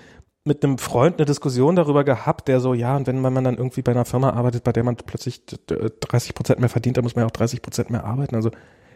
mit 0.46 0.62
einem 0.62 0.76
Freund 0.76 1.16
eine 1.16 1.24
Diskussion 1.24 1.74
darüber 1.74 2.04
gehabt, 2.04 2.48
der 2.48 2.60
so, 2.60 2.74
ja, 2.74 2.96
und 2.96 3.06
wenn 3.06 3.18
man 3.20 3.42
dann 3.44 3.56
irgendwie 3.56 3.80
bei 3.80 3.92
einer 3.92 4.04
Firma 4.04 4.30
arbeitet, 4.34 4.62
bei 4.62 4.72
der 4.72 4.84
man 4.84 4.96
plötzlich 4.96 5.46
d- 5.46 5.56
d- 5.70 5.90
30 6.00 6.34
Prozent 6.34 6.60
mehr 6.60 6.68
verdient, 6.68 6.98
dann 6.98 7.04
muss 7.04 7.14
man 7.16 7.22
ja 7.22 7.26
auch 7.28 7.30
30 7.30 7.62
Prozent 7.62 7.88
mehr 7.88 8.04
arbeiten. 8.04 8.34
Also 8.34 8.50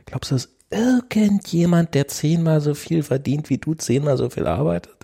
glaubst 0.05 0.31
du, 0.31 0.35
dass 0.35 0.51
irgendjemand, 0.71 1.95
der 1.95 2.07
zehnmal 2.09 2.61
so 2.61 2.75
viel 2.75 3.03
verdient 3.03 3.49
wie 3.49 3.57
du, 3.57 3.73
zehnmal 3.75 4.19
so 4.19 4.29
viel 4.29 4.47
arbeitet? 4.47 4.98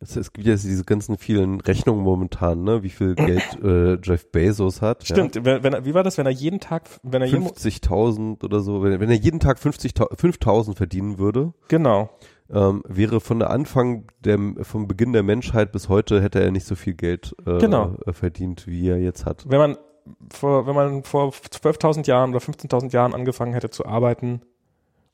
Es, 0.00 0.14
es 0.16 0.32
gibt 0.32 0.46
ja 0.46 0.54
diese 0.54 0.84
ganzen 0.84 1.18
vielen 1.18 1.60
Rechnungen 1.60 2.02
momentan, 2.04 2.62
ne, 2.62 2.82
wie 2.84 2.88
viel 2.90 3.14
Geld 3.16 3.42
äh, 3.64 3.98
Jeff 4.02 4.30
Bezos 4.30 4.80
hat. 4.80 5.04
Stimmt, 5.04 5.44
wenn, 5.44 5.62
wenn, 5.64 5.72
er- 5.72 5.84
wie 5.84 5.94
war 5.94 6.04
das, 6.04 6.18
wenn 6.18 6.26
er 6.26 6.32
jeden 6.32 6.60
Tag, 6.60 6.88
wenn 7.02 7.20
er 7.22 7.26
Ja? 7.28 7.38
jeden, 7.38 7.48
50.000 7.48 8.44
oder 8.44 8.60
so. 8.60 8.82
Wenn, 8.82 9.00
wenn 9.00 9.10
er 9.10 9.16
jeden 9.16 9.40
Tag 9.40 9.58
50, 9.58 9.92
5.000 9.94 10.76
verdienen 10.76 11.18
würde, 11.18 11.52
genau, 11.68 12.10
ähm, 12.50 12.82
wäre 12.88 13.20
von 13.20 13.40
der 13.40 13.50
Anfang 13.50 14.04
der, 14.20 14.38
vom 14.62 14.86
Beginn 14.88 15.12
der 15.12 15.22
Menschheit 15.22 15.72
bis 15.72 15.88
heute 15.88 16.22
hätte 16.22 16.40
er 16.40 16.50
nicht 16.52 16.64
so 16.66 16.76
viel 16.76 16.94
Geld 16.94 17.34
äh, 17.44 17.58
Genau. 17.58 17.96
äh, 18.06 18.12
verdient, 18.12 18.66
wie 18.66 18.88
er 18.88 18.98
jetzt 18.98 19.26
hat. 19.26 19.44
wenn 19.48 19.58
man 19.58 19.76
vor, 20.32 20.66
wenn 20.66 20.74
man 20.74 21.02
vor 21.02 21.30
12.000 21.32 22.06
Jahren 22.06 22.30
oder 22.30 22.38
15.000 22.38 22.92
Jahren 22.92 23.12
angefangen 23.14 23.52
hätte 23.52 23.68
zu 23.68 23.84
arbeiten 23.84 24.40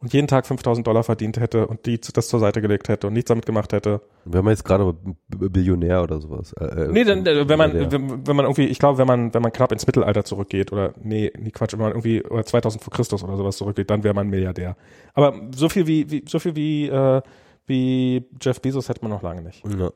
und 0.05 0.13
jeden 0.13 0.29
Tag 0.29 0.45
5.000 0.45 0.83
Dollar 0.83 1.03
verdient 1.03 1.41
hätte 1.41 1.67
und 1.67 1.87
die 1.87 1.99
das 1.99 2.29
zur 2.29 2.39
Seite 2.39 2.61
gelegt 2.61 2.91
hätte 2.91 3.07
und 3.07 3.15
nichts 3.15 3.29
damit 3.29 3.47
gemacht 3.47 3.73
hätte. 3.73 4.03
Wenn 4.27 4.45
man 4.45 4.53
jetzt 4.53 4.63
gerade 4.63 4.95
Billionär 5.29 6.03
oder 6.03 6.21
sowas. 6.21 6.53
Äh, 6.61 6.65
äh, 6.67 6.89
Nee, 6.93 7.05
dann, 7.05 7.25
äh, 7.25 7.49
wenn 7.49 7.57
man, 7.57 7.91
wenn, 7.91 8.27
wenn 8.27 8.37
man 8.37 8.45
irgendwie, 8.45 8.67
ich 8.67 8.79
glaube, 8.79 8.99
wenn 8.99 9.07
man, 9.07 9.33
wenn 9.33 9.41
man 9.41 9.51
knapp 9.51 9.73
ins 9.73 9.87
Mittelalter 9.87 10.23
zurückgeht 10.23 10.73
oder, 10.73 10.93
nee, 11.03 11.33
nee, 11.39 11.51
Quatsch, 11.53 11.73
wenn 11.73 11.81
man 11.81 11.93
irgendwie, 11.93 12.23
oder 12.23 12.45
2000 12.45 12.85
vor 12.85 12.93
Christus 12.93 13.25
oder 13.25 13.39
sowas 13.39 13.57
zurückgeht, 13.57 13.89
dann 13.89 14.05
wäre 14.05 14.13
man 14.13 14.29
Milliardär. 14.29 14.77
Aber 15.15 15.35
so 15.57 15.71
viel 15.71 15.87
wie, 15.87 16.11
wie 16.11 16.25
so 16.29 16.39
viel 16.39 16.55
wie, 16.55 16.87
äh, 16.89 17.23
wie 17.65 18.29
Jeff 18.43 18.61
Bezos 18.61 18.91
hätte 18.91 19.01
man 19.01 19.11
noch 19.11 19.23
lange 19.23 19.41
nicht. 19.41 19.65
ja. 19.67 19.91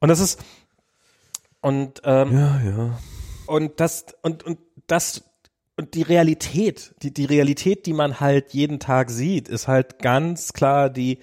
Und 0.00 0.08
das 0.08 0.18
ist, 0.18 0.42
und, 1.60 2.02
ähm, 2.02 2.32
ja, 2.32 2.60
ja. 2.64 2.98
Und 3.46 3.78
das, 3.78 4.06
und, 4.22 4.42
und 4.42 4.58
das, 4.88 5.22
und 5.76 5.94
die 5.94 6.02
Realität, 6.02 6.94
die, 7.02 7.12
die 7.12 7.24
Realität, 7.24 7.86
die 7.86 7.92
man 7.92 8.20
halt 8.20 8.52
jeden 8.52 8.78
Tag 8.78 9.10
sieht, 9.10 9.48
ist 9.48 9.68
halt 9.68 9.98
ganz 9.98 10.52
klar 10.52 10.90
die, 10.90 11.18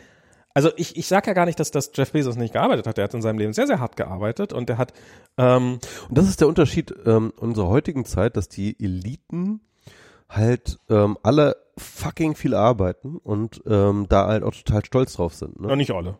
also 0.53 0.71
ich, 0.75 0.97
ich 0.97 1.07
sag 1.07 1.27
ja 1.27 1.33
gar 1.33 1.45
nicht, 1.45 1.59
dass 1.59 1.71
das 1.71 1.91
Jeff 1.93 2.11
Bezos 2.11 2.35
nicht 2.35 2.53
gearbeitet 2.53 2.87
hat. 2.87 2.97
Der 2.97 3.03
hat 3.03 3.13
in 3.13 3.21
seinem 3.21 3.37
Leben 3.37 3.53
sehr, 3.53 3.67
sehr 3.67 3.79
hart 3.79 3.95
gearbeitet 3.95 4.51
und 4.51 4.67
der 4.67 4.77
hat, 4.77 4.93
ähm, 5.37 5.79
Und 6.09 6.17
das 6.17 6.27
ist 6.27 6.41
der 6.41 6.47
Unterschied 6.47 6.93
ähm, 7.05 7.31
unserer 7.37 7.69
heutigen 7.69 8.05
Zeit, 8.05 8.37
dass 8.37 8.49
die 8.49 8.75
Eliten 8.83 9.61
halt 10.27 10.77
ähm, 10.89 11.17
alle 11.23 11.55
fucking 11.77 12.35
viel 12.35 12.53
arbeiten 12.53 13.17
und 13.17 13.61
ähm, 13.65 14.07
da 14.09 14.27
halt 14.27 14.43
auch 14.43 14.53
total 14.53 14.83
stolz 14.85 15.13
drauf 15.13 15.33
sind. 15.33 15.59
Ne? 15.59 15.75
nicht 15.77 15.91
alle. 15.91 16.17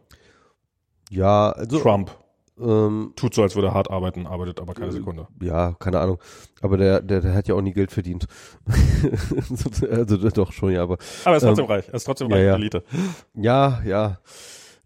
Ja, 1.10 1.51
also 1.51 1.80
Trump 1.80 2.11
ähm, 2.61 3.14
tut 3.15 3.34
so, 3.34 3.41
als 3.41 3.56
würde 3.56 3.69
er 3.69 3.73
hart 3.73 3.90
arbeiten, 3.90 4.27
arbeitet 4.27 4.60
aber 4.60 4.73
keine 4.73 4.91
Sekunde. 4.91 5.27
ja, 5.41 5.73
keine 5.80 5.99
Ahnung. 5.99 6.19
Aber 6.61 6.77
der, 6.77 7.02
der, 7.02 7.22
der 7.22 7.34
hat 7.34 7.48
ja 7.48 7.56
auch 7.56 7.61
nie 7.61 7.73
Geld 7.73 7.91
verdient. 7.91 8.27
also 9.90 10.18
doch 10.30 10.52
schon, 10.52 10.73
ja, 10.73 10.84
aber 10.84 10.98
Aber 11.23 11.36
er 11.36 11.38
ist 11.38 11.44
trotzdem 11.44 11.65
Ähm, 11.65 11.72
reich. 11.72 11.88
Er 11.88 11.94
ist 11.94 12.03
trotzdem 12.03 12.30
ja, 12.30 12.36
reich, 12.36 12.45
ja. 12.45 12.56
Elite. 12.56 12.84
ja, 13.36 13.81
ja. 13.86 14.19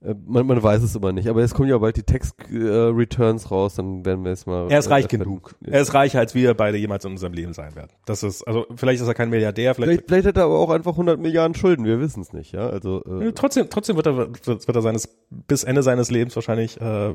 Äh, 0.03 0.15
Man, 0.25 0.45
man 0.47 0.61
weiß 0.61 0.83
es 0.83 0.95
immer 0.95 1.11
nicht. 1.11 1.27
Aber 1.27 1.41
jetzt 1.41 1.53
kommen 1.53 1.69
ja 1.69 1.77
bald 1.77 1.97
die 1.97 2.03
Tax-Returns 2.03 3.51
raus, 3.51 3.75
dann 3.75 4.05
werden 4.05 4.23
wir 4.23 4.31
jetzt 4.31 4.47
mal. 4.47 4.69
Er 4.71 4.79
ist 4.79 4.89
reich 4.89 5.05
äh, 5.05 5.07
genug. 5.17 5.55
Er 5.65 5.81
ist 5.81 5.93
reicher, 5.93 6.19
als 6.19 6.35
wir 6.35 6.53
beide 6.53 6.77
jemals 6.77 7.05
in 7.05 7.11
unserem 7.11 7.33
Leben 7.33 7.53
sein 7.53 7.75
werden. 7.75 7.91
Das 8.05 8.23
ist, 8.23 8.43
also 8.43 8.65
vielleicht 8.75 9.01
ist 9.01 9.07
er 9.07 9.13
kein 9.13 9.29
Milliardär, 9.29 9.75
vielleicht, 9.75 9.89
Vielleicht, 9.91 10.07
vielleicht 10.07 10.27
hat 10.27 10.37
er 10.37 10.45
aber 10.45 10.59
auch 10.59 10.69
einfach 10.69 10.91
100 10.93 11.19
Milliarden 11.19 11.55
Schulden, 11.55 11.85
wir 11.85 11.99
wissen 11.99 12.21
es 12.21 12.33
nicht, 12.33 12.51
ja. 12.53 12.67
Also 12.69 13.03
äh, 13.05 13.31
trotzdem, 13.33 13.69
trotzdem 13.69 13.95
wird 13.95 14.07
er, 14.07 14.17
wird, 14.17 14.67
er 14.75 14.81
seines, 14.81 15.09
bis 15.29 15.63
Ende 15.63 15.83
seines 15.83 16.11
Lebens 16.11 16.35
wahrscheinlich, 16.35 16.79
äh, 16.81 17.13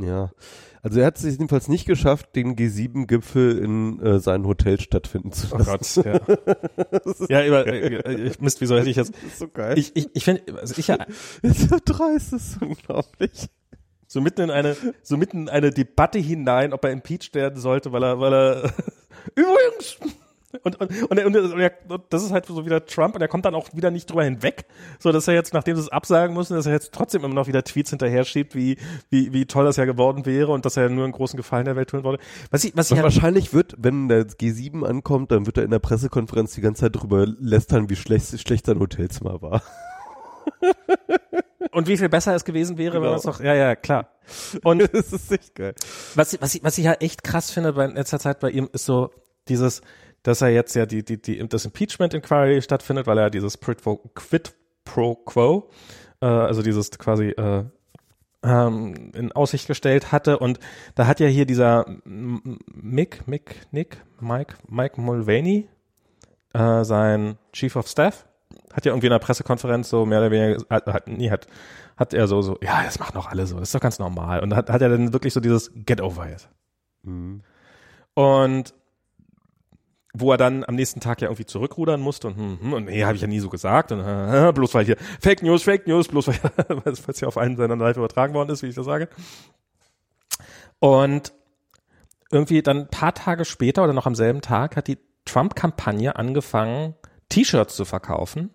Ja, 0.00 0.30
also 0.82 0.98
er 1.00 1.06
hat 1.06 1.18
es 1.18 1.24
jedenfalls 1.24 1.68
nicht 1.68 1.84
geschafft, 1.86 2.34
den 2.34 2.56
G7-Gipfel 2.56 3.58
in 3.58 4.00
äh, 4.00 4.18
seinem 4.18 4.46
Hotel 4.46 4.80
stattfinden 4.80 5.30
zu 5.30 5.48
Oh 5.54 5.58
lassen. 5.58 6.02
Gott, 6.02 6.20
ja. 7.28 7.28
ja, 7.42 7.46
über, 7.46 7.66
äh, 7.66 7.96
äh, 7.96 8.30
Mist, 8.40 8.62
wieso 8.62 8.78
hätte 8.78 8.88
ich 8.88 8.96
jetzt, 8.96 9.12
Das 9.14 9.22
ist 9.32 9.38
so 9.40 9.48
geil. 9.48 9.78
ich, 9.78 9.94
ich, 9.94 10.08
ich 10.14 10.24
finde, 10.24 10.42
also 10.58 10.74
ich 10.78 10.86
ja, 10.88 10.96
so 11.42 11.76
dreist, 11.84 12.09
das 12.14 12.32
ist 12.32 12.56
unglaublich. 12.62 13.48
so 14.06 14.20
mitten 14.20 14.42
in 14.42 14.50
eine, 14.50 14.76
so 15.02 15.16
mitten 15.16 15.42
in 15.42 15.48
eine 15.48 15.70
Debatte 15.70 16.18
hinein, 16.18 16.72
ob 16.72 16.84
er 16.84 16.90
impeached 16.90 17.34
werden 17.34 17.60
sollte, 17.60 17.92
weil 17.92 18.02
er, 18.02 18.20
weil 18.20 18.32
er, 18.32 18.72
übrigens, 19.34 19.98
und, 20.64 20.80
und, 20.80 20.90
und, 21.10 21.18
er, 21.18 21.26
und, 21.26 21.60
er, 21.60 21.72
und 21.88 22.02
das 22.10 22.24
ist 22.24 22.32
halt 22.32 22.46
so 22.46 22.64
wieder 22.66 22.84
Trump 22.84 23.14
und 23.14 23.20
er 23.20 23.28
kommt 23.28 23.44
dann 23.44 23.54
auch 23.54 23.68
wieder 23.72 23.92
nicht 23.92 24.10
drüber 24.10 24.24
hinweg, 24.24 24.64
so 24.98 25.12
dass 25.12 25.28
er 25.28 25.34
jetzt, 25.34 25.54
nachdem 25.54 25.76
sie 25.76 25.82
es 25.82 25.88
absagen 25.88 26.34
müssen, 26.34 26.54
dass 26.54 26.66
er 26.66 26.72
jetzt 26.72 26.92
trotzdem 26.92 27.22
immer 27.24 27.34
noch 27.34 27.46
wieder 27.46 27.62
Tweets 27.62 27.90
hinterher 27.90 28.24
schiebt, 28.24 28.56
wie, 28.56 28.76
wie, 29.10 29.32
wie 29.32 29.46
toll 29.46 29.64
das 29.64 29.76
ja 29.76 29.84
geworden 29.84 30.26
wäre 30.26 30.50
und 30.50 30.64
dass 30.64 30.76
er 30.76 30.88
nur 30.88 31.04
einen 31.04 31.12
großen 31.12 31.36
Gefallen 31.36 31.66
der 31.66 31.76
Welt 31.76 31.90
tun 31.90 32.02
wollte. 32.02 32.22
Was 32.50 32.64
ich, 32.64 32.76
was 32.76 32.90
ich 32.90 32.96
halt, 32.96 33.04
wahrscheinlich 33.04 33.54
wird, 33.54 33.76
wenn 33.78 34.08
der 34.08 34.26
G7 34.26 34.84
ankommt, 34.84 35.30
dann 35.30 35.46
wird 35.46 35.56
er 35.56 35.64
in 35.64 35.70
der 35.70 35.78
Pressekonferenz 35.78 36.54
die 36.54 36.62
ganze 36.62 36.80
Zeit 36.82 36.96
drüber 36.96 37.26
lästern, 37.26 37.88
wie 37.88 37.96
schlecht, 37.96 38.40
schlecht 38.40 38.66
sein 38.66 38.80
Hotelzimmer 38.80 39.40
war. 39.40 39.62
und 41.72 41.88
wie 41.88 41.96
viel 41.96 42.08
besser 42.08 42.34
es 42.34 42.44
gewesen 42.44 42.78
wäre, 42.78 42.94
wenn 42.94 43.00
Genau. 43.02 43.10
man 43.12 43.18
es 43.18 43.24
doch, 43.24 43.40
ja, 43.40 43.54
ja, 43.54 43.76
klar. 43.76 44.08
Und 44.64 44.80
das 44.92 45.12
ist 45.12 45.30
echt 45.32 45.54
geil. 45.54 45.74
was, 46.14 46.40
was, 46.40 46.54
ich, 46.54 46.62
was 46.62 46.78
ich 46.78 46.84
ja 46.84 46.92
echt 46.94 47.22
krass 47.24 47.50
finde 47.50 47.72
bei 47.72 47.84
in 47.84 47.94
letzter 47.94 48.18
Zeit 48.18 48.40
bei 48.40 48.50
ihm 48.50 48.68
ist 48.72 48.84
so 48.84 49.10
dieses, 49.48 49.80
dass 50.22 50.40
er 50.42 50.48
jetzt 50.50 50.74
ja 50.76 50.86
die, 50.86 51.04
die, 51.04 51.20
die, 51.20 51.46
das 51.48 51.64
Impeachment 51.64 52.14
Inquiry 52.14 52.60
stattfindet, 52.62 53.06
weil 53.06 53.18
er 53.18 53.30
dieses 53.30 53.58
Quid 53.60 53.82
pro 54.84 55.14
Quo, 55.16 55.70
äh, 56.20 56.26
also 56.26 56.62
dieses 56.62 56.90
quasi, 56.92 57.28
äh, 57.30 57.64
ähm, 58.42 59.12
in 59.14 59.32
Aussicht 59.32 59.66
gestellt 59.66 60.12
hatte. 60.12 60.38
Und 60.38 60.58
da 60.94 61.06
hat 61.06 61.20
ja 61.20 61.26
hier 61.26 61.44
dieser 61.46 61.84
Mick, 62.04 63.26
Mick, 63.26 63.66
Nick, 63.70 63.98
Mike, 64.20 64.54
Mike 64.68 65.00
Mulvaney, 65.00 65.68
äh, 66.54 66.84
sein 66.84 67.36
Chief 67.52 67.74
of 67.76 67.86
Staff, 67.88 68.26
hat 68.72 68.84
ja 68.84 68.92
irgendwie 68.92 69.06
in 69.06 69.12
einer 69.12 69.20
Pressekonferenz 69.20 69.88
so 69.88 70.06
mehr 70.06 70.20
oder 70.20 70.30
weniger, 70.30 70.64
hat, 70.70 70.86
hat, 70.86 71.08
nie 71.08 71.30
hat, 71.30 71.46
hat 71.96 72.14
er 72.14 72.26
so, 72.26 72.42
so, 72.42 72.58
ja, 72.62 72.82
das 72.82 72.98
machen 72.98 73.14
doch 73.14 73.28
alle 73.28 73.46
so, 73.46 73.58
das 73.58 73.68
ist 73.68 73.74
doch 73.74 73.80
ganz 73.80 73.98
normal. 73.98 74.40
Und 74.40 74.54
hat, 74.54 74.70
hat 74.70 74.82
er 74.82 74.88
dann 74.88 75.12
wirklich 75.12 75.32
so 75.32 75.40
dieses 75.40 75.72
Get 75.74 76.00
over 76.00 76.28
it. 76.30 76.48
Mhm. 77.02 77.42
Und 78.14 78.74
wo 80.12 80.32
er 80.32 80.38
dann 80.38 80.64
am 80.64 80.74
nächsten 80.74 81.00
Tag 81.00 81.20
ja 81.20 81.28
irgendwie 81.28 81.46
zurückrudern 81.46 82.00
musste 82.00 82.26
und, 82.26 82.36
hm, 82.36 82.58
hm, 82.60 82.72
und 82.72 82.84
nee, 82.86 83.04
habe 83.04 83.14
ich 83.14 83.22
ja 83.22 83.28
nie 83.28 83.38
so 83.38 83.48
gesagt 83.48 83.92
und 83.92 84.00
äh, 84.00 84.52
bloß 84.54 84.74
weil 84.74 84.84
hier 84.84 84.96
Fake 85.20 85.42
News, 85.42 85.62
Fake 85.62 85.86
News, 85.86 86.08
bloß 86.08 86.28
weil 86.28 86.82
es 87.06 87.20
ja 87.20 87.28
auf 87.28 87.38
einen 87.38 87.56
seiner 87.56 87.76
Live 87.76 87.96
übertragen 87.96 88.34
worden 88.34 88.50
ist, 88.50 88.62
wie 88.62 88.66
ich 88.66 88.74
das 88.74 88.86
sage. 88.86 89.08
Und 90.80 91.32
irgendwie 92.32 92.62
dann 92.62 92.78
ein 92.78 92.88
paar 92.88 93.14
Tage 93.14 93.44
später 93.44 93.84
oder 93.84 93.92
noch 93.92 94.06
am 94.06 94.14
selben 94.14 94.40
Tag 94.40 94.76
hat 94.76 94.88
die 94.88 94.98
Trump-Kampagne 95.24 96.16
angefangen, 96.16 96.94
T-Shirts 97.30 97.74
zu 97.74 97.86
verkaufen, 97.86 98.50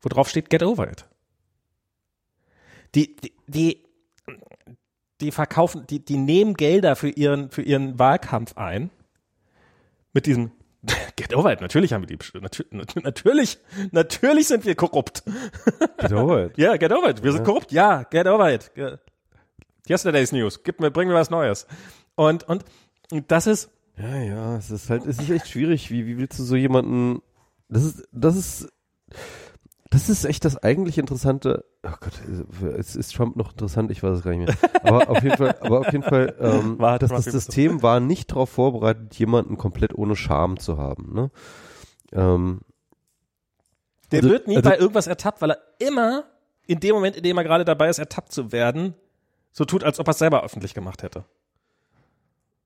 wo 0.00 0.08
drauf 0.08 0.28
steht 0.28 0.50
Get 0.50 0.64
Over 0.64 0.90
It. 0.90 1.06
Die, 2.94 3.14
die, 3.16 3.32
die, 3.46 3.84
die 5.20 5.30
verkaufen, 5.30 5.86
die, 5.86 6.04
die 6.04 6.16
nehmen 6.16 6.54
Gelder 6.54 6.96
für 6.96 7.10
ihren, 7.10 7.50
für 7.50 7.62
ihren 7.62 7.98
Wahlkampf 7.98 8.56
ein 8.56 8.90
mit 10.12 10.26
diesem 10.26 10.50
Get 11.16 11.34
over 11.34 11.52
it. 11.52 11.60
Natürlich 11.60 11.92
haben 11.92 12.08
wir 12.08 12.16
die. 12.16 12.18
Natürlich, 13.02 13.58
natürlich, 13.90 14.46
sind 14.46 14.64
wir 14.64 14.74
korrupt. 14.74 15.24
Get 15.98 16.12
over 16.12 16.46
it. 16.46 16.56
Ja, 16.56 16.76
get 16.76 16.92
over 16.92 17.10
it. 17.10 17.22
Wir 17.22 17.32
sind 17.32 17.40
ja. 17.40 17.44
korrupt. 17.44 17.72
Ja, 17.72 18.02
get 18.04 18.26
over 18.26 18.52
it. 18.52 18.70
Yesterday's 19.88 20.32
News. 20.32 20.62
Gib 20.62 20.80
mir, 20.80 20.90
bring 20.90 21.08
mir 21.08 21.14
was 21.14 21.30
Neues. 21.30 21.66
Und, 22.14 22.44
und, 22.48 22.64
und 23.10 23.30
das 23.30 23.46
ist. 23.46 23.70
Ja, 23.96 24.16
ja, 24.16 24.56
es 24.56 24.70
ist 24.70 24.88
halt, 24.90 25.06
es 25.06 25.18
ist 25.18 25.30
echt 25.30 25.48
schwierig. 25.48 25.90
Wie, 25.90 26.06
wie 26.06 26.18
willst 26.18 26.38
du 26.38 26.44
so 26.44 26.54
jemanden, 26.54 27.20
das 27.68 27.84
ist, 27.84 28.08
das 28.12 28.36
ist, 28.36 28.68
das 29.90 30.08
ist 30.08 30.24
echt 30.24 30.44
das 30.44 30.62
eigentlich 30.62 30.98
Interessante. 30.98 31.64
Oh 31.82 31.94
Gott, 32.00 32.12
ist, 32.76 32.96
ist 32.96 33.14
Trump 33.14 33.36
noch 33.36 33.52
interessant? 33.52 33.90
Ich 33.90 34.02
weiß 34.02 34.18
es 34.18 34.22
gar 34.22 34.34
nicht 34.34 34.46
mehr. 34.46 34.70
Aber 34.82 35.08
auf 35.08 35.22
jeden 35.22 35.36
Fall, 35.36 35.56
aber 35.60 35.80
auf 35.80 35.92
jeden 35.92 36.04
Fall, 36.04 36.34
ähm, 36.40 36.78
war 36.78 36.98
das, 36.98 37.10
das 37.10 37.24
System 37.24 37.82
war 37.82 38.00
nicht 38.00 38.30
darauf 38.30 38.50
vorbereitet, 38.50 39.14
jemanden 39.16 39.56
komplett 39.56 39.94
ohne 39.94 40.16
Scham 40.16 40.58
zu 40.58 40.76
haben. 40.76 41.14
Ne? 41.14 41.30
Ähm, 42.12 42.60
Der 44.10 44.18
also, 44.18 44.30
wird 44.30 44.46
nie 44.48 44.56
also, 44.56 44.68
bei 44.68 44.78
irgendwas 44.78 45.06
ertappt, 45.06 45.40
weil 45.40 45.52
er 45.52 45.58
immer 45.78 46.24
in 46.66 46.80
dem 46.80 46.94
Moment, 46.94 47.16
in 47.16 47.22
dem 47.22 47.38
er 47.38 47.44
gerade 47.44 47.64
dabei 47.64 47.88
ist, 47.88 47.98
ertappt 47.98 48.32
zu 48.32 48.52
werden, 48.52 48.94
so 49.52 49.64
tut, 49.64 49.84
als 49.84 49.98
ob 49.98 50.06
er 50.06 50.10
es 50.10 50.18
selber 50.18 50.44
öffentlich 50.44 50.74
gemacht 50.74 51.02
hätte. 51.02 51.24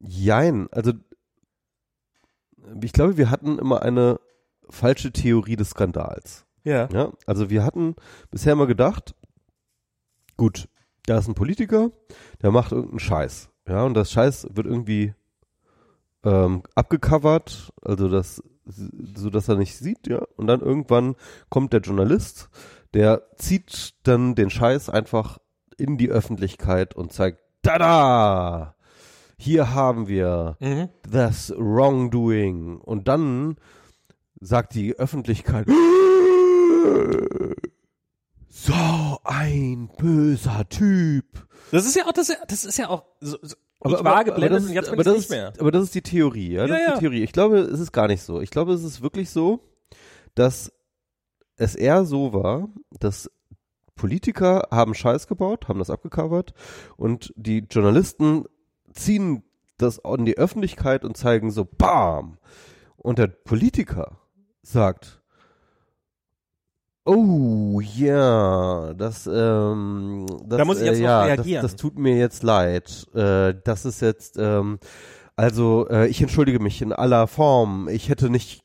Jein, 0.00 0.68
also 0.72 0.92
ich 2.82 2.92
glaube, 2.92 3.16
wir 3.16 3.30
hatten 3.30 3.58
immer 3.58 3.82
eine 3.82 4.18
falsche 4.72 5.12
Theorie 5.12 5.56
des 5.56 5.70
Skandals. 5.70 6.44
Ja. 6.64 6.88
ja. 6.92 7.12
Also 7.26 7.50
wir 7.50 7.64
hatten 7.64 7.94
bisher 8.30 8.52
immer 8.52 8.66
gedacht, 8.66 9.14
gut, 10.36 10.68
da 11.06 11.18
ist 11.18 11.28
ein 11.28 11.34
Politiker, 11.34 11.90
der 12.42 12.50
macht 12.50 12.72
irgendeinen 12.72 13.00
Scheiß. 13.00 13.50
Ja, 13.68 13.84
und 13.84 13.94
das 13.94 14.10
Scheiß 14.10 14.48
wird 14.52 14.66
irgendwie 14.66 15.14
ähm, 16.24 16.62
abgecovert, 16.74 17.72
also 17.82 18.08
das, 18.08 18.42
so 18.64 19.30
dass 19.30 19.48
er 19.48 19.56
nicht 19.56 19.76
sieht, 19.76 20.06
ja. 20.08 20.22
Und 20.36 20.46
dann 20.46 20.60
irgendwann 20.60 21.16
kommt 21.48 21.72
der 21.72 21.80
Journalist, 21.80 22.48
der 22.94 23.22
zieht 23.36 23.94
dann 24.04 24.34
den 24.34 24.50
Scheiß 24.50 24.88
einfach 24.88 25.38
in 25.76 25.98
die 25.98 26.10
Öffentlichkeit 26.10 26.94
und 26.94 27.12
zeigt, 27.12 27.40
tada! 27.62 28.74
Hier 29.38 29.74
haben 29.74 30.06
wir 30.06 30.56
mhm. 30.60 30.88
das 31.10 31.52
Wrongdoing. 31.56 32.78
Und 32.78 33.08
dann 33.08 33.56
sagt 34.42 34.74
die 34.74 34.98
Öffentlichkeit, 34.98 35.66
so 38.48 39.18
ein 39.24 39.88
böser 39.96 40.68
Typ. 40.68 41.24
Das 41.70 41.86
ist 41.86 41.96
ja 41.96 42.06
auch, 42.06 42.12
das, 42.12 42.32
das 42.48 42.64
ist 42.64 42.76
ja 42.78 42.88
auch, 42.88 43.04
so, 43.20 43.38
so 43.40 43.56
aber, 43.80 43.98
ich 43.98 44.04
war 44.04 44.24
geblendet 44.24 44.64
und 44.64 44.72
jetzt 44.72 44.90
bin 44.90 45.00
ich 45.00 45.06
nicht 45.06 45.30
mehr. 45.30 45.52
Aber 45.58 45.70
das 45.70 45.84
ist 45.84 45.94
die 45.94 46.02
Theorie, 46.02 46.52
ja, 46.52 46.66
das 46.66 46.78
ja, 46.78 46.86
ist 46.86 46.94
die 46.96 47.00
Theorie. 47.00 47.22
Ich 47.22 47.32
glaube, 47.32 47.58
es 47.58 47.80
ist 47.80 47.92
gar 47.92 48.08
nicht 48.08 48.22
so. 48.22 48.40
Ich 48.40 48.50
glaube, 48.50 48.72
es 48.72 48.82
ist 48.82 49.00
wirklich 49.00 49.30
so, 49.30 49.60
dass 50.34 50.72
es 51.56 51.74
eher 51.74 52.04
so 52.04 52.32
war, 52.32 52.68
dass 52.98 53.30
Politiker 53.94 54.68
haben 54.70 54.94
Scheiß 54.94 55.26
gebaut, 55.28 55.68
haben 55.68 55.78
das 55.78 55.90
abgecovert 55.90 56.54
und 56.96 57.32
die 57.36 57.66
Journalisten 57.70 58.44
ziehen 58.92 59.44
das 59.78 59.98
in 59.98 60.24
die 60.24 60.36
Öffentlichkeit 60.38 61.04
und 61.04 61.16
zeigen 61.16 61.50
so, 61.50 61.64
bam. 61.64 62.38
Und 62.96 63.18
der 63.18 63.26
Politiker 63.26 64.21
sagt, 64.62 65.22
Oh 67.04 67.80
ja, 67.80 68.94
das, 68.94 69.26
ähm, 69.26 70.26
das, 70.44 70.58
da 70.58 70.64
muss 70.64 70.80
ich 70.80 70.86
jetzt 70.86 71.00
äh, 71.00 71.02
ja, 71.02 71.24
reagieren. 71.24 71.62
Das, 71.62 71.72
das, 71.72 71.80
tut 71.80 71.98
mir 71.98 72.16
jetzt 72.16 72.44
leid. 72.44 73.08
Äh, 73.12 73.54
das 73.64 73.84
ist 73.84 74.00
jetzt, 74.00 74.36
ähm, 74.38 74.78
also 75.34 75.88
äh, 75.88 76.06
ich 76.06 76.20
entschuldige 76.20 76.60
mich 76.60 76.80
in 76.80 76.92
aller 76.92 77.26
Form. 77.26 77.88
Ich 77.88 78.08
hätte 78.08 78.30
nicht, 78.30 78.62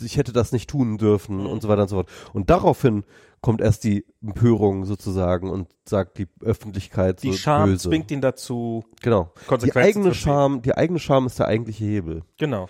ich 0.00 0.16
hätte 0.16 0.32
das 0.32 0.50
nicht 0.50 0.68
tun 0.68 0.98
dürfen 0.98 1.38
mhm. 1.38 1.46
und 1.46 1.62
so 1.62 1.68
weiter 1.68 1.82
und 1.82 1.88
so 1.88 1.96
fort. 1.96 2.08
Und 2.32 2.50
daraufhin 2.50 3.04
kommt 3.40 3.60
erst 3.60 3.84
die 3.84 4.04
Empörung 4.20 4.84
sozusagen 4.84 5.48
und 5.48 5.68
sagt 5.84 6.18
die 6.18 6.26
Öffentlichkeit 6.40 7.22
die 7.22 7.30
so 7.30 7.38
Scham 7.38 7.70
böse. 7.70 7.88
zwingt 7.88 8.10
ihn 8.10 8.20
dazu. 8.20 8.84
Genau. 9.00 9.32
Die 9.62 9.76
eigene 9.76 10.12
Scham, 10.12 10.60
die 10.60 10.74
eigene 10.74 10.98
Scham 10.98 11.26
ist 11.26 11.38
der 11.38 11.46
eigentliche 11.46 11.84
Hebel. 11.84 12.22
Genau 12.36 12.68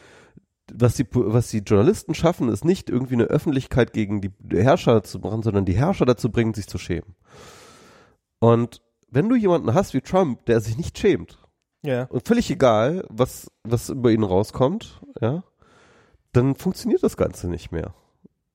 was 0.75 0.95
die, 0.95 1.07
was 1.11 1.51
die 1.51 1.59
Journalisten 1.59 2.15
schaffen, 2.15 2.49
ist 2.49 2.65
nicht 2.65 2.91
irgendwie 2.91 3.15
eine 3.15 3.25
Öffentlichkeit 3.25 3.93
gegen 3.93 4.21
die 4.21 4.33
Herrscher 4.53 5.03
zu 5.03 5.19
machen, 5.19 5.43
sondern 5.43 5.65
die 5.65 5.77
Herrscher 5.77 6.07
dazu 6.07 6.31
bringen, 6.31 6.55
sich 6.55 6.67
zu 6.67 6.79
schämen. 6.79 7.15
Und 8.39 8.83
wenn 9.11 9.29
du 9.29 9.37
jemanden 9.37 9.75
hast 9.75 9.95
wie 9.95 10.01
Trump, 10.01 10.47
der 10.47 10.61
sich 10.61 10.77
nicht 10.77 10.99
schämt, 10.99 11.39
ja. 11.83 12.05
und 12.05 12.27
völlig 12.27 12.51
egal, 12.51 13.05
was, 13.09 13.51
was 13.65 13.89
über 13.91 14.11
ihn 14.11 14.23
rauskommt, 14.23 15.01
ja, 15.21 15.43
dann 16.33 16.55
funktioniert 16.55 17.03
das 17.03 17.17
Ganze 17.17 17.49
nicht 17.49 17.73
mehr. 17.73 17.95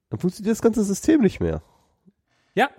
Dann 0.09 0.19
funktioniert 0.19 0.53
das 0.53 0.61
ganze 0.61 0.83
System 0.83 1.21
nicht 1.21 1.39
mehr. 1.39 1.61
Ja. 2.53 2.69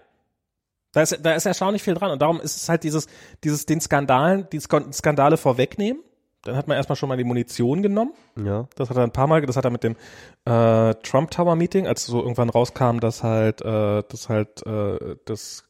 Da 0.93 1.03
ist, 1.03 1.19
da 1.23 1.35
ist 1.35 1.45
erstaunlich 1.45 1.83
viel 1.83 1.95
dran. 1.95 2.11
Und 2.11 2.23
darum 2.23 2.41
ist 2.41 2.57
es 2.57 2.69
halt 2.69 2.83
dieses, 2.83 3.07
dieses, 3.45 3.67
den 3.67 3.81
Skandalen, 3.81 4.49
die 4.51 4.61
Skandale 4.61 5.37
vorwegnehmen 5.37 6.01
dann 6.47 6.57
hat 6.57 6.69
man 6.69 6.77
erstmal 6.77 6.97
schon 6.97 7.09
mal 7.09 7.17
die 7.17 7.25
Munition 7.25 7.83
genommen. 7.83 8.13
Ja. 8.43 8.69
Das 8.77 8.91
hat 8.91 8.97
er 8.97 9.03
ein 9.03 9.13
paar 9.13 9.27
Mal, 9.27 9.43
das 9.43 9.57
hat 9.57 9.65
er 9.65 9.71
mit 9.71 9.83
dem 9.83 9.97
äh, 10.45 10.95
Trump 11.03 11.31
Tower 11.31 11.57
Meeting, 11.57 11.87
als 11.87 12.07
so 12.07 12.21
irgendwann 12.21 12.51
rauskam, 12.51 12.99
dass 13.01 13.23
halt, 13.23 13.63
äh, 13.63 14.03
das 14.09 14.29
halt, 14.29 14.65
äh, 14.67 15.17
das, 15.25 15.65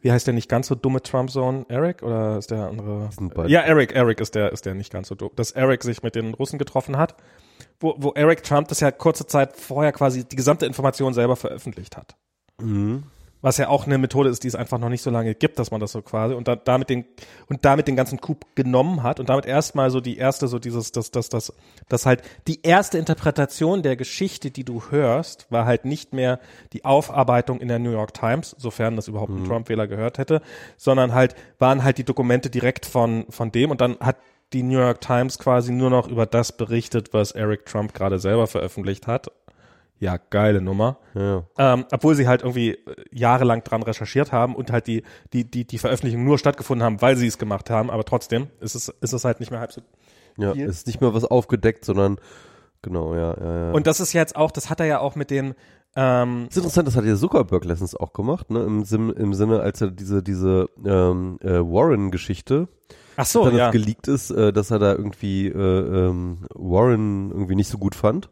wie 0.00 0.12
heißt 0.12 0.26
der 0.26 0.34
nicht 0.34 0.48
ganz 0.48 0.66
so 0.68 0.74
dumme 0.74 1.02
Trump-Sohn? 1.02 1.66
Eric 1.68 2.02
oder 2.02 2.38
ist 2.38 2.50
der 2.50 2.68
andere? 2.68 3.10
Ja, 3.46 3.60
Eric, 3.60 3.92
Eric 3.94 4.20
ist 4.20 4.34
der, 4.34 4.52
ist 4.52 4.66
der 4.66 4.74
nicht 4.74 4.92
ganz 4.92 5.08
so 5.08 5.14
dumm. 5.14 5.30
Dass 5.36 5.52
Eric 5.52 5.82
sich 5.82 6.02
mit 6.02 6.14
den 6.14 6.34
Russen 6.34 6.58
getroffen 6.58 6.96
hat, 6.96 7.14
wo, 7.80 7.94
wo 7.98 8.10
Eric 8.12 8.42
Trump 8.42 8.68
das 8.68 8.80
ja 8.80 8.90
kurze 8.90 9.26
Zeit 9.26 9.56
vorher 9.56 9.92
quasi 9.92 10.24
die 10.24 10.36
gesamte 10.36 10.66
Information 10.66 11.14
selber 11.14 11.36
veröffentlicht 11.36 11.96
hat. 11.96 12.16
Mhm 12.60 13.04
was 13.42 13.58
ja 13.58 13.68
auch 13.68 13.86
eine 13.86 13.98
Methode 13.98 14.30
ist, 14.30 14.44
die 14.44 14.48
es 14.48 14.54
einfach 14.54 14.78
noch 14.78 14.88
nicht 14.88 15.02
so 15.02 15.10
lange 15.10 15.34
gibt, 15.34 15.58
dass 15.58 15.70
man 15.70 15.80
das 15.80 15.92
so 15.92 16.00
quasi 16.00 16.34
und 16.34 16.48
da, 16.48 16.56
damit 16.56 16.88
den 16.88 17.04
und 17.48 17.64
damit 17.64 17.88
den 17.88 17.96
ganzen 17.96 18.20
Coup 18.20 18.46
genommen 18.54 19.02
hat 19.02 19.20
und 19.20 19.28
damit 19.28 19.44
erstmal 19.44 19.90
so 19.90 20.00
die 20.00 20.16
erste 20.16 20.48
so 20.48 20.58
dieses 20.58 20.92
das 20.92 21.10
das 21.10 21.28
das 21.28 21.52
das 21.88 22.06
halt 22.06 22.22
die 22.46 22.62
erste 22.62 22.98
Interpretation 22.98 23.82
der 23.82 23.96
Geschichte, 23.96 24.50
die 24.50 24.64
du 24.64 24.84
hörst, 24.90 25.46
war 25.50 25.66
halt 25.66 25.84
nicht 25.84 26.12
mehr 26.12 26.38
die 26.72 26.84
Aufarbeitung 26.84 27.60
in 27.60 27.68
der 27.68 27.80
New 27.80 27.90
York 27.90 28.14
Times, 28.14 28.54
sofern 28.58 28.96
das 28.96 29.08
überhaupt 29.08 29.32
ein 29.32 29.42
mhm. 29.42 29.48
Trump-Wähler 29.48 29.88
gehört 29.88 30.18
hätte, 30.18 30.40
sondern 30.76 31.12
halt 31.12 31.34
waren 31.58 31.84
halt 31.84 31.98
die 31.98 32.04
Dokumente 32.04 32.48
direkt 32.48 32.86
von 32.86 33.26
von 33.28 33.50
dem 33.50 33.70
und 33.70 33.80
dann 33.80 33.98
hat 34.00 34.16
die 34.52 34.62
New 34.62 34.78
York 34.78 35.00
Times 35.00 35.38
quasi 35.38 35.72
nur 35.72 35.90
noch 35.90 36.08
über 36.08 36.26
das 36.26 36.56
berichtet, 36.56 37.12
was 37.12 37.32
Eric 37.32 37.64
Trump 37.66 37.94
gerade 37.94 38.18
selber 38.18 38.46
veröffentlicht 38.46 39.06
hat 39.06 39.30
ja, 40.02 40.16
geile 40.16 40.60
Nummer. 40.60 40.98
Ja. 41.14 41.44
Ähm, 41.58 41.84
obwohl 41.92 42.16
sie 42.16 42.26
halt 42.26 42.42
irgendwie 42.42 42.70
äh, 42.70 42.78
jahrelang 43.12 43.62
dran 43.62 43.84
recherchiert 43.84 44.32
haben 44.32 44.56
und 44.56 44.72
halt 44.72 44.88
die, 44.88 45.04
die, 45.32 45.48
die, 45.48 45.64
die 45.64 45.78
Veröffentlichung 45.78 46.24
nur 46.24 46.38
stattgefunden 46.38 46.84
haben, 46.84 47.00
weil 47.00 47.16
sie 47.16 47.28
es 47.28 47.38
gemacht 47.38 47.70
haben, 47.70 47.88
aber 47.88 48.04
trotzdem 48.04 48.48
ist 48.58 48.74
es, 48.74 48.88
ist 48.88 49.12
es 49.12 49.24
halt 49.24 49.38
nicht 49.38 49.52
mehr 49.52 49.60
halb 49.60 49.70
so. 49.70 49.80
Ja, 50.38 50.54
viel. 50.54 50.66
ist 50.66 50.88
nicht 50.88 51.00
mehr 51.00 51.14
was 51.14 51.24
aufgedeckt, 51.24 51.84
sondern 51.84 52.18
genau, 52.82 53.14
ja, 53.14 53.36
ja, 53.38 53.66
ja. 53.66 53.70
Und 53.70 53.86
das 53.86 54.00
ist 54.00 54.12
jetzt 54.12 54.34
auch, 54.34 54.50
das 54.50 54.70
hat 54.70 54.80
er 54.80 54.86
ja 54.86 54.98
auch 54.98 55.14
mit 55.14 55.30
dem, 55.30 55.54
ähm, 55.94 56.46
das 56.48 56.56
ist 56.56 56.64
interessant, 56.64 56.88
das 56.88 56.96
hat 56.96 57.04
ja 57.04 57.14
Zuckerberg 57.14 57.64
letztens 57.64 57.94
auch 57.94 58.12
gemacht, 58.12 58.50
ne? 58.50 58.64
Im, 58.64 58.84
Sim, 58.84 59.10
im 59.10 59.34
Sinne, 59.34 59.60
als 59.60 59.82
er 59.82 59.92
diese, 59.92 60.20
diese 60.20 60.68
ähm, 60.84 61.38
äh, 61.42 61.60
Warren-Geschichte 61.60 62.66
Ach 63.16 63.26
so, 63.26 63.44
dann 63.44 63.56
ja. 63.56 63.66
das 63.66 63.72
geleakt 63.72 64.08
ist, 64.08 64.30
äh, 64.30 64.52
dass 64.52 64.70
er 64.70 64.78
da 64.78 64.92
irgendwie 64.92 65.48
äh, 65.48 65.52
ähm, 65.56 66.46
Warren 66.54 67.30
irgendwie 67.30 67.54
nicht 67.54 67.68
so 67.68 67.78
gut 67.78 67.94
fand. 67.94 68.30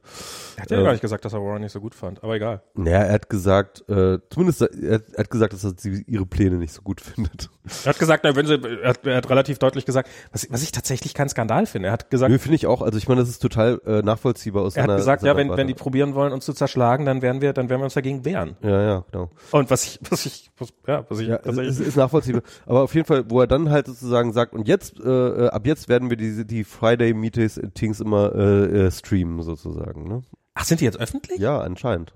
Er 0.57 0.63
hat 0.63 0.71
ja 0.71 0.81
äh, 0.81 0.85
gar 0.85 0.93
nicht 0.93 1.01
gesagt, 1.01 1.25
dass 1.25 1.33
er 1.33 1.41
Warren 1.41 1.63
nicht 1.63 1.73
so 1.73 1.81
gut 1.81 1.95
fand, 1.95 2.23
aber 2.23 2.35
egal. 2.37 2.63
Naja, 2.75 2.99
er 2.99 3.13
hat 3.13 3.29
gesagt, 3.29 3.89
äh, 3.89 4.19
zumindest 4.31 4.63
er 4.63 4.95
hat, 4.95 5.03
er 5.13 5.19
hat 5.19 5.31
gesagt, 5.31 5.53
dass 5.53 5.65
er 5.65 5.73
sie, 5.77 6.05
ihre 6.07 6.27
Pläne 6.27 6.57
nicht 6.57 6.73
so 6.73 6.83
gut 6.83 7.01
findet. 7.01 7.51
Er 7.85 7.91
hat 7.91 7.99
gesagt, 7.99 8.25
na, 8.25 8.35
wenn 8.35 8.47
sie, 8.47 8.55
er 8.83 8.89
hat, 8.91 9.07
er 9.07 9.17
hat 9.17 9.31
relativ 9.31 9.59
deutlich 9.59 9.85
gesagt, 9.87 10.09
was, 10.33 10.47
was 10.51 10.63
ich 10.63 10.73
tatsächlich 10.73 11.15
keinen 11.15 11.29
Skandal 11.29 11.67
finde. 11.67 11.89
Er 11.89 11.93
hat 11.93 12.11
gesagt, 12.11 12.31
Nö, 12.31 12.39
finde 12.39 12.57
ich 12.57 12.67
auch. 12.67 12.83
Also 12.83 12.99
ich 12.99 13.09
meine, 13.09 13.21
das 13.21 13.29
ist 13.29 13.41
total 13.41 13.81
äh, 13.87 14.03
nachvollziehbar 14.03 14.63
aus 14.63 14.77
er 14.77 14.83
hat 14.85 14.89
seiner 14.89 14.97
gesagt, 14.99 15.23
ja, 15.23 15.37
wenn, 15.37 15.49
Warte. 15.49 15.61
wenn 15.61 15.67
die 15.67 15.75
probieren 15.75 16.15
wollen, 16.15 16.33
uns 16.33 16.45
zu 16.45 16.53
zerschlagen, 16.53 17.05
dann 17.07 17.23
werden 17.23 17.41
wir, 17.41 17.53
dann 17.53 17.69
werden 17.69 17.81
wir 17.81 17.85
uns 17.85 17.95
dagegen 17.95 18.25
wehren. 18.25 18.57
Ja, 18.63 18.83
ja, 18.83 19.05
genau. 19.11 19.31
Und 19.51 19.71
was 19.71 19.85
ich, 19.85 20.01
was 20.09 20.27
ich, 20.27 20.51
was, 20.59 20.69
ja, 20.87 21.05
was 21.09 21.19
ich, 21.21 21.29
Ja, 21.29 21.37
es 21.37 21.43
tatsächlich- 21.43 21.81
ist, 21.81 21.87
ist 21.87 21.97
nachvollziehbar. 21.97 22.43
Aber 22.67 22.83
auf 22.83 22.95
jeden 22.95 23.07
Fall, 23.07 23.25
wo 23.29 23.41
er 23.41 23.47
dann 23.47 23.71
halt 23.71 23.87
sozusagen 23.87 24.33
sagt, 24.33 24.55
und 24.55 24.67
jetzt, 24.69 24.80
äh, 24.99 25.09
äh, 25.09 25.49
ab 25.49 25.67
jetzt 25.67 25.89
werden 25.89 26.11
wir 26.11 26.17
die, 26.17 26.47
die 26.47 26.65
Friday-Meetings 26.65 28.01
immer 28.01 28.35
äh, 28.35 28.87
äh, 28.87 28.91
streamen 28.91 29.43
sozusagen. 29.43 30.09
Ne? 30.09 30.23
ach, 30.55 30.65
sind 30.65 30.81
die 30.81 30.85
jetzt 30.85 30.99
öffentlich? 31.01 31.39
Ja, 31.39 31.61
anscheinend. 31.61 32.13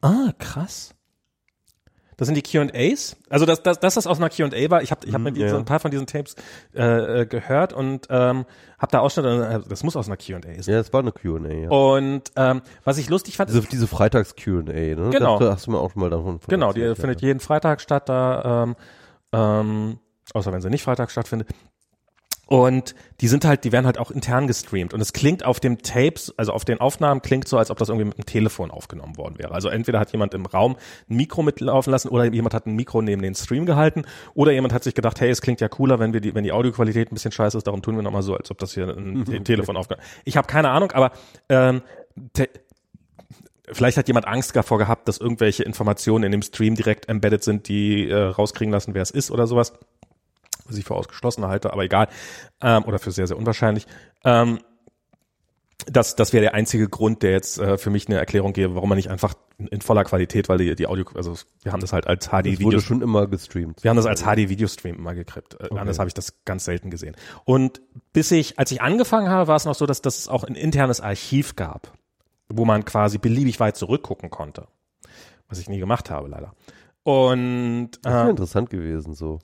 Ah, 0.00 0.32
krass. 0.38 0.94
Das 2.16 2.26
sind 2.26 2.34
die 2.34 2.42
Q&As. 2.42 3.16
Also 3.30 3.46
dass 3.46 3.62
das, 3.62 3.78
dass 3.78 3.94
das 3.94 4.06
aus 4.08 4.18
einer 4.18 4.28
Q&A 4.28 4.70
war. 4.70 4.82
Ich 4.82 4.90
habe 4.90 5.06
ich 5.06 5.14
hab 5.14 5.20
Mhm, 5.20 5.32
mir 5.34 5.38
ja. 5.38 5.48
so 5.50 5.56
ein 5.56 5.64
paar 5.64 5.78
von 5.78 5.92
diesen 5.92 6.06
Tapes 6.08 6.34
äh, 6.74 7.20
äh, 7.20 7.26
gehört 7.26 7.72
und 7.72 8.08
ähm, 8.10 8.44
habe 8.78 8.90
da 8.90 8.98
Ausschnitte. 8.98 9.62
äh, 9.64 9.68
Das 9.68 9.84
muss 9.84 9.94
aus 9.94 10.08
einer 10.08 10.16
Q&A 10.16 10.40
sein. 10.40 10.74
Ja, 10.74 10.80
es 10.80 10.92
war 10.92 10.98
eine 11.00 11.12
Q&A. 11.12 11.48
Ja. 11.48 11.70
Und 11.70 12.22
ähm, 12.34 12.62
was 12.82 12.98
ich 12.98 13.08
lustig 13.08 13.36
fand, 13.36 13.50
Diese, 13.50 13.60
diese 13.62 13.86
Freitags-Q&A, 13.86 14.62
ne? 14.62 15.10
Genau. 15.12 15.38
Da 15.38 15.52
hast 15.52 15.68
du 15.68 15.70
mir 15.70 15.78
auch 15.78 15.92
schon 15.92 16.00
mal 16.00 16.10
davon 16.10 16.40
von 16.40 16.48
genau, 16.48 16.72
die 16.72 16.80
erzählt, 16.80 16.98
findet 16.98 17.22
ja. 17.22 17.28
jeden 17.28 17.40
Freitag 17.40 17.80
statt. 17.80 18.08
Da 18.08 18.64
ähm, 18.64 18.76
ähm, 19.32 19.98
außer 20.34 20.52
wenn 20.52 20.60
sie 20.60 20.70
nicht 20.70 20.82
Freitag 20.82 21.10
stattfindet. 21.10 21.48
Und 22.48 22.94
die 23.20 23.28
sind 23.28 23.44
halt, 23.44 23.64
die 23.64 23.72
werden 23.72 23.84
halt 23.84 23.98
auch 23.98 24.10
intern 24.10 24.46
gestreamt. 24.46 24.94
Und 24.94 25.02
es 25.02 25.12
klingt 25.12 25.44
auf 25.44 25.60
dem 25.60 25.82
Tapes, 25.82 26.32
also 26.38 26.52
auf 26.52 26.64
den 26.64 26.80
Aufnahmen 26.80 27.20
klingt 27.20 27.46
so, 27.46 27.58
als 27.58 27.70
ob 27.70 27.76
das 27.76 27.90
irgendwie 27.90 28.06
mit 28.06 28.16
dem 28.16 28.24
Telefon 28.24 28.70
aufgenommen 28.70 29.18
worden 29.18 29.38
wäre. 29.38 29.52
Also 29.52 29.68
entweder 29.68 30.00
hat 30.00 30.12
jemand 30.12 30.32
im 30.32 30.46
Raum 30.46 30.76
ein 31.10 31.16
Mikro 31.16 31.42
mitlaufen 31.42 31.90
lassen 31.90 32.08
oder 32.08 32.24
jemand 32.24 32.54
hat 32.54 32.64
ein 32.64 32.74
Mikro 32.74 33.02
neben 33.02 33.20
den 33.20 33.34
Stream 33.34 33.66
gehalten 33.66 34.06
oder 34.32 34.52
jemand 34.52 34.72
hat 34.72 34.82
sich 34.82 34.94
gedacht, 34.94 35.20
hey, 35.20 35.28
es 35.28 35.42
klingt 35.42 35.60
ja 35.60 35.68
cooler, 35.68 35.98
wenn 35.98 36.14
wir 36.14 36.22
die, 36.22 36.34
wenn 36.34 36.42
die 36.42 36.52
Audioqualität 36.52 37.12
ein 37.12 37.14
bisschen 37.14 37.32
scheiße 37.32 37.58
ist, 37.58 37.66
darum 37.66 37.82
tun 37.82 37.96
wir 37.96 38.02
nochmal 38.02 38.22
so, 38.22 38.34
als 38.34 38.50
ob 38.50 38.56
das 38.56 38.72
hier 38.72 38.88
ein, 38.88 39.26
ein 39.30 39.44
Telefon 39.44 39.76
aufgenommen 39.76 40.06
Ich 40.24 40.38
habe 40.38 40.46
keine 40.46 40.70
Ahnung, 40.70 40.92
aber 40.92 41.12
ähm, 41.50 41.82
Vielleicht 43.70 43.98
hat 43.98 44.08
jemand 44.08 44.26
Angst 44.26 44.56
davor 44.56 44.78
gehabt, 44.78 45.08
dass 45.08 45.18
irgendwelche 45.18 45.62
Informationen 45.62 46.24
in 46.24 46.32
dem 46.32 46.40
Stream 46.40 46.74
direkt 46.74 47.06
embedded 47.08 47.44
sind, 47.44 47.68
die 47.68 48.08
äh, 48.08 48.16
rauskriegen 48.16 48.72
lassen, 48.72 48.94
wer 48.94 49.02
es 49.02 49.10
ist 49.10 49.30
oder 49.30 49.46
sowas. 49.46 49.74
Was 50.68 50.76
ich 50.76 50.84
für 50.84 50.94
ausgeschlossen 50.94 51.46
halte, 51.46 51.72
aber 51.72 51.82
egal. 51.84 52.08
Ähm, 52.60 52.84
oder 52.84 52.98
für 52.98 53.10
sehr, 53.10 53.26
sehr 53.26 53.36
unwahrscheinlich. 53.36 53.86
Ähm, 54.24 54.60
das, 55.86 56.16
das 56.16 56.32
wäre 56.32 56.42
der 56.42 56.54
einzige 56.54 56.88
Grund, 56.88 57.22
der 57.22 57.30
jetzt 57.32 57.58
äh, 57.58 57.78
für 57.78 57.90
mich 57.90 58.08
eine 58.08 58.18
Erklärung 58.18 58.52
gäbe, 58.52 58.74
warum 58.74 58.88
man 58.88 58.96
nicht 58.96 59.10
einfach 59.10 59.34
in, 59.58 59.68
in 59.68 59.80
voller 59.80 60.04
Qualität, 60.04 60.48
weil 60.48 60.58
die, 60.58 60.74
die 60.74 60.86
Audio, 60.86 61.04
also 61.14 61.34
wir 61.62 61.72
haben 61.72 61.80
das 61.80 61.92
halt 61.92 62.06
als 62.06 62.24
Das 62.24 62.32
wurde 62.32 62.56
HD-Video, 62.56 62.80
schon 62.80 63.00
immer 63.00 63.26
gestreamt. 63.26 63.82
wir 63.84 63.90
haben 63.90 63.96
das 63.96 64.06
als 64.06 64.22
HD-Videostream 64.22 64.96
immer 64.96 65.14
gekriegt. 65.14 65.56
Äh, 65.60 65.76
Anders 65.76 65.98
habe 65.98 66.08
ich 66.08 66.14
das 66.14 66.44
ganz 66.44 66.64
selten 66.64 66.90
gesehen. 66.90 67.16
Und 67.44 67.80
bis 68.12 68.30
ich, 68.30 68.58
als 68.58 68.72
ich 68.72 68.82
angefangen 68.82 69.28
habe, 69.28 69.46
war 69.48 69.56
es 69.56 69.64
noch 69.64 69.74
so, 69.74 69.86
dass, 69.86 70.00
es 70.04 70.28
auch 70.28 70.44
ein 70.44 70.54
internes 70.54 71.00
Archiv 71.00 71.56
gab, 71.56 71.92
wo 72.48 72.64
man 72.64 72.84
quasi 72.84 73.18
beliebig 73.18 73.60
weit 73.60 73.76
zurückgucken 73.76 74.30
konnte. 74.30 74.66
Was 75.48 75.58
ich 75.58 75.68
nie 75.68 75.78
gemacht 75.78 76.10
habe, 76.10 76.28
leider. 76.28 76.54
Und, 77.04 77.92
Das 78.02 78.12
wäre 78.12 78.26
äh, 78.26 78.30
interessant 78.30 78.68
gewesen, 78.68 79.14
so. 79.14 79.38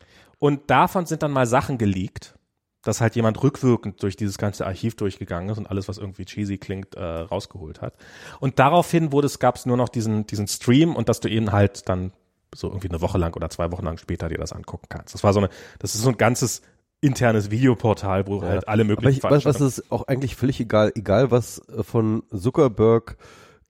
Und 0.45 0.69
davon 0.69 1.07
sind 1.07 1.23
dann 1.23 1.33
mal 1.33 1.47
Sachen 1.47 1.79
geleakt, 1.79 2.35
dass 2.83 3.01
halt 3.01 3.17
jemand 3.17 3.43
rückwirkend 3.43 4.03
durch 4.03 4.15
dieses 4.15 4.37
ganze 4.37 4.67
Archiv 4.67 4.95
durchgegangen 4.95 5.49
ist 5.49 5.57
und 5.57 5.71
alles, 5.71 5.89
was 5.89 5.97
irgendwie 5.97 6.27
cheesy 6.27 6.59
klingt, 6.59 6.97
äh, 6.97 7.03
rausgeholt 7.03 7.81
hat. 7.81 7.97
Und 8.41 8.59
daraufhin 8.59 9.11
wurde 9.11 9.25
es, 9.25 9.39
gab 9.39 9.57
es 9.57 9.65
nur 9.65 9.79
noch 9.79 9.89
diesen, 9.89 10.27
diesen 10.27 10.47
Stream 10.47 10.97
und 10.97 11.09
dass 11.09 11.21
du 11.21 11.31
eben 11.31 11.51
halt 11.51 11.89
dann 11.89 12.13
so 12.55 12.69
irgendwie 12.69 12.91
eine 12.91 13.01
Woche 13.01 13.17
lang 13.17 13.35
oder 13.35 13.49
zwei 13.49 13.73
Wochen 13.73 13.87
lang 13.87 13.97
später 13.97 14.29
dir 14.29 14.37
das 14.37 14.53
angucken 14.53 14.85
kannst. 14.91 15.15
Das 15.15 15.25
war 15.25 15.33
so 15.33 15.39
eine, 15.39 15.49
das 15.79 15.95
ist 15.95 16.03
so 16.03 16.11
ein 16.11 16.19
ganzes 16.19 16.61
internes 17.01 17.51
Videoportal, 17.51 18.27
wo 18.27 18.43
halt 18.43 18.69
alle 18.69 18.83
Aber 18.83 18.89
möglichen 18.89 19.17
ich, 19.17 19.23
was, 19.25 19.47
ist 19.63 19.91
auch 19.91 20.09
eigentlich 20.09 20.37
völlig 20.37 20.61
egal, 20.61 20.93
egal 20.95 21.31
was 21.31 21.67
äh, 21.71 21.83
von 21.83 22.23
Zuckerberg 22.31 23.17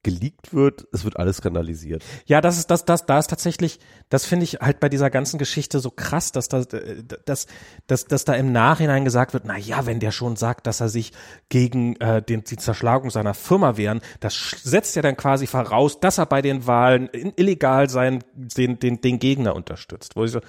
geleakt 0.04 0.54
wird, 0.54 0.86
es 0.92 1.02
wird 1.04 1.16
alles 1.16 1.38
skandalisiert. 1.38 2.04
Ja, 2.26 2.40
das 2.40 2.58
ist 2.58 2.70
das, 2.70 2.84
das, 2.84 3.06
da 3.06 3.18
ist 3.18 3.28
tatsächlich, 3.28 3.80
das 4.10 4.24
finde 4.24 4.44
ich 4.44 4.60
halt 4.60 4.78
bei 4.78 4.88
dieser 4.88 5.10
ganzen 5.10 5.38
Geschichte 5.38 5.80
so 5.80 5.90
krass, 5.90 6.30
dass 6.30 6.48
da, 6.48 6.62
dass, 7.24 7.46
dass, 7.88 8.04
dass 8.04 8.24
da 8.24 8.34
im 8.34 8.52
Nachhinein 8.52 9.04
gesagt 9.04 9.32
wird, 9.32 9.44
na 9.46 9.58
ja, 9.58 9.86
wenn 9.86 9.98
der 9.98 10.12
schon 10.12 10.36
sagt, 10.36 10.68
dass 10.68 10.80
er 10.80 10.88
sich 10.88 11.12
gegen 11.48 11.96
äh, 11.96 12.22
den, 12.22 12.44
die 12.44 12.56
Zerschlagung 12.56 13.10
seiner 13.10 13.34
Firma 13.34 13.76
wehren, 13.76 14.00
das 14.20 14.54
setzt 14.62 14.94
ja 14.94 15.02
dann 15.02 15.16
quasi 15.16 15.48
voraus, 15.48 15.98
dass 15.98 16.18
er 16.18 16.26
bei 16.26 16.42
den 16.42 16.66
Wahlen 16.66 17.08
illegal 17.36 17.88
sein, 17.90 18.22
den, 18.34 18.78
den, 18.78 19.00
den 19.00 19.18
Gegner 19.18 19.56
unterstützt. 19.56 20.14
Wo 20.14 20.24
ich 20.24 20.30
so, 20.30 20.40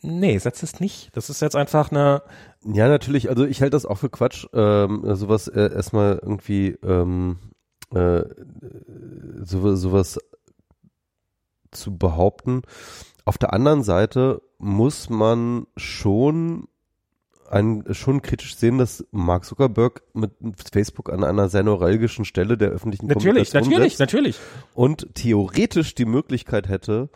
nee, 0.00 0.38
setzt 0.38 0.62
es 0.62 0.80
nicht. 0.80 1.14
Das 1.14 1.28
ist 1.30 1.42
jetzt 1.42 1.56
einfach 1.56 1.90
eine, 1.90 2.22
Ja, 2.64 2.88
natürlich, 2.88 3.28
also 3.28 3.44
ich 3.44 3.60
halte 3.60 3.72
das 3.72 3.84
auch 3.84 3.98
für 3.98 4.10
Quatsch, 4.10 4.46
ähm, 4.54 5.02
sowas 5.14 5.48
äh, 5.48 5.72
erstmal 5.72 6.18
irgendwie 6.22 6.78
ähm, 6.82 7.38
äh, 7.94 8.22
so, 9.42 9.74
sowas 9.76 10.18
zu 11.70 11.96
behaupten. 11.96 12.62
Auf 13.24 13.38
der 13.38 13.52
anderen 13.52 13.82
Seite 13.82 14.42
muss 14.58 15.08
man 15.10 15.66
schon 15.76 16.66
ein, 17.50 17.84
schon 17.90 18.22
kritisch 18.22 18.56
sehen, 18.56 18.78
dass 18.78 19.04
Mark 19.10 19.44
Zuckerberg 19.44 20.02
mit 20.14 20.32
Facebook 20.72 21.12
an 21.12 21.24
einer 21.24 21.48
sehr 21.48 21.64
neuralgischen 21.64 22.24
Stelle 22.24 22.56
der 22.56 22.68
öffentlichen 22.70 23.06
natürlich, 23.06 23.24
Kommunikation 23.24 23.72
natürlich, 23.72 23.96
setzt 23.96 24.12
natürlich. 24.14 24.38
und 24.74 25.14
theoretisch 25.14 25.94
die 25.94 26.04
Möglichkeit 26.04 26.68
hätte, 26.68 27.10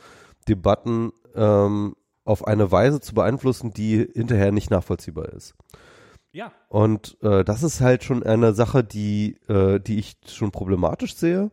Debatten 0.48 1.12
ähm, 1.34 1.94
auf 2.24 2.46
eine 2.46 2.70
Weise 2.72 3.01
zu 3.01 3.14
beeinflussen, 3.14 3.72
die 3.72 4.09
hinterher 4.12 4.51
nicht 4.51 4.70
nachvollziehbar 4.70 5.28
ist. 5.30 5.55
Ja. 6.35 6.52
Und 6.69 7.16
äh, 7.23 7.44
das 7.44 7.62
ist 7.62 7.81
halt 7.81 8.05
schon 8.05 8.23
eine 8.23 8.52
Sache, 8.55 8.85
die, 8.85 9.39
äh, 9.48 9.78
die 9.81 9.98
ich 9.98 10.16
schon 10.27 10.51
problematisch 10.51 11.15
sehe. 11.16 11.51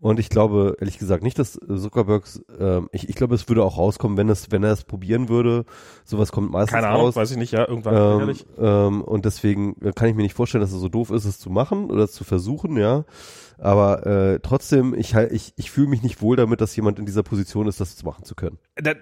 Und 0.00 0.18
ich 0.20 0.28
glaube, 0.28 0.76
ehrlich 0.80 0.98
gesagt, 0.98 1.22
nicht, 1.22 1.38
dass 1.38 1.52
Zuckerbergs, 1.52 2.44
ähm, 2.58 2.90
ich, 2.92 3.08
ich 3.08 3.14
glaube, 3.14 3.34
es 3.36 3.48
würde 3.48 3.62
auch 3.64 3.78
rauskommen, 3.78 4.18
wenn 4.18 4.28
es, 4.28 4.50
wenn 4.50 4.62
er 4.62 4.72
es 4.72 4.84
probieren 4.84 5.30
würde. 5.30 5.64
Sowas 6.04 6.30
kommt 6.30 6.50
meistens 6.50 6.74
Keine 6.74 6.88
Ahnung, 6.88 7.02
raus. 7.06 7.16
weiß 7.16 7.30
ich 7.30 7.36
nicht, 7.38 7.52
ja, 7.52 7.66
irgendwann 7.66 7.94
Ähm, 7.94 8.12
sicherlich. 8.34 8.46
ähm, 8.58 9.00
und 9.02 9.24
deswegen 9.24 9.76
äh, 9.80 9.92
kann 9.92 10.08
ich 10.08 10.14
mir 10.14 10.24
nicht 10.24 10.34
vorstellen, 10.34 10.60
dass 10.60 10.72
es 10.72 10.80
so 10.80 10.90
doof 10.90 11.10
ist, 11.10 11.24
es 11.24 11.38
zu 11.38 11.48
machen 11.48 11.90
oder 11.90 12.02
es 12.04 12.12
zu 12.12 12.24
versuchen, 12.24 12.76
ja. 12.76 13.04
Aber 13.56 14.04
äh, 14.04 14.40
trotzdem, 14.42 14.92
ich, 14.94 15.14
halt- 15.14 15.32
ich, 15.32 15.54
ich 15.56 15.70
fühle 15.70 15.86
mich 15.88 16.02
nicht 16.02 16.20
wohl 16.20 16.36
damit, 16.36 16.60
dass 16.60 16.76
jemand 16.76 16.98
in 16.98 17.06
dieser 17.06 17.22
Position 17.22 17.66
ist, 17.66 17.80
das 17.80 17.96
zu 17.96 18.04
machen 18.04 18.24
zu 18.24 18.34
können. 18.34 18.58
Da, 18.74 18.92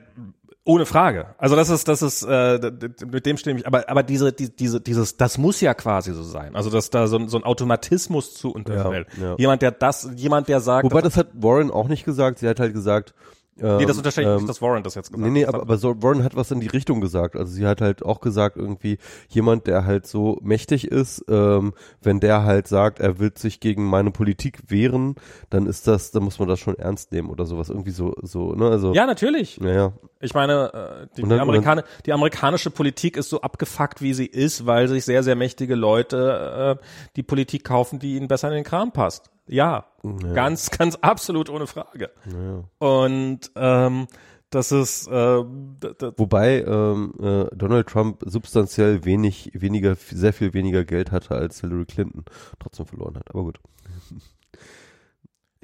ohne 0.65 0.87
Frage. 0.87 1.35
Also 1.39 1.57
das 1.57 1.71
ist, 1.71 1.89
das 1.89 2.03
ist, 2.03 2.23
äh, 2.23 2.71
mit 3.11 3.27
dem 3.27 3.37
stimme 3.37 3.61
ich. 3.61 3.67
Aber, 3.67 3.89
aber 3.89 4.03
diese, 4.03 4.33
die, 4.33 4.55
diese, 4.55 4.81
dieses, 4.81 5.17
das 5.17 5.37
muss 5.39 5.61
ja 5.61 5.75
quasi 5.75 6.13
so 6.13 6.23
sein. 6.23 6.55
Also 6.55 6.71
dass 6.71 6.91
da 6.91 7.07
so, 7.09 7.17
ein- 7.19 7.29
so 7.29 7.37
ein 7.37 7.45
Automatismus 7.45 8.35
zu 8.35 8.53
unterfällt. 8.53 9.09
Ja, 9.21 9.31
ja. 9.31 9.35
Jemand, 9.39 9.63
der 9.63 9.73
das, 9.73 10.09
jemand, 10.15 10.49
der 10.49 10.61
sagt, 10.61 10.85
Wobei 10.85 11.01
das 11.03 11.17
hat 11.17 11.29
Warren 11.35 11.71
auch 11.71 11.89
nicht 11.89 12.05
gesagt. 12.05 12.39
Sie 12.39 12.49
hat 12.49 12.61
halt 12.61 12.75
gesagt, 12.75 13.13
ähm, 13.61 13.77
nee, 13.77 13.87
das 13.87 13.97
unterstelle 13.99 14.27
ich 14.27 14.31
ähm, 14.33 14.37
nicht, 14.39 14.49
dass 14.49 14.63
Warren 14.63 14.83
das 14.83 14.95
jetzt 14.95 15.13
gesagt 15.13 15.23
Nee, 15.23 15.31
nee, 15.31 15.43
hat. 15.47 15.55
aber, 15.55 15.63
aber 15.63 15.77
so, 15.79 16.03
Warren 16.03 16.25
hat 16.25 16.35
was 16.37 16.51
in 16.51 16.61
die 16.61 16.67
Richtung 16.69 17.01
gesagt. 17.01 17.37
Also 17.37 17.53
sie 17.53 17.67
hat 17.67 17.81
halt 17.81 18.03
auch 18.03 18.21
gesagt, 18.21 18.57
irgendwie 18.57 18.99
jemand, 19.29 19.67
der 19.67 19.85
halt 19.85 20.07
so 20.07 20.39
mächtig 20.43 20.87
ist, 20.89 21.25
ähm, 21.29 21.75
wenn 22.01 22.19
der 22.21 22.45
halt 22.45 22.67
sagt, 22.69 22.99
er 23.01 23.19
will 23.19 23.33
sich 23.37 23.61
gegen 23.61 23.85
meine 23.85 24.11
Politik 24.11 24.61
wehren, 24.69 25.17
dann 25.51 25.67
ist 25.67 25.87
das, 25.87 26.11
dann 26.13 26.23
muss 26.25 26.39
man 26.39 26.49
das 26.49 26.61
schon 26.61 26.79
ernst 26.79 27.13
nehmen 27.13 27.29
oder 27.31 27.45
sowas. 27.45 27.69
Irgendwie 27.69 27.91
so, 27.91 28.15
so, 28.23 28.55
ne? 28.55 28.69
Also, 28.69 28.95
ja, 28.95 29.07
natürlich. 29.07 29.61
Naja. 29.61 29.93
Ich 30.21 30.35
meine, 30.35 30.73
äh, 30.73 31.07
die, 31.17 31.23
dann- 31.23 31.31
die, 31.31 31.39
Amerikaner, 31.41 31.85
die 32.07 32.13
amerikanische 32.13 32.71
Politik 32.71 33.17
ist 33.17 33.29
so 33.29 33.41
abgefuckt, 33.43 34.01
wie 34.01 34.15
sie 34.15 34.27
ist, 34.27 34.67
weil 34.67 34.89
sich 34.89 35.05
sehr, 35.05 35.23
sehr 35.23 35.35
mächtige 35.37 35.75
Leute 35.75 36.79
äh, 36.81 36.85
die 37.17 37.23
Politik 37.23 37.65
kaufen, 37.65 37.99
die 37.99 38.17
ihnen 38.17 38.29
besser 38.29 38.49
in 38.49 38.55
den 38.55 38.65
Kram 38.65 38.93
passt. 38.93 39.31
Ja, 39.49 39.87
ganz, 40.35 40.71
ganz 40.71 40.97
absolut 40.97 41.49
ohne 41.51 41.67
Frage. 41.67 42.11
Ja. 42.27 42.65
Und 42.79 43.51
ähm, 43.57 44.07
das 44.51 44.71
ist, 44.73 45.07
äh, 45.09 45.45
d- 45.45 45.95
d- 45.95 46.13
Wobei 46.17 46.63
ähm, 46.63 47.15
äh, 47.21 47.47
Donald 47.57 47.87
Trump 47.87 48.23
substanziell 48.27 49.05
wenig, 49.05 49.51
weniger, 49.55 49.95
sehr 49.95 50.33
viel 50.33 50.53
weniger 50.53 50.85
Geld 50.85 51.11
hatte 51.11 51.35
als 51.35 51.61
Hillary 51.61 51.87
Clinton 51.87 52.25
trotzdem 52.59 52.87
verloren 52.87 53.17
hat. 53.17 53.31
Aber 53.31 53.45
gut. 53.45 53.61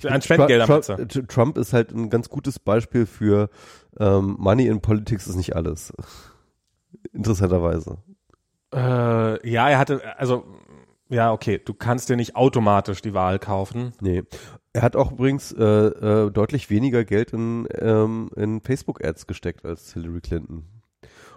ein 0.05 0.21
Trump, 0.21 0.49
meinst 0.49 0.89
du? 0.89 1.07
Trump, 1.07 1.29
Trump 1.29 1.59
ist 1.59 1.73
halt 1.73 1.91
ein 1.93 2.09
ganz 2.09 2.29
gutes 2.31 2.59
Beispiel 2.59 3.05
für 3.05 3.51
ähm, 3.99 4.37
Money 4.39 4.69
in 4.69 4.81
Politics 4.81 5.27
ist 5.27 5.37
nicht 5.37 5.55
alles. 5.57 5.93
Interessanterweise. 7.13 7.99
Äh, 8.73 9.51
ja, 9.51 9.69
er 9.69 9.79
hatte, 9.79 10.01
also, 10.19 10.45
ja, 11.09 11.33
okay, 11.33 11.61
du 11.65 11.75
kannst 11.75 12.09
dir 12.09 12.17
nicht 12.17 12.37
automatisch 12.37 13.03
die 13.03 13.15
Wahl 13.15 13.39
kaufen. 13.39 13.93
Nee. 14.01 14.23
Er 14.73 14.83
hat 14.83 14.97
auch 14.97 15.13
übrigens 15.13 15.53
äh, 15.53 15.65
äh, 15.65 16.31
deutlich 16.31 16.71
weniger 16.71 17.05
Geld 17.05 17.33
in, 17.33 17.67
ähm, 17.79 18.31
in 18.37 18.61
Facebook-Ads 18.61 19.27
gesteckt 19.27 19.65
als 19.65 19.95
Hillary 19.95 20.21
Clinton. 20.21 20.65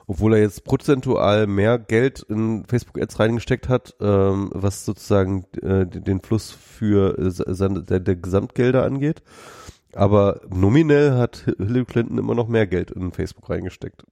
obwohl 0.07 0.33
er 0.33 0.41
jetzt 0.41 0.65
prozentual 0.65 1.47
mehr 1.47 1.79
Geld 1.79 2.25
in 2.27 2.65
Facebook-Ads 2.65 3.19
reingesteckt 3.19 3.69
hat, 3.69 3.95
ähm, 4.01 4.49
was 4.53 4.83
sozusagen 4.83 5.45
äh, 5.61 5.85
den 5.85 6.21
Fluss 6.21 6.51
für 6.51 7.17
äh, 7.17 7.31
seine, 7.31 7.83
der, 7.83 8.01
der 8.01 8.17
Gesamtgelder 8.17 8.83
angeht. 8.83 9.23
Aber 9.93 10.41
nominell 10.49 11.13
hat 11.13 11.45
Hillary 11.57 11.85
Clinton 11.85 12.17
immer 12.17 12.35
noch 12.35 12.47
mehr 12.47 12.67
Geld 12.67 12.91
in 12.91 13.11
Facebook 13.11 13.49
reingesteckt. 13.49 14.03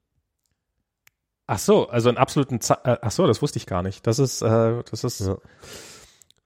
Ach 1.52 1.58
so, 1.58 1.90
also 1.90 2.10
einen 2.10 2.20
absoluten, 2.20 2.62
Z 2.62 2.78
äh, 2.84 2.98
ach 3.02 3.10
so, 3.10 3.26
das 3.26 3.42
wusste 3.42 3.58
ich 3.58 3.66
gar 3.66 3.82
nicht. 3.82 4.06
Das 4.06 4.20
ist, 4.20 4.44
äh, 4.44 4.84
das 4.92 5.04
ist. 5.04 5.22
Ja. 5.22 5.38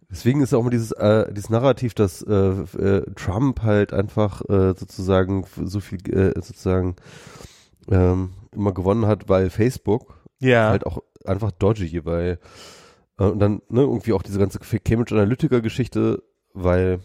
Deswegen 0.10 0.42
ist 0.42 0.54
auch 0.54 0.62
immer 0.62 0.70
dieses, 0.70 0.94
äh, 0.94 1.26
dieses 1.34 1.50
Narrativ, 1.50 1.94
dass 1.94 2.22
äh, 2.22 2.32
äh, 2.32 3.02
Trump 3.16 3.64
halt 3.64 3.92
einfach 3.92 4.42
äh, 4.48 4.74
sozusagen 4.78 5.46
so 5.62 5.82
viel 5.82 6.00
äh, 6.10 6.32
sozusagen 6.36 6.96
ähm, 7.92 8.30
immer 8.54 8.72
gewonnen 8.72 9.06
hat, 9.06 9.28
weil 9.28 9.50
Facebook 9.50 10.16
Ja. 10.40 10.70
halt 10.70 10.86
auch 10.86 11.04
einfach 11.26 11.52
dodgy, 11.52 12.06
weil 12.06 12.40
äh, 13.20 13.26
und 13.26 13.40
dann 13.40 13.62
ne, 13.68 13.82
irgendwie 13.82 14.14
auch 14.14 14.24
diese 14.24 14.40
ganze 14.40 14.60
Cambridge 14.60 15.14
Analytica 15.14 15.60
Geschichte, 15.60 16.24
weil 16.54 17.02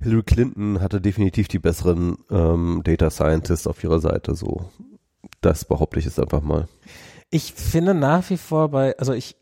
Hillary 0.00 0.22
Clinton 0.24 0.82
hatte 0.82 1.00
definitiv 1.00 1.48
die 1.48 1.60
besseren 1.60 2.18
ähm, 2.30 2.82
Data 2.84 3.08
Scientists 3.08 3.66
auf 3.66 3.82
ihrer 3.82 4.00
Seite, 4.00 4.34
so. 4.34 4.68
Das 5.40 5.64
behaupte 5.64 5.98
ich 5.98 6.04
jetzt 6.04 6.18
einfach 6.20 6.42
mal. 6.42 6.68
Ich 7.30 7.52
finde 7.52 7.94
nach 7.94 8.28
wie 8.30 8.36
vor 8.36 8.68
bei, 8.70 8.96
also 8.98 9.12
ich, 9.12 9.36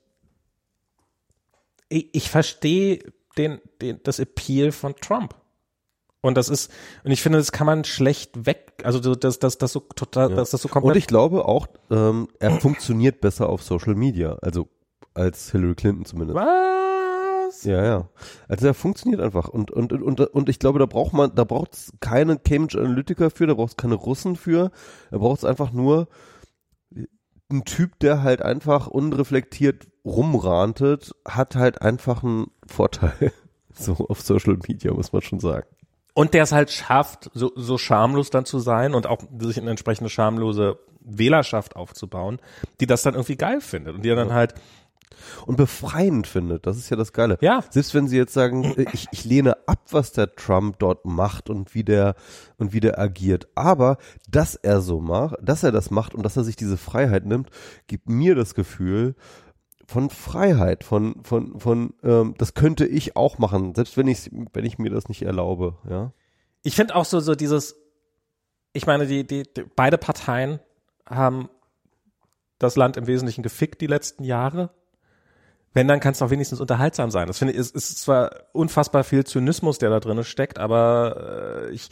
ich, 1.89 2.15
ich 2.15 2.31
verstehe 2.31 3.13
den, 3.37 3.61
den, 3.81 4.01
das 4.03 4.19
Appeal 4.19 4.73
von 4.73 4.95
Trump. 4.97 5.35
Und 6.21 6.37
das 6.39 6.49
ist, 6.49 6.71
und 7.05 7.11
ich 7.11 7.21
finde, 7.23 7.37
das 7.39 7.53
kann 7.53 7.67
man 7.67 7.85
schlecht 7.85 8.47
weg, 8.47 8.73
also 8.83 9.03
so, 9.03 9.15
dass 9.15 9.39
das, 9.39 9.59
das 9.59 9.73
so 9.73 9.81
total, 9.81 10.31
Ja. 10.31 10.37
dass 10.37 10.51
das 10.51 10.63
so 10.63 10.69
Und 10.69 10.73
komplett. 10.73 10.97
ich 10.97 11.07
glaube 11.07 11.45
auch, 11.45 11.67
ähm, 11.91 12.29
er 12.39 12.53
funktioniert 12.61 13.21
besser 13.21 13.49
auf 13.51 13.63
Social 13.63 13.95
Media, 13.95 14.39
also 14.41 14.69
als 15.13 15.53
Hillary 15.53 15.75
Clinton 15.75 16.07
zumindest. 16.07 16.37
was? 16.37 16.47
Ja, 17.63 17.85
ja. 17.85 18.09
Also 18.49 18.67
er 18.67 18.75
funktioniert 18.75 19.21
einfach. 19.21 19.49
Und, 19.49 19.71
und, 19.71 19.93
und, 19.93 20.03
und, 20.03 20.21
und 20.21 20.49
ich 20.49 20.59
glaube, 20.59 20.79
da 20.79 20.87
braucht 20.87 21.13
man, 21.13 21.35
da 21.35 21.45
braucht 21.45 21.75
es 21.75 21.93
keine 22.01 22.39
Cambridge 22.39 22.79
Analytica 22.81 23.31
für, 23.31 23.47
da 23.47 23.55
braucht 23.55 23.71
es 23.71 23.77
keine 23.77 23.95
Russen 23.95 24.37
für, 24.37 24.71
da 25.11 25.19
braucht 25.19 25.39
es 25.39 25.45
einfach 25.45 25.73
nur 25.73 26.09
ein 27.51 27.65
Typ, 27.65 27.99
der 28.01 28.23
halt 28.23 28.43
einfach 28.43 28.87
unreflektiert 28.87 29.87
rumrantet, 30.05 31.13
hat 31.27 31.57
halt 31.57 31.83
einfach 31.83 32.23
einen 32.23 32.51
Vorteil. 32.67 33.33
So 33.77 33.95
auf 34.09 34.21
Social 34.21 34.57
Media, 34.69 34.93
muss 34.93 35.13
man 35.13 35.21
schon 35.21 35.41
sagen. 35.41 35.67
Und 36.15 36.33
der 36.33 36.45
es 36.45 36.53
halt 36.53 36.71
schafft, 36.71 37.29
so, 37.35 37.51
so 37.57 37.77
schamlos 37.77 38.31
dann 38.31 38.45
zu 38.45 38.61
sein 38.61 38.95
und 38.95 39.09
auch 39.09 39.21
sich 39.41 39.59
eine 39.59 39.71
entsprechende 39.71 40.11
schamlose 40.11 40.79
Wählerschaft 41.01 41.75
aufzubauen, 41.75 42.41
die 42.81 42.87
das 42.87 43.03
dann 43.03 43.15
irgendwie 43.15 43.35
geil 43.35 43.61
findet 43.61 43.97
und 43.97 44.05
die 44.05 44.11
dann 44.11 44.33
halt, 44.33 44.55
Und 45.47 45.57
befreiend 45.57 46.27
findet, 46.27 46.67
das 46.67 46.77
ist 46.77 46.91
ja 46.91 46.97
das 46.97 47.13
Geile. 47.13 47.39
Ja. 47.41 47.65
Selbst 47.71 47.95
wenn 47.95 48.09
sie 48.09 48.17
jetzt 48.17 48.33
sagen, 48.33 48.65
äh, 48.77 48.87
ich, 48.93 49.07
ich 49.13 49.25
lehne 49.25 49.57
ab, 49.67 49.81
was 49.91 50.13
der 50.13 50.35
Trump 50.35 50.79
dort 50.79 51.05
macht 51.05 51.51
und 51.51 51.75
wie 51.75 51.85
der, 51.85 52.15
und 52.59 52.73
wie 52.73 52.81
der 52.81 52.99
agiert. 52.99 53.49
Aber, 53.55 53.99
dass 54.29 54.55
er 54.55 54.81
so 54.81 55.01
macht, 55.01 55.37
dass 55.43 55.63
er 55.63 55.73
das 55.73 55.91
macht 55.91 56.15
und 56.15 56.23
dass 56.23 56.37
er 56.37 56.45
sich 56.45 56.57
diese 56.57 56.77
Freiheit 56.77 57.27
nimmt, 57.27 57.51
gibt 57.87 58.09
mir 58.09 58.35
das 58.35 58.55
Gefühl, 58.55 59.15
von 59.87 60.11
Freiheit, 60.11 60.85
von, 60.85 61.23
von, 61.25 61.61
von, 61.61 61.95
ähm, 62.03 62.35
das 62.39 62.55
könnte 62.55 62.87
ich 62.87 63.17
auch 63.17 63.39
machen, 63.39 63.75
selbst 63.75 63.97
wenn 63.97 64.09
ich, 64.09 64.31
wenn 64.53 64.65
ich 64.65 64.79
mir 64.79 64.91
das 64.91 65.09
nicht 65.09 65.23
erlaube, 65.23 65.77
ja. 65.89 66.13
ich 66.63 66.75
finde 66.75 66.97
auch 66.97 67.05
so, 67.05 67.21
so 67.21 67.35
dieses, 67.35 67.77
ich 68.73 68.87
meine, 68.87 69.07
die, 69.07 69.27
die, 69.27 69.43
die, 69.43 69.65
beide 69.77 69.99
Parteien 69.99 70.61
haben 71.07 71.49
das 72.59 72.77
Land 72.77 72.97
im 72.97 73.07
Wesentlichen 73.07 73.43
gefickt 73.43 73.81
die 73.81 73.87
letzten 73.87 74.25
Jahre. 74.25 74.71
Wenn, 75.75 75.89
dann 75.89 76.01
kann 76.01 76.13
es 76.13 76.21
doch 76.21 76.31
wenigstens 76.31 76.61
unterhaltsam 76.61 77.11
sein. 77.11 77.27
Das 77.27 77.39
finde 77.39 77.53
ich, 77.53 77.59
ist, 77.59 77.75
ist 77.75 77.99
zwar 78.01 78.31
unfassbar 78.53 79.05
viel 79.05 79.25
Zynismus, 79.25 79.79
der 79.79 79.91
da 79.91 80.01
drin 80.01 80.23
steckt, 80.25 80.59
aber 80.59 81.67
äh, 81.69 81.75
ich, 81.75 81.91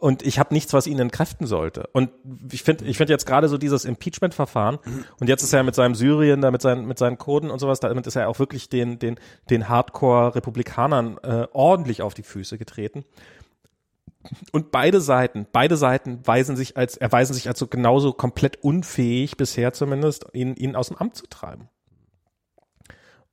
und 0.00 0.22
ich 0.22 0.38
habe 0.38 0.54
nichts, 0.54 0.72
was 0.72 0.86
ihn 0.86 0.98
entkräften 0.98 1.46
sollte. 1.46 1.88
Und 1.92 2.10
ich 2.50 2.62
finde, 2.62 2.86
ich 2.86 2.96
finde 2.96 3.12
jetzt 3.12 3.26
gerade 3.26 3.48
so 3.48 3.58
dieses 3.58 3.84
Impeachment-Verfahren 3.84 4.78
und 5.18 5.28
jetzt 5.28 5.42
ist 5.42 5.52
er 5.52 5.62
mit 5.62 5.74
seinem 5.74 5.94
Syrien, 5.94 6.40
da 6.40 6.50
mit 6.50 6.62
seinen 6.62 6.86
mit 6.86 6.98
seinen 6.98 7.18
Kurden 7.18 7.50
und 7.50 7.58
sowas, 7.58 7.80
damit 7.80 8.06
ist 8.06 8.16
er 8.16 8.28
auch 8.28 8.38
wirklich 8.38 8.70
den 8.70 8.98
den 8.98 9.20
den 9.50 9.68
Hardcore-Republikanern 9.68 11.18
äh, 11.22 11.46
ordentlich 11.52 12.00
auf 12.00 12.14
die 12.14 12.22
Füße 12.22 12.56
getreten. 12.56 13.04
Und 14.52 14.70
beide 14.70 15.00
Seiten, 15.00 15.46
beide 15.50 15.76
Seiten 15.76 16.26
weisen 16.26 16.56
sich 16.56 16.76
als 16.76 16.96
erweisen 16.96 17.34
sich 17.34 17.48
als 17.48 17.58
so 17.58 17.66
genauso 17.66 18.12
komplett 18.12 18.62
unfähig 18.62 19.36
bisher 19.36 19.74
zumindest, 19.74 20.26
ihn 20.32 20.54
ihn 20.54 20.76
aus 20.76 20.88
dem 20.88 20.96
Amt 20.96 21.16
zu 21.16 21.26
treiben. 21.26 21.68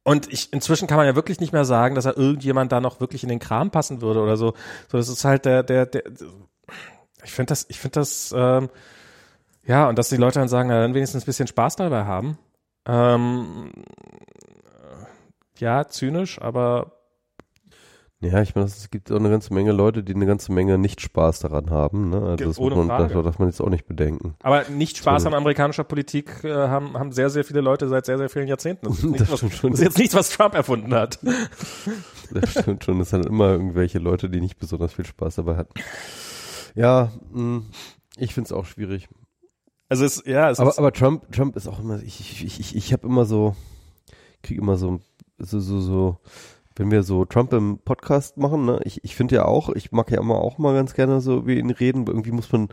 Und 0.08 0.32
ich, 0.32 0.54
inzwischen 0.54 0.88
kann 0.88 0.96
man 0.96 1.06
ja 1.06 1.16
wirklich 1.16 1.42
nicht 1.42 1.52
mehr 1.52 1.66
sagen, 1.66 1.94
dass 1.94 2.06
er 2.06 2.16
irgendjemand 2.16 2.72
da 2.72 2.80
noch 2.80 3.02
wirklich 3.02 3.24
in 3.24 3.30
den 3.30 3.40
Kram 3.40 3.72
passen 3.72 4.00
würde 4.00 4.22
oder 4.22 4.38
so. 4.38 4.54
So, 4.90 4.98
das 4.98 5.10
ist 5.10 5.26
halt 5.26 5.44
der, 5.44 5.64
der, 5.64 5.86
der, 5.86 6.04
ich 7.26 7.34
finde 7.34 7.50
das, 7.50 7.66
ich 7.68 7.78
finde 7.78 8.00
das, 8.00 8.34
ähm, 8.34 8.70
ja, 9.66 9.90
und 9.90 10.00
dass 10.00 10.08
die 10.08 10.16
Leute 10.16 10.40
dann 10.40 10.48
sagen, 10.48 10.70
na, 10.70 10.80
dann 10.80 10.94
wenigstens 10.94 11.24
ein 11.24 11.26
bisschen 11.26 11.48
Spaß 11.48 11.76
dabei 11.76 12.06
haben. 12.06 12.38
Ähm, 12.88 13.74
ja, 15.58 15.90
zynisch, 15.90 16.42
aber 16.42 16.97
Ja, 18.20 18.42
ich 18.42 18.56
meine, 18.56 18.66
es 18.66 18.90
gibt 18.90 19.12
auch 19.12 19.18
eine 19.18 19.30
ganze 19.30 19.54
Menge 19.54 19.72
Leute, 19.72 20.04
die 20.04 20.16
eine 20.16 20.26
ganze 20.26 20.52
Menge 20.52 20.80
nicht 20.80 21.02
Spaß 21.02 21.38
daran 21.40 21.70
haben, 21.70 22.10
ne? 22.10 22.20
Also 22.24 22.46
das, 22.46 22.58
Ohne 22.58 22.76
man, 22.76 22.88
Frage. 22.88 23.14
das 23.14 23.24
darf 23.24 23.38
man 23.38 23.48
jetzt 23.50 23.62
auch 23.62 23.70
nicht 23.70 23.86
bedenken. 23.86 24.34
aber 24.42 24.68
nicht 24.70 24.98
Spaß 24.98 25.22
So. 25.22 25.28
an 25.30 25.36
amerikanischer 25.36 25.84
Politik 25.84 26.44
äh, 26.44 26.52
haben, 26.52 26.98
haben 26.98 27.12
sehr, 27.12 27.30
sehr 27.30 27.44
viele 27.44 27.62
Leute 27.62 27.88
seit 27.88 28.08
sehr, 28.08 28.18
sehr 28.18 28.30
vielen 28.30 28.48
Jahrzehnten. 28.48 28.88
Das 28.88 28.98
ist, 28.98 29.04
Das 29.04 29.12
nichts, 29.12 29.32
was, 29.32 29.38
stimmt 29.38 29.54
schon. 29.54 29.72
das 29.72 29.80
ist 29.82 29.86
jetzt 29.86 29.98
nichts, 30.00 30.16
was 30.16 30.30
Trump 30.32 30.56
erfunden 30.56 30.94
hat. 30.96 31.20
Das 32.32 32.52
stimmt 32.52 32.84
schon. 32.84 33.00
Es 33.00 33.12
sind 33.12 33.26
immer 33.26 33.52
irgendwelche 33.52 34.00
Leute, 34.00 34.30
die 34.30 34.42
nicht 34.42 34.58
besonders 34.58 34.92
viel 34.94 35.06
Spaß 35.06 35.36
dabei 35.36 35.56
hatten. 35.56 35.74
Ja, 36.76 37.12
mh, 37.32 37.62
ich 38.18 38.34
find's 38.34 38.52
auch 38.52 38.66
schwierig. 38.66 39.08
Also 39.88 40.04
es, 40.04 40.24
ja, 40.26 40.50
es 40.50 40.60
Aber, 40.60 40.72
ist, 40.72 40.80
aber 40.80 40.92
Trump, 40.92 41.32
Trump 41.32 41.56
ist 41.56 41.68
auch 41.70 41.80
immer, 41.80 42.02
ich, 42.04 42.20
ich, 42.44 42.60
ich, 42.60 42.76
ich, 42.76 42.92
habe 42.94 43.08
immer 43.08 43.24
so, 43.24 43.56
krieg 44.44 44.58
immer 44.58 44.76
so, 44.76 45.00
so, 45.38 45.62
so, 45.62 45.80
so, 45.80 46.18
wenn 46.78 46.92
wir 46.92 47.04
so 47.04 47.26
Trump 47.26 47.54
im 47.54 47.80
Podcast 47.80 48.38
machen, 48.38 48.66
ne, 48.66 48.80
ich, 48.84 49.04
ich 49.04 49.16
finde 49.16 49.36
ja 49.36 49.46
auch, 49.46 49.70
ich 49.70 49.92
mag 49.92 50.12
ja 50.12 50.20
immer 50.20 50.36
auch 50.36 50.58
mal 50.58 50.74
ganz 50.74 50.94
gerne 50.94 51.22
so 51.22 51.38
über 51.40 51.52
ihn 51.52 51.70
reden, 51.70 52.06
irgendwie 52.08 52.32
muss 52.32 52.52
man, 52.52 52.70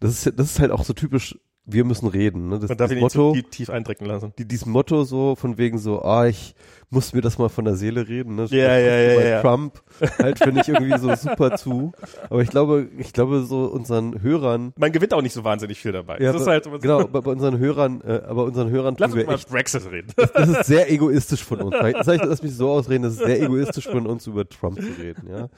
das 0.00 0.26
ist, 0.26 0.38
das 0.38 0.52
ist 0.52 0.60
halt 0.60 0.70
auch 0.70 0.84
so 0.84 0.92
typisch, 0.92 1.38
wir 1.66 1.84
müssen 1.84 2.06
reden, 2.06 2.48
ne, 2.48 2.58
das, 2.60 2.68
man 2.68 2.78
darf 2.78 2.88
das 2.88 2.92
ihn 2.92 3.02
nicht 3.02 3.14
Motto, 3.14 3.32
zu 3.32 3.40
tief, 3.40 3.50
tief 3.50 3.70
eindrücken 3.70 4.06
lassen. 4.06 4.32
die, 4.38 4.46
dieses 4.46 4.66
Motto 4.66 5.04
so 5.04 5.34
von 5.34 5.58
wegen 5.58 5.78
so, 5.78 6.02
ah, 6.02 6.26
ich 6.26 6.54
muss 6.90 7.12
mir 7.12 7.20
das 7.20 7.36
mal 7.38 7.48
von 7.48 7.64
der 7.64 7.74
Seele 7.74 8.06
reden, 8.06 8.36
ne? 8.36 8.46
Ja, 8.50 8.78
ja, 8.78 8.96
ja, 8.96 9.20
ja. 9.20 9.40
Trump 9.42 9.82
halt 10.18 10.38
finde 10.38 10.60
ich 10.60 10.68
irgendwie 10.68 10.96
so 10.98 11.12
super 11.16 11.56
zu. 11.56 11.92
Aber 12.30 12.42
ich 12.42 12.48
glaube, 12.50 12.88
ich 12.96 13.12
glaube 13.12 13.42
so 13.42 13.64
unseren 13.64 14.22
Hörern, 14.22 14.72
Man 14.76 14.92
gewinnt 14.92 15.12
auch 15.12 15.22
nicht 15.22 15.32
so 15.32 15.42
wahnsinnig 15.42 15.80
viel 15.80 15.90
dabei. 15.90 16.18
ja, 16.20 16.30
es 16.30 16.40
ist 16.40 16.46
halt, 16.46 16.68
genau, 16.80 17.08
bei, 17.08 17.20
bei 17.20 17.30
unseren 17.32 17.58
Hörern, 17.58 18.00
äh, 18.02 18.22
aber 18.28 18.44
unseren 18.44 18.70
Hörern 18.70 18.94
Lass 18.98 19.12
uns 19.12 19.26
mal 19.26 19.34
echt, 19.34 19.48
Brexit 19.48 19.90
reden. 19.90 20.12
das 20.16 20.48
ist 20.48 20.66
sehr 20.66 20.90
egoistisch 20.90 21.42
von 21.42 21.60
uns. 21.60 21.76
Das 21.80 22.06
heißt, 22.06 22.24
lass 22.24 22.42
mich 22.42 22.54
so 22.54 22.70
ausreden, 22.70 23.02
das 23.02 23.14
ist 23.14 23.24
sehr 23.24 23.42
egoistisch 23.42 23.88
von 23.88 24.06
uns 24.06 24.26
über 24.28 24.48
Trump 24.48 24.80
zu 24.80 24.88
reden, 25.02 25.28
ja. 25.28 25.48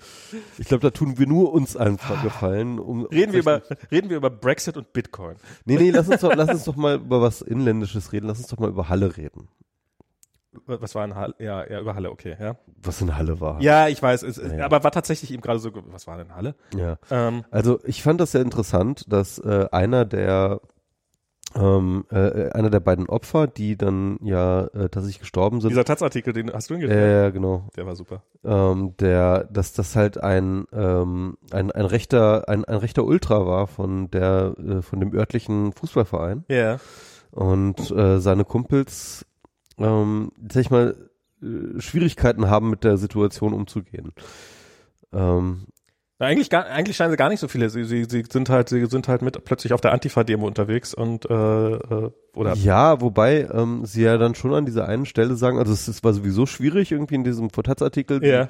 Ich 0.56 0.66
glaube, 0.66 0.80
da 0.80 0.90
tun 0.90 1.18
wir 1.18 1.26
nur 1.26 1.52
uns 1.52 1.76
einfach 1.76 2.22
gefallen, 2.22 2.78
um 2.78 3.04
Reden 3.06 3.32
wir 3.32 3.40
über, 3.40 3.62
reden 3.90 4.08
wir 4.08 4.16
über 4.16 4.30
Brexit 4.30 4.76
und 4.78 4.92
Bitcoin. 4.94 5.36
Nee, 5.66 5.76
nee, 5.76 5.92
lass 5.98 6.08
uns 6.08 6.20
doch, 6.20 6.34
lass 6.34 6.48
uns 6.50 6.64
doch 6.64 6.76
mal 6.76 6.96
über 6.96 7.20
was 7.20 7.42
Inländisches 7.42 8.12
reden, 8.12 8.26
lass 8.26 8.38
uns 8.38 8.48
doch 8.48 8.58
mal 8.58 8.68
über 8.70 8.88
Halle 8.88 9.16
reden. 9.16 9.48
Was 10.66 10.94
war 10.94 11.04
in 11.04 11.14
Halle? 11.14 11.34
Ja, 11.38 11.64
ja, 11.70 11.80
über 11.80 11.94
Halle, 11.94 12.10
okay, 12.10 12.36
ja. 12.40 12.56
Was 12.82 13.00
in 13.00 13.16
Halle 13.16 13.40
war. 13.40 13.60
Ja, 13.60 13.86
ich 13.88 14.02
weiß, 14.02 14.22
es, 14.22 14.38
Ja. 14.38 14.64
aber 14.64 14.82
war 14.82 14.90
tatsächlich 14.90 15.30
eben 15.32 15.42
gerade 15.42 15.58
so, 15.60 15.70
was 15.92 16.06
war 16.06 16.16
denn 16.16 16.34
Halle? 16.34 16.54
ja. 16.74 16.96
Ähm, 17.10 17.44
Also 17.50 17.78
ich 17.84 18.02
fand 18.02 18.20
das 18.20 18.32
sehr 18.32 18.40
interessant, 18.42 19.04
dass 19.12 19.38
äh, 19.38 19.66
einer 19.72 20.04
der 20.04 20.60
ähm, 21.54 22.04
äh, 22.10 22.50
einer 22.50 22.68
der 22.70 22.80
beiden 22.80 23.08
Opfer, 23.08 23.46
die 23.46 23.76
dann 23.76 24.18
ja 24.22 24.64
äh, 24.66 24.88
tatsächlich 24.90 25.18
gestorben 25.20 25.60
sind, 25.60 25.70
dieser 25.70 25.84
Taz-Artikel, 25.84 26.32
den 26.34 26.52
hast 26.52 26.68
du 26.70 26.74
ihn 26.74 26.80
äh, 26.82 26.86
gelesen? 26.88 27.10
ja, 27.10 27.30
genau, 27.30 27.68
Der 27.76 27.86
war 27.86 27.96
super. 27.96 28.22
ähm, 28.44 28.94
der, 29.00 29.44
dass 29.44 29.72
das 29.72 29.96
halt 29.96 30.22
ein 30.22 30.66
ähm, 30.72 31.38
ein, 31.50 31.70
ein 31.72 31.86
rechter 31.86 32.48
ein, 32.48 32.64
ein 32.66 32.76
rechter 32.76 33.04
Ultra 33.04 33.46
war 33.46 33.66
von 33.66 34.10
der 34.10 34.54
äh, 34.58 34.82
von 34.82 35.00
dem 35.00 35.14
örtlichen 35.14 35.72
Fußballverein 35.72 36.44
Ja. 36.48 36.78
und 37.30 37.90
äh, 37.92 38.20
seine 38.20 38.44
Kumpels, 38.44 39.24
ähm, 39.78 40.32
sag 40.50 40.60
ich 40.60 40.70
mal, 40.70 40.96
äh, 41.42 41.80
Schwierigkeiten 41.80 42.50
haben 42.50 42.68
mit 42.68 42.84
der 42.84 42.98
Situation 42.98 43.54
umzugehen. 43.54 44.12
Ähm, 45.12 45.66
eigentlich, 46.26 46.50
gar, 46.50 46.66
eigentlich 46.66 46.96
scheinen 46.96 47.12
sie 47.12 47.16
gar 47.16 47.28
nicht 47.28 47.40
so 47.40 47.46
viele. 47.48 47.70
Sie, 47.70 47.84
sie, 47.84 48.04
sie 48.08 48.24
sind 48.28 48.50
halt, 48.50 48.68
sie 48.68 48.84
sind 48.86 49.06
halt 49.06 49.22
mit 49.22 49.44
plötzlich 49.44 49.72
auf 49.72 49.80
der 49.80 49.92
Antifa-Demo 49.92 50.46
unterwegs 50.46 50.92
und 50.94 51.30
äh, 51.30 51.34
äh, 51.74 52.10
oder 52.34 52.54
Ja, 52.54 53.00
wobei 53.00 53.48
ähm, 53.52 53.84
sie 53.84 54.02
ja 54.02 54.18
dann 54.18 54.34
schon 54.34 54.52
an 54.54 54.66
dieser 54.66 54.88
einen 54.88 55.06
Stelle 55.06 55.36
sagen, 55.36 55.58
also 55.58 55.72
es, 55.72 55.86
es 55.86 56.02
war 56.02 56.12
sowieso 56.12 56.46
schwierig 56.46 56.90
irgendwie 56.92 57.14
in 57.14 57.24
diesem 57.24 57.50
Vortatsartikel. 57.50 58.24
Ja. 58.24 58.48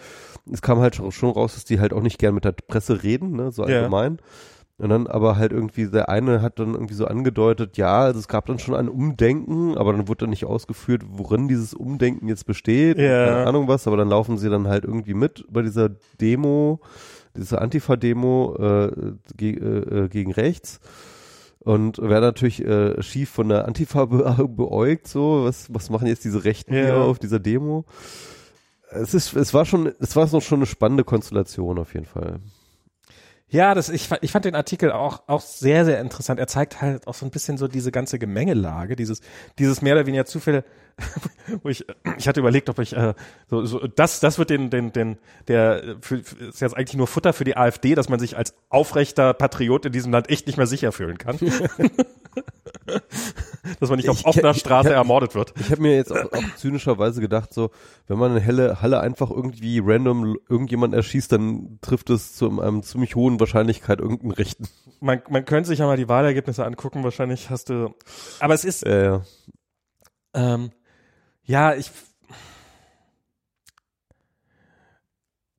Es 0.51 0.63
kam 0.63 0.79
halt 0.81 0.95
schon 0.97 1.31
raus, 1.31 1.55
dass 1.55 1.65
die 1.65 1.79
halt 1.81 1.93
auch 1.93 2.03
nicht 2.03 2.19
gern 2.19 2.35
mit 2.35 2.45
der 2.45 2.53
Presse 2.53 3.03
reden, 3.03 3.33
ne, 3.33 3.53
so 3.53 3.67
Ja. 3.67 3.77
allgemein. 3.79 4.19
Und 4.81 4.91
dann 4.91 5.09
aber 5.09 5.37
halt 5.37 5.51
irgendwie, 5.53 5.89
der 5.89 6.09
eine 6.09 6.41
hat 6.41 6.61
dann 6.61 6.75
irgendwie 6.75 6.95
so 6.95 7.05
angedeutet, 7.07 7.77
ja, 7.77 7.99
also 8.03 8.21
es 8.21 8.29
gab 8.29 8.47
dann 8.47 8.61
schon 8.61 8.77
ein 8.77 8.89
Umdenken, 8.89 9.77
aber 9.77 9.93
dann 9.93 10.07
wurde 10.07 10.19
dann 10.21 10.31
nicht 10.31 10.45
ausgeführt, 10.45 11.03
worin 11.09 11.49
dieses 11.49 11.75
Umdenken 11.75 12.29
jetzt 12.29 12.47
besteht. 12.47 12.97
Ja. 12.97 13.27
Keine 13.27 13.47
Ahnung 13.49 13.67
was, 13.67 13.89
aber 13.89 13.97
dann 13.97 14.09
laufen 14.09 14.39
sie 14.39 14.49
dann 14.49 14.69
halt 14.69 14.85
irgendwie 14.85 15.15
mit 15.15 15.45
bei 15.51 15.63
dieser 15.63 15.91
Demo, 16.21 16.79
dieser 17.37 17.61
Antifa-Demo 17.63 18.57
äh, 18.59 19.13
ge 19.37 19.55
äh, 19.57 20.05
äh, 20.05 20.09
gegen 20.09 20.33
rechts. 20.33 20.81
Und 21.61 21.99
werden 21.99 22.25
natürlich 22.25 22.65
äh, 22.65 23.03
schief 23.03 23.31
von 23.31 23.49
der 23.49 23.67
Antifa 23.67 24.07
be 24.07 24.49
beäugt, 24.49 25.07
so, 25.09 25.45
was, 25.45 25.73
was 25.73 25.91
machen 25.91 26.07
jetzt 26.07 26.25
diese 26.25 26.45
Rechten 26.45 26.73
Ja. 26.75 26.85
hier 26.85 26.97
auf 26.97 27.19
dieser 27.19 27.41
Demo? 27.41 27.85
Es 28.91 29.13
ist, 29.13 29.35
es 29.37 29.53
war 29.53 29.67
schon, 29.67 29.93
es 30.01 30.17
war 30.17 30.27
schon 30.41 30.59
eine 30.61 30.67
spannende 30.67 31.05
Konstellation 31.05 31.79
auf 31.79 31.93
jeden 31.95 32.07
Fall. 32.07 32.41
Ja, 33.51 33.75
das, 33.75 33.89
ich, 33.89 34.09
ich 34.21 34.31
fand 34.31 34.45
den 34.45 34.55
Artikel 34.55 34.93
auch, 34.93 35.23
auch 35.27 35.41
sehr, 35.41 35.85
sehr 35.85 36.01
interessant. 36.01 36.39
Er 36.39 36.47
zeigt 36.47 36.83
halt 36.83 37.07
auch 37.07 37.15
so 37.15 37.25
ein 37.25 37.31
bisschen 37.31 37.57
so 37.57 37.67
diese 37.67 37.91
ganze 37.91 38.19
Gemengelage, 38.19 38.95
dieses, 38.95 39.21
dieses 39.59 39.81
mehr 39.81 39.95
oder 39.95 40.07
weniger 40.07 40.27
Zufälle, 40.27 40.65
wo 41.63 41.69
ich, 41.69 41.85
ich 42.19 42.27
hatte 42.29 42.41
überlegt, 42.41 42.69
ob 42.69 42.79
ich, 42.81 42.95
äh, 42.97 43.15
so, 43.49 43.65
so, 43.65 43.87
das, 43.87 44.21
das 44.21 44.39
wird 44.39 44.51
den, 44.51 44.69
den, 44.71 44.93
den, 44.93 45.19
der, 45.47 45.97
für, 46.01 46.17
ist 46.17 46.61
jetzt 46.61 46.77
eigentlich 46.77 46.97
nur 46.97 47.07
Futter 47.07 47.33
für 47.33 47.45
die 47.45 47.57
AfD, 47.57 47.95
dass 47.95 48.09
man 48.09 48.19
sich 48.19 48.37
als 48.37 48.55
aufrechter 48.69 49.33
Patriot 49.35 49.87
in 49.87 49.93
diesem 49.93 50.13
Land 50.13 50.29
echt 50.29 50.47
nicht 50.47 50.57
mehr 50.57 50.67
sicher 50.67 50.93
fühlen 50.93 51.17
kann. 51.19 51.39
dass 53.81 53.91
man 53.91 53.99
nicht 53.99 54.09
auf 54.09 54.21
Ich- 54.21 54.27
offener 54.27 54.51
ich- 54.53 54.59
Straße 54.59 54.89
ich- 54.89 54.95
ermordet 54.95 55.35
wird. 55.35 55.53
Ich 55.61 55.71
habe 55.71 55.83
mir 55.83 55.95
jetzt 55.95 56.11
auch, 56.13 56.33
auch 56.33 56.57
zynischerweise 56.57 57.21
gedacht, 57.21 57.53
so, 57.53 57.71
wenn 58.07 58.19
man 58.19 58.37
in 58.37 58.45
Halle, 58.45 58.81
Halle 58.83 59.01
einfach 59.01 59.31
irgendwie 59.31 59.81
random 59.85 60.37
irgendjemand 60.49 60.95
erschießt, 60.95 61.31
dann 61.33 61.79
trifft 61.83 62.11
es 62.11 62.35
zu 62.35 62.61
einem 62.61 62.83
ziemlich 62.83 63.15
hohen 63.15 63.39
Wahrscheinlichkeit 63.41 64.01
irgendeinen 64.01 64.33
Rechten. 64.33 64.69
Man, 65.01 65.23
man 65.29 65.45
könnte 65.45 65.69
sich 65.69 65.79
ja 65.79 65.87
mal 65.87 65.97
die 65.97 66.09
Wahlergebnisse 66.09 66.65
angucken, 66.65 67.05
wahrscheinlich 67.05 67.51
hast 67.51 67.69
du, 67.69 67.95
aber 68.41 68.55
es 68.55 68.65
ist, 68.65 68.85
Äh, 68.87 69.05
ja. 69.05 69.23
Ähm, 70.35 70.71
ja, 71.49 71.75
ich. 71.75 71.91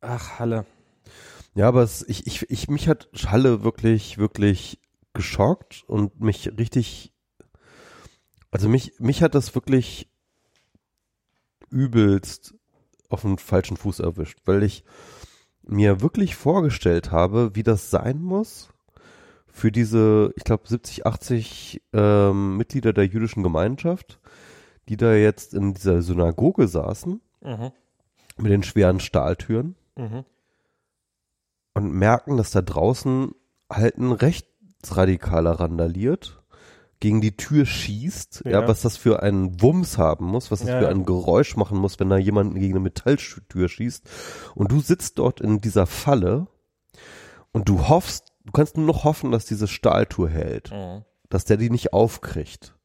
Ach, 0.01 0.39
Halle. 0.39 0.65
ja, 1.55 1.67
aber 1.67 1.83
es, 1.83 2.07
ich, 2.07 2.25
ich, 2.25 2.49
ich, 2.49 2.69
mich 2.69 2.87
hat 2.87 3.09
Halle 3.25 3.63
wirklich, 3.63 4.17
wirklich 4.17 4.79
geschockt 5.13 5.83
und 5.87 6.21
mich 6.21 6.57
richtig, 6.57 7.11
also 8.51 8.69
mich, 8.69 8.93
mich 8.99 9.21
hat 9.21 9.35
das 9.35 9.53
wirklich 9.55 10.09
übelst 11.69 12.53
auf 13.09 13.23
den 13.23 13.37
falschen 13.37 13.75
Fuß 13.75 13.99
erwischt, 13.99 14.39
weil 14.45 14.63
ich 14.63 14.85
mir 15.63 16.01
wirklich 16.01 16.35
vorgestellt 16.35 17.11
habe, 17.11 17.55
wie 17.55 17.63
das 17.63 17.89
sein 17.89 18.21
muss 18.21 18.69
für 19.47 19.71
diese, 19.71 20.31
ich 20.37 20.43
glaube, 20.43 20.67
70, 20.67 21.05
80 21.05 21.81
ähm, 21.93 22.57
Mitglieder 22.57 22.93
der 22.93 23.07
jüdischen 23.07 23.43
Gemeinschaft, 23.43 24.19
die 24.89 24.97
da 24.97 25.13
jetzt 25.13 25.53
in 25.53 25.73
dieser 25.73 26.01
Synagoge 26.01 26.67
saßen 26.67 27.21
Mhm. 27.41 27.71
mit 28.37 28.51
den 28.51 28.63
schweren 28.63 28.99
Stahltüren 28.99 29.75
Mhm. 29.95 30.25
und 31.73 31.91
merken, 31.93 32.37
dass 32.37 32.51
da 32.51 32.61
draußen 32.61 33.33
halt 33.71 33.97
ein 33.97 34.11
Rechtsradikaler 34.11 35.59
randaliert, 35.59 36.41
gegen 36.99 37.21
die 37.21 37.37
Tür 37.37 37.65
schießt, 37.65 38.41
ja. 38.45 38.51
Ja. 38.61 38.67
was 38.67 38.81
das 38.81 38.97
für 38.97 39.23
einen 39.23 39.61
Wumms 39.61 39.97
haben 39.97 40.25
muss, 40.25 40.51
was 40.51 40.59
das 40.59 40.67
Ja, 40.69 40.79
für 40.79 40.85
ja. 40.85 40.89
ein 40.91 41.05
Geräusch 41.05 41.55
machen 41.55 41.77
muss, 41.77 41.97
wenn 41.99 42.09
da 42.09 42.17
jemand 42.17 42.55
gegen 42.55 42.73
eine 42.73 42.81
Metalltür 42.81 43.69
schießt. 43.69 44.03
Und 44.55 44.71
du 44.71 44.81
sitzt 44.81 45.17
dort 45.17 45.39
in 45.39 45.61
dieser 45.61 45.85
Falle 45.85 46.47
und 47.53 47.69
du 47.69 47.87
hoffst, 47.87 48.33
du 48.43 48.51
kannst 48.51 48.75
nur 48.75 48.85
noch 48.85 49.05
hoffen, 49.05 49.31
dass 49.31 49.45
diese 49.45 49.67
Stahltür 49.69 50.27
hält, 50.29 50.71
Mhm. 50.71 51.05
dass 51.29 51.45
der 51.45 51.55
die 51.55 51.69
nicht 51.69 51.93
aufkriegt. 51.93 52.75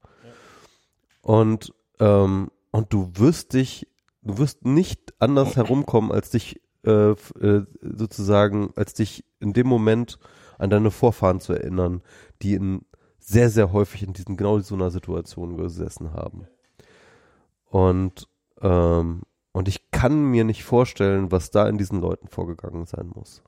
Und, 1.23 1.73
ähm, 2.01 2.51
und 2.71 2.93
du 2.93 3.11
wirst 3.15 3.53
dich, 3.53 3.87
du 4.23 4.39
wirst 4.39 4.65
nicht 4.65 5.15
anders 5.19 5.57
herumkommen, 5.57 6.11
als 6.11 6.31
dich 6.31 6.61
äh, 6.85 7.13
äh, 7.13 7.65
sozusagen, 7.81 8.73
als 8.77 8.95
dich 8.95 9.25
in 9.41 9.53
dem 9.53 9.67
Moment 9.67 10.19
an 10.59 10.71
deine 10.71 10.91
Vorfahren 10.91 11.41
zu 11.41 11.53
erinnern, 11.53 12.03
die 12.43 12.55
in 12.55 12.85
sehr, 13.19 13.49
sehr 13.49 13.73
häufig 13.73 14.03
in 14.03 14.13
diesen 14.13 14.37
genau 14.37 14.59
so 14.59 14.75
einer 14.75 14.91
Situation 14.91 15.57
gesessen 15.57 16.13
haben. 16.13 16.47
Und, 17.71 18.29
ähm, 18.61 19.23
und 19.53 19.69
ich 19.69 19.91
kann 19.91 20.25
mir 20.25 20.45
nicht 20.45 20.65
vorstellen, 20.65 21.33
was 21.33 21.51
da 21.51 21.69
in 21.69 21.79
diesen 21.79 22.01
Leuten 22.01 22.29
vorgegangen 22.29 22.87
sein 22.87 23.11
muss. 23.15 23.43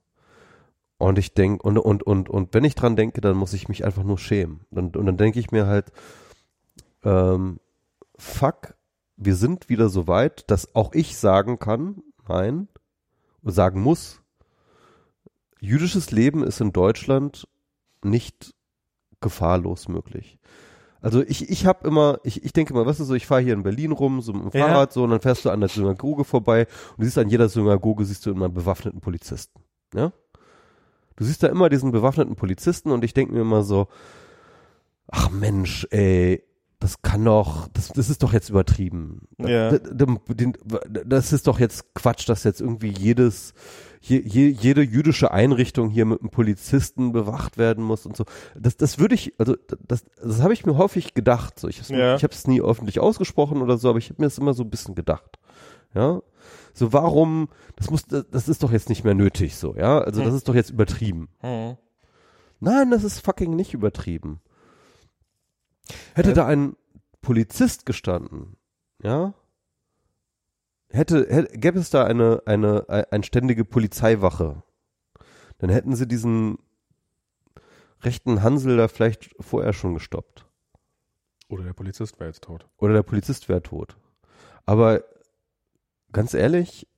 Und 0.98 1.18
ich 1.18 1.34
denke, 1.34 1.62
und, 1.62 1.78
und, 1.78 2.02
und, 2.04 2.30
und 2.30 2.54
wenn 2.54 2.64
ich 2.64 2.74
dran 2.74 2.96
denke, 2.96 3.20
dann 3.20 3.36
muss 3.36 3.52
ich 3.52 3.68
mich 3.68 3.84
einfach 3.84 4.02
nur 4.02 4.18
schämen. 4.18 4.60
Und, 4.70 4.96
und 4.96 5.04
dann 5.04 5.18
denke 5.18 5.38
ich 5.38 5.50
mir 5.50 5.66
halt, 5.66 5.92
ähm, 7.04 7.60
fuck, 8.18 8.74
wir 9.16 9.34
sind 9.34 9.68
wieder 9.68 9.88
so 9.88 10.06
weit, 10.06 10.50
dass 10.50 10.74
auch 10.74 10.92
ich 10.92 11.16
sagen 11.16 11.58
kann, 11.58 12.02
nein, 12.28 12.68
sagen 13.42 13.80
muss, 13.80 14.20
jüdisches 15.60 16.10
Leben 16.10 16.42
ist 16.42 16.60
in 16.60 16.72
Deutschland 16.72 17.48
nicht 18.02 18.54
gefahrlos 19.20 19.88
möglich. 19.88 20.38
Also 21.00 21.22
ich, 21.22 21.48
ich 21.48 21.66
habe 21.66 21.86
immer, 21.86 22.18
ich, 22.24 22.44
ich 22.44 22.52
denke 22.52 22.74
mal, 22.74 22.84
weißt 22.84 23.00
du 23.00 23.04
so, 23.04 23.14
ich 23.14 23.26
fahre 23.26 23.40
hier 23.40 23.54
in 23.54 23.62
Berlin 23.62 23.92
rum, 23.92 24.20
so 24.20 24.32
mit 24.32 24.52
dem 24.52 24.58
Ja. 24.58 24.66
Fahrrad 24.66 24.92
so, 24.92 25.04
und 25.04 25.10
dann 25.10 25.20
fährst 25.20 25.44
du 25.44 25.50
an 25.50 25.60
der 25.60 25.68
Synagoge 25.68 26.24
vorbei 26.24 26.66
und 26.90 26.98
du 26.98 27.04
siehst 27.04 27.18
an 27.18 27.28
jeder 27.28 27.48
Synagoge, 27.48 28.04
siehst 28.04 28.26
du 28.26 28.30
immer 28.30 28.46
einen 28.46 28.54
bewaffneten 28.54 29.00
Polizisten. 29.00 29.62
Ja? 29.94 30.12
Du 31.16 31.24
siehst 31.24 31.42
da 31.42 31.48
immer 31.48 31.68
diesen 31.68 31.92
bewaffneten 31.92 32.36
Polizisten 32.36 32.90
und 32.90 33.04
ich 33.04 33.14
denke 33.14 33.32
mir 33.34 33.40
immer 33.40 33.62
so, 33.62 33.88
ach 35.08 35.30
Mensch, 35.30 35.86
ey, 35.90 36.42
das 36.78 37.00
kann 37.02 37.24
doch, 37.24 37.68
das, 37.68 37.88
das 37.88 38.10
ist 38.10 38.22
doch 38.22 38.32
jetzt 38.32 38.50
übertrieben. 38.50 39.22
Ja. 39.38 39.78
Den- 39.78 40.18
Das 41.06 41.32
ist 41.32 41.46
doch 41.46 41.58
jetzt 41.58 41.94
Quatsch, 41.94 42.28
dass 42.28 42.44
jetzt 42.44 42.60
irgendwie 42.60 42.90
jedes, 42.90 43.54
je, 44.02 44.18
je, 44.20 44.48
jede 44.48 44.82
jüdische 44.82 45.30
Einrichtung 45.30 45.88
hier 45.88 46.04
mit 46.04 46.20
einem 46.20 46.28
Polizisten 46.30 47.12
bewacht 47.12 47.56
werden 47.56 47.82
muss 47.82 48.04
und 48.04 48.14
so. 48.16 48.24
Das, 48.54 48.76
das 48.76 48.98
würde 48.98 49.14
ich, 49.14 49.32
also 49.38 49.56
das, 49.88 50.04
das 50.22 50.42
habe 50.42 50.52
ich 50.52 50.66
mir 50.66 50.76
häufig 50.76 51.14
gedacht. 51.14 51.58
So, 51.58 51.66
ich 51.68 51.88
Ja. 51.88 52.14
habe 52.20 52.28
es 52.32 52.46
nie 52.46 52.60
öffentlich 52.60 53.00
ausgesprochen 53.00 53.62
oder 53.62 53.78
so, 53.78 53.88
aber 53.88 53.98
ich 53.98 54.10
habe 54.10 54.20
mir 54.20 54.26
das 54.26 54.36
immer 54.38 54.52
so 54.52 54.62
ein 54.62 54.70
bisschen 54.70 54.94
gedacht. 54.94 55.38
Ja. 55.94 56.20
So, 56.74 56.92
warum, 56.92 57.48
das 57.76 57.90
muss, 57.90 58.04
das, 58.04 58.26
das 58.30 58.48
ist 58.50 58.62
doch 58.62 58.70
jetzt 58.70 58.90
nicht 58.90 59.02
mehr 59.02 59.14
nötig, 59.14 59.56
so, 59.56 59.74
ja. 59.76 59.98
Also, 60.00 60.20
das 60.20 60.28
Hm. 60.30 60.36
ist 60.36 60.48
doch 60.48 60.54
jetzt 60.54 60.68
übertrieben. 60.70 61.28
Mhm. 61.42 61.78
Nein, 62.60 62.90
das 62.90 63.02
ist 63.02 63.20
fucking 63.20 63.56
nicht 63.56 63.72
übertrieben. 63.72 64.40
Hätte 66.14 66.30
Ähm. 66.30 66.34
da 66.34 66.46
ein 66.46 66.76
Polizist 67.20 67.86
gestanden, 67.86 68.56
ja, 69.02 69.34
hätte, 70.90 71.26
hätte 71.28 71.58
gäbe 71.58 71.78
es 71.78 71.90
da 71.90 72.04
eine, 72.04 72.42
eine, 72.46 72.88
ein, 72.88 73.04
ein 73.10 73.22
ständige 73.22 73.64
Polizeiwache, 73.64 74.62
dann 75.58 75.70
hätten 75.70 75.96
sie 75.96 76.06
diesen 76.06 76.58
rechten 78.02 78.42
Hansel 78.42 78.76
da 78.76 78.88
vielleicht 78.88 79.34
vorher 79.40 79.72
schon 79.72 79.94
gestoppt. 79.94 80.46
Oder 81.48 81.64
der 81.64 81.72
Polizist 81.72 82.18
wäre 82.18 82.28
jetzt 82.28 82.42
tot. 82.42 82.68
Oder 82.76 82.94
der 82.94 83.02
Polizist 83.02 83.48
wäre 83.48 83.62
tot. 83.62 83.96
Aber 84.64 85.04
ganz 86.12 86.34
ehrlich, 86.34 86.88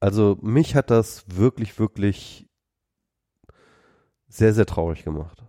also 0.00 0.38
mich 0.40 0.74
hat 0.74 0.90
das 0.90 1.24
wirklich, 1.28 1.78
wirklich 1.78 2.48
sehr, 4.28 4.54
sehr 4.54 4.66
traurig 4.66 5.04
gemacht. 5.04 5.42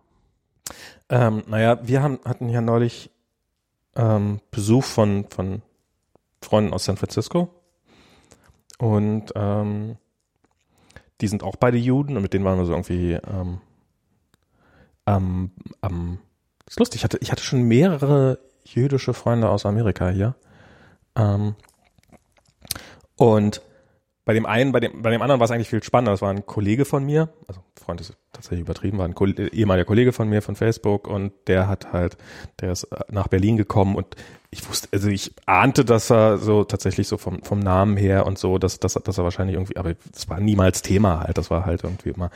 Ähm, 1.10 1.44
naja, 1.48 1.80
wir 1.84 2.02
haben, 2.02 2.20
hatten 2.26 2.50
ja 2.50 2.62
neulich 2.62 3.10
ähm, 3.96 4.40
Besuch 4.52 4.84
von, 4.84 5.26
von 5.30 5.62
Freunden 6.42 6.74
aus 6.74 6.86
San 6.86 6.98
Francisco. 6.98 7.50
Und 8.78 9.34
ähm, 9.36 9.98
die 11.22 11.28
sind 11.28 11.44
auch 11.44 11.58
beide 11.58 11.78
Juden 11.78 12.16
und 12.16 12.22
mit 12.22 12.34
denen 12.34 12.46
waren 12.46 12.58
wir 12.58 12.66
so 12.66 12.72
irgendwie 12.72 13.14
ähm, 13.14 13.60
am, 15.06 15.52
am 15.82 16.20
das 16.66 16.76
ist 16.76 16.80
lustig, 16.80 17.00
ich 17.00 17.04
hatte, 17.04 17.18
ich 17.20 17.32
hatte 17.32 17.44
schon 17.44 17.64
mehrere 17.64 18.40
jüdische 18.64 19.14
Freunde 19.14 19.50
aus 19.50 19.66
Amerika 19.66 20.10
hier. 20.10 20.36
Ähm, 21.16 21.56
und 23.18 23.62
bei 24.30 24.34
dem 24.34 24.46
einen, 24.46 24.72
bei 24.72 24.80
dem, 24.80 25.02
bei 25.02 25.10
dem 25.10 25.24
anderen 25.24 25.40
war 25.40 25.46
es 25.46 25.50
eigentlich 25.50 25.70
viel 25.70 25.82
spannender. 25.82 26.12
Das 26.12 26.22
war 26.22 26.30
ein 26.30 26.46
Kollege 26.46 26.86
von 26.86 27.04
mir, 27.04 27.30
also 27.48 27.62
Freund 27.84 28.00
ist 28.00 28.14
tatsächlich 28.32 28.60
übertrieben, 28.60 29.00
war 29.00 29.06
ein 29.06 29.16
Koll- 29.16 29.34
ehemaliger 29.52 29.86
Kollege 29.86 30.14
von 30.14 30.30
mir 30.30 30.44
von 30.44 30.56
Facebook 30.56 31.08
und 31.08 31.34
der 31.48 31.68
hat 31.68 31.94
halt, 31.94 32.16
der 32.62 32.72
ist 32.72 32.84
äh, 32.84 33.00
nach 33.10 33.28
Berlin 33.28 33.58
gekommen 33.58 33.96
und 33.96 34.06
ich 34.52 34.70
wusste, 34.70 34.88
also 34.92 35.10
ich 35.10 35.34
ahnte, 35.48 35.84
dass 35.84 36.12
er 36.12 36.38
so 36.38 36.64
tatsächlich 36.64 37.08
so 37.08 37.18
vom, 37.18 37.42
vom 37.42 37.58
Namen 37.58 37.98
her 37.98 38.28
und 38.28 38.38
so, 38.38 38.60
dass, 38.60 38.80
dass, 38.80 38.94
dass 38.94 39.18
er 39.18 39.24
wahrscheinlich 39.24 39.56
irgendwie, 39.56 39.78
aber 39.78 39.96
das 40.12 40.30
war 40.30 40.40
niemals 40.40 40.84
Thema 40.84 41.22
halt, 41.22 41.40
das 41.40 41.50
war 41.50 41.66
halt 41.66 41.84
irgendwie 41.84 42.10
immer. 42.10 42.30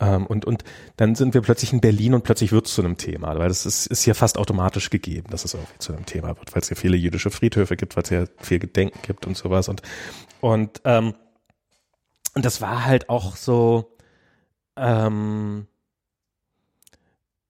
Ähm, 0.00 0.26
und, 0.26 0.44
und 0.44 0.64
dann 0.96 1.14
sind 1.14 1.34
wir 1.34 1.40
plötzlich 1.42 1.72
in 1.72 1.80
Berlin 1.80 2.14
und 2.14 2.24
plötzlich 2.24 2.50
wird 2.50 2.66
es 2.66 2.74
zu 2.74 2.82
einem 2.82 2.96
Thema, 2.96 3.38
weil 3.38 3.46
das 3.46 3.64
ist, 3.64 3.86
ist 3.86 4.02
hier 4.02 4.16
fast 4.16 4.38
automatisch 4.38 4.90
gegeben, 4.90 5.28
dass 5.30 5.44
es 5.44 5.54
irgendwie 5.54 5.78
zu 5.78 5.92
einem 5.92 6.04
Thema 6.04 6.36
wird, 6.36 6.52
weil 6.52 6.62
es 6.62 6.68
hier 6.68 6.76
viele 6.76 6.96
jüdische 6.96 7.30
Friedhöfe 7.30 7.76
gibt, 7.76 7.94
weil 7.94 8.02
es 8.02 8.08
hier 8.08 8.28
viel 8.38 8.58
Gedenken 8.58 8.98
gibt 9.02 9.24
und 9.24 9.36
sowas 9.36 9.68
und, 9.68 9.82
und, 10.40 10.80
ähm, 10.84 11.14
und 12.38 12.44
das 12.44 12.60
war 12.60 12.84
halt 12.84 13.08
auch 13.08 13.34
so, 13.34 13.96
ähm, 14.76 15.66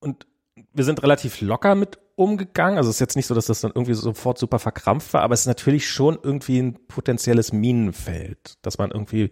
und 0.00 0.26
wir 0.72 0.82
sind 0.82 1.02
relativ 1.02 1.42
locker 1.42 1.74
mit 1.74 1.98
umgegangen. 2.16 2.78
Also 2.78 2.88
es 2.88 2.96
ist 2.96 3.00
jetzt 3.00 3.16
nicht 3.16 3.26
so, 3.26 3.34
dass 3.34 3.44
das 3.44 3.60
dann 3.60 3.72
irgendwie 3.74 3.92
sofort 3.92 4.38
super 4.38 4.58
verkrampft 4.58 5.12
war, 5.12 5.20
aber 5.20 5.34
es 5.34 5.40
ist 5.40 5.46
natürlich 5.46 5.86
schon 5.90 6.18
irgendwie 6.22 6.58
ein 6.58 6.86
potenzielles 6.86 7.52
Minenfeld, 7.52 8.56
dass 8.62 8.78
man 8.78 8.90
irgendwie 8.90 9.30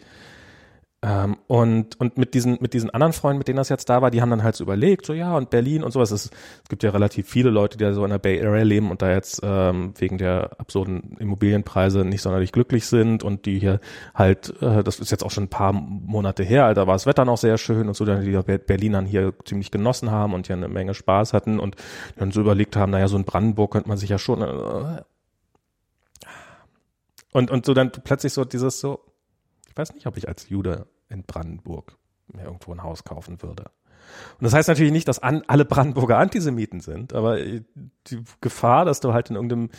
ähm, 1.07 1.37
und, 1.47 2.01
und 2.01 2.19
mit 2.19 2.35
diesen, 2.35 2.59
mit 2.61 2.75
diesen 2.75 2.91
anderen 2.91 3.13
Freunden, 3.13 3.39
mit 3.39 3.47
denen 3.47 3.59
das 3.59 3.69
jetzt 3.69 3.89
da 3.89 4.03
war, 4.03 4.11
die 4.11 4.21
haben 4.21 4.31
dann 4.31 4.43
halt 4.43 4.57
so 4.57 4.65
überlegt, 4.65 5.07
so 5.07 5.13
ja, 5.13 5.37
und 5.37 5.51
Berlin 5.51 5.85
und 5.85 5.93
sowas. 5.93 6.11
Es, 6.11 6.31
gibt 6.69 6.83
ja 6.83 6.91
relativ 6.91 7.29
viele 7.29 7.51
Leute, 7.51 7.79
die 7.79 7.85
da 7.85 7.93
so 7.93 8.03
in 8.03 8.11
der 8.11 8.19
Bay 8.19 8.45
Area 8.45 8.65
leben 8.65 8.91
und 8.91 9.03
da 9.03 9.13
jetzt 9.13 9.41
ähm, 9.45 9.95
wegen 9.99 10.19
der 10.19 10.59
absurden 10.59 11.17
Immobilienpreise 11.21 12.05
nicht 12.05 12.23
sonderlich 12.23 12.51
glücklich 12.51 12.87
sind 12.87 13.23
und 13.23 13.47
die 13.47 13.61
hier 13.61 13.79
halt, 14.17 14.61
äh, 14.61 14.83
das 14.83 14.99
ist 14.99 15.13
jetzt 15.13 15.23
auch 15.23 15.31
schon 15.31 15.45
ein 15.45 15.49
paar 15.49 15.73
Monate 15.73 16.43
her, 16.43 16.75
da 16.75 16.89
war 16.89 16.95
das 16.95 17.07
Wetter 17.07 17.25
noch 17.25 17.39
sehr 17.39 17.57
schön 17.57 17.87
und 17.87 17.95
so, 17.95 18.05
die 18.05 18.59
Berlinern 18.59 19.07
hier 19.07 19.33
ziemlich 19.45 19.71
genossen 19.71 20.11
haben 20.11 20.35
und 20.35 20.49
hier 20.49 20.57
eine 20.57 20.67
Menge 20.67 20.95
Spaß 20.95 21.33
hatten 21.35 21.61
und 21.61 21.77
dann 22.17 22.33
so 22.33 22.41
überlegt 22.41 22.75
haben, 22.75 22.91
naja, 22.91 23.07
so 23.07 23.17
in 23.17 23.25
Brandenburg 23.25 23.71
könnte 23.71 23.89
man 23.89 23.97
sich 23.97 24.11
ja 24.11 24.19
schon 24.19 24.43
äh, 24.43 25.03
und, 27.33 27.51
und 27.53 27.65
so 27.65 27.75
dann 27.75 27.93
plötzlich 27.93 28.33
so 28.33 28.45
dieses 28.45 28.81
so, 28.81 29.05
ich 29.69 29.77
weiß 29.77 29.95
nicht, 29.95 30.07
ob 30.09 30.17
ich 30.17 30.27
als 30.27 30.49
Jude 30.49 30.89
in 31.09 31.25
Brandenburg 31.25 31.97
mir 32.29 32.45
irgendwo 32.45 32.73
ein 32.73 32.83
Haus 32.83 33.05
kaufen 33.05 33.43
würde. 33.43 33.71
Und 34.39 34.45
das 34.45 34.53
heißt 34.55 34.69
natürlich 34.69 34.93
nicht, 34.93 35.09
dass 35.09 35.19
an, 35.19 35.43
alle 35.47 35.65
Brandenburger 35.65 36.19
Antisemiten 36.19 36.81
sind, 36.81 37.13
aber 37.13 37.39
die 37.39 38.23
Gefahr, 38.41 38.85
dass 38.85 39.01
du 39.01 39.13
halt 39.13 39.31
in 39.31 39.37
irgendeinem 39.37 39.71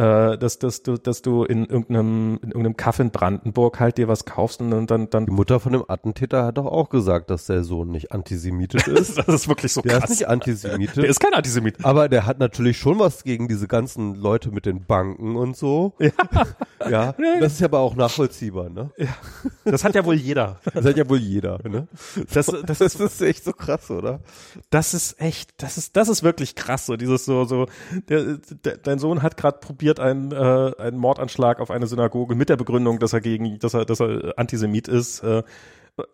äh, 0.00 0.38
dass, 0.38 0.58
dass, 0.58 0.82
du, 0.82 0.96
dass 0.96 1.20
du 1.20 1.44
in 1.44 1.66
irgendeinem, 1.66 2.38
in 2.42 2.48
irgendeinem 2.48 2.76
Kaff 2.76 3.00
in 3.00 3.10
Brandenburg 3.10 3.80
halt 3.80 3.98
dir 3.98 4.08
was 4.08 4.24
kaufst 4.24 4.60
und 4.62 4.70
dann, 4.86 5.10
dann. 5.10 5.26
Die 5.26 5.32
Mutter 5.32 5.60
von 5.60 5.72
dem 5.72 5.84
Attentäter 5.86 6.46
hat 6.46 6.56
doch 6.56 6.64
auch 6.64 6.88
gesagt, 6.88 7.28
dass 7.28 7.46
der 7.46 7.64
Sohn 7.64 7.90
nicht 7.90 8.10
antisemitisch 8.10 8.88
ist. 8.88 9.18
das 9.18 9.28
ist 9.28 9.48
wirklich 9.48 9.72
so 9.72 9.82
der 9.82 9.98
krass. 9.98 10.00
Der 10.02 10.10
ist 10.10 10.20
nicht 10.20 10.28
antisemitisch. 10.28 10.94
Der 10.94 11.04
ist 11.04 11.20
kein 11.20 11.34
Antisemit. 11.34 11.84
Aber 11.84 12.08
der 12.08 12.24
hat 12.24 12.38
natürlich 12.38 12.78
schon 12.78 12.98
was 12.98 13.24
gegen 13.24 13.46
diese 13.46 13.68
ganzen 13.68 14.14
Leute 14.14 14.50
mit 14.50 14.64
den 14.64 14.86
Banken 14.86 15.36
und 15.36 15.54
so. 15.54 15.92
Ja. 15.98 16.10
ja. 16.90 17.14
Das 17.38 17.54
ist 17.54 17.62
aber 17.62 17.80
auch 17.80 17.94
nachvollziehbar, 17.94 18.70
ne? 18.70 18.90
Ja. 18.96 19.08
Das 19.64 19.84
hat 19.84 19.94
ja 19.94 20.04
wohl 20.06 20.14
jeder. 20.14 20.60
Das 20.72 20.84
hat 20.84 20.96
ja 20.96 21.08
wohl 21.08 21.18
jeder, 21.18 21.58
ne? 21.68 21.88
Das, 22.32 22.46
das, 22.46 22.78
das 22.78 22.94
ist 22.94 23.20
echt 23.20 23.44
so 23.44 23.52
krass, 23.52 23.90
oder? 23.90 24.20
Das 24.70 24.94
ist 24.94 25.20
echt, 25.20 25.50
das 25.58 25.76
ist, 25.76 25.96
das 25.96 26.08
ist 26.08 26.22
wirklich 26.22 26.54
krass, 26.54 26.86
so 26.86 26.96
dieses 26.96 27.26
so, 27.26 27.44
so, 27.44 27.66
der, 28.08 28.38
der, 28.64 28.78
dein 28.78 28.98
Sohn 28.98 29.22
hat 29.22 29.36
gerade 29.36 29.58
probiert, 29.58 29.89
probiert 29.90 30.00
einen, 30.00 30.32
äh, 30.32 30.72
einen 30.78 30.98
Mordanschlag 30.98 31.60
auf 31.60 31.70
eine 31.70 31.86
Synagoge 31.86 32.34
mit 32.34 32.48
der 32.48 32.56
Begründung, 32.56 32.98
dass 32.98 33.12
er 33.12 33.20
gegen, 33.20 33.58
dass 33.58 33.74
er, 33.74 33.84
dass 33.84 34.00
er 34.00 34.34
Antisemit 34.36 34.88
ist. 34.88 35.22
Äh, 35.22 35.42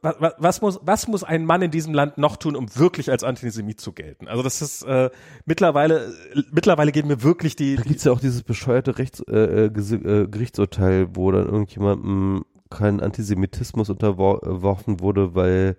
was, 0.03 0.35
was, 0.39 0.63
muss, 0.63 0.81
was 0.83 1.07
muss 1.07 1.23
ein 1.23 1.45
Mann 1.45 1.63
in 1.63 1.71
diesem 1.71 1.95
Land 1.95 2.19
noch 2.19 2.37
tun, 2.39 2.57
um 2.57 2.75
wirklich 2.75 3.11
als 3.11 3.23
Antisemit 3.23 3.81
zu 3.81 3.93
gelten? 3.93 4.27
Also 4.27 4.43
das 4.43 4.63
ist 4.63 4.83
äh, 4.83 5.11
mittlerweile, 5.45 6.13
mittlerweile 6.51 6.91
gehen 6.91 7.07
mir 7.07 7.23
wirklich 7.23 7.55
die. 7.55 7.77
Da 7.77 7.83
gibt's 7.83 8.05
ja 8.05 8.13
auch 8.13 8.21
dieses 8.21 8.43
bescheuerte 8.43 8.99
Rechts, 8.99 9.21
äh, 9.29 9.67
äh, 9.67 9.67
äh 9.67 10.27
Gerichtsurteil, 10.27 11.09
wo 11.15 11.31
dann 11.31 11.47
irgendjemandem 11.47 12.45
kein 12.71 13.01
Antisemitismus 13.01 13.91
unterworfen 13.91 15.01
wurde, 15.01 15.37
weil, 15.37 15.77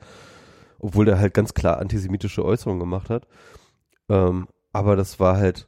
obwohl 0.80 1.06
der 1.06 1.20
halt 1.20 1.34
ganz 1.34 1.54
klar 1.54 1.80
antisemitische 1.80 2.46
Äußerungen 2.46 2.80
gemacht 2.80 3.10
hat. 3.10 3.28
Ähm, 4.08 4.48
aber 4.72 4.96
das 4.96 5.20
war 5.20 5.36
halt, 5.36 5.68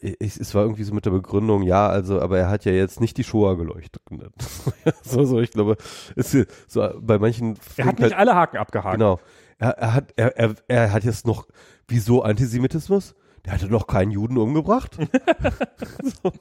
ich, 0.00 0.38
es 0.38 0.54
war 0.54 0.62
irgendwie 0.62 0.84
so 0.84 0.94
mit 0.94 1.04
der 1.04 1.10
Begründung, 1.10 1.62
ja, 1.62 1.88
also, 1.88 2.20
aber 2.20 2.38
er 2.38 2.48
hat 2.48 2.64
ja 2.64 2.72
jetzt 2.72 3.00
nicht 3.00 3.16
die 3.16 3.24
Shoah 3.24 3.56
geleuchtet. 3.56 4.02
so, 5.02 5.24
so, 5.24 5.40
ich 5.40 5.50
glaube, 5.50 5.76
ist 6.14 6.36
so 6.66 6.88
bei 7.00 7.18
manchen. 7.18 7.58
Er 7.76 7.86
hat 7.86 7.98
nicht 7.98 8.10
halt, 8.10 8.14
alle 8.14 8.34
Haken 8.34 8.56
abgehakt. 8.58 8.94
Genau. 8.94 9.20
Er, 9.58 9.70
er 9.70 9.94
hat, 9.94 10.12
er, 10.16 10.36
er, 10.36 10.54
er 10.68 10.92
hat 10.92 11.04
jetzt 11.04 11.26
noch, 11.26 11.46
wieso 11.88 12.22
Antisemitismus? 12.22 13.14
Der 13.44 13.54
hatte 13.54 13.68
noch 13.68 13.86
keinen 13.86 14.10
Juden 14.10 14.36
umgebracht. 14.38 14.96
so. 16.22 16.32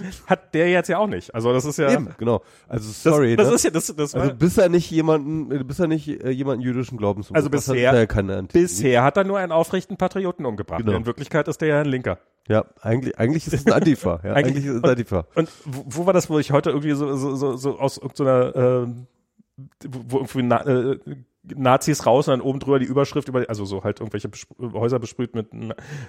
Hat 0.26 0.54
der 0.54 0.70
jetzt 0.70 0.88
ja 0.88 0.98
auch 0.98 1.06
nicht. 1.06 1.34
Also 1.34 1.52
das 1.52 1.64
ist 1.64 1.78
ja. 1.78 1.90
Eben, 1.90 2.10
genau. 2.18 2.42
Also 2.68 2.90
sorry. 2.90 3.36
Das, 3.36 3.46
das 3.46 3.50
ne? 3.50 3.54
ist 3.56 3.64
ja 3.64 3.70
das, 3.70 3.96
das 3.96 4.14
Also 4.14 4.34
bis 4.34 4.58
er 4.58 4.68
nicht 4.68 4.90
jemanden, 4.90 5.66
bis 5.66 5.78
er 5.78 5.86
nicht 5.86 6.08
äh, 6.08 6.30
jemanden 6.30 6.62
jüdischen 6.62 6.98
Glaubens 6.98 7.32
Also 7.32 7.50
bisher, 7.50 7.92
hat, 7.92 8.28
er 8.28 8.42
bisher 8.42 9.02
hat 9.02 9.16
er 9.16 9.24
nur 9.24 9.38
einen 9.38 9.52
aufrechten 9.52 9.96
Patrioten 9.96 10.46
umgebracht. 10.46 10.84
Genau. 10.84 10.96
In 10.96 11.06
Wirklichkeit 11.06 11.48
ist 11.48 11.60
der 11.60 11.68
ja 11.68 11.80
ein 11.80 11.86
Linker. 11.86 12.18
Ja, 12.48 12.64
eigentlich, 12.80 13.18
eigentlich 13.18 13.46
ist 13.46 13.54
es 13.54 13.66
ein 13.66 13.72
Antifa. 13.72 14.20
Ja, 14.24 14.32
eigentlich, 14.32 14.56
eigentlich 14.56 14.64
ist 14.66 14.74
es 14.76 14.84
ein 14.84 14.90
Antifa. 14.90 15.26
Und, 15.34 15.48
und 15.64 15.84
wo 15.86 16.06
war 16.06 16.12
das, 16.12 16.30
wo 16.30 16.38
ich 16.38 16.52
heute 16.52 16.70
irgendwie 16.70 16.92
so, 16.92 17.16
so, 17.16 17.34
so, 17.34 17.56
so 17.56 17.78
aus 17.78 17.98
irgendeiner, 17.98 18.56
äh, 18.56 18.86
wo 19.88 20.18
irgendwie 20.18 20.42
na, 20.42 20.66
äh, 20.66 20.98
Nazis 21.54 22.06
raus 22.06 22.28
und 22.28 22.32
dann 22.32 22.40
oben 22.40 22.60
drüber 22.60 22.78
die 22.78 22.86
Überschrift 22.86 23.28
über, 23.28 23.44
also 23.48 23.64
so 23.64 23.84
halt 23.84 24.00
irgendwelche 24.00 24.28
Bespr 24.28 24.72
Häuser 24.72 24.98
besprüht 24.98 25.34
mit 25.34 25.48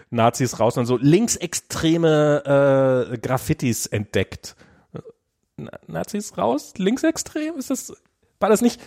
Nazis 0.09 0.59
raus 0.59 0.77
und 0.77 0.81
dann 0.81 0.87
so 0.87 0.97
linksextreme 0.97 3.09
äh, 3.11 3.17
Graffitis 3.17 3.85
entdeckt. 3.85 4.55
Nazis 5.87 6.37
raus? 6.37 6.73
Linksextrem? 6.77 7.57
Ist 7.57 7.69
das, 7.69 7.93
war 8.39 8.49
das 8.49 8.61
nicht 8.61 8.81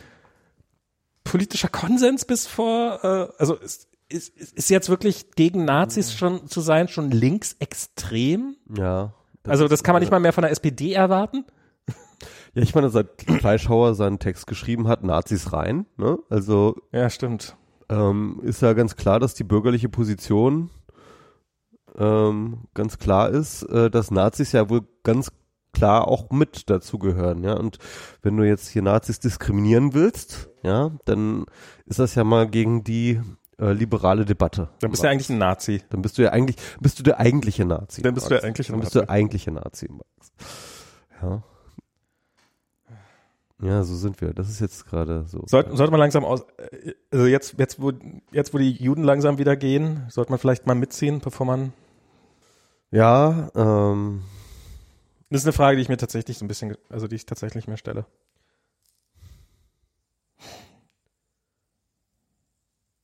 politischer 1.24 1.68
Konsens 1.68 2.24
bis 2.24 2.46
vor, 2.46 3.00
äh, 3.02 3.28
also 3.38 3.56
ist, 3.56 3.88
ist, 4.08 4.36
ist 4.38 4.70
jetzt 4.70 4.88
wirklich 4.88 5.32
gegen 5.32 5.64
Nazis 5.64 6.14
schon 6.14 6.48
zu 6.48 6.60
sein, 6.60 6.88
schon 6.88 7.10
linksextrem? 7.10 8.56
Ja. 8.76 9.14
Das 9.42 9.52
also 9.52 9.68
das 9.68 9.82
kann 9.82 9.94
man 9.94 10.00
nicht 10.00 10.10
mal 10.10 10.20
mehr 10.20 10.32
von 10.32 10.42
der 10.42 10.50
SPD 10.50 10.92
erwarten? 10.92 11.44
Ja, 12.54 12.62
ich 12.62 12.74
meine, 12.74 12.90
seit 12.90 13.22
Fleischhauer 13.22 13.94
seinen 13.94 14.18
Text 14.18 14.46
geschrieben 14.46 14.88
hat, 14.88 15.04
Nazis 15.04 15.52
rein, 15.52 15.86
ne? 15.96 16.18
Also. 16.28 16.76
Ja, 16.92 17.08
stimmt. 17.10 17.56
Ähm, 17.88 18.40
ist 18.42 18.62
ja 18.62 18.72
ganz 18.72 18.96
klar, 18.96 19.20
dass 19.20 19.34
die 19.34 19.44
bürgerliche 19.44 19.88
Position 19.88 20.70
ähm, 21.98 22.58
ganz 22.74 22.98
klar 22.98 23.30
ist, 23.30 23.62
äh, 23.64 23.90
dass 23.90 24.10
Nazis 24.10 24.52
ja 24.52 24.68
wohl 24.70 24.82
ganz 25.02 25.32
klar 25.72 26.08
auch 26.08 26.30
mit 26.30 26.68
dazugehören, 26.70 27.44
ja. 27.44 27.54
Und 27.54 27.78
wenn 28.22 28.36
du 28.36 28.44
jetzt 28.44 28.68
hier 28.68 28.82
Nazis 28.82 29.20
diskriminieren 29.20 29.94
willst, 29.94 30.48
ja, 30.62 30.90
dann 31.04 31.46
ist 31.86 31.98
das 31.98 32.14
ja 32.14 32.24
mal 32.24 32.48
gegen 32.48 32.84
die 32.84 33.20
äh, 33.58 33.72
liberale 33.72 34.24
Debatte. 34.24 34.68
Dann 34.80 34.90
bist 34.90 35.02
du 35.02 35.06
ja 35.06 35.12
eigentlich 35.12 35.30
ein 35.30 35.38
Nazi. 35.38 35.82
Dann 35.90 36.02
bist 36.02 36.18
du 36.18 36.22
ja 36.22 36.30
eigentlich, 36.30 36.56
bist 36.80 36.98
du 36.98 37.02
der 37.02 37.20
eigentliche 37.20 37.64
Nazi. 37.64 38.02
Dann 38.02 38.14
bist 38.14 38.26
du 38.26 38.30
der 38.30 38.44
eigentliche 38.44 38.72
Nazi. 38.72 38.72
Dann 38.72 38.80
bist 38.80 38.94
du 38.94 38.98
der 39.00 39.10
eigentliche 39.10 39.50
Nazi, 39.52 39.88
Max. 39.90 40.32
Ja. 41.22 41.42
Ja, 43.62 43.82
so 43.82 43.94
sind 43.94 44.20
wir. 44.20 44.32
Das 44.32 44.48
ist 44.48 44.60
jetzt 44.60 44.86
gerade 44.86 45.24
so. 45.26 45.42
Sollte, 45.46 45.76
sollte 45.76 45.90
man 45.90 46.00
langsam 46.00 46.24
aus, 46.24 46.44
also 47.10 47.26
jetzt, 47.26 47.56
jetzt, 47.58 47.80
wo, 47.80 47.92
jetzt, 48.32 48.54
wo 48.54 48.58
die 48.58 48.72
Juden 48.72 49.04
langsam 49.04 49.38
wieder 49.38 49.56
gehen, 49.56 50.06
sollte 50.08 50.30
man 50.32 50.38
vielleicht 50.38 50.66
mal 50.66 50.74
mitziehen, 50.74 51.20
bevor 51.20 51.46
man. 51.46 51.72
Ja, 52.90 53.50
ähm. 53.54 54.22
Das 55.28 55.42
ist 55.42 55.46
eine 55.46 55.52
Frage, 55.52 55.76
die 55.76 55.82
ich 55.82 55.88
mir 55.88 55.98
tatsächlich 55.98 56.38
so 56.38 56.44
ein 56.44 56.48
bisschen, 56.48 56.76
also 56.88 57.06
die 57.06 57.16
ich 57.16 57.26
tatsächlich 57.26 57.68
mir 57.68 57.76
stelle. 57.76 58.06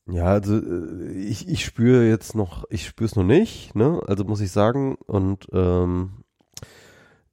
Ja, 0.09 0.27
also 0.27 0.57
äh, 0.57 1.13
ich, 1.13 1.49
ich 1.49 1.65
spüre 1.65 2.09
jetzt 2.09 2.35
noch, 2.35 2.65
ich 2.71 2.87
spüre 2.87 3.07
es 3.07 3.17
noch 3.17 3.25
nicht, 3.25 3.75
ne? 3.75 4.01
Also 4.07 4.25
muss 4.25 4.41
ich 4.41 4.53
sagen. 4.53 4.97
Und 5.07 5.49
ähm, 5.53 6.25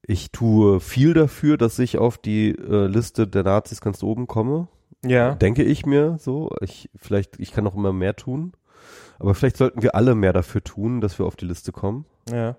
ich 0.06 0.32
tue 0.32 0.80
viel 0.80 1.14
dafür, 1.14 1.58
dass 1.58 1.80
ich 1.80 1.98
auf 1.98 2.18
die 2.18 2.50
äh, 2.50 2.88
Liste 2.88 3.28
der 3.28 3.44
Nazis 3.44 3.82
ganz 3.82 4.04
oben 4.04 4.28
komme. 4.28 4.68
Ja. 5.06 5.36
Denke 5.36 5.64
ich 5.64 5.86
mir 5.86 6.18
so. 6.20 6.52
Ich 6.62 6.90
vielleicht, 6.96 7.40
ich 7.40 7.52
kann 7.52 7.64
noch 7.64 7.76
immer 7.76 7.94
mehr 7.94 8.16
tun. 8.16 8.54
Aber 9.20 9.36
vielleicht 9.36 9.58
sollten 9.58 9.82
wir 9.82 9.96
alle 9.96 10.16
mehr 10.16 10.34
dafür 10.34 10.64
tun, 10.64 11.00
dass 11.00 11.20
wir 11.20 11.26
auf 11.26 11.36
die 11.36 11.46
Liste 11.46 11.72
kommen. 11.72 12.06
Ja. 12.30 12.58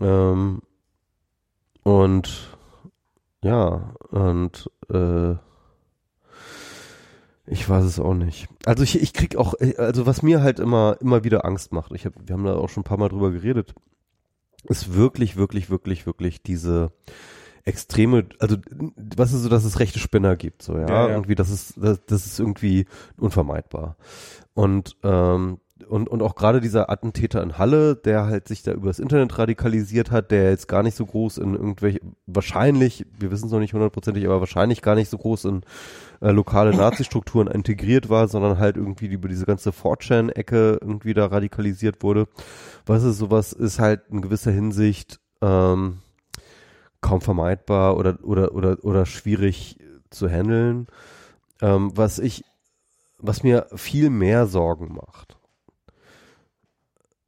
Ähm, 0.00 0.60
und 1.82 2.56
ja, 3.42 3.94
und 4.10 4.70
äh, 4.90 5.32
ich 7.46 7.68
weiß 7.68 7.84
es 7.84 7.98
auch 7.98 8.14
nicht. 8.14 8.48
Also 8.66 8.82
ich, 8.84 9.00
ich 9.00 9.12
krieg 9.12 9.36
auch, 9.36 9.54
also 9.78 10.06
was 10.06 10.22
mir 10.22 10.42
halt 10.42 10.60
immer, 10.60 10.96
immer 11.00 11.24
wieder 11.24 11.44
Angst 11.44 11.72
macht, 11.72 11.92
ich 11.92 12.06
hab, 12.06 12.12
wir 12.24 12.34
haben 12.34 12.44
da 12.44 12.54
auch 12.54 12.68
schon 12.68 12.82
ein 12.82 12.84
paar 12.84 12.98
Mal 12.98 13.08
drüber 13.08 13.30
geredet, 13.30 13.74
ist 14.64 14.94
wirklich, 14.94 15.36
wirklich, 15.36 15.70
wirklich, 15.70 16.06
wirklich 16.06 16.42
diese 16.42 16.92
extreme, 17.64 18.26
also 18.40 18.56
was 19.16 19.32
ist 19.32 19.42
so, 19.42 19.48
dass 19.48 19.64
es 19.64 19.78
rechte 19.78 19.98
Spinner 19.98 20.36
gibt, 20.36 20.62
so 20.62 20.76
ja, 20.76 20.88
ja, 20.88 21.08
ja. 21.08 21.08
irgendwie, 21.08 21.34
das 21.34 21.50
ist, 21.50 21.74
das, 21.76 22.04
das 22.06 22.26
ist 22.26 22.38
irgendwie 22.40 22.86
unvermeidbar. 23.16 23.96
Und 24.54 24.96
ähm, 25.02 25.58
und, 25.84 26.08
und 26.08 26.22
auch 26.22 26.34
gerade 26.34 26.60
dieser 26.60 26.90
Attentäter 26.90 27.42
in 27.42 27.58
Halle, 27.58 27.96
der 27.96 28.26
halt 28.26 28.48
sich 28.48 28.62
da 28.62 28.72
übers 28.72 28.98
Internet 28.98 29.38
radikalisiert 29.38 30.10
hat, 30.10 30.30
der 30.30 30.50
jetzt 30.50 30.68
gar 30.68 30.82
nicht 30.82 30.96
so 30.96 31.06
groß 31.06 31.38
in 31.38 31.54
irgendwelche, 31.54 32.00
wahrscheinlich, 32.26 33.06
wir 33.18 33.30
wissen 33.30 33.46
es 33.46 33.52
noch 33.52 33.60
nicht 33.60 33.74
hundertprozentig, 33.74 34.24
aber 34.24 34.40
wahrscheinlich 34.40 34.82
gar 34.82 34.94
nicht 34.94 35.10
so 35.10 35.18
groß 35.18 35.46
in 35.46 35.62
äh, 36.20 36.30
lokale 36.30 36.74
Nazi-Strukturen 36.74 37.48
integriert 37.48 38.08
war, 38.08 38.28
sondern 38.28 38.58
halt 38.58 38.76
irgendwie 38.76 39.06
über 39.06 39.28
diese 39.28 39.46
ganze 39.46 39.70
4chan-Ecke 39.70 40.78
irgendwie 40.80 41.14
da 41.14 41.26
radikalisiert 41.26 42.02
wurde. 42.02 42.28
Was 42.86 43.02
ist 43.02 43.18
sowas, 43.18 43.52
ist 43.52 43.78
halt 43.78 44.02
in 44.10 44.22
gewisser 44.22 44.50
Hinsicht 44.50 45.20
ähm, 45.40 45.98
kaum 47.00 47.20
vermeidbar 47.20 47.96
oder, 47.96 48.18
oder, 48.22 48.54
oder, 48.54 48.78
oder 48.82 49.06
schwierig 49.06 49.78
zu 50.10 50.28
handeln. 50.28 50.86
Ähm, 51.60 51.92
was 51.94 52.18
ich, 52.18 52.44
was 53.18 53.42
mir 53.42 53.66
viel 53.74 54.10
mehr 54.10 54.46
Sorgen 54.46 54.94
macht, 54.94 55.36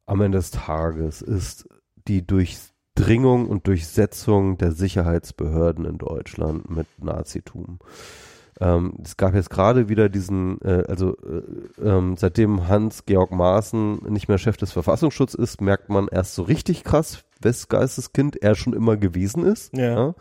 am 0.06 0.20
Ende 0.20 0.39
des 0.39 0.51
Tages 0.51 1.22
ist 1.22 1.68
die 2.06 2.26
Durchdringung 2.26 3.48
und 3.48 3.66
Durchsetzung 3.66 4.59
der 4.59 4.72
Sicherheitsbehörden 4.72 5.85
in 5.85 5.98
Deutschland 5.98 6.70
mit 6.70 6.86
Nazitum. 7.02 7.78
Ähm, 8.60 8.94
es 9.02 9.16
gab 9.16 9.35
jetzt 9.35 9.51
gerade 9.51 9.89
wieder 9.89 10.09
diesen, 10.09 10.60
äh, 10.62 10.85
also 10.86 11.16
äh, 11.18 11.43
ähm, 11.82 12.16
seitdem 12.16 12.68
Hans-Georg 12.68 13.32
Maaßen 13.32 14.02
nicht 14.09 14.28
mehr 14.28 14.39
Chef 14.39 14.56
des 14.56 14.72
Verfassungsschutzes 14.72 15.39
ist, 15.39 15.60
merkt 15.60 15.89
man 15.89 16.06
erst 16.06 16.35
so 16.35 16.43
richtig 16.43 16.85
krass, 16.85 17.24
wes 17.40 17.68
Geisteskind 17.68 18.36
er 18.43 18.55
schon 18.55 18.72
immer 18.72 18.97
gewesen 18.97 19.44
ist. 19.44 19.76
Ja. 19.76 19.94
ja. 19.94 20.14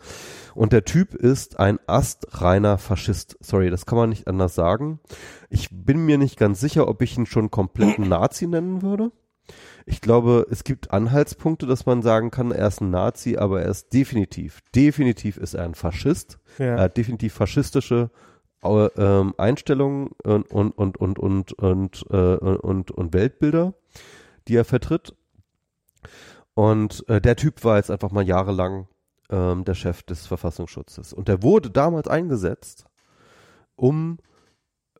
Und 0.54 0.72
der 0.72 0.84
Typ 0.84 1.14
ist 1.14 1.60
ein 1.60 1.78
astreiner 1.86 2.78
Faschist. 2.78 3.36
Sorry, 3.40 3.70
das 3.70 3.86
kann 3.86 3.98
man 3.98 4.08
nicht 4.08 4.26
anders 4.26 4.54
sagen. 4.56 4.98
Ich 5.48 5.68
bin 5.70 6.04
mir 6.04 6.18
nicht 6.18 6.36
ganz 6.36 6.58
sicher, 6.60 6.88
ob 6.88 7.02
ich 7.02 7.16
ihn 7.16 7.26
schon 7.26 7.52
kompletten 7.52 8.08
Nazi 8.08 8.48
nennen 8.48 8.82
würde. 8.82 9.12
Ich 9.86 10.00
glaube, 10.00 10.46
es 10.50 10.64
gibt 10.64 10.92
Anhaltspunkte, 10.92 11.66
dass 11.66 11.84
man 11.84 12.00
sagen 12.00 12.30
kann, 12.30 12.52
er 12.52 12.68
ist 12.68 12.80
ein 12.80 12.90
Nazi, 12.90 13.36
aber 13.36 13.62
er 13.62 13.68
ist 13.68 13.92
definitiv, 13.92 14.60
definitiv 14.74 15.36
ist 15.36 15.54
er 15.54 15.64
ein 15.64 15.74
Faschist. 15.74 16.38
Ja. 16.58 16.76
Er 16.76 16.80
hat 16.80 16.96
definitiv 16.96 17.34
faschistische 17.34 18.10
äh, 18.62 18.86
ähm, 18.96 19.34
Einstellungen 19.36 20.10
und 20.24 20.50
und 20.50 20.72
und 20.78 20.98
und 20.98 21.18
und 21.18 21.52
und, 21.52 22.06
äh, 22.10 22.16
und, 22.16 22.90
und 22.90 23.12
Weltbilder, 23.12 23.74
die 24.48 24.56
er 24.56 24.64
vertritt. 24.64 25.14
Und 26.54 27.06
äh, 27.08 27.20
der 27.20 27.36
Typ 27.36 27.64
war 27.64 27.76
jetzt 27.76 27.90
einfach 27.90 28.10
mal 28.10 28.26
jahrelang 28.26 28.88
ähm, 29.28 29.64
der 29.64 29.74
Chef 29.74 30.02
des 30.02 30.26
Verfassungsschutzes. 30.26 31.12
Und 31.12 31.28
der 31.28 31.42
wurde 31.42 31.70
damals 31.70 32.08
eingesetzt, 32.08 32.86
um 33.76 34.18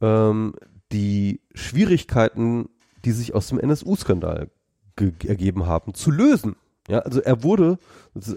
ähm, 0.00 0.54
die 0.92 1.40
Schwierigkeiten, 1.54 2.68
die 3.04 3.12
sich 3.12 3.34
aus 3.34 3.48
dem 3.48 3.58
NSU-Skandal 3.58 4.50
ergeben 4.96 5.66
haben, 5.66 5.94
zu 5.94 6.10
lösen. 6.10 6.56
Ja, 6.88 6.98
also 6.98 7.20
er 7.20 7.42
wurde, 7.42 7.78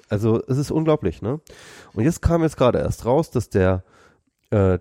also 0.10 0.42
es 0.48 0.58
ist 0.58 0.72
unglaublich, 0.72 1.22
ne? 1.22 1.42
Und 1.94 2.04
jetzt 2.04 2.22
kam 2.22 2.44
jetzt 2.44 2.56
gerade 2.56 2.80
erst 2.80 3.06
raus, 3.06 3.30
dass 3.30 3.50
der 3.50 3.84
äh, 4.52 4.80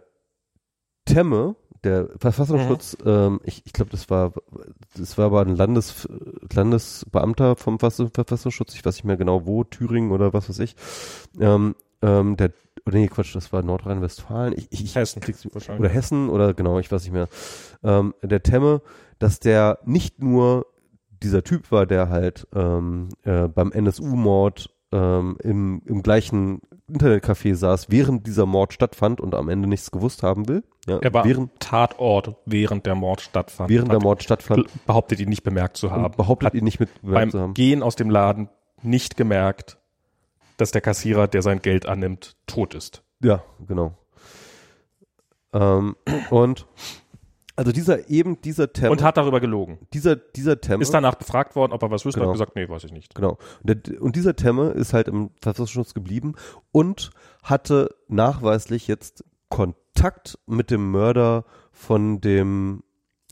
Temme, 1.05 1.57
der 1.83 2.09
Verfassungsschutz, 2.19 2.97
mhm. 3.05 3.11
ähm, 3.11 3.41
ich, 3.45 3.63
ich 3.65 3.73
glaube, 3.73 3.91
das 3.91 4.09
war, 4.09 4.33
das 4.97 5.19
war 5.19 5.27
aber 5.27 5.41
ein 5.41 5.57
Landes, 5.57 6.09
Landesbeamter 6.53 7.57
vom 7.57 7.79
Verfassungsschutz, 7.79 8.75
ich 8.75 8.85
weiß 8.85 8.97
nicht 8.97 9.05
mehr 9.05 9.17
genau 9.17 9.47
wo, 9.47 9.65
Thüringen 9.65 10.13
oder 10.13 10.33
was 10.33 10.49
weiß 10.49 10.61
ich, 10.61 10.77
ähm, 11.41 11.75
ähm, 12.03 12.37
der, 12.37 12.53
oder 12.85 12.99
nee, 12.99 13.09
Quatsch, 13.09 13.35
das 13.35 13.53
war 13.53 13.63
Nordrhein-Westfalen, 13.63 14.55
ich, 14.57 14.69
ich, 14.71 14.95
Hessen, 14.95 15.23
oder 15.79 15.89
Hessen 15.89 16.29
oder 16.29 16.55
genau, 16.55 16.79
ich 16.79 16.91
weiß 16.91 17.03
nicht 17.03 17.13
mehr, 17.13 17.29
ähm, 17.83 18.15
der 18.23 18.43
Temme, 18.43 18.81
dass 19.19 19.41
der 19.41 19.79
nicht 19.85 20.21
nur 20.21 20.67
dieser 21.23 21.45
Typ 21.45 21.71
war, 21.71 21.87
der 21.87 22.09
halt 22.09 22.47
ähm, 22.55 23.09
äh, 23.25 23.49
beim 23.49 23.73
NSU-Mord 23.73 24.71
ähm, 24.93 25.37
im, 25.43 25.83
im 25.85 26.03
gleichen 26.03 26.61
Internetcafé 26.89 27.55
saß, 27.55 27.91
während 27.91 28.27
dieser 28.27 28.47
Mord 28.47 28.73
stattfand 28.73 29.21
und 29.21 29.35
am 29.35 29.49
Ende 29.49 29.69
nichts 29.69 29.91
gewusst 29.91 30.23
haben 30.23 30.49
will. 30.49 30.63
Ja, 30.87 30.99
er 30.99 31.13
war 31.13 31.25
während, 31.25 31.59
Tatort, 31.59 32.37
während 32.47 32.87
der 32.87 32.95
Mord 32.95 33.21
stattfand. 33.21 33.69
Während 33.69 33.91
der 33.91 34.01
Mord 34.01 34.23
stattfand. 34.23 34.69
Behauptet 34.87 35.19
ihn 35.19 35.29
nicht 35.29 35.43
bemerkt 35.43 35.77
zu 35.77 35.91
haben. 35.91 36.15
Behauptet 36.17 36.55
ihn 36.55 36.65
nicht 36.65 36.79
mit 36.79 37.03
bemerkt 37.03 37.33
zu 37.33 37.41
haben. 37.41 37.55
Gehen 37.55 37.83
aus 37.83 37.97
dem 37.97 38.11
Laden 38.11 38.49
nicht 38.83 39.17
gemerkt, 39.17 39.79
dass 40.57 40.71
der 40.71 40.81
Kassierer, 40.81 41.27
der 41.27 41.43
sein 41.43 41.61
Geld 41.61 41.87
annimmt, 41.87 42.37
tot 42.47 42.75
ist. 42.75 43.03
Ja, 43.21 43.43
genau. 43.67 43.97
Ähm, 45.53 45.97
und 46.31 46.67
also 47.57 47.73
dieser 47.73 48.11
eben 48.11 48.41
dieser 48.43 48.73
Tem 48.73 48.91
und 48.91 49.03
hat 49.03 49.17
darüber 49.17 49.41
gelogen. 49.41 49.79
Dieser 49.95 50.15
dieser 50.15 50.61
Temme 50.61 50.83
ist 50.83 50.93
danach 50.93 51.15
befragt 51.15 51.57
worden, 51.57 51.73
ob 51.73 51.83
er 51.83 51.91
was 51.91 52.05
wüsste, 52.05 52.21
genau. 52.21 52.31
hat 52.31 52.35
gesagt, 52.35 52.55
nee, 52.55 52.69
weiß 52.69 52.85
ich 52.85 52.93
nicht. 52.93 53.15
Genau. 53.15 53.39
Und, 53.63 53.87
der, 53.89 54.03
und 54.03 54.15
dieser 54.15 54.37
Temme 54.37 54.71
ist 54.71 54.93
halt 54.93 55.09
im 55.09 55.31
Verfassungsschutz 55.41 55.95
geblieben 55.95 56.35
und 56.71 57.11
hatte 57.43 57.95
nachweislich 58.09 58.87
jetzt 58.89 59.25
Kontakt 59.49 60.39
mit 60.47 60.71
dem 60.71 60.91
Mörder 60.91 61.45
von 61.73 62.21
dem 62.21 62.83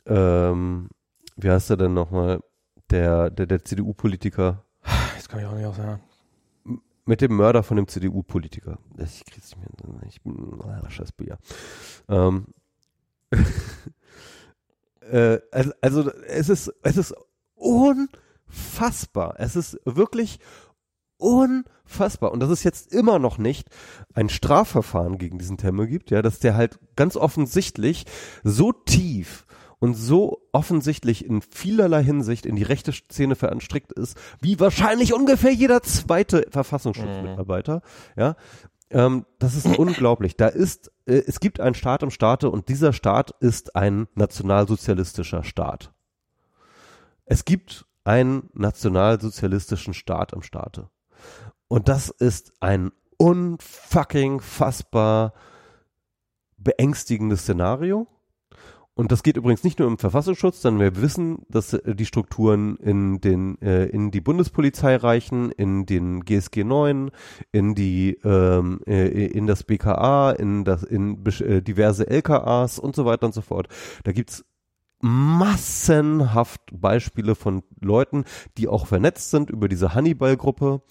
ähm, 0.06 0.88
wie 1.36 1.50
heißt 1.50 1.68
er 1.70 1.76
denn 1.76 1.92
nochmal 1.92 2.40
der 2.90 3.28
der 3.28 3.46
der 3.46 3.62
CDU-Politiker. 3.62 4.64
Jetzt 5.16 5.28
kann 5.28 5.40
ich 5.40 5.46
auch 5.46 5.54
nicht 5.54 5.66
aussagen. 5.66 6.00
Mit 7.04 7.20
dem 7.20 7.36
Mörder 7.36 7.62
von 7.62 7.76
dem 7.76 7.86
CDU-Politiker. 7.86 8.78
Ich 8.96 9.22
krieg's 9.26 9.54
nicht 9.54 9.58
mehr. 9.58 10.08
Ich 10.08 10.22
bin 10.22 10.58
ah, 10.62 10.88
scheiß 10.88 11.12
Bier. 11.12 11.36
Ähm, 12.08 12.46
äh, 15.10 15.40
also, 15.50 15.72
also 15.80 16.10
es 16.26 16.48
ist, 16.48 16.72
es 16.82 16.96
ist 16.96 17.14
unfassbar. 17.54 19.34
Es 19.38 19.56
ist 19.56 19.78
wirklich 19.84 20.38
unfassbar. 21.16 22.32
Und 22.32 22.40
dass 22.40 22.50
es 22.50 22.64
jetzt 22.64 22.92
immer 22.92 23.18
noch 23.18 23.38
nicht 23.38 23.68
ein 24.14 24.28
Strafverfahren 24.28 25.18
gegen 25.18 25.38
diesen 25.38 25.56
Temme 25.56 25.86
gibt, 25.86 26.10
ja, 26.10 26.22
dass 26.22 26.38
der 26.38 26.54
halt 26.54 26.78
ganz 26.96 27.16
offensichtlich 27.16 28.04
so 28.42 28.72
tief 28.72 29.46
und 29.78 29.94
so 29.94 30.46
offensichtlich 30.52 31.26
in 31.26 31.42
vielerlei 31.42 32.02
Hinsicht 32.02 32.46
in 32.46 32.56
die 32.56 32.62
rechte 32.62 32.92
Szene 32.92 33.34
veranstrickt 33.36 33.92
ist, 33.92 34.16
wie 34.40 34.58
wahrscheinlich 34.58 35.12
ungefähr 35.12 35.52
jeder 35.52 35.82
zweite 35.82 36.46
Verfassungsschutzmitarbeiter, 36.50 37.76
mhm. 37.76 38.20
ja, 38.20 38.36
ähm, 38.90 39.26
das 39.38 39.54
ist 39.54 39.66
unglaublich. 39.78 40.36
Da 40.36 40.48
ist, 40.48 40.92
äh, 41.06 41.22
es 41.26 41.40
gibt 41.40 41.60
einen 41.60 41.74
Staat 41.74 42.02
im 42.02 42.10
Staate 42.10 42.50
und 42.50 42.68
dieser 42.68 42.92
Staat 42.92 43.32
ist 43.40 43.76
ein 43.76 44.08
nationalsozialistischer 44.14 45.42
Staat. 45.44 45.92
Es 47.24 47.44
gibt 47.44 47.86
einen 48.04 48.50
nationalsozialistischen 48.52 49.94
Staat 49.94 50.32
im 50.32 50.42
Staate. 50.42 50.90
Und 51.68 51.88
das 51.88 52.10
ist 52.10 52.52
ein 52.60 52.92
unfucking 53.16 54.40
fassbar 54.40 55.32
beängstigendes 56.58 57.42
Szenario. 57.42 58.06
Und 58.96 59.10
das 59.10 59.24
geht 59.24 59.36
übrigens 59.36 59.64
nicht 59.64 59.80
nur 59.80 59.88
im 59.88 59.98
Verfassungsschutz, 59.98 60.62
sondern 60.62 60.94
wir 60.94 61.02
wissen, 61.02 61.44
dass 61.48 61.72
äh, 61.72 61.94
die 61.96 62.06
Strukturen 62.06 62.76
in 62.76 63.20
den 63.20 63.60
äh, 63.60 63.86
in 63.86 64.12
die 64.12 64.20
Bundespolizei 64.20 64.94
reichen, 64.96 65.50
in 65.50 65.84
den 65.84 66.24
GSG 66.24 66.62
9, 66.62 67.10
in 67.50 67.74
die 67.74 68.18
ähm, 68.24 68.80
äh, 68.86 69.26
in 69.26 69.48
das 69.48 69.64
BKA, 69.64 70.30
in 70.30 70.64
das 70.64 70.84
in 70.84 71.26
äh, 71.26 71.60
diverse 71.60 72.08
LKAs 72.08 72.78
und 72.78 72.94
so 72.94 73.04
weiter 73.04 73.26
und 73.26 73.34
so 73.34 73.40
fort. 73.40 73.66
Da 74.04 74.12
gibt's 74.12 74.44
massenhaft 75.00 76.62
Beispiele 76.72 77.34
von 77.34 77.62
Leuten, 77.80 78.24
die 78.56 78.68
auch 78.68 78.86
vernetzt 78.86 79.30
sind 79.30 79.50
über 79.50 79.68
diese 79.68 79.94
Hannibal-Gruppe 79.94 80.82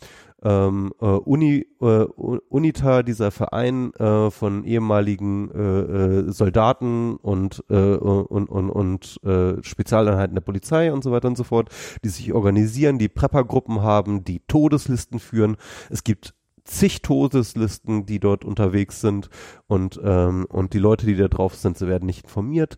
ähm, 0.43 0.93
äh, 0.99 1.05
Uni, 1.05 1.65
äh, 1.81 1.85
UNITA, 1.85 3.03
dieser 3.03 3.31
Verein 3.31 3.93
äh, 3.93 4.29
von 4.29 4.63
ehemaligen 4.65 5.51
äh, 5.51 5.59
äh, 5.59 6.31
Soldaten 6.31 7.15
und, 7.15 7.63
äh, 7.69 7.75
und, 7.75 8.49
und, 8.49 8.69
und 8.69 9.23
äh, 9.23 9.63
Spezialeinheiten 9.63 10.35
der 10.35 10.41
Polizei 10.41 10.91
und 10.91 11.03
so 11.03 11.11
weiter 11.11 11.29
und 11.29 11.37
so 11.37 11.43
fort, 11.43 11.69
die 12.03 12.09
sich 12.09 12.33
organisieren, 12.33 12.99
die 12.99 13.09
Preppergruppen 13.09 13.81
haben, 13.81 14.23
die 14.23 14.41
Todeslisten 14.41 15.19
führen. 15.19 15.55
Es 15.89 16.03
gibt 16.03 16.33
zig 16.65 17.01
Todeslisten, 17.01 18.05
die 18.05 18.19
dort 18.19 18.45
unterwegs 18.45 19.01
sind 19.01 19.29
und, 19.67 19.99
ähm, 20.03 20.45
und 20.49 20.73
die 20.73 20.79
Leute, 20.79 21.05
die 21.05 21.15
da 21.15 21.27
drauf 21.27 21.55
sind, 21.55 21.77
sie 21.77 21.87
werden 21.87 22.05
nicht 22.05 22.23
informiert. 22.23 22.75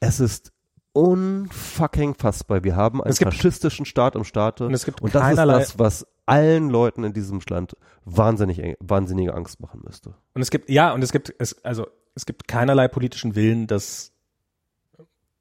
Es 0.00 0.20
ist 0.20 0.52
unfucking 0.92 2.14
fassbar. 2.14 2.64
Wir 2.64 2.74
haben 2.74 3.02
einen 3.02 3.14
faschistischen 3.14 3.84
Staat 3.84 4.16
im 4.16 4.24
Staate 4.24 4.66
und, 4.66 4.74
es 4.74 4.86
gibt 4.86 5.02
und 5.02 5.14
das 5.14 5.30
ist 5.30 5.36
das, 5.36 5.78
was 5.78 6.06
allen 6.26 6.68
Leuten 6.68 7.04
in 7.04 7.12
diesem 7.12 7.40
Land 7.48 7.76
wahnsinnig, 8.04 8.76
wahnsinnige 8.80 9.34
Angst 9.34 9.60
machen 9.60 9.80
müsste. 9.84 10.14
Und 10.34 10.42
es 10.42 10.50
gibt, 10.50 10.68
ja, 10.68 10.92
und 10.92 11.02
es 11.02 11.12
gibt, 11.12 11.34
es, 11.38 11.64
also, 11.64 11.86
es 12.14 12.26
gibt 12.26 12.48
keinerlei 12.48 12.88
politischen 12.88 13.34
Willen, 13.34 13.66
das, 13.66 14.12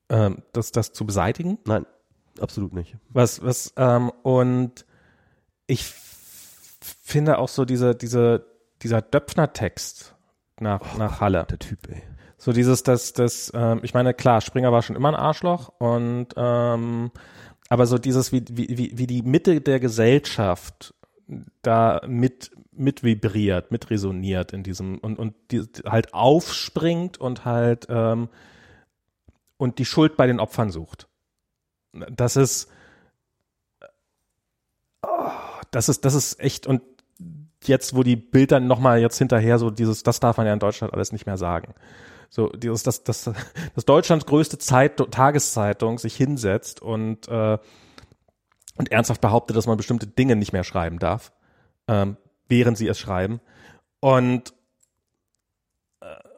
ähm, 0.09 0.43
das, 0.53 0.71
das 0.71 0.93
zu 0.93 1.05
beseitigen. 1.05 1.57
Nein, 1.65 1.85
absolut 2.39 2.73
nicht. 2.73 2.95
Was, 3.09 3.43
was, 3.43 3.73
ähm, 3.77 4.11
und 4.23 4.85
ich 5.67 5.85
finde 6.79 7.39
auch 7.39 7.49
so 7.49 7.65
diese, 7.65 7.95
diese, 7.95 8.45
dieser 8.81 9.01
Döpfner-Text 9.01 10.15
nach, 10.59 10.81
oh, 10.81 10.97
nach 10.97 11.19
Halle. 11.19 11.45
Der 11.49 11.59
Typ, 11.59 11.87
ey. 11.89 12.03
So 12.37 12.53
dieses, 12.53 12.83
das, 12.83 13.13
das, 13.13 13.51
ähm, 13.55 13.79
ich 13.83 13.93
meine, 13.93 14.13
klar, 14.13 14.41
Springer 14.41 14.71
war 14.71 14.81
schon 14.81 14.95
immer 14.95 15.09
ein 15.09 15.15
Arschloch 15.15 15.69
und 15.79 16.27
ähm, 16.35 17.11
aber 17.69 17.85
so 17.87 17.97
dieses, 17.97 18.31
wie, 18.31 18.43
wie, 18.49 18.91
wie 18.95 19.07
die 19.07 19.21
Mitte 19.21 19.61
der 19.61 19.79
Gesellschaft 19.79 20.93
da 21.61 22.01
mit, 22.07 22.51
mit 22.71 23.03
vibriert, 23.03 23.71
mit 23.71 23.89
resoniert 23.89 24.53
in 24.53 24.63
diesem 24.63 24.99
und, 24.99 25.17
und 25.17 25.33
die, 25.51 25.63
halt 25.85 26.13
aufspringt 26.13 27.17
und 27.17 27.45
halt 27.45 27.87
ähm, 27.89 28.29
und 29.57 29.79
die 29.79 29.85
Schuld 29.85 30.17
bei 30.17 30.27
den 30.27 30.39
Opfern 30.39 30.69
sucht. 30.69 31.07
Das 31.93 32.35
ist, 32.35 32.69
oh, 35.01 35.31
das 35.71 35.89
ist, 35.89 36.05
das 36.05 36.13
ist 36.13 36.39
echt 36.39 36.67
und 36.67 36.81
jetzt, 37.63 37.95
wo 37.95 38.03
die 38.03 38.17
Bilder 38.17 38.59
nochmal 38.59 38.99
jetzt 38.99 39.17
hinterher 39.17 39.57
so 39.57 39.71
dieses, 39.71 40.03
das 40.03 40.19
darf 40.19 40.37
man 40.37 40.45
ja 40.45 40.53
in 40.53 40.59
Deutschland 40.59 40.93
alles 40.93 41.11
nicht 41.11 41.25
mehr 41.25 41.37
sagen. 41.37 41.73
So, 42.29 42.49
dieses, 42.49 42.83
dass, 42.83 43.03
dass, 43.03 43.31
dass 43.75 43.85
Deutschlands 43.85 44.25
größte 44.25 44.57
Zeit, 44.57 44.97
Tageszeitung 45.11 45.99
sich 45.99 46.15
hinsetzt 46.15 46.81
und 46.81 47.27
äh, 47.27 47.57
und 48.77 48.91
ernsthaft 48.91 49.21
behauptet, 49.21 49.55
dass 49.55 49.67
man 49.67 49.77
bestimmte 49.77 50.07
Dinge 50.07 50.35
nicht 50.35 50.53
mehr 50.53 50.63
schreiben 50.63 50.99
darf, 50.99 51.31
ähm, 51.87 52.17
während 52.47 52.77
sie 52.77 52.87
es 52.87 52.99
schreiben. 52.99 53.39
Und 53.99 54.53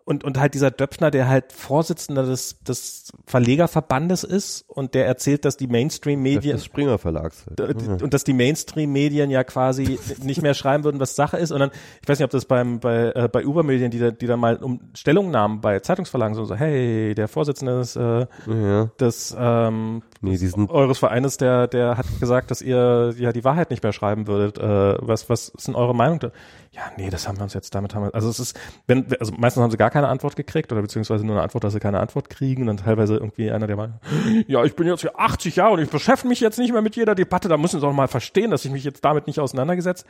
und, 0.07 0.23
und 0.23 0.39
halt 0.39 0.53
dieser 0.53 0.71
Döpfner, 0.71 1.11
der 1.11 1.27
halt 1.27 1.51
Vorsitzender 1.51 2.23
des, 2.23 2.63
des 2.63 3.11
Verlegerverbandes 3.25 4.23
ist 4.23 4.63
und 4.69 4.93
der 4.93 5.05
erzählt, 5.05 5.43
dass 5.43 5.57
die 5.57 5.67
Mainstream-Medien. 5.67 6.55
Des 6.55 6.63
Springer 6.63 6.97
Verlags. 6.97 7.45
Halt. 7.59 7.85
Ne? 7.85 7.97
Und 8.01 8.13
dass 8.13 8.23
die 8.23 8.31
Mainstream-Medien 8.31 9.29
ja 9.29 9.43
quasi 9.43 9.99
nicht 10.23 10.41
mehr 10.41 10.53
schreiben 10.53 10.85
würden, 10.85 11.01
was 11.01 11.17
Sache 11.17 11.35
ist. 11.35 11.51
Und 11.51 11.59
dann, 11.59 11.71
ich 12.01 12.07
weiß 12.07 12.19
nicht, 12.19 12.23
ob 12.23 12.31
das 12.31 12.45
beim, 12.45 12.79
bei, 12.79 13.11
äh, 13.15 13.27
bei 13.29 13.45
Uber-Medien, 13.45 13.91
die 13.91 13.99
da, 13.99 14.11
die 14.11 14.27
da 14.27 14.37
mal 14.37 14.55
um 14.55 14.79
Stellungnahmen 14.93 15.59
bei 15.59 15.81
Zeitungsverlagen 15.81 16.35
so, 16.35 16.45
so 16.45 16.55
hey, 16.55 17.13
der 17.13 17.27
Vorsitzende 17.27 17.79
des, 17.79 17.97
äh, 17.97 18.27
ja. 18.47 18.85
des 19.01 19.35
ähm, 19.37 20.03
nee, 20.21 20.39
eures 20.69 20.99
Vereines, 20.99 21.35
der, 21.35 21.67
der 21.67 21.97
hat 21.97 22.05
gesagt, 22.21 22.49
dass 22.49 22.61
ihr 22.61 23.13
ja 23.17 23.33
die 23.33 23.43
Wahrheit 23.43 23.71
nicht 23.71 23.83
mehr 23.83 23.91
schreiben 23.91 24.27
würdet. 24.27 24.57
Äh, 24.57 25.05
was, 25.05 25.29
was 25.29 25.49
ist 25.49 25.67
denn 25.67 25.75
eure 25.75 25.93
Meinung 25.93 26.19
da? 26.19 26.31
Ja, 26.77 26.91
nee, 26.95 27.09
das 27.09 27.27
haben 27.27 27.39
wir 27.39 27.43
uns 27.43 27.55
jetzt, 27.55 27.73
damit 27.73 27.95
haben 27.95 28.03
wir, 28.03 28.13
also 28.13 28.29
es 28.29 28.39
ist, 28.39 28.59
wenn, 28.85 29.07
also 29.19 29.33
meistens 29.35 29.63
haben 29.63 29.71
sie 29.71 29.77
gar 29.77 29.89
keine 29.89 30.09
Antwort 30.09 30.35
gekriegt 30.35 30.71
oder 30.71 30.83
beziehungsweise 30.83 31.25
nur 31.25 31.35
eine 31.35 31.41
Antwort, 31.41 31.63
dass 31.63 31.73
sie 31.73 31.79
keine 31.79 31.99
Antwort 31.99 32.29
kriegen 32.29 32.61
und 32.61 32.67
dann 32.67 32.77
teilweise 32.77 33.15
irgendwie 33.15 33.49
einer, 33.49 33.65
der 33.65 33.75
mal, 33.75 33.99
ja, 34.47 34.63
ich 34.63 34.75
bin 34.75 34.85
jetzt 34.85 35.01
hier 35.01 35.19
80 35.19 35.55
Jahre 35.55 35.73
und 35.73 35.79
ich 35.79 35.89
beschäftige 35.89 36.29
mich 36.29 36.39
jetzt 36.39 36.59
nicht 36.59 36.71
mehr 36.71 36.83
mit 36.83 36.95
jeder 36.95 37.15
Debatte, 37.15 37.49
da 37.49 37.57
müssen 37.57 37.79
sie 37.79 37.85
doch 37.85 37.93
mal 37.93 38.07
verstehen, 38.07 38.51
dass 38.51 38.63
ich 38.63 38.69
mich 38.69 38.83
jetzt 38.83 39.03
damit 39.03 39.25
nicht 39.25 39.39
auseinandergesetzt. 39.39 40.05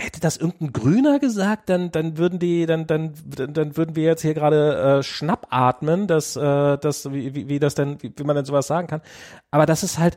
Hätte 0.00 0.20
das 0.20 0.38
irgendein 0.38 0.72
Grüner 0.72 1.18
gesagt, 1.18 1.68
dann, 1.68 1.92
dann 1.92 2.16
würden 2.16 2.38
die, 2.38 2.64
dann, 2.64 2.86
dann, 2.86 3.12
dann, 3.26 3.52
dann 3.52 3.76
würden 3.76 3.94
wir 3.94 4.04
jetzt 4.04 4.22
hier 4.22 4.32
gerade 4.32 5.00
äh, 5.00 5.02
schnappatmen, 5.02 6.06
dass, 6.06 6.34
äh, 6.34 6.78
dass, 6.78 7.12
wie, 7.12 7.34
wie, 7.34 7.48
wie 7.48 7.58
das 7.58 7.74
denn, 7.74 8.02
wie, 8.02 8.10
wie 8.16 8.24
man 8.24 8.36
denn 8.36 8.46
sowas 8.46 8.66
sagen 8.66 8.88
kann. 8.88 9.02
Aber 9.50 9.66
das 9.66 9.82
ist 9.82 9.98
halt, 9.98 10.16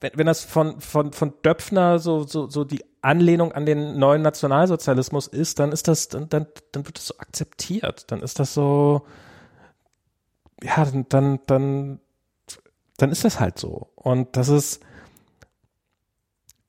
wenn, 0.00 0.12
wenn 0.16 0.26
das 0.26 0.44
von, 0.44 0.78
von, 0.82 1.12
von 1.14 1.32
Döpfner 1.42 1.98
so, 1.98 2.24
so, 2.24 2.50
so 2.50 2.64
die 2.64 2.84
Anlehnung 3.04 3.52
an 3.52 3.66
den 3.66 3.98
neuen 3.98 4.22
Nationalsozialismus 4.22 5.26
ist, 5.26 5.58
dann 5.58 5.72
ist 5.72 5.88
das, 5.88 6.08
dann, 6.08 6.28
dann, 6.28 6.46
dann 6.72 6.86
wird 6.86 6.96
das 6.98 7.06
so 7.06 7.18
akzeptiert. 7.18 8.10
Dann 8.10 8.22
ist 8.22 8.38
das 8.38 8.54
so, 8.54 9.06
ja, 10.62 10.84
dann, 10.84 11.06
dann, 11.08 11.40
dann, 11.46 12.00
dann 12.96 13.10
ist 13.10 13.24
das 13.24 13.40
halt 13.40 13.58
so. 13.58 13.90
Und 13.94 14.36
das 14.36 14.48
ist, 14.48 14.80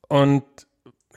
und 0.08 0.44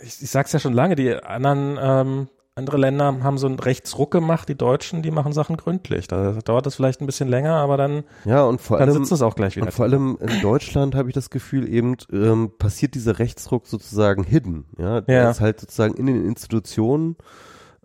ich, 0.01 0.21
ich 0.21 0.31
sag's 0.31 0.53
ja 0.53 0.59
schon 0.59 0.73
lange, 0.73 0.95
die 0.95 1.13
anderen 1.13 1.77
ähm, 1.81 2.29
andere 2.59 2.77
Länder 2.77 3.17
haben 3.23 3.37
so 3.39 3.47
einen 3.47 3.59
Rechtsruck 3.59 4.11
gemacht, 4.11 4.47
die 4.47 4.55
Deutschen, 4.55 5.01
die 5.01 5.09
machen 5.11 5.33
Sachen 5.33 5.57
gründlich. 5.57 6.07
Da 6.07 6.33
dauert 6.45 6.67
es 6.67 6.75
vielleicht 6.75 7.01
ein 7.01 7.05
bisschen 7.07 7.27
länger, 7.27 7.55
aber 7.55 7.77
dann, 7.77 8.03
ja, 8.25 8.43
und 8.43 8.61
vor 8.61 8.77
dann 8.77 8.89
allem, 8.89 8.99
sitzt 8.99 9.11
es 9.11 9.21
auch 9.23 9.35
gleich 9.35 9.55
wieder. 9.55 9.65
Und 9.65 9.71
vor 9.71 9.85
allem 9.85 10.17
in 10.21 10.41
Deutschland 10.41 10.93
habe 10.95 11.09
ich 11.09 11.15
das 11.15 11.29
Gefühl, 11.31 11.67
eben 11.67 11.95
ähm, 12.11 12.51
passiert 12.59 12.93
dieser 12.93 13.17
Rechtsruck 13.17 13.65
sozusagen 13.67 14.23
hidden. 14.23 14.65
Ja, 14.77 15.01
der 15.01 15.23
Ja. 15.23 15.31
ist 15.31 15.41
halt 15.41 15.59
sozusagen 15.59 15.95
in 15.95 16.05
den 16.05 16.25
Institutionen 16.25 17.15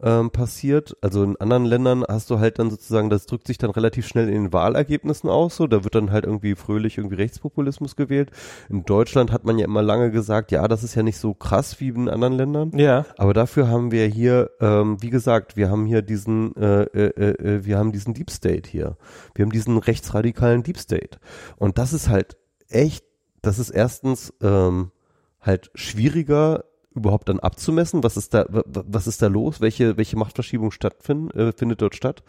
ähm, 0.04 0.30
passiert. 0.30 0.96
Also 1.00 1.24
in 1.24 1.36
anderen 1.36 1.64
Ländern 1.64 2.04
hast 2.06 2.28
du 2.30 2.38
halt 2.38 2.58
dann 2.58 2.70
sozusagen, 2.70 3.08
das 3.08 3.24
drückt 3.24 3.46
sich 3.46 3.56
dann 3.56 3.70
relativ 3.70 4.06
schnell 4.06 4.28
in 4.28 4.34
den 4.34 4.52
Wahlergebnissen 4.52 5.30
aus. 5.30 5.56
So, 5.56 5.66
da 5.66 5.82
wird 5.82 5.94
dann 5.94 6.12
halt 6.12 6.26
irgendwie 6.26 6.54
fröhlich 6.54 6.98
irgendwie 6.98 7.16
Rechtspopulismus 7.16 7.96
gewählt. 7.96 8.30
In 8.68 8.84
Deutschland 8.84 9.32
hat 9.32 9.44
man 9.44 9.58
ja 9.58 9.64
immer 9.64 9.82
lange 9.82 10.10
gesagt, 10.10 10.52
ja, 10.52 10.68
das 10.68 10.84
ist 10.84 10.94
ja 10.94 11.02
nicht 11.02 11.16
so 11.16 11.32
krass 11.32 11.80
wie 11.80 11.88
in 11.88 12.08
anderen 12.10 12.34
Ländern. 12.34 12.72
Ja. 12.76 13.06
Aber 13.16 13.32
dafür 13.32 13.68
haben 13.68 13.90
wir 13.90 14.06
hier, 14.06 14.50
ähm, 14.60 15.02
wie 15.02 15.10
gesagt, 15.10 15.56
wir 15.56 15.70
haben 15.70 15.86
hier 15.86 16.02
diesen, 16.02 16.54
äh, 16.56 16.82
äh, 16.82 17.30
äh, 17.30 17.64
wir 17.64 17.78
haben 17.78 17.90
diesen 17.90 18.12
Deep 18.12 18.30
State 18.30 18.68
hier. 18.68 18.98
Wir 19.34 19.44
haben 19.44 19.52
diesen 19.52 19.78
rechtsradikalen 19.78 20.62
Deep 20.62 20.78
State. 20.78 21.18
Und 21.56 21.78
das 21.78 21.94
ist 21.94 22.10
halt 22.10 22.36
echt, 22.68 23.04
das 23.40 23.58
ist 23.58 23.70
erstens 23.70 24.34
ähm, 24.42 24.90
halt 25.40 25.70
schwieriger 25.74 26.64
überhaupt 26.94 27.28
dann 27.28 27.40
abzumessen, 27.40 28.02
was 28.04 28.16
ist 28.16 28.34
da, 28.34 28.46
wa- 28.48 28.62
wa- 28.66 28.84
was 28.86 29.06
ist 29.06 29.20
da 29.20 29.26
los, 29.26 29.60
welche, 29.60 29.96
welche 29.96 30.16
Machtverschiebung 30.16 30.70
stattfindet, 30.70 31.34
äh, 31.36 31.52
findet 31.52 31.82
dort 31.82 31.94
statt. 31.94 32.22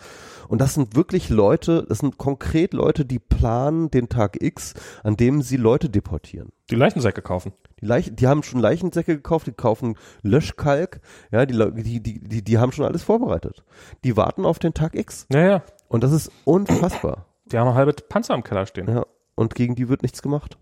Und 0.47 0.59
das 0.61 0.73
sind 0.73 0.95
wirklich 0.95 1.29
Leute, 1.29 1.85
das 1.87 1.99
sind 1.99 2.17
konkret 2.17 2.73
Leute, 2.73 3.05
die 3.05 3.19
planen 3.19 3.91
den 3.91 4.09
Tag 4.09 4.41
X, 4.41 4.73
an 5.03 5.17
dem 5.17 5.41
sie 5.41 5.57
Leute 5.57 5.89
deportieren. 5.89 6.51
Die 6.71 6.75
Leichensäcke 6.75 7.21
kaufen. 7.21 7.53
Die, 7.81 7.85
Leichen, 7.85 8.15
die 8.15 8.27
haben 8.27 8.41
schon 8.41 8.59
Leichensäcke 8.59 9.15
gekauft, 9.15 9.47
die 9.47 9.51
kaufen 9.51 9.95
Löschkalk, 10.23 10.99
ja, 11.31 11.45
die, 11.45 11.53
die, 11.83 11.99
die, 12.01 12.19
die, 12.19 12.43
die 12.43 12.57
haben 12.57 12.71
schon 12.71 12.85
alles 12.85 13.03
vorbereitet. 13.03 13.63
Die 14.03 14.17
warten 14.17 14.45
auf 14.45 14.59
den 14.59 14.73
Tag 14.73 14.95
X. 14.95 15.27
Ja, 15.31 15.39
ja. 15.47 15.63
Und 15.87 16.03
das 16.03 16.11
ist 16.11 16.31
unfassbar. 16.45 17.25
Die 17.45 17.57
haben 17.59 17.73
halbe 17.75 17.93
Panzer 17.93 18.33
im 18.33 18.43
Keller 18.43 18.65
stehen. 18.65 18.87
Ja. 18.89 19.05
Und 19.35 19.53
gegen 19.53 19.75
die 19.75 19.89
wird 19.89 20.01
nichts 20.01 20.21
gemacht. 20.23 20.57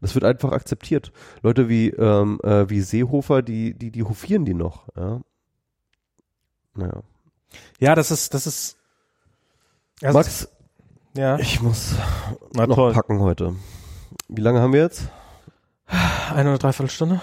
Das 0.00 0.14
wird 0.14 0.24
einfach 0.24 0.52
akzeptiert. 0.52 1.12
Leute 1.42 1.68
wie, 1.68 1.90
ähm, 1.90 2.38
äh, 2.42 2.68
wie 2.68 2.80
Seehofer, 2.80 3.42
die, 3.42 3.74
die, 3.74 3.90
die 3.90 4.02
hofieren 4.02 4.44
die 4.44 4.54
noch, 4.54 4.88
ja. 4.96 5.20
Naja. 6.74 7.02
Ja, 7.78 7.94
das 7.94 8.10
ist, 8.10 8.34
das 8.34 8.46
ist. 8.46 8.76
Also, 10.02 10.18
Max, 10.18 10.48
ja. 11.16 11.38
ich 11.38 11.60
muss 11.60 11.94
Na 12.54 12.66
noch 12.66 12.76
toll. 12.76 12.92
packen 12.92 13.20
heute. 13.20 13.54
Wie 14.28 14.40
lange 14.40 14.60
haben 14.60 14.72
wir 14.72 14.80
jetzt? 14.80 15.08
Eine 16.32 16.50
oder 16.50 16.58
dreiviertel 16.58 16.90
Stunde? 16.90 17.20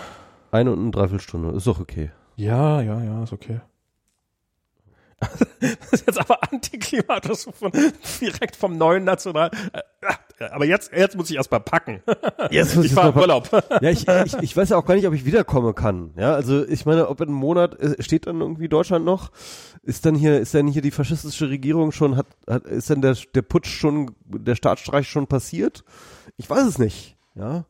Eine 0.52 0.72
und 0.72 0.80
eine 0.80 0.92
Dreiviertelstunde. 0.92 1.52
Ist 1.56 1.68
doch 1.68 1.80
okay. 1.80 2.12
Ja, 2.36 2.82
ja, 2.82 3.02
ja, 3.02 3.24
ist 3.24 3.34
okay. 3.34 3.62
Das 5.60 6.02
ist 6.02 6.08
jetzt 6.08 6.20
aber 6.20 6.44
antiklimatisch 6.52 7.46
von, 7.52 7.72
direkt 8.22 8.56
vom 8.56 8.78
neuen 8.78 9.04
National. 9.04 9.50
äh, 9.74 10.46
Aber 10.52 10.66
jetzt, 10.66 10.92
jetzt 10.94 11.16
muss 11.16 11.32
ich 11.32 11.36
erst 11.36 11.50
mal 11.52 11.60
packen. 11.60 12.04
Jetzt 12.52 12.76
muss 12.76 12.86
Ich 12.86 12.94
mal 12.94 13.12
Urlaub. 13.16 13.50
Ja, 13.82 13.90
ich, 13.90 14.08
ich, 14.08 14.34
ich 14.36 14.56
weiß 14.56 14.70
ja 14.70 14.78
auch 14.78 14.86
gar 14.86 14.94
nicht, 14.94 15.08
ob 15.08 15.14
ich 15.14 15.26
wiederkommen 15.26 15.74
kann. 15.74 16.14
Ja, 16.16 16.34
also 16.36 16.64
ich 16.68 16.86
meine, 16.86 17.10
ob 17.10 17.22
in 17.22 17.30
einem 17.30 17.38
Monat 17.38 17.80
äh, 17.80 18.02
steht 18.04 18.28
dann 18.28 18.40
irgendwie 18.40 18.70
Deutschland 18.70 19.04
noch, 19.04 19.32
ist 19.82 20.06
dann 20.06 20.14
hier, 20.14 20.40
ist 20.40 20.54
dann 20.54 20.68
hier 20.68 20.84
die 20.84 20.92
faschistische 20.92 21.50
Regierung 21.50 21.92
schon, 21.92 22.16
hat, 22.18 22.28
hat 22.48 22.66
ist 22.66 22.92
dann 22.92 23.02
der, 23.02 23.18
der 23.34 23.42
Putsch 23.42 23.70
schon, 23.80 24.16
der 24.26 24.56
Staatsstreich 24.56 25.10
schon 25.10 25.26
passiert? 25.26 25.84
Ich 26.38 26.48
weiß 26.48 26.66
es 26.68 26.78
nicht. 26.78 27.18
Ja, 27.34 27.66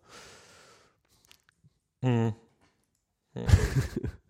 Hm. 2.02 2.34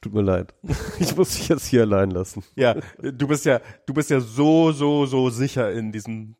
tut 0.00 0.14
mir 0.14 0.22
leid. 0.22 0.54
Ich 0.98 1.16
muss 1.16 1.34
dich 1.34 1.48
jetzt 1.48 1.66
hier 1.66 1.82
allein 1.82 2.10
lassen. 2.10 2.44
Ja, 2.54 2.76
du 3.00 3.26
bist 3.26 3.44
ja, 3.44 3.60
du 3.86 3.94
bist 3.94 4.10
ja 4.10 4.20
so, 4.20 4.72
so, 4.72 5.06
so 5.06 5.30
sicher 5.30 5.72
in 5.72 5.92
diesem 5.92 6.36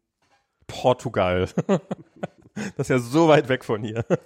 Portugal. 0.66 1.48
Das 2.76 2.84
ist 2.84 2.88
ja 2.90 2.98
so 2.98 3.28
weit 3.28 3.48
weg 3.48 3.64
von 3.64 3.82
hier. 3.82 4.04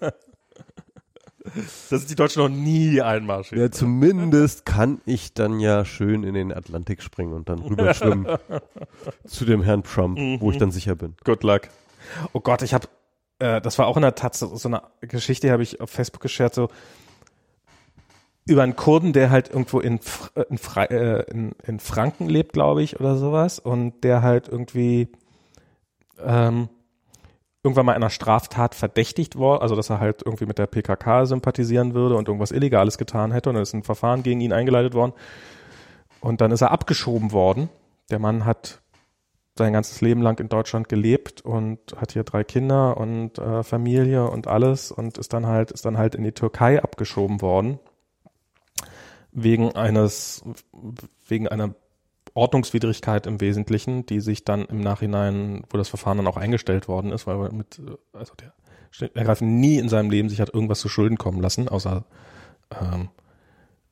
Das 1.55 2.01
ist 2.01 2.11
die 2.11 2.17
Deutschen 2.17 2.43
noch 2.43 2.49
nie 2.49 3.01
einmarschiert. 3.01 3.61
Ja, 3.61 3.71
zumindest 3.71 4.67
kann 4.67 5.01
ich 5.07 5.33
dann 5.33 5.61
ja 5.61 5.85
schön 5.85 6.25
in 6.25 6.35
den 6.35 6.53
Atlantik 6.53 7.03
springen 7.03 7.33
und 7.35 7.49
dann 7.49 7.61
rüberschwimmen 7.61 8.27
zu 9.27 9.45
dem 9.45 9.63
Herrn 9.63 9.85
Trump, 9.85 10.19
wo 10.41 10.51
ich 10.51 10.59
dann 10.59 10.73
sicher 10.73 10.97
bin. 10.97 11.15
Good 11.23 11.45
luck. 11.45 11.69
Oh 12.33 12.41
Gott, 12.41 12.63
ich 12.63 12.75
habe, 12.75 12.89
äh, 13.39 13.61
das 13.61 13.79
war 13.79 13.87
auch 13.87 13.95
in 13.95 14.03
der 14.03 14.17
Tat 14.17 14.35
so, 14.35 14.59
eine 14.65 14.83
Geschichte, 15.03 15.53
habe 15.53 15.63
ich 15.63 15.81
auf 15.81 15.89
Facebook 15.89 16.23
geshared, 16.23 16.53
so 16.53 16.69
über 18.47 18.63
einen 18.63 18.77
Kurden, 18.77 19.13
der 19.13 19.31
halt 19.31 19.51
irgendwo 19.51 19.81
in, 19.81 19.99
äh, 20.37 20.43
in, 20.49 20.59
äh, 20.77 21.23
in, 21.31 21.53
in 21.67 21.81
Franken 21.81 22.29
lebt, 22.29 22.53
glaube 22.53 22.83
ich, 22.83 22.99
oder 22.99 23.17
sowas, 23.17 23.59
und 23.59 24.05
der 24.05 24.23
halt 24.23 24.49
irgendwie 24.49 25.09
ähm, 26.25 26.69
irgendwann 27.65 27.87
mal 27.87 27.95
einer 27.95 28.11
Straftat 28.11 28.77
verdächtigt 28.77 29.39
war, 29.39 29.63
also 29.63 29.75
dass 29.75 29.91
er 29.91 29.99
halt 29.99 30.23
irgendwie 30.25 30.47
mit 30.47 30.59
der 30.59 30.69
PKK 30.69 31.27
sympathisieren 31.27 31.95
würde 31.95 32.15
und 32.15 32.29
irgendwas 32.29 32.53
Illegales 32.53 32.99
getan 32.99 33.33
hätte, 33.33 33.49
und 33.49 33.57
dann 33.57 33.65
ist 33.65 33.75
ein 33.75 33.83
Verfahren 33.83 34.23
gegen 34.23 34.41
ihn 34.41 34.53
eingeleitet 34.53 34.95
worden. 34.95 35.13
Und 36.21 36.41
dann 36.41 36.53
ist 36.53 36.63
er 36.63 36.71
abgeschoben 36.71 37.33
worden. 37.33 37.69
Der 38.11 38.21
Mann 38.21 38.45
hat 38.45 38.81
sein 39.59 39.73
ganzes 39.73 40.01
Leben 40.01 40.23
lang 40.23 40.39
in 40.39 40.49
Deutschland 40.49 40.89
gelebt 40.89 41.41
und 41.41 41.79
hat 41.97 42.13
hier 42.13 42.25
drei 42.25 42.45
Kinder 42.45 42.97
und 42.97 43.39
äh, 43.39 43.63
Familie 43.63 44.29
und 44.29 44.47
alles 44.47 44.93
und 44.93 45.19
ist 45.19 45.33
dann 45.33 45.47
halt 45.47 45.71
ist 45.71 45.85
dann 45.85 45.97
halt 45.97 46.15
in 46.15 46.25
die 46.25 46.33
Türkei 46.33 46.83
abgeschoben 46.83 47.41
worden 47.41 47.79
wegen 49.37 49.77
eines 49.77 50.43
wegen 51.29 51.47
einer 51.47 51.75
Ordnungswidrigkeit 52.35 53.27
im 53.27 53.41
Wesentlichen, 53.41 54.07
die 54.07 54.21
sich 54.21 54.45
dann 54.45 54.65
im 54.65 54.81
Nachhinein, 54.81 55.63
wo 55.71 55.79
das 55.79 55.89
Verfahren 55.89 56.19
dann 56.19 56.27
auch 56.27 56.37
eingestellt 56.37 56.89
worden 56.89 57.13
ist, 57.13 57.27
weil 57.27 57.37
er 57.37 57.53
mit 57.53 57.81
also 58.13 58.35
der 58.35 58.53
ergreifend 59.15 59.53
nie 59.53 59.77
in 59.79 59.91
seinem 59.91 60.11
Leben 60.11 60.31
sich 60.31 60.41
hat 60.41 60.55
irgendwas 60.55 60.81
zu 60.81 60.89
Schulden 60.89 61.19
kommen 61.19 61.41
lassen, 61.41 61.69
außer 61.69 62.05
ähm, 62.81 63.11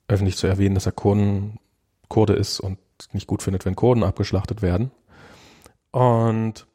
öffentlich 0.09 0.37
zu 0.37 0.47
erwähnen, 0.47 0.75
dass 0.75 0.87
er 0.87 0.93
Kurden, 0.93 1.59
Kurde 2.09 2.33
ist 2.33 2.59
und 2.59 2.79
nicht 3.13 3.27
gut 3.27 3.43
findet, 3.43 3.67
wenn 3.67 3.77
Kurden 3.77 4.03
abgeschlachtet 4.03 4.63
werden. 4.63 4.93
Und 5.91 6.67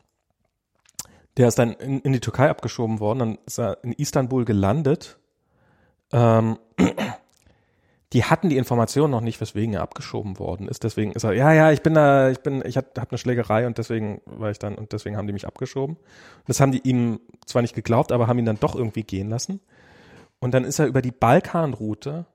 der 1.37 1.47
ist 1.47 1.57
dann 1.57 1.73
in, 1.73 2.01
in 2.01 2.13
die 2.13 2.19
Türkei 2.19 2.49
abgeschoben 2.49 2.99
worden, 2.99 3.19
dann 3.19 3.37
ist 3.45 3.59
er 3.59 3.83
in 3.83 3.93
Istanbul 3.93 4.45
gelandet. 4.45 5.17
Ähm, 6.11 6.59
die 8.13 8.23
hatten 8.23 8.49
die 8.49 8.57
Information 8.57 9.11
noch 9.11 9.21
nicht, 9.21 9.39
weswegen 9.39 9.73
er 9.75 9.81
abgeschoben 9.81 10.39
worden 10.39 10.67
ist. 10.67 10.83
Deswegen 10.83 11.11
ist 11.11 11.23
er, 11.23 11.33
ja, 11.33 11.53
ja, 11.53 11.71
ich 11.71 11.83
bin 11.83 11.93
da, 11.93 12.29
ich 12.31 12.39
bin, 12.39 12.63
ich 12.65 12.75
hab, 12.75 12.97
hab 12.97 13.11
eine 13.11 13.19
Schlägerei 13.19 13.67
und 13.67 13.77
deswegen 13.77 14.21
war 14.25 14.49
ich 14.49 14.57
dann, 14.57 14.75
und 14.75 14.93
deswegen 14.93 15.15
haben 15.15 15.27
die 15.27 15.33
mich 15.33 15.45
abgeschoben. 15.45 15.97
Das 16.47 16.59
haben 16.59 16.71
die 16.71 16.81
ihm 16.87 17.19
zwar 17.45 17.61
nicht 17.61 17.75
geglaubt, 17.75 18.11
aber 18.11 18.27
haben 18.27 18.39
ihn 18.39 18.45
dann 18.45 18.59
doch 18.59 18.75
irgendwie 18.75 19.03
gehen 19.03 19.29
lassen. 19.29 19.59
Und 20.39 20.53
dann 20.53 20.63
ist 20.63 20.79
er 20.79 20.87
über 20.87 21.03
die 21.03 21.11
Balkanroute 21.11 22.25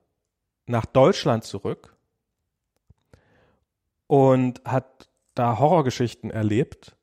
nach 0.65 0.85
Deutschland 0.85 1.43
zurück 1.43 1.95
und 4.07 4.61
hat 4.63 5.09
da 5.33 5.59
Horrorgeschichten 5.59 6.31
erlebt 6.31 6.95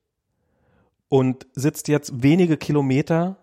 und 1.08 1.46
sitzt 1.52 1.88
jetzt 1.88 2.22
wenige 2.22 2.56
Kilometer 2.56 3.36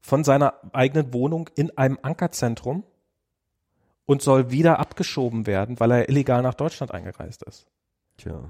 von 0.00 0.24
seiner 0.24 0.54
eigenen 0.72 1.12
Wohnung 1.12 1.48
in 1.54 1.76
einem 1.78 1.98
Ankerzentrum 2.02 2.82
und 4.10 4.22
soll 4.22 4.50
wieder 4.50 4.80
abgeschoben 4.80 5.46
werden, 5.46 5.78
weil 5.78 5.92
er 5.92 6.08
illegal 6.08 6.42
nach 6.42 6.54
Deutschland 6.54 6.92
eingereist 6.92 7.44
ist. 7.44 7.68
Tja. 8.16 8.40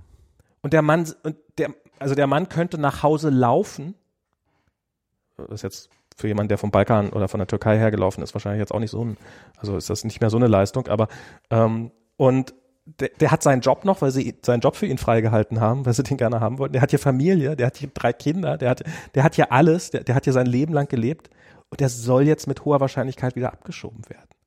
Und 0.63 0.73
der 0.73 0.81
Mann, 0.81 1.07
und 1.23 1.37
der, 1.59 1.75
also 1.99 2.15
der 2.15 2.27
Mann 2.27 2.49
könnte 2.49 2.79
nach 2.79 3.03
Hause 3.03 3.29
laufen. 3.29 3.95
Das 5.37 5.51
ist 5.51 5.63
jetzt 5.63 5.91
für 6.17 6.29
jemanden, 6.29 6.49
der 6.49 6.57
vom 6.57 6.71
Balkan 6.71 7.11
oder 7.11 7.29
von 7.29 7.41
der 7.41 7.47
Türkei 7.47 7.77
hergelaufen 7.77 8.23
ist, 8.23 8.33
wahrscheinlich 8.33 8.61
jetzt 8.61 8.73
auch 8.73 8.79
nicht 8.79 8.91
so 8.91 9.05
ein, 9.05 9.19
also 9.59 9.77
ist 9.77 9.91
das 9.91 10.03
nicht 10.03 10.23
mehr 10.23 10.31
so 10.31 10.39
eine 10.39 10.47
Leistung, 10.47 10.89
aber 10.89 11.09
ähm, 11.51 11.91
und 12.17 12.55
der, 12.87 13.11
der 13.21 13.31
hat 13.31 13.43
seinen 13.43 13.61
Job 13.61 13.85
noch, 13.85 14.01
weil 14.01 14.13
sie 14.13 14.39
seinen 14.41 14.61
Job 14.61 14.77
für 14.77 14.87
ihn 14.87 14.97
freigehalten 14.97 15.61
haben, 15.61 15.85
weil 15.85 15.93
sie 15.93 16.03
den 16.03 16.17
gerne 16.17 16.41
haben 16.41 16.57
wollten. 16.59 16.73
Der 16.73 16.81
hat 16.81 16.89
hier 16.89 16.99
Familie, 16.99 17.55
der 17.55 17.67
hat 17.67 17.77
hier 17.77 17.91
drei 17.93 18.15
Kinder, 18.15 18.57
der 18.57 18.71
hat, 18.71 18.83
der 19.15 19.25
hat 19.25 19.35
hier 19.35 19.53
alles, 19.53 19.91
der, 19.91 20.05
der 20.05 20.15
hat 20.15 20.25
hier 20.25 20.33
sein 20.33 20.47
Leben 20.47 20.73
lang 20.73 20.89
gelebt 20.89 21.29
und 21.69 21.81
der 21.81 21.91
soll 21.91 22.27
jetzt 22.27 22.47
mit 22.47 22.65
hoher 22.65 22.81
Wahrscheinlichkeit 22.81 23.37
wieder 23.37 23.53
abgeschoben 23.53 24.09
werden. 24.09 24.40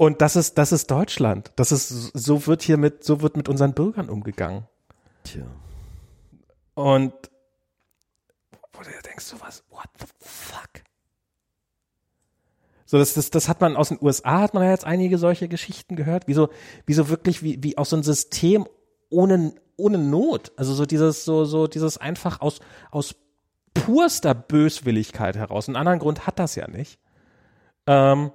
Und 0.00 0.22
das 0.22 0.34
ist, 0.34 0.56
das 0.56 0.72
ist 0.72 0.90
Deutschland. 0.90 1.52
Das 1.56 1.72
ist, 1.72 1.88
so 1.88 2.46
wird 2.46 2.62
hier 2.62 2.78
mit, 2.78 3.04
so 3.04 3.20
wird 3.20 3.36
mit 3.36 3.50
unseren 3.50 3.74
Bürgern 3.74 4.08
umgegangen. 4.08 4.66
Tja. 5.24 5.42
Und 6.72 7.12
wo 8.72 8.80
du 8.82 8.88
denkst, 9.04 9.26
so 9.26 9.36
was, 9.42 9.62
what 9.68 9.84
the 9.98 10.06
fuck? 10.18 10.70
So, 12.86 12.96
das, 12.96 13.12
das, 13.12 13.28
das 13.28 13.46
hat 13.46 13.60
man 13.60 13.76
aus 13.76 13.90
den 13.90 13.98
USA, 14.00 14.40
hat 14.40 14.54
man 14.54 14.62
ja 14.62 14.70
jetzt 14.70 14.86
einige 14.86 15.18
solche 15.18 15.48
Geschichten 15.48 15.96
gehört, 15.96 16.28
wie 16.28 16.32
so, 16.34 16.48
wie 16.86 16.94
so 16.94 17.10
wirklich, 17.10 17.42
wie, 17.42 17.62
wie 17.62 17.76
aus 17.76 17.90
so 17.90 17.96
ein 17.96 18.02
System 18.02 18.66
ohne, 19.10 19.52
ohne 19.76 19.98
Not. 19.98 20.52
Also 20.56 20.72
so 20.72 20.86
dieses, 20.86 21.26
so, 21.26 21.44
so 21.44 21.66
dieses 21.66 21.98
einfach 21.98 22.40
aus, 22.40 22.60
aus 22.90 23.16
purster 23.74 24.32
Böswilligkeit 24.32 25.36
heraus. 25.36 25.68
Einen 25.68 25.76
anderen 25.76 25.98
Grund 25.98 26.26
hat 26.26 26.38
das 26.38 26.54
ja 26.54 26.68
nicht. 26.68 26.98
Ähm, 27.86 28.32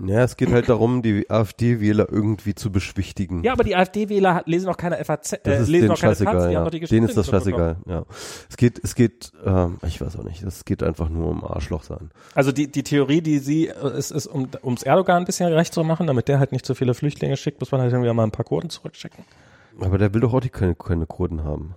Ja, 0.00 0.22
es 0.22 0.36
geht 0.36 0.50
halt 0.50 0.70
darum, 0.70 1.02
die 1.02 1.28
AfD-Wähler 1.28 2.08
irgendwie 2.10 2.54
zu 2.54 2.72
beschwichtigen. 2.72 3.44
ja, 3.44 3.52
aber 3.52 3.62
die 3.62 3.76
AfD-Wähler 3.76 4.42
lesen 4.46 4.68
auch 4.70 4.76
keine 4.78 5.02
FAZ, 5.04 5.32
äh, 5.44 5.62
lesen 5.64 5.90
auch 5.90 6.00
keine 6.00 6.16
Taz, 6.16 6.26
haben 6.26 6.50
ja. 6.50 6.70
die 6.70 6.80
Denen 6.80 7.08
ist 7.08 7.16
das 7.16 7.26
scheißegal, 7.26 7.76
ja. 7.86 8.04
Es 8.48 8.56
geht, 8.56 8.80
es 8.82 8.94
geht, 8.94 9.32
ähm, 9.44 9.78
ich 9.86 10.00
weiß 10.00 10.18
auch 10.18 10.24
nicht, 10.24 10.42
es 10.42 10.64
geht 10.64 10.82
einfach 10.82 11.10
nur 11.10 11.28
um 11.28 11.44
Arschloch 11.44 11.82
sein. 11.82 12.10
Also 12.34 12.52
die, 12.52 12.72
die 12.72 12.82
Theorie, 12.82 13.20
die 13.20 13.38
sie, 13.38 13.68
äh, 13.68 13.98
ist, 13.98 14.12
ist 14.12 14.28
um, 14.28 14.48
ums 14.62 14.82
Erdogan 14.82 15.18
ein 15.18 15.24
bisschen 15.26 15.52
recht 15.52 15.74
zu 15.74 15.84
machen, 15.84 16.06
damit 16.06 16.26
der 16.28 16.38
halt 16.38 16.52
nicht 16.52 16.64
so 16.64 16.74
viele 16.74 16.94
Flüchtlinge 16.94 17.36
schickt, 17.36 17.60
muss 17.60 17.70
man 17.70 17.82
halt 17.82 17.92
irgendwie 17.92 18.12
mal 18.14 18.24
ein 18.24 18.30
paar 18.30 18.46
Kurden 18.46 18.70
zurückschicken. 18.70 19.24
Aber 19.78 19.98
der 19.98 20.14
will 20.14 20.22
doch 20.22 20.32
auch 20.32 20.40
die 20.40 20.50
keine, 20.50 20.74
keine 20.74 21.06
Kurden 21.06 21.44
haben. 21.44 21.74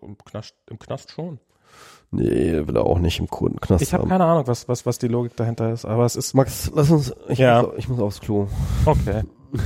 Im 0.00 0.16
Knast, 0.16 0.54
im 0.70 0.78
Knast 0.78 1.12
schon. 1.12 1.40
Nee, 2.12 2.66
will 2.66 2.76
er 2.76 2.84
auch 2.84 2.98
nicht 2.98 3.20
im 3.20 3.28
Kurdenknast 3.28 3.82
Ich 3.82 3.94
habe 3.94 4.08
keine 4.08 4.24
Ahnung, 4.24 4.46
was, 4.48 4.68
was, 4.68 4.84
was 4.84 4.98
die 4.98 5.06
Logik 5.08 5.36
dahinter 5.36 5.72
ist, 5.72 5.84
aber 5.84 6.04
es 6.04 6.16
ist, 6.16 6.34
Max, 6.34 6.70
lass 6.74 6.90
uns, 6.90 7.14
ich, 7.28 7.38
Ja. 7.38 7.62
muss, 7.62 7.72
ich 7.76 7.88
muss 7.88 8.00
aufs 8.00 8.20
Klo. 8.20 8.48
okay. 8.86 9.22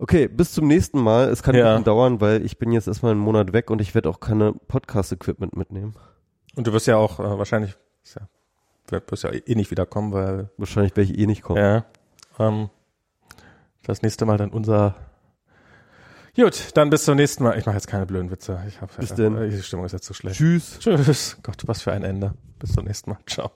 Okay, 0.00 0.28
bis 0.28 0.52
zum 0.52 0.68
nächsten 0.68 1.00
Mal. 1.00 1.28
Es 1.28 1.42
kann 1.42 1.56
ein 1.56 1.58
Ja. 1.58 1.70
bisschen 1.72 1.82
dauern, 1.84 2.20
weil 2.20 2.44
ich 2.44 2.56
bin 2.58 2.70
jetzt 2.70 2.86
erstmal 2.86 3.10
einen 3.12 3.20
Monat 3.20 3.52
weg 3.52 3.68
und 3.68 3.80
ich 3.80 3.96
werde 3.96 4.08
auch 4.08 4.20
keine 4.20 4.52
Podcast-Equipment 4.52 5.56
mitnehmen. 5.56 5.96
Und 6.54 6.68
du 6.68 6.72
wirst 6.72 6.86
ja 6.86 6.96
auch 6.96 7.18
äh, 7.18 7.36
wahrscheinlich, 7.36 7.76
ja, 8.14 8.28
wirst 8.86 9.10
wirst 9.10 9.24
ja 9.24 9.30
eh 9.32 9.54
nicht 9.56 9.72
wiederkommen, 9.72 10.12
weil, 10.12 10.50
Wahrscheinlich 10.56 10.96
werde 10.96 11.10
ich 11.12 11.18
eh 11.18 11.26
nicht 11.26 11.42
kommen. 11.42 11.58
ja, 11.58 11.84
ähm, 12.38 12.70
das 13.82 14.02
nächste 14.02 14.24
Mal 14.24 14.38
dann 14.38 14.50
unser, 14.50 14.94
gut, 16.44 16.76
dann 16.76 16.90
bis 16.90 17.04
zum 17.04 17.16
nächsten 17.16 17.44
Mal. 17.44 17.58
Ich 17.58 17.66
mache 17.66 17.76
jetzt 17.76 17.86
keine 17.88 18.06
blöden 18.06 18.30
Witze. 18.30 18.60
Ich 18.68 18.80
hab, 18.80 18.96
Bis 18.96 19.14
denn. 19.14 19.36
äh, 19.36 19.48
Die 19.50 19.62
Stimmung 19.62 19.84
ist 19.86 19.92
jetzt 19.92 20.04
zu 20.04 20.14
schlecht. 20.14 20.36
Tschüss. 20.36 20.78
Tschüss. 20.80 21.36
Gott, 21.42 21.62
was 21.66 21.82
für 21.82 21.92
ein 21.92 22.02
Ende. 22.04 22.34
Bis 22.58 22.72
zum 22.72 22.84
nächsten 22.84 23.10
Mal. 23.10 23.18
Ciao. 23.26 23.50